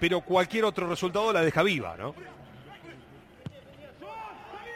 pero 0.00 0.20
cualquier 0.22 0.64
otro 0.64 0.88
resultado 0.88 1.32
la 1.32 1.42
deja 1.42 1.62
viva, 1.62 1.96
¿no? 1.96 2.14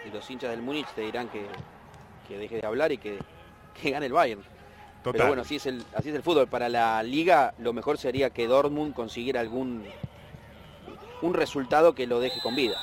Y 0.04 0.10
los 0.10 0.30
hinchas 0.30 0.50
del 0.50 0.62
Múnich 0.62 0.86
te 0.94 1.00
dirán 1.00 1.28
que, 1.28 1.46
que 2.26 2.38
deje 2.38 2.60
de 2.60 2.66
hablar 2.66 2.92
y 2.92 2.98
que, 2.98 3.18
que 3.80 3.90
gane 3.90 4.06
el 4.06 4.12
Bayern. 4.12 4.42
Total. 5.02 5.12
Pero 5.12 5.26
bueno, 5.28 5.42
así 5.42 5.56
es, 5.56 5.66
el, 5.66 5.84
así 5.94 6.08
es 6.08 6.14
el 6.14 6.22
fútbol. 6.22 6.48
Para 6.48 6.68
la 6.68 7.02
liga 7.02 7.54
lo 7.58 7.72
mejor 7.72 7.98
sería 7.98 8.30
que 8.30 8.46
Dortmund 8.46 8.94
consiguiera 8.94 9.40
algún 9.40 9.84
un 11.22 11.34
resultado 11.34 11.94
que 11.94 12.06
lo 12.06 12.20
deje 12.20 12.40
con 12.40 12.54
vida. 12.54 12.76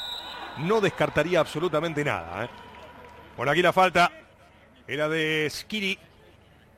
no 0.60 0.82
descartaría 0.82 1.40
absolutamente 1.40 2.04
nada. 2.04 2.46
¿eh? 2.46 2.50
Por 3.36 3.50
aquí 3.50 3.62
la 3.62 3.74
falta 3.74 4.12
era 4.88 5.10
de 5.10 5.48
Skiri. 5.50 5.98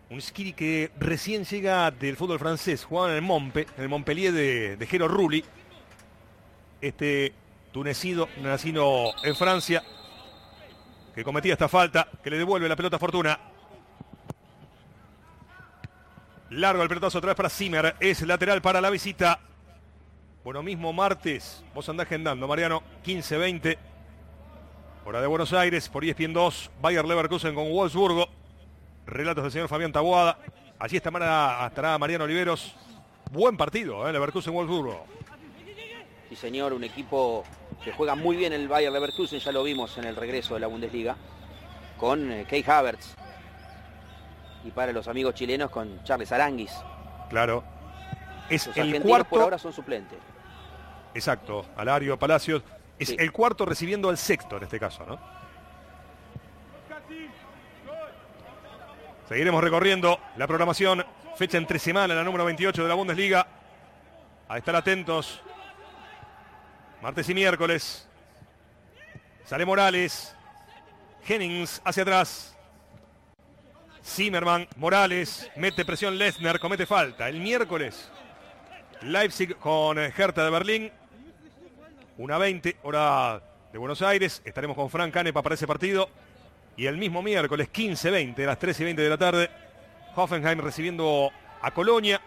Un 0.10 0.22
Skiri 0.22 0.54
que 0.54 0.92
recién 1.00 1.46
llega 1.46 1.90
del 1.92 2.16
fútbol 2.16 2.40
francés. 2.40 2.86
Jugaba 2.86 3.10
en 3.10 3.16
el 3.16 3.22
Mompe, 3.22 3.68
en 3.78 3.84
el 3.84 3.90
Montpellier 3.90 4.32
de, 4.32 4.78
de 4.78 4.88
Jero 4.88 5.08
Rulli. 5.08 5.44
Este 6.82 7.34
tunecido, 7.72 8.30
nacido 8.42 9.12
en 9.24 9.36
Francia, 9.36 9.84
que 11.16 11.24
cometía 11.24 11.54
esta 11.54 11.70
falta, 11.70 12.10
que 12.22 12.30
le 12.30 12.38
devuelve 12.38 12.68
la 12.68 12.76
pelota 12.76 12.98
a 12.98 13.00
Fortuna. 13.00 13.40
Largo 16.50 16.84
el 16.84 16.90
pelotazo 16.90 17.20
otra 17.20 17.30
vez 17.30 17.38
para 17.38 17.50
Zimmer. 17.50 17.96
Es 18.02 18.22
lateral 18.22 18.62
para 18.62 18.82
la 18.82 18.90
visita. 18.90 19.40
Bueno, 20.44 20.62
mismo 20.62 20.92
martes, 20.92 21.64
vos 21.74 21.88
andás 21.88 22.06
agendando, 22.06 22.48
Mariano, 22.48 22.84
15-20. 23.06 23.78
Hora 25.06 25.22
de 25.22 25.28
Buenos 25.28 25.54
Aires, 25.54 25.88
por 25.88 26.04
ESPN 26.04 26.34
2, 26.34 26.72
Bayer 26.82 27.06
Leverkusen 27.06 27.56
con 27.56 27.72
Wolfsburgo. 27.72 28.28
Relatos 29.08 29.44
del 29.46 29.52
señor 29.54 29.70
Fabián 29.70 29.94
Taboada. 29.94 30.38
Allí 30.78 30.98
estará, 30.98 31.66
estará 31.66 31.98
Mariano 31.98 32.26
Oliveros. 32.26 32.76
Buen 33.32 33.56
partido, 33.56 34.08
¿eh? 34.08 34.12
Leverkusen-Wolfsburgo. 34.12 35.06
Sí, 36.30 36.36
señor, 36.36 36.74
un 36.74 36.84
equipo 36.84 37.44
que 37.84 37.92
juega 37.92 38.16
muy 38.16 38.36
bien 38.36 38.54
el 38.54 38.68
Bayer 38.68 38.92
Leverkusen, 38.92 39.40
ya 39.40 39.52
lo 39.52 39.64
vimos 39.64 39.98
en 39.98 40.06
el 40.06 40.16
regreso 40.16 40.54
de 40.56 40.60
la 40.60 40.68
Bundesliga, 40.68 41.16
con 41.98 42.32
eh, 42.32 42.46
Kei 42.48 42.64
Havertz. 42.68 43.16
Y 44.64 44.72
para 44.72 44.92
los 44.92 45.08
amigos 45.08 45.36
chilenos 45.36 45.70
con 45.70 46.04
Charles 46.04 46.32
Aranguis. 46.32 46.72
Claro. 47.30 47.64
Es 48.50 48.66
Los 48.68 48.78
el 48.78 49.02
cuarto. 49.02 49.30
por 49.30 49.42
ahora 49.42 49.58
son 49.60 49.74
suplentes. 49.74 50.18
Exacto, 51.14 51.66
Alario 51.78 52.18
Palacios. 52.18 52.64
Es 52.98 53.10
Sí. 53.10 53.16
el 53.20 53.32
cuarto 53.32 53.66
recibiendo 53.66 54.10
al 54.10 54.18
sexto 54.18 54.58
en 54.58 54.64
este 54.64 54.80
caso, 54.80 55.06
¿no? 55.06 55.20
Seguiremos 59.28 59.64
recorriendo 59.64 60.20
la 60.38 60.48
programación. 60.48 61.04
Fecha 61.36 61.58
entre 61.58 61.80
semana, 61.80 62.14
la 62.14 62.24
número 62.24 62.46
28 62.46 62.84
de 62.84 62.88
la 62.90 62.96
Bundesliga. 62.96 63.46
A 64.48 64.58
estar 64.58 64.76
atentos. 64.76 65.42
Martes 67.06 67.30
y 67.30 67.36
miércoles. 67.36 68.08
Sale 69.46 69.64
Morales. 69.64 70.36
Jennings 71.24 71.80
hacia 71.86 72.02
atrás. 72.02 72.58
Zimmerman, 74.04 74.68
Morales, 74.78 75.48
mete 75.56 75.86
presión 75.86 76.18
Lesnar, 76.18 76.60
comete 76.60 76.88
falta. 76.88 77.30
El 77.30 77.42
miércoles, 77.42 78.10
Leipzig 79.04 79.56
con 79.58 80.00
eh, 80.00 80.12
Hertha 80.18 80.46
de 80.46 80.50
Berlín. 80.50 80.92
Una 82.18 82.40
20, 82.40 82.78
hora 82.82 83.40
de 83.72 83.78
Buenos 83.78 84.02
Aires. 84.02 84.42
Estaremos 84.44 84.76
con 84.76 84.90
Frank 84.90 85.14
Canepa 85.14 85.44
para 85.44 85.54
ese 85.54 85.68
partido. 85.68 86.10
Y 86.76 86.88
el 86.88 86.98
mismo 86.98 87.22
miércoles, 87.22 87.70
15-20, 87.72 88.44
a 88.46 88.48
las 88.48 88.58
13 88.58 88.82
y 88.82 88.86
20 88.86 89.02
de 89.04 89.10
la 89.10 89.18
tarde, 89.20 89.52
Hoffenheim 90.16 90.58
recibiendo 90.58 91.32
a 91.62 91.70
Colonia. 91.70 92.20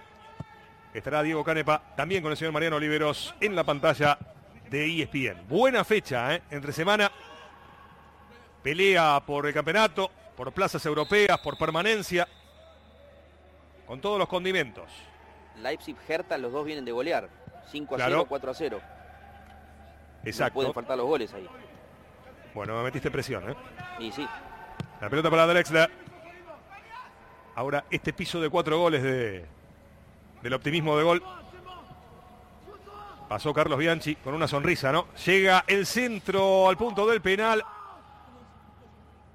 Estará 0.94 1.24
Diego 1.24 1.42
Canepa 1.42 1.82
también 1.96 2.22
con 2.22 2.30
el 2.30 2.38
señor 2.38 2.52
Mariano 2.52 2.76
Oliveros 2.76 3.34
en 3.40 3.56
la 3.56 3.64
pantalla 3.64 4.16
de 4.70 5.03
ESPN. 5.03 5.47
Buena 5.49 5.85
fecha, 5.85 6.35
¿eh? 6.35 6.43
entre 6.51 6.73
semana. 6.73 7.11
Pelea 8.62 9.23
por 9.24 9.47
el 9.47 9.55
campeonato, 9.55 10.11
por 10.36 10.53
plazas 10.53 10.85
europeas, 10.86 11.39
por 11.40 11.57
permanencia. 11.57 12.27
Con 13.86 14.01
todos 14.01 14.19
los 14.19 14.28
condimentos. 14.28 14.90
Leipzig, 15.57 15.97
Hertha, 16.07 16.36
los 16.39 16.53
dos 16.53 16.65
vienen 16.66 16.85
de 16.85 16.93
golear. 16.93 17.28
5 17.70 17.95
a 17.95 17.97
Claro. 17.99 18.12
0, 18.19 18.27
4 18.28 18.51
a 18.51 18.55
0. 18.55 18.81
No 20.23 20.28
Exacto. 20.28 20.55
pueden 20.55 20.74
faltar 20.74 20.97
los 20.97 21.07
goles 21.07 21.32
ahí. 21.32 21.49
Bueno, 22.55 22.77
me 22.77 22.82
metiste 22.85 23.11
presión, 23.11 23.51
¿eh? 23.51 23.57
Y 23.99 24.11
sí, 24.12 24.27
La 25.01 25.09
pelota 25.09 25.31
para 25.31 25.47
Drexler. 25.47 25.90
Ahora 27.55 27.85
este 27.90 28.12
piso 28.12 28.40
de 28.40 28.49
cuatro 28.51 28.78
goles 28.78 29.03
de, 29.03 29.45
del 30.43 30.55
optimismo 30.55 30.97
de 30.97 31.05
gol. 31.05 31.23
Pasó 33.28 33.52
Carlos 33.52 33.78
Bianchi 33.78 34.16
con 34.16 34.34
una 34.34 34.48
sonrisa, 34.48 34.90
¿no? 34.90 35.09
Llega 35.26 35.64
el 35.66 35.84
centro 35.84 36.68
al 36.68 36.78
punto 36.78 37.06
del 37.06 37.20
penal. 37.20 37.62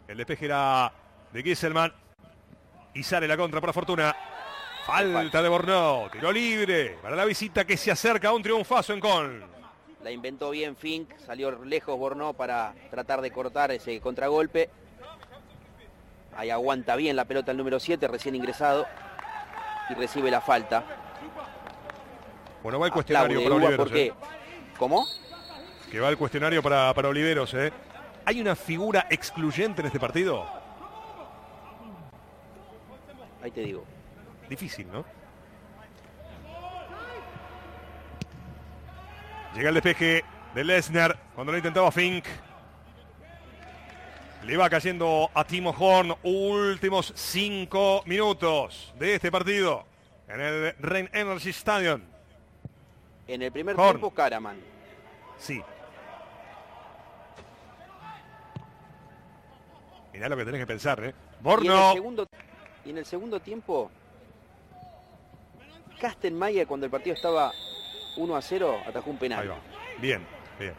El 0.08 0.18
despeje 0.18 0.46
era 0.46 0.92
de 1.32 1.44
Gisselman. 1.44 1.94
Y 2.96 3.04
sale 3.04 3.28
la 3.28 3.38
contra 3.38 3.62
para 3.62 3.74
Fortuna. 3.74 4.16
Falta 4.86 5.42
de 5.42 5.50
Bornó. 5.50 6.10
Tiro 6.12 6.32
libre 6.32 6.98
para 7.02 7.16
la 7.16 7.26
visita 7.26 7.66
que 7.66 7.78
se 7.78 7.92
acerca 7.92 8.30
a 8.30 8.34
un 8.34 8.44
triunfazo 8.44 8.94
en 8.94 9.00
Con. 9.00 9.44
la 10.04 10.12
inventó 10.12 10.50
bien 10.50 10.76
Fink, 10.76 11.18
salió 11.26 11.64
lejos 11.64 11.98
Bornó 11.98 12.34
para 12.34 12.74
tratar 12.90 13.22
de 13.22 13.32
cortar 13.32 13.72
ese 13.72 14.00
contragolpe. 14.02 14.70
Ahí 16.36 16.50
aguanta 16.50 16.96
bien 16.96 17.16
la 17.16 17.26
pelota 17.26 17.52
el 17.52 17.58
número 17.58 17.80
7, 17.80 18.08
recién 18.08 18.36
ingresado. 18.36 18.86
Y 19.90 19.94
recibe 19.94 20.32
la 20.32 20.42
falta. 20.42 20.84
Bueno, 22.64 22.80
va 22.80 22.88
el 22.88 22.94
cuestionario 22.94 23.40
Aplaude 23.40 23.44
para 23.44 23.56
Oliveros. 23.68 23.90
porque... 23.90 24.06
¿eh? 24.06 24.14
¿Cómo? 24.78 25.06
Que 25.92 26.00
va 26.00 26.10
el 26.10 26.18
cuestionario 26.18 26.64
para, 26.64 26.94
para 26.94 27.10
Oliveros, 27.10 27.54
¿eh? 27.54 27.72
¿Hay 28.26 28.40
una 28.40 28.56
figura 28.56 29.06
excluyente 29.10 29.82
en 29.82 29.88
este 29.88 30.00
partido? 30.00 30.48
Ahí 33.44 33.52
te 33.52 33.62
digo. 33.62 33.84
Difícil, 34.50 34.90
¿no? 34.92 35.04
Llega 39.54 39.70
el 39.70 39.76
despeje 39.76 40.24
de 40.56 40.64
Lesnar 40.64 41.20
cuando 41.36 41.52
lo 41.52 41.58
intentaba 41.58 41.92
Fink. 41.92 42.26
Le 44.44 44.58
va 44.58 44.70
cayendo 44.70 45.30
a 45.34 45.44
Timo 45.44 45.76
Horn. 45.78 46.16
Últimos 46.24 47.12
cinco 47.16 48.04
minutos 48.06 48.94
de 48.98 49.16
este 49.16 49.32
partido 49.32 49.86
en 50.28 50.42
el 50.42 50.76
Rhein 50.80 51.10
Energy 51.14 51.50
Stadium. 51.50 52.13
En 53.28 53.42
el 53.42 53.52
primer 53.52 53.76
Horn. 53.80 53.92
tiempo, 53.92 54.12
Karaman. 54.12 54.58
Sí. 55.38 55.62
Mirá 60.14 60.30
lo 60.30 60.38
que 60.38 60.46
tenés 60.46 60.60
que 60.62 60.68
pensar, 60.68 61.04
¿eh? 61.04 61.08
Y 61.08 61.10
en, 61.10 61.16
el 61.38 61.44
Borno. 61.44 61.94
segundo, 61.94 62.28
y 62.86 62.90
en 62.92 62.98
el 63.00 63.06
segundo 63.06 63.40
tiempo, 63.40 63.90
Kastenmeier, 66.00 66.68
cuando 66.68 66.86
el 66.86 66.92
partido 66.92 67.16
estaba 67.16 67.52
1 68.18 68.36
a 68.36 68.42
0, 68.42 68.78
atajó 68.88 69.10
un 69.10 69.16
Ahí 69.16 69.20
penal. 69.20 69.52
va. 69.52 69.56
Bien, 70.00 70.26
bien. 70.60 70.74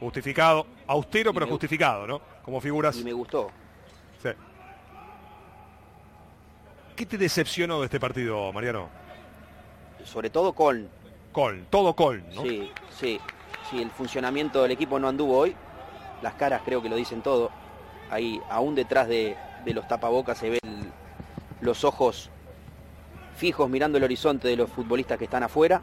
Justificado. 0.00 0.66
Austero, 0.88 1.30
Y 1.30 1.34
pero 1.34 1.46
justificado, 1.46 2.06
¿no? 2.06 2.20
Como 2.42 2.60
figuras. 2.60 2.96
Y 2.98 3.04
me 3.04 3.12
gustó. 3.12 3.50
Sí. 4.22 4.30
¿Qué 6.96 7.06
te 7.06 7.16
decepcionó 7.18 7.78
de 7.80 7.86
este 7.86 8.00
partido, 8.00 8.52
Mariano? 8.52 8.88
Sobre 10.04 10.30
todo 10.30 10.52
con 10.52 10.88
Coln, 11.36 11.66
todo 11.68 11.94
Coln, 11.94 12.24
¿no? 12.34 12.40
Sí, 12.40 12.72
sí, 12.98 13.20
sí, 13.70 13.82
el 13.82 13.90
funcionamiento 13.90 14.62
del 14.62 14.70
equipo 14.70 14.98
no 14.98 15.06
anduvo 15.06 15.36
hoy. 15.36 15.54
Las 16.22 16.32
caras 16.32 16.62
creo 16.64 16.80
que 16.80 16.88
lo 16.88 16.96
dicen 16.96 17.20
todo. 17.20 17.50
Ahí, 18.08 18.40
aún 18.48 18.74
detrás 18.74 19.06
de, 19.06 19.36
de 19.62 19.74
los 19.74 19.86
tapabocas 19.86 20.38
se 20.38 20.48
ven 20.48 20.92
los 21.60 21.84
ojos 21.84 22.30
fijos 23.36 23.68
mirando 23.68 23.98
el 23.98 24.04
horizonte 24.04 24.48
de 24.48 24.56
los 24.56 24.70
futbolistas 24.70 25.18
que 25.18 25.24
están 25.24 25.42
afuera. 25.42 25.82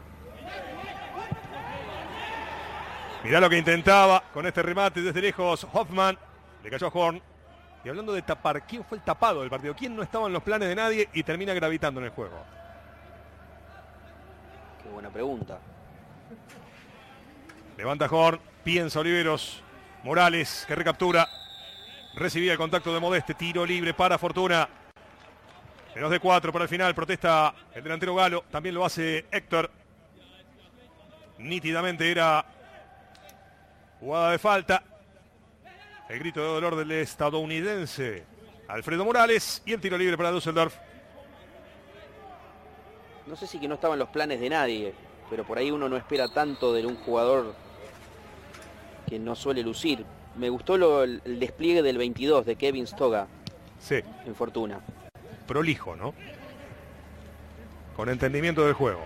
Mirá 3.22 3.38
lo 3.38 3.48
que 3.48 3.58
intentaba 3.58 4.24
con 4.32 4.44
este 4.46 4.60
remate 4.60 5.02
desde 5.02 5.20
lejos 5.20 5.68
Hoffman. 5.72 6.18
Le 6.64 6.70
cayó 6.70 6.88
a 6.88 6.90
Horn. 6.92 7.22
Y 7.84 7.88
hablando 7.88 8.12
de 8.12 8.22
tapar, 8.22 8.66
¿quién 8.66 8.82
fue 8.82 8.98
el 8.98 9.04
tapado 9.04 9.42
del 9.42 9.50
partido? 9.50 9.72
¿Quién 9.76 9.94
no 9.94 10.02
estaba 10.02 10.26
en 10.26 10.32
los 10.32 10.42
planes 10.42 10.68
de 10.68 10.74
nadie 10.74 11.08
y 11.12 11.22
termina 11.22 11.54
gravitando 11.54 12.00
en 12.00 12.06
el 12.06 12.10
juego? 12.10 12.42
Buena 15.04 15.12
pregunta. 15.12 15.58
Levanta 17.76 18.06
Horn, 18.06 18.40
piensa 18.62 19.00
Oliveros. 19.00 19.62
Morales 20.02 20.64
que 20.66 20.74
recaptura. 20.74 21.28
Recibía 22.14 22.52
el 22.52 22.58
contacto 22.58 22.94
de 22.94 23.00
Modeste. 23.00 23.34
Tiro 23.34 23.66
libre 23.66 23.92
para 23.92 24.16
Fortuna. 24.16 24.66
Menos 25.94 26.10
de 26.10 26.20
cuatro 26.20 26.54
para 26.54 26.62
el 26.62 26.70
final. 26.70 26.94
Protesta 26.94 27.54
el 27.74 27.84
delantero 27.84 28.14
Galo. 28.14 28.44
También 28.50 28.74
lo 28.74 28.82
hace 28.82 29.26
Héctor. 29.30 29.70
Nítidamente 31.36 32.10
era 32.10 32.42
jugada 34.00 34.30
de 34.30 34.38
falta. 34.38 34.82
El 36.08 36.18
grito 36.18 36.40
de 36.40 36.46
dolor 36.46 36.76
del 36.76 36.92
estadounidense 36.92 38.24
Alfredo 38.68 39.04
Morales. 39.04 39.62
Y 39.66 39.74
el 39.74 39.82
tiro 39.82 39.98
libre 39.98 40.16
para 40.16 40.30
Düsseldorf. 40.30 40.74
No 43.26 43.36
sé 43.36 43.46
si 43.46 43.58
que 43.58 43.68
no 43.68 43.74
estaban 43.74 43.98
los 43.98 44.08
planes 44.08 44.40
de 44.40 44.50
nadie, 44.50 44.94
pero 45.30 45.44
por 45.44 45.58
ahí 45.58 45.70
uno 45.70 45.88
no 45.88 45.96
espera 45.96 46.28
tanto 46.28 46.72
de 46.72 46.84
un 46.86 46.96
jugador 46.96 47.54
que 49.08 49.18
no 49.18 49.34
suele 49.34 49.62
lucir. 49.62 50.04
Me 50.36 50.48
gustó 50.50 50.76
lo- 50.76 51.04
el 51.04 51.38
despliegue 51.40 51.82
del 51.82 51.96
22 51.98 52.44
de 52.44 52.56
Kevin 52.56 52.86
Stoga 52.86 53.26
Sí, 53.78 53.96
en 54.26 54.34
Fortuna. 54.34 54.80
prolijo, 55.46 55.94
¿no? 55.96 56.14
Con 57.96 58.08
entendimiento 58.08 58.64
del 58.64 58.74
juego. 58.74 59.00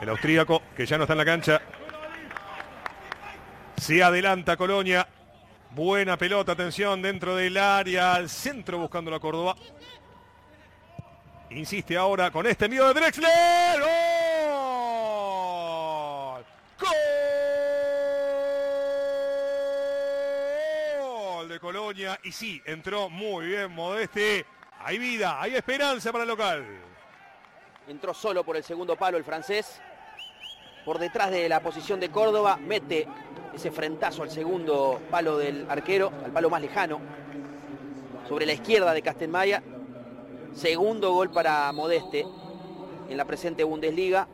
El 0.00 0.08
austríaco, 0.08 0.62
que 0.76 0.86
ya 0.86 0.96
no 0.96 1.04
está 1.04 1.14
en 1.14 1.18
la 1.18 1.24
cancha. 1.24 1.60
Se 3.76 4.02
adelanta 4.02 4.56
Colonia. 4.56 5.06
Buena 5.72 6.16
pelota, 6.16 6.52
atención, 6.52 7.02
dentro 7.02 7.36
del 7.36 7.56
área, 7.58 8.14
al 8.14 8.28
centro 8.30 8.78
buscando 8.78 9.10
la 9.10 9.20
Córdoba. 9.20 9.56
Insiste 11.50 11.96
ahora 11.96 12.30
con 12.30 12.46
este 12.46 12.64
envío 12.64 12.88
de 12.88 12.94
Drexler. 13.00 13.80
¡Gol! 13.80 13.90
¡Gol 21.00 21.48
de 21.48 21.60
Colonia! 21.60 22.18
Y 22.24 22.32
sí, 22.32 22.60
entró 22.66 23.08
muy 23.08 23.46
bien 23.46 23.72
Modeste. 23.72 24.44
Hay 24.80 24.98
vida, 24.98 25.40
hay 25.40 25.54
esperanza 25.54 26.10
para 26.10 26.24
el 26.24 26.28
local. 26.28 26.66
Entró 27.88 28.12
solo 28.12 28.42
por 28.44 28.56
el 28.56 28.64
segundo 28.64 28.96
palo 28.96 29.16
el 29.16 29.24
francés. 29.24 29.80
Por 30.84 30.98
detrás 30.98 31.30
de 31.30 31.48
la 31.48 31.60
posición 31.60 32.00
de 32.00 32.10
Córdoba, 32.10 32.56
mete 32.56 33.06
ese 33.54 33.70
frentazo 33.70 34.24
al 34.24 34.30
segundo 34.30 35.00
palo 35.10 35.38
del 35.38 35.70
arquero, 35.70 36.12
al 36.24 36.32
palo 36.32 36.50
más 36.50 36.60
lejano. 36.60 37.00
Sobre 38.28 38.46
la 38.46 38.52
izquierda 38.52 38.92
de 38.92 39.02
Castelmaya. 39.02 39.62
Segundo 40.56 41.12
gol 41.12 41.30
para 41.30 41.70
Modeste 41.72 42.26
en 43.10 43.16
la 43.16 43.26
presente 43.26 43.62
Bundesliga. 43.62 44.26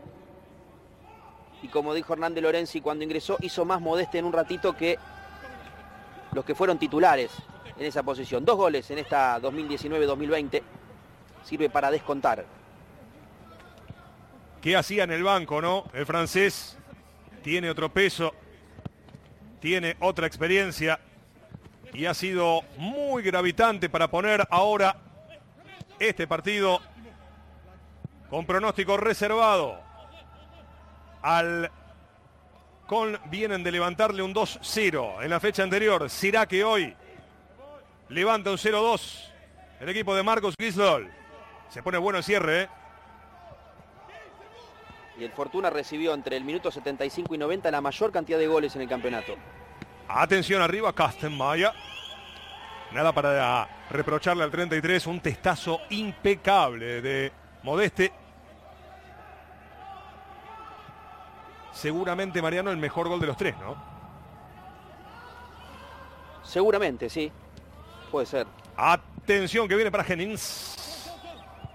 Y 1.62 1.68
como 1.68 1.94
dijo 1.94 2.12
Hernández 2.12 2.44
Lorenzi 2.44 2.80
cuando 2.80 3.02
ingresó, 3.02 3.38
hizo 3.40 3.64
más 3.64 3.80
Modeste 3.80 4.18
en 4.18 4.26
un 4.26 4.32
ratito 4.32 4.76
que 4.76 4.98
los 6.32 6.44
que 6.44 6.54
fueron 6.54 6.78
titulares 6.78 7.32
en 7.76 7.86
esa 7.86 8.04
posición. 8.04 8.44
Dos 8.44 8.56
goles 8.56 8.88
en 8.92 8.98
esta 8.98 9.40
2019-2020. 9.40 10.62
Sirve 11.42 11.68
para 11.68 11.90
descontar. 11.90 12.44
¿Qué 14.60 14.76
hacía 14.76 15.02
en 15.02 15.10
el 15.10 15.24
banco, 15.24 15.60
no? 15.60 15.86
El 15.92 16.06
francés 16.06 16.78
tiene 17.42 17.68
otro 17.68 17.92
peso, 17.92 18.32
tiene 19.58 19.96
otra 19.98 20.28
experiencia 20.28 21.00
y 21.92 22.06
ha 22.06 22.14
sido 22.14 22.62
muy 22.76 23.24
gravitante 23.24 23.88
para 23.88 24.08
poner 24.08 24.46
ahora 24.50 24.96
este 25.98 26.26
partido 26.26 26.80
con 28.30 28.46
pronóstico 28.46 28.96
reservado. 28.96 29.80
Al 31.22 31.70
Con 32.86 33.18
vienen 33.26 33.62
de 33.62 33.70
levantarle 33.70 34.22
un 34.22 34.34
2-0 34.34 35.22
en 35.22 35.30
la 35.30 35.40
fecha 35.40 35.62
anterior. 35.62 36.10
¿Será 36.10 36.46
que 36.46 36.64
hoy 36.64 36.94
levanta 38.08 38.50
un 38.50 38.58
0-2 38.58 39.30
el 39.80 39.88
equipo 39.88 40.14
de 40.14 40.22
Marcos 40.22 40.54
Gisdol? 40.58 41.10
Se 41.68 41.82
pone 41.82 41.98
bueno 41.98 42.18
el 42.18 42.24
cierre, 42.24 42.62
¿eh? 42.62 42.68
Y 45.18 45.24
el 45.24 45.32
Fortuna 45.32 45.70
recibió 45.70 46.14
entre 46.14 46.36
el 46.36 46.44
minuto 46.44 46.70
75 46.70 47.34
y 47.34 47.38
90 47.38 47.70
la 47.70 47.80
mayor 47.80 48.10
cantidad 48.10 48.38
de 48.38 48.46
goles 48.46 48.74
en 48.76 48.82
el 48.82 48.88
campeonato. 48.88 49.36
Atención 50.08 50.60
arriba, 50.60 50.92
Kastenmaya. 50.92 51.72
Nada 52.94 53.12
para 53.12 53.68
reprocharle 53.90 54.44
al 54.44 54.50
33, 54.50 55.06
un 55.06 55.20
testazo 55.20 55.80
impecable 55.90 57.00
de 57.00 57.32
Modeste. 57.62 58.12
Seguramente, 61.72 62.42
Mariano, 62.42 62.70
el 62.70 62.76
mejor 62.76 63.08
gol 63.08 63.18
de 63.20 63.26
los 63.26 63.36
tres, 63.36 63.56
¿no? 63.58 63.76
Seguramente, 66.42 67.08
sí. 67.08 67.32
Puede 68.10 68.26
ser. 68.26 68.46
Atención 68.76 69.66
que 69.66 69.74
viene 69.74 69.90
para 69.90 70.04
Jennings. 70.04 71.10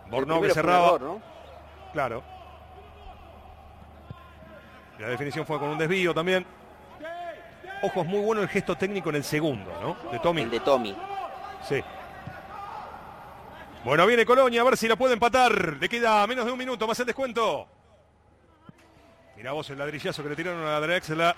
Bornó 0.10 0.40
que 0.40 0.52
cerraba. 0.52 0.88
error, 0.88 1.02
¿no? 1.02 1.22
Claro. 1.94 2.24
La 5.00 5.10
definición 5.10 5.46
fue 5.46 5.60
con 5.60 5.70
un 5.70 5.78
desvío 5.78 6.14
también. 6.14 6.46
Ojo, 7.82 8.02
es 8.02 8.08
muy 8.08 8.20
bueno 8.22 8.42
el 8.42 8.50
gesto 8.50 8.76
técnico 8.76 9.10
en 9.10 9.18
el 9.18 9.24
segundo, 9.24 9.72
¿no? 9.82 10.12
De 10.12 10.20
Tommy. 10.20 10.42
El 10.42 10.50
de 10.50 10.60
Tommy. 10.60 10.96
Sí. 11.68 11.84
Bueno, 13.84 14.06
viene 14.08 14.26
Colonia, 14.26 14.62
a 14.62 14.64
ver 14.64 14.78
si 14.78 14.88
la 14.88 14.96
puede 14.96 15.14
empatar. 15.14 15.78
Le 15.80 15.90
queda 15.90 16.26
menos 16.28 16.46
de 16.46 16.52
un 16.52 16.58
minuto 16.58 16.88
más 16.88 17.00
el 17.00 17.06
descuento. 17.06 17.68
Mira 19.36 19.52
vos 19.52 19.70
el 19.70 19.78
ladrillazo 19.78 20.24
que 20.24 20.30
le 20.30 20.36
tiraron 20.36 20.66
a 20.66 20.80
Drexler. 20.80 21.36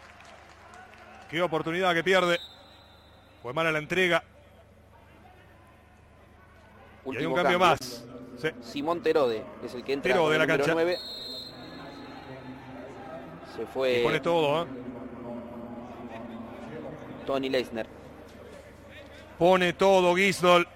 Qué 1.30 1.42
oportunidad 1.42 1.94
que 1.94 2.04
pierde. 2.04 2.40
Fue 3.42 3.54
mala 3.54 3.72
la 3.72 3.80
entrega. 3.80 4.24
y 7.06 7.18
hay 7.18 7.26
un 7.26 7.34
cambio, 7.36 7.60
cambio. 7.60 7.60
más. 7.60 8.06
Sí. 8.38 8.50
Simón 8.62 9.02
Terode 9.02 9.44
es 9.64 9.74
el 9.74 9.84
que 9.84 9.94
entra 9.94 10.14
Terode 10.14 10.38
la 10.38 10.48
cancha. 10.48 10.74
9. 10.74 10.98
Se 13.56 13.66
fue 13.66 14.00
Y 14.00 14.04
pone 14.04 14.20
todo, 14.20 14.64
¿eh? 14.64 14.68
Tony 17.26 17.50
Leisner. 17.50 17.99
Pone 19.40 19.72
todo 19.72 20.14
Gisdol. 20.16 20.68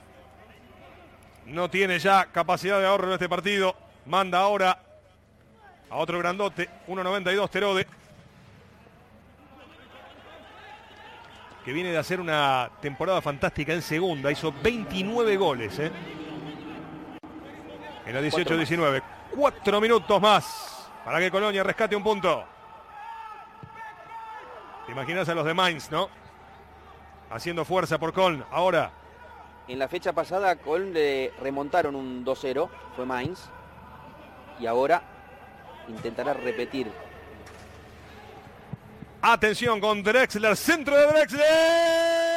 No 1.47 1.69
tiene 1.69 1.99
ya 1.99 2.27
capacidad 2.27 2.79
de 2.79 2.87
ahorro 2.87 3.07
en 3.07 3.13
este 3.13 3.27
partido. 3.27 3.75
Manda 4.05 4.39
ahora 4.39 4.79
a 5.89 5.97
otro 5.97 6.17
grandote. 6.17 6.69
1.92 6.87 7.49
Terode. 7.49 7.87
Que 11.65 11.73
viene 11.73 11.91
de 11.91 11.97
hacer 11.97 12.21
una 12.21 12.69
temporada 12.81 13.21
fantástica 13.21 13.73
en 13.73 13.81
segunda. 13.81 14.31
Hizo 14.31 14.53
29 14.63 15.35
goles. 15.35 15.79
¿eh? 15.79 15.91
En 18.05 18.13
la 18.13 18.21
18-19. 18.21 19.03
Cuatro 19.35 19.81
minutos 19.81 20.21
más 20.21 20.89
para 21.03 21.19
que 21.19 21.29
Colonia 21.29 21.63
rescate 21.63 21.97
un 21.97 22.03
punto. 22.03 22.45
Te 24.85 24.93
imaginas 24.93 25.27
a 25.27 25.35
los 25.35 25.45
de 25.45 25.53
Mainz, 25.53 25.91
¿no? 25.91 26.22
Haciendo 27.33 27.65
fuerza 27.65 27.97
por 27.97 28.13
Coln. 28.13 28.45
Ahora 28.51 28.91
En 29.67 29.79
la 29.79 29.87
fecha 29.87 30.13
pasada 30.13 30.51
a 30.51 30.55
Colm 30.57 30.93
le 30.93 31.33
remontaron 31.41 31.95
un 31.95 32.23
2-0, 32.23 32.69
fue 32.95 33.07
Mainz. 33.07 33.39
Y 34.59 34.67
ahora 34.67 35.01
intentará 35.87 36.33
repetir. 36.33 36.91
Atención 39.19 39.79
con 39.79 40.03
Drexler, 40.03 40.55
centro 40.55 40.95
de 40.95 41.07
Drexler. 41.07 42.32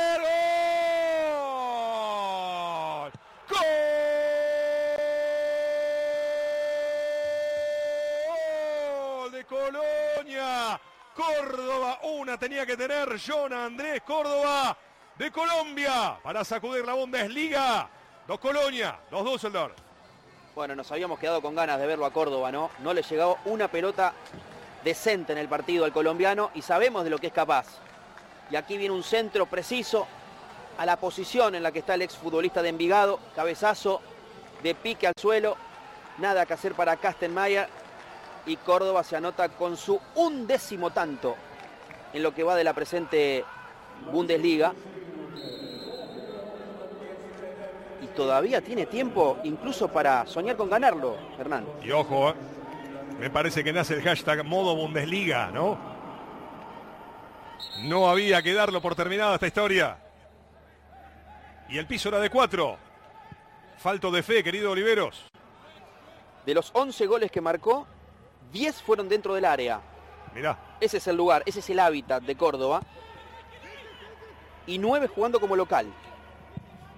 Una 12.02 12.36
tenía 12.36 12.66
que 12.66 12.76
tener 12.76 13.16
Jonah 13.20 13.66
Andrés 13.66 14.02
Córdoba 14.02 14.76
de 15.16 15.30
Colombia 15.30 16.18
para 16.20 16.44
sacudir 16.44 16.84
la 16.84 16.94
Bundesliga. 16.94 17.88
Dos 18.26 18.40
Colonia, 18.40 18.98
dos 19.08 19.24
Düsseldorf. 19.24 19.72
Bueno, 20.56 20.74
nos 20.74 20.90
habíamos 20.90 21.18
quedado 21.20 21.40
con 21.40 21.54
ganas 21.54 21.78
de 21.78 21.86
verlo 21.86 22.04
a 22.04 22.12
Córdoba, 22.12 22.50
¿no? 22.50 22.70
No 22.80 22.92
le 22.92 23.02
llegó 23.02 23.38
una 23.44 23.68
pelota 23.68 24.14
decente 24.82 25.32
en 25.32 25.38
el 25.38 25.48
partido 25.48 25.84
al 25.84 25.92
colombiano 25.92 26.50
y 26.54 26.62
sabemos 26.62 27.04
de 27.04 27.10
lo 27.10 27.18
que 27.18 27.28
es 27.28 27.32
capaz. 27.32 27.66
Y 28.50 28.56
aquí 28.56 28.76
viene 28.76 28.94
un 28.94 29.04
centro 29.04 29.46
preciso 29.46 30.08
a 30.78 30.86
la 30.86 30.96
posición 30.96 31.54
en 31.54 31.62
la 31.62 31.70
que 31.70 31.78
está 31.78 31.94
el 31.94 32.02
exfutbolista 32.02 32.62
de 32.62 32.70
Envigado, 32.70 33.20
cabezazo 33.36 34.00
de 34.62 34.74
pique 34.74 35.06
al 35.06 35.14
suelo, 35.16 35.56
nada 36.18 36.46
que 36.46 36.54
hacer 36.54 36.74
para 36.74 36.96
Kastenmeier 36.96 37.68
y 38.44 38.56
Córdoba 38.56 39.04
se 39.04 39.14
anota 39.14 39.50
con 39.50 39.76
su 39.76 40.00
undécimo 40.16 40.90
tanto 40.90 41.36
en 42.16 42.22
lo 42.22 42.32
que 42.32 42.43
va 42.43 42.56
de 42.56 42.64
la 42.64 42.72
presente 42.72 43.44
Bundesliga. 44.10 44.72
Y 48.01 48.06
todavía 48.09 48.62
tiene 48.62 48.86
tiempo 48.86 49.38
incluso 49.44 49.88
para 49.88 50.24
soñar 50.24 50.56
con 50.56 50.70
ganarlo, 50.70 51.14
Hernán. 51.38 51.66
Y 51.82 51.90
ojo, 51.90 52.30
¿eh? 52.30 52.34
me 53.20 53.28
parece 53.28 53.62
que 53.62 53.70
nace 53.70 53.94
el 53.94 54.02
hashtag 54.02 54.47
modo 54.47 54.74
Bundesliga, 54.74 55.51
¿no? 55.51 55.78
No 57.82 58.09
había 58.09 58.40
que 58.40 58.55
darlo 58.55 58.80
por 58.80 58.94
terminada 58.94 59.34
esta 59.34 59.47
historia. 59.48 59.98
Y 61.68 61.76
el 61.76 61.86
piso 61.86 62.09
era 62.09 62.18
de 62.18 62.30
cuatro. 62.30 62.78
Falto 63.76 64.10
de 64.10 64.22
fe, 64.22 64.43
querido 64.43 64.70
Oliveros. 64.70 65.26
De 66.47 66.55
los 66.55 66.70
11 66.72 67.06
goles 67.06 67.30
que 67.30 67.43
marcó, 67.43 67.86
10 68.52 68.80
fueron 68.80 69.06
dentro 69.06 69.34
del 69.34 69.44
área. 69.44 69.82
Mirá. 70.36 70.58
Ese 70.80 70.98
es 70.98 71.06
el 71.06 71.16
lugar, 71.16 71.42
ese 71.46 71.60
es 71.60 71.70
el 71.70 71.80
hábitat 71.80 72.22
de 72.22 72.36
Córdoba. 72.36 72.82
Y 74.66 74.76
9 74.76 75.08
jugando 75.08 75.40
como 75.40 75.56
local. 75.56 75.86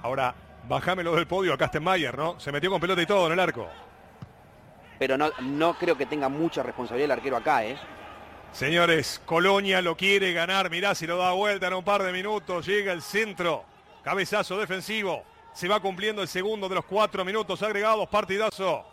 Ahora, 0.03 0.35
bajámelo 0.67 1.15
del 1.15 1.29
podio 1.29 1.55
a 1.55 1.57
Kastenmayer, 1.57 2.19
¿no? 2.19 2.41
Se 2.41 2.51
metió 2.51 2.69
con 2.69 2.81
pelota 2.81 3.01
y 3.01 3.07
todo 3.07 3.29
en 3.29 3.35
el 3.35 3.39
arco. 3.41 3.69
Pero 4.99 5.17
no, 5.17 5.31
no 5.41 5.79
creo 5.79 5.97
que 5.97 6.07
tenga 6.07 6.29
mucha 6.29 6.65
responsabilidad 6.65 7.05
el 7.05 7.13
arquero 7.13 7.37
acá, 7.37 7.65
¿eh? 7.65 7.79
Señores, 8.51 9.23
Colonia 9.25 9.81
lo 9.83 9.97
quiere 9.97 10.33
ganar. 10.33 10.69
Mirá 10.69 10.97
si 10.97 11.07
lo 11.07 11.17
da 11.17 11.31
vuelta 11.31 11.69
en 11.69 11.75
un 11.75 11.85
par 11.85 12.03
de 12.03 12.11
minutos. 12.11 12.67
Llega 12.67 12.93
el 12.93 13.03
centro. 13.03 13.65
Cabezazo 14.03 14.59
defensivo. 14.59 15.23
Se 15.53 15.69
va 15.69 15.79
cumpliendo 15.79 16.23
el 16.23 16.29
segundo 16.29 16.69
de 16.69 16.75
los 16.75 16.85
cuatro 16.87 17.25
minutos 17.25 17.63
agregados. 17.63 18.09
Partidazo. 18.09 18.85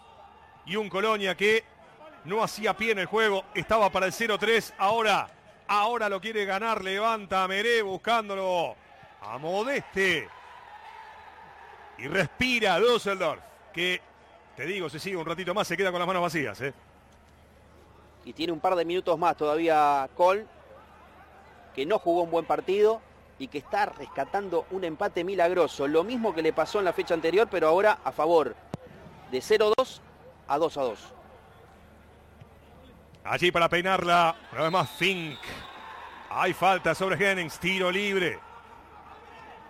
Y 0.68 0.76
un 0.76 0.88
Colonia 0.88 1.36
que 1.36 1.64
no 2.26 2.44
hacía 2.44 2.76
pie 2.76 2.92
en 2.92 3.00
el 3.00 3.06
juego. 3.06 3.44
Estaba 3.54 3.90
para 3.90 4.08
el 4.08 4.12
0-3. 4.12 4.74
Ahora, 4.78 5.28
ahora 5.68 6.10
lo 6.10 6.20
quiere 6.20 6.46
ganar. 6.46 6.84
Levanta 6.84 7.48
Meré 7.48 7.82
buscándolo 7.82 8.76
a 9.22 9.38
Modeste. 9.38 10.28
Y 11.98 12.08
respira 12.08 12.80
Düsseldorf. 12.80 13.42
Que, 13.74 14.02
te 14.56 14.66
digo, 14.66 14.90
se 14.90 15.00
sigue 15.00 15.16
un 15.16 15.26
ratito 15.26 15.54
más. 15.54 15.68
Se 15.68 15.78
queda 15.78 15.92
con 15.92 16.00
las 16.00 16.08
manos 16.08 16.24
vacías. 16.24 16.60
¿eh? 16.62 16.74
Y 18.26 18.34
tiene 18.34 18.54
un 18.54 18.60
par 18.60 18.76
de 18.76 18.86
minutos 18.86 19.18
más 19.18 19.38
todavía 19.38 20.10
Col. 20.16 20.48
Que 21.74 21.86
no 21.86 22.00
jugó 22.00 22.24
un 22.24 22.32
buen 22.32 22.46
partido 22.46 23.02
y 23.38 23.50
que 23.50 23.58
está 23.58 23.86
rescatando 23.86 24.66
un 24.72 24.84
empate 24.84 25.24
milagroso. 25.24 25.88
Lo 25.88 26.04
mismo 26.04 26.34
que 26.34 26.42
le 26.42 26.54
pasó 26.54 26.80
en 26.80 26.86
la 26.86 26.94
fecha 26.94 27.14
anterior, 27.14 27.48
pero 27.52 27.68
ahora 27.68 28.00
a 28.04 28.12
favor 28.12 28.56
de 29.30 29.40
0-2 29.40 30.00
a 30.48 30.58
2-2. 30.58 31.15
Allí 33.26 33.52
para 33.52 33.68
peinarla, 33.68 34.36
una 34.52 34.62
vez 34.62 34.72
más 34.72 34.90
Fink. 34.92 35.40
Hay 36.30 36.54
falta 36.54 36.94
sobre 36.94 37.18
Jennings, 37.18 37.60
tiro 37.60 37.90
libre. 37.90 38.38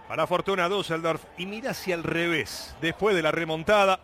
Para 0.10 0.28
Fortuna 0.28 0.68
Düsseldorf. 0.68 1.24
Y 1.38 1.46
mira 1.46 1.72
hacia 1.72 1.96
el 1.96 2.04
revés. 2.04 2.76
Después 2.82 3.16
de 3.16 3.22
la 3.22 3.32
remontada, 3.32 4.00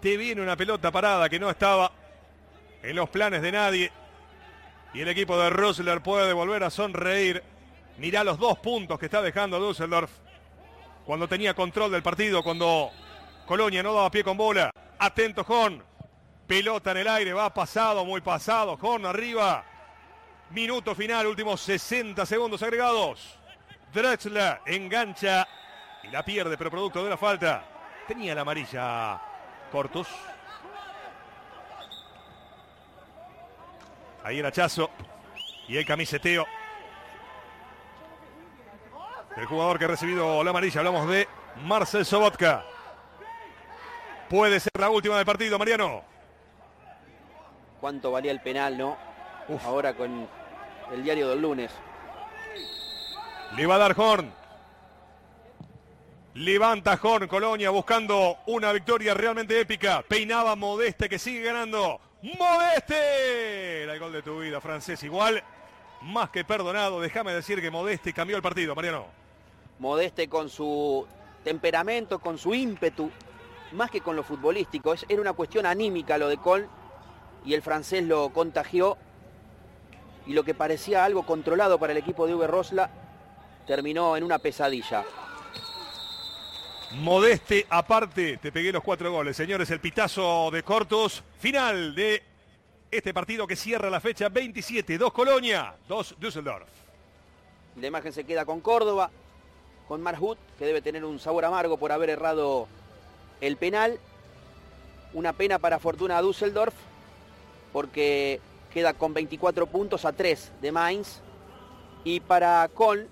te 0.00 0.16
viene 0.16 0.42
una 0.42 0.56
pelota 0.56 0.90
parada 0.90 1.28
que 1.28 1.38
no 1.38 1.48
estaba 1.48 1.92
en 2.82 2.96
los 2.96 3.08
planes 3.08 3.40
de 3.40 3.52
nadie. 3.52 3.92
Y 4.92 5.00
el 5.00 5.08
equipo 5.08 5.38
de 5.38 5.50
Rosler 5.50 6.02
puede 6.02 6.32
volver 6.32 6.64
a 6.64 6.70
sonreír. 6.70 7.40
Mirá 7.98 8.24
los 8.24 8.36
dos 8.36 8.58
puntos 8.58 8.98
que 8.98 9.06
está 9.06 9.22
dejando 9.22 9.60
Düsseldorf. 9.60 10.10
Cuando 11.06 11.28
tenía 11.28 11.54
control 11.54 11.92
del 11.92 12.02
partido, 12.02 12.42
cuando 12.42 12.90
Colonia 13.46 13.82
no 13.82 13.94
daba 13.94 14.10
pie 14.10 14.24
con 14.24 14.36
bola. 14.36 14.70
Atento, 14.98 15.44
Horn. 15.46 15.91
Pelota 16.46 16.90
en 16.90 16.96
el 16.98 17.08
aire, 17.08 17.32
va 17.32 17.52
pasado, 17.52 18.04
muy 18.04 18.20
pasado. 18.20 18.78
Horn 18.80 19.06
arriba. 19.06 19.64
Minuto 20.50 20.94
final, 20.94 21.26
últimos 21.26 21.60
60 21.62 22.26
segundos 22.26 22.62
agregados. 22.62 23.38
Drexler 23.92 24.60
engancha 24.66 25.48
y 26.02 26.08
la 26.08 26.24
pierde, 26.24 26.58
pero 26.58 26.70
producto 26.70 27.02
de 27.02 27.10
la 27.10 27.16
falta. 27.16 27.64
Tenía 28.06 28.34
la 28.34 28.42
amarilla 28.42 29.20
Cortus. 29.70 30.08
Ahí 34.24 34.38
el 34.38 34.46
hachazo 34.46 34.90
y 35.68 35.76
el 35.76 35.86
camiseteo 35.86 36.46
el 39.36 39.46
jugador 39.46 39.78
que 39.78 39.84
ha 39.84 39.88
recibido 39.88 40.42
la 40.42 40.50
amarilla. 40.50 40.80
Hablamos 40.80 41.08
de 41.08 41.28
Marcel 41.64 42.04
Sobotka. 42.04 42.64
Puede 44.28 44.60
ser 44.60 44.72
la 44.78 44.90
última 44.90 45.16
del 45.16 45.26
partido, 45.26 45.58
Mariano. 45.58 46.11
¿Cuánto 47.82 48.12
valía 48.12 48.30
el 48.30 48.40
penal, 48.40 48.78
no? 48.78 48.96
Ahora 49.64 49.92
con 49.94 50.28
el 50.92 51.02
diario 51.02 51.28
del 51.30 51.42
lunes. 51.42 51.72
Le 53.56 53.66
va 53.66 53.74
a 53.74 53.78
dar 53.78 53.94
Horn. 53.98 54.32
Levanta 56.34 56.96
Horn, 57.02 57.26
Colonia 57.26 57.70
buscando 57.70 58.38
una 58.46 58.70
victoria 58.70 59.14
realmente 59.14 59.58
épica. 59.58 60.04
Peinaba 60.06 60.54
Modeste 60.54 61.08
que 61.08 61.18
sigue 61.18 61.42
ganando. 61.42 62.00
Modeste. 62.38 63.82
El 63.82 63.98
gol 63.98 64.12
de 64.12 64.22
tu 64.22 64.38
vida, 64.38 64.60
francés. 64.60 65.02
Igual, 65.02 65.42
más 66.02 66.30
que 66.30 66.44
perdonado. 66.44 67.00
Déjame 67.00 67.32
decir 67.32 67.60
que 67.60 67.72
Modeste 67.72 68.12
cambió 68.12 68.36
el 68.36 68.42
partido, 68.42 68.76
Mariano. 68.76 69.06
Modeste 69.80 70.28
con 70.28 70.48
su 70.48 71.04
temperamento, 71.42 72.20
con 72.20 72.38
su 72.38 72.54
ímpetu, 72.54 73.10
más 73.72 73.90
que 73.90 74.00
con 74.00 74.14
lo 74.14 74.22
futbolístico. 74.22 74.94
Era 75.08 75.20
una 75.20 75.32
cuestión 75.32 75.66
anímica 75.66 76.16
lo 76.16 76.28
de 76.28 76.36
Col 76.36 76.68
y 77.44 77.54
el 77.54 77.62
francés 77.62 78.04
lo 78.04 78.30
contagió 78.30 78.96
y 80.26 80.32
lo 80.32 80.44
que 80.44 80.54
parecía 80.54 81.04
algo 81.04 81.24
controlado 81.24 81.78
para 81.78 81.92
el 81.92 81.98
equipo 81.98 82.26
de 82.26 82.34
Uwe 82.34 82.46
Rosla 82.46 82.90
terminó 83.66 84.16
en 84.16 84.24
una 84.24 84.38
pesadilla. 84.38 85.04
Modeste 86.92 87.66
aparte, 87.70 88.36
te 88.36 88.52
pegué 88.52 88.70
los 88.70 88.82
cuatro 88.82 89.10
goles. 89.10 89.36
Señores, 89.36 89.70
el 89.70 89.80
pitazo 89.80 90.50
de 90.50 90.62
Cortos, 90.62 91.24
final 91.38 91.94
de 91.94 92.22
este 92.90 93.14
partido 93.14 93.46
que 93.46 93.56
cierra 93.56 93.88
la 93.88 94.00
fecha 94.00 94.28
27. 94.28 94.98
Dos 94.98 95.12
Colonia, 95.12 95.74
dos 95.88 96.14
Düsseldorf. 96.18 96.68
La 97.80 97.86
imagen 97.86 98.12
se 98.12 98.24
queda 98.24 98.44
con 98.44 98.60
Córdoba, 98.60 99.10
con 99.88 100.02
Marhut, 100.02 100.38
que 100.58 100.66
debe 100.66 100.82
tener 100.82 101.04
un 101.04 101.18
sabor 101.18 101.46
amargo 101.46 101.78
por 101.78 101.92
haber 101.92 102.10
errado 102.10 102.68
el 103.40 103.56
penal. 103.56 103.98
Una 105.14 105.32
pena 105.32 105.58
para 105.58 105.78
Fortuna 105.78 106.20
Düsseldorf, 106.20 106.74
porque 107.72 108.40
queda 108.72 108.94
con 108.94 109.14
24 109.14 109.66
puntos 109.66 110.04
a 110.04 110.12
3 110.12 110.52
de 110.60 110.72
Mainz. 110.72 111.20
Y 112.04 112.20
para 112.20 112.68
Kohl, 112.74 113.08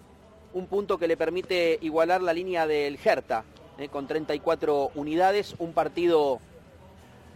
un 0.52 0.66
punto 0.66 0.98
que 0.98 1.08
le 1.08 1.16
permite 1.16 1.78
igualar 1.80 2.22
la 2.22 2.32
línea 2.32 2.66
del 2.66 2.98
Hertha, 3.02 3.44
eh, 3.78 3.88
con 3.88 4.06
34 4.06 4.90
unidades. 4.94 5.54
Un 5.58 5.72
partido 5.72 6.40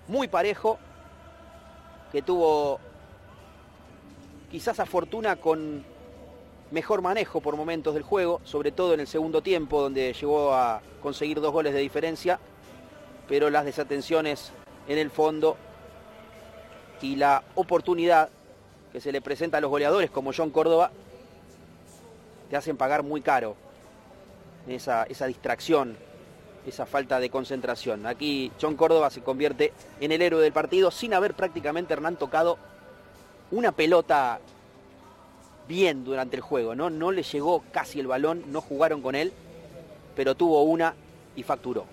muy 0.08 0.28
parejo, 0.28 0.78
que 2.12 2.22
tuvo 2.22 2.78
quizás 4.50 4.78
a 4.80 4.86
Fortuna 4.86 5.36
con 5.36 5.84
mejor 6.70 7.02
manejo 7.02 7.40
por 7.40 7.56
momentos 7.56 7.94
del 7.94 8.02
juego, 8.02 8.40
sobre 8.44 8.72
todo 8.72 8.94
en 8.94 9.00
el 9.00 9.06
segundo 9.06 9.42
tiempo, 9.42 9.80
donde 9.80 10.12
llegó 10.12 10.54
a 10.54 10.82
conseguir 11.02 11.40
dos 11.40 11.52
goles 11.52 11.72
de 11.72 11.80
diferencia, 11.80 12.40
pero 13.28 13.50
las 13.50 13.64
desatenciones 13.64 14.52
en 14.88 14.98
el 14.98 15.10
fondo 15.10 15.56
y 17.00 17.16
la 17.16 17.42
oportunidad 17.54 18.30
que 18.92 19.00
se 19.00 19.12
le 19.12 19.20
presenta 19.20 19.58
a 19.58 19.60
los 19.60 19.70
goleadores 19.70 20.10
como 20.10 20.32
John 20.32 20.50
Córdoba, 20.50 20.90
te 22.48 22.56
hacen 22.56 22.76
pagar 22.76 23.02
muy 23.02 23.20
caro 23.20 23.56
esa, 24.68 25.04
esa 25.04 25.26
distracción, 25.26 25.96
esa 26.66 26.86
falta 26.86 27.18
de 27.18 27.30
concentración. 27.30 28.06
Aquí 28.06 28.52
John 28.60 28.76
Córdoba 28.76 29.10
se 29.10 29.22
convierte 29.22 29.72
en 30.00 30.12
el 30.12 30.22
héroe 30.22 30.42
del 30.42 30.52
partido 30.52 30.90
sin 30.90 31.14
haber 31.14 31.34
prácticamente 31.34 31.92
Hernán 31.92 32.16
tocado 32.16 32.58
una 33.50 33.72
pelota 33.72 34.38
bien 35.68 36.04
durante 36.04 36.36
el 36.36 36.42
juego, 36.42 36.74
¿no? 36.74 36.90
No 36.90 37.10
le 37.10 37.22
llegó 37.22 37.64
casi 37.72 38.00
el 38.00 38.06
balón, 38.06 38.44
no 38.52 38.60
jugaron 38.60 39.02
con 39.02 39.14
él, 39.14 39.32
pero 40.14 40.34
tuvo 40.34 40.62
una 40.62 40.94
y 41.36 41.42
facturó. 41.42 41.86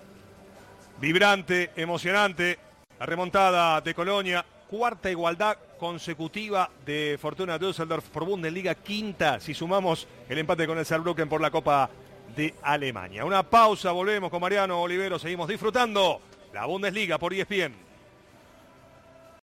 Vibrante, 1.00 1.70
emocionante, 1.74 2.58
la 2.98 3.06
remontada 3.06 3.80
de 3.80 3.94
Colonia, 3.94 4.44
cuarta 4.72 5.10
igualdad 5.10 5.58
consecutiva 5.78 6.70
de 6.86 7.18
Fortuna 7.20 7.58
Düsseldorf 7.58 8.08
por 8.08 8.24
Bundesliga, 8.24 8.74
quinta 8.74 9.38
si 9.38 9.52
sumamos 9.52 10.08
el 10.30 10.38
empate 10.38 10.66
con 10.66 10.78
el 10.78 10.86
Saarbrücken 10.86 11.28
por 11.28 11.42
la 11.42 11.50
Copa 11.50 11.90
de 12.34 12.54
Alemania. 12.62 13.26
Una 13.26 13.42
pausa, 13.42 13.92
volvemos 13.92 14.30
con 14.30 14.40
Mariano 14.40 14.80
Olivero, 14.80 15.18
seguimos 15.18 15.46
disfrutando 15.46 16.22
la 16.54 16.64
Bundesliga 16.64 17.18
por 17.18 17.34
ESPN. 17.34 17.91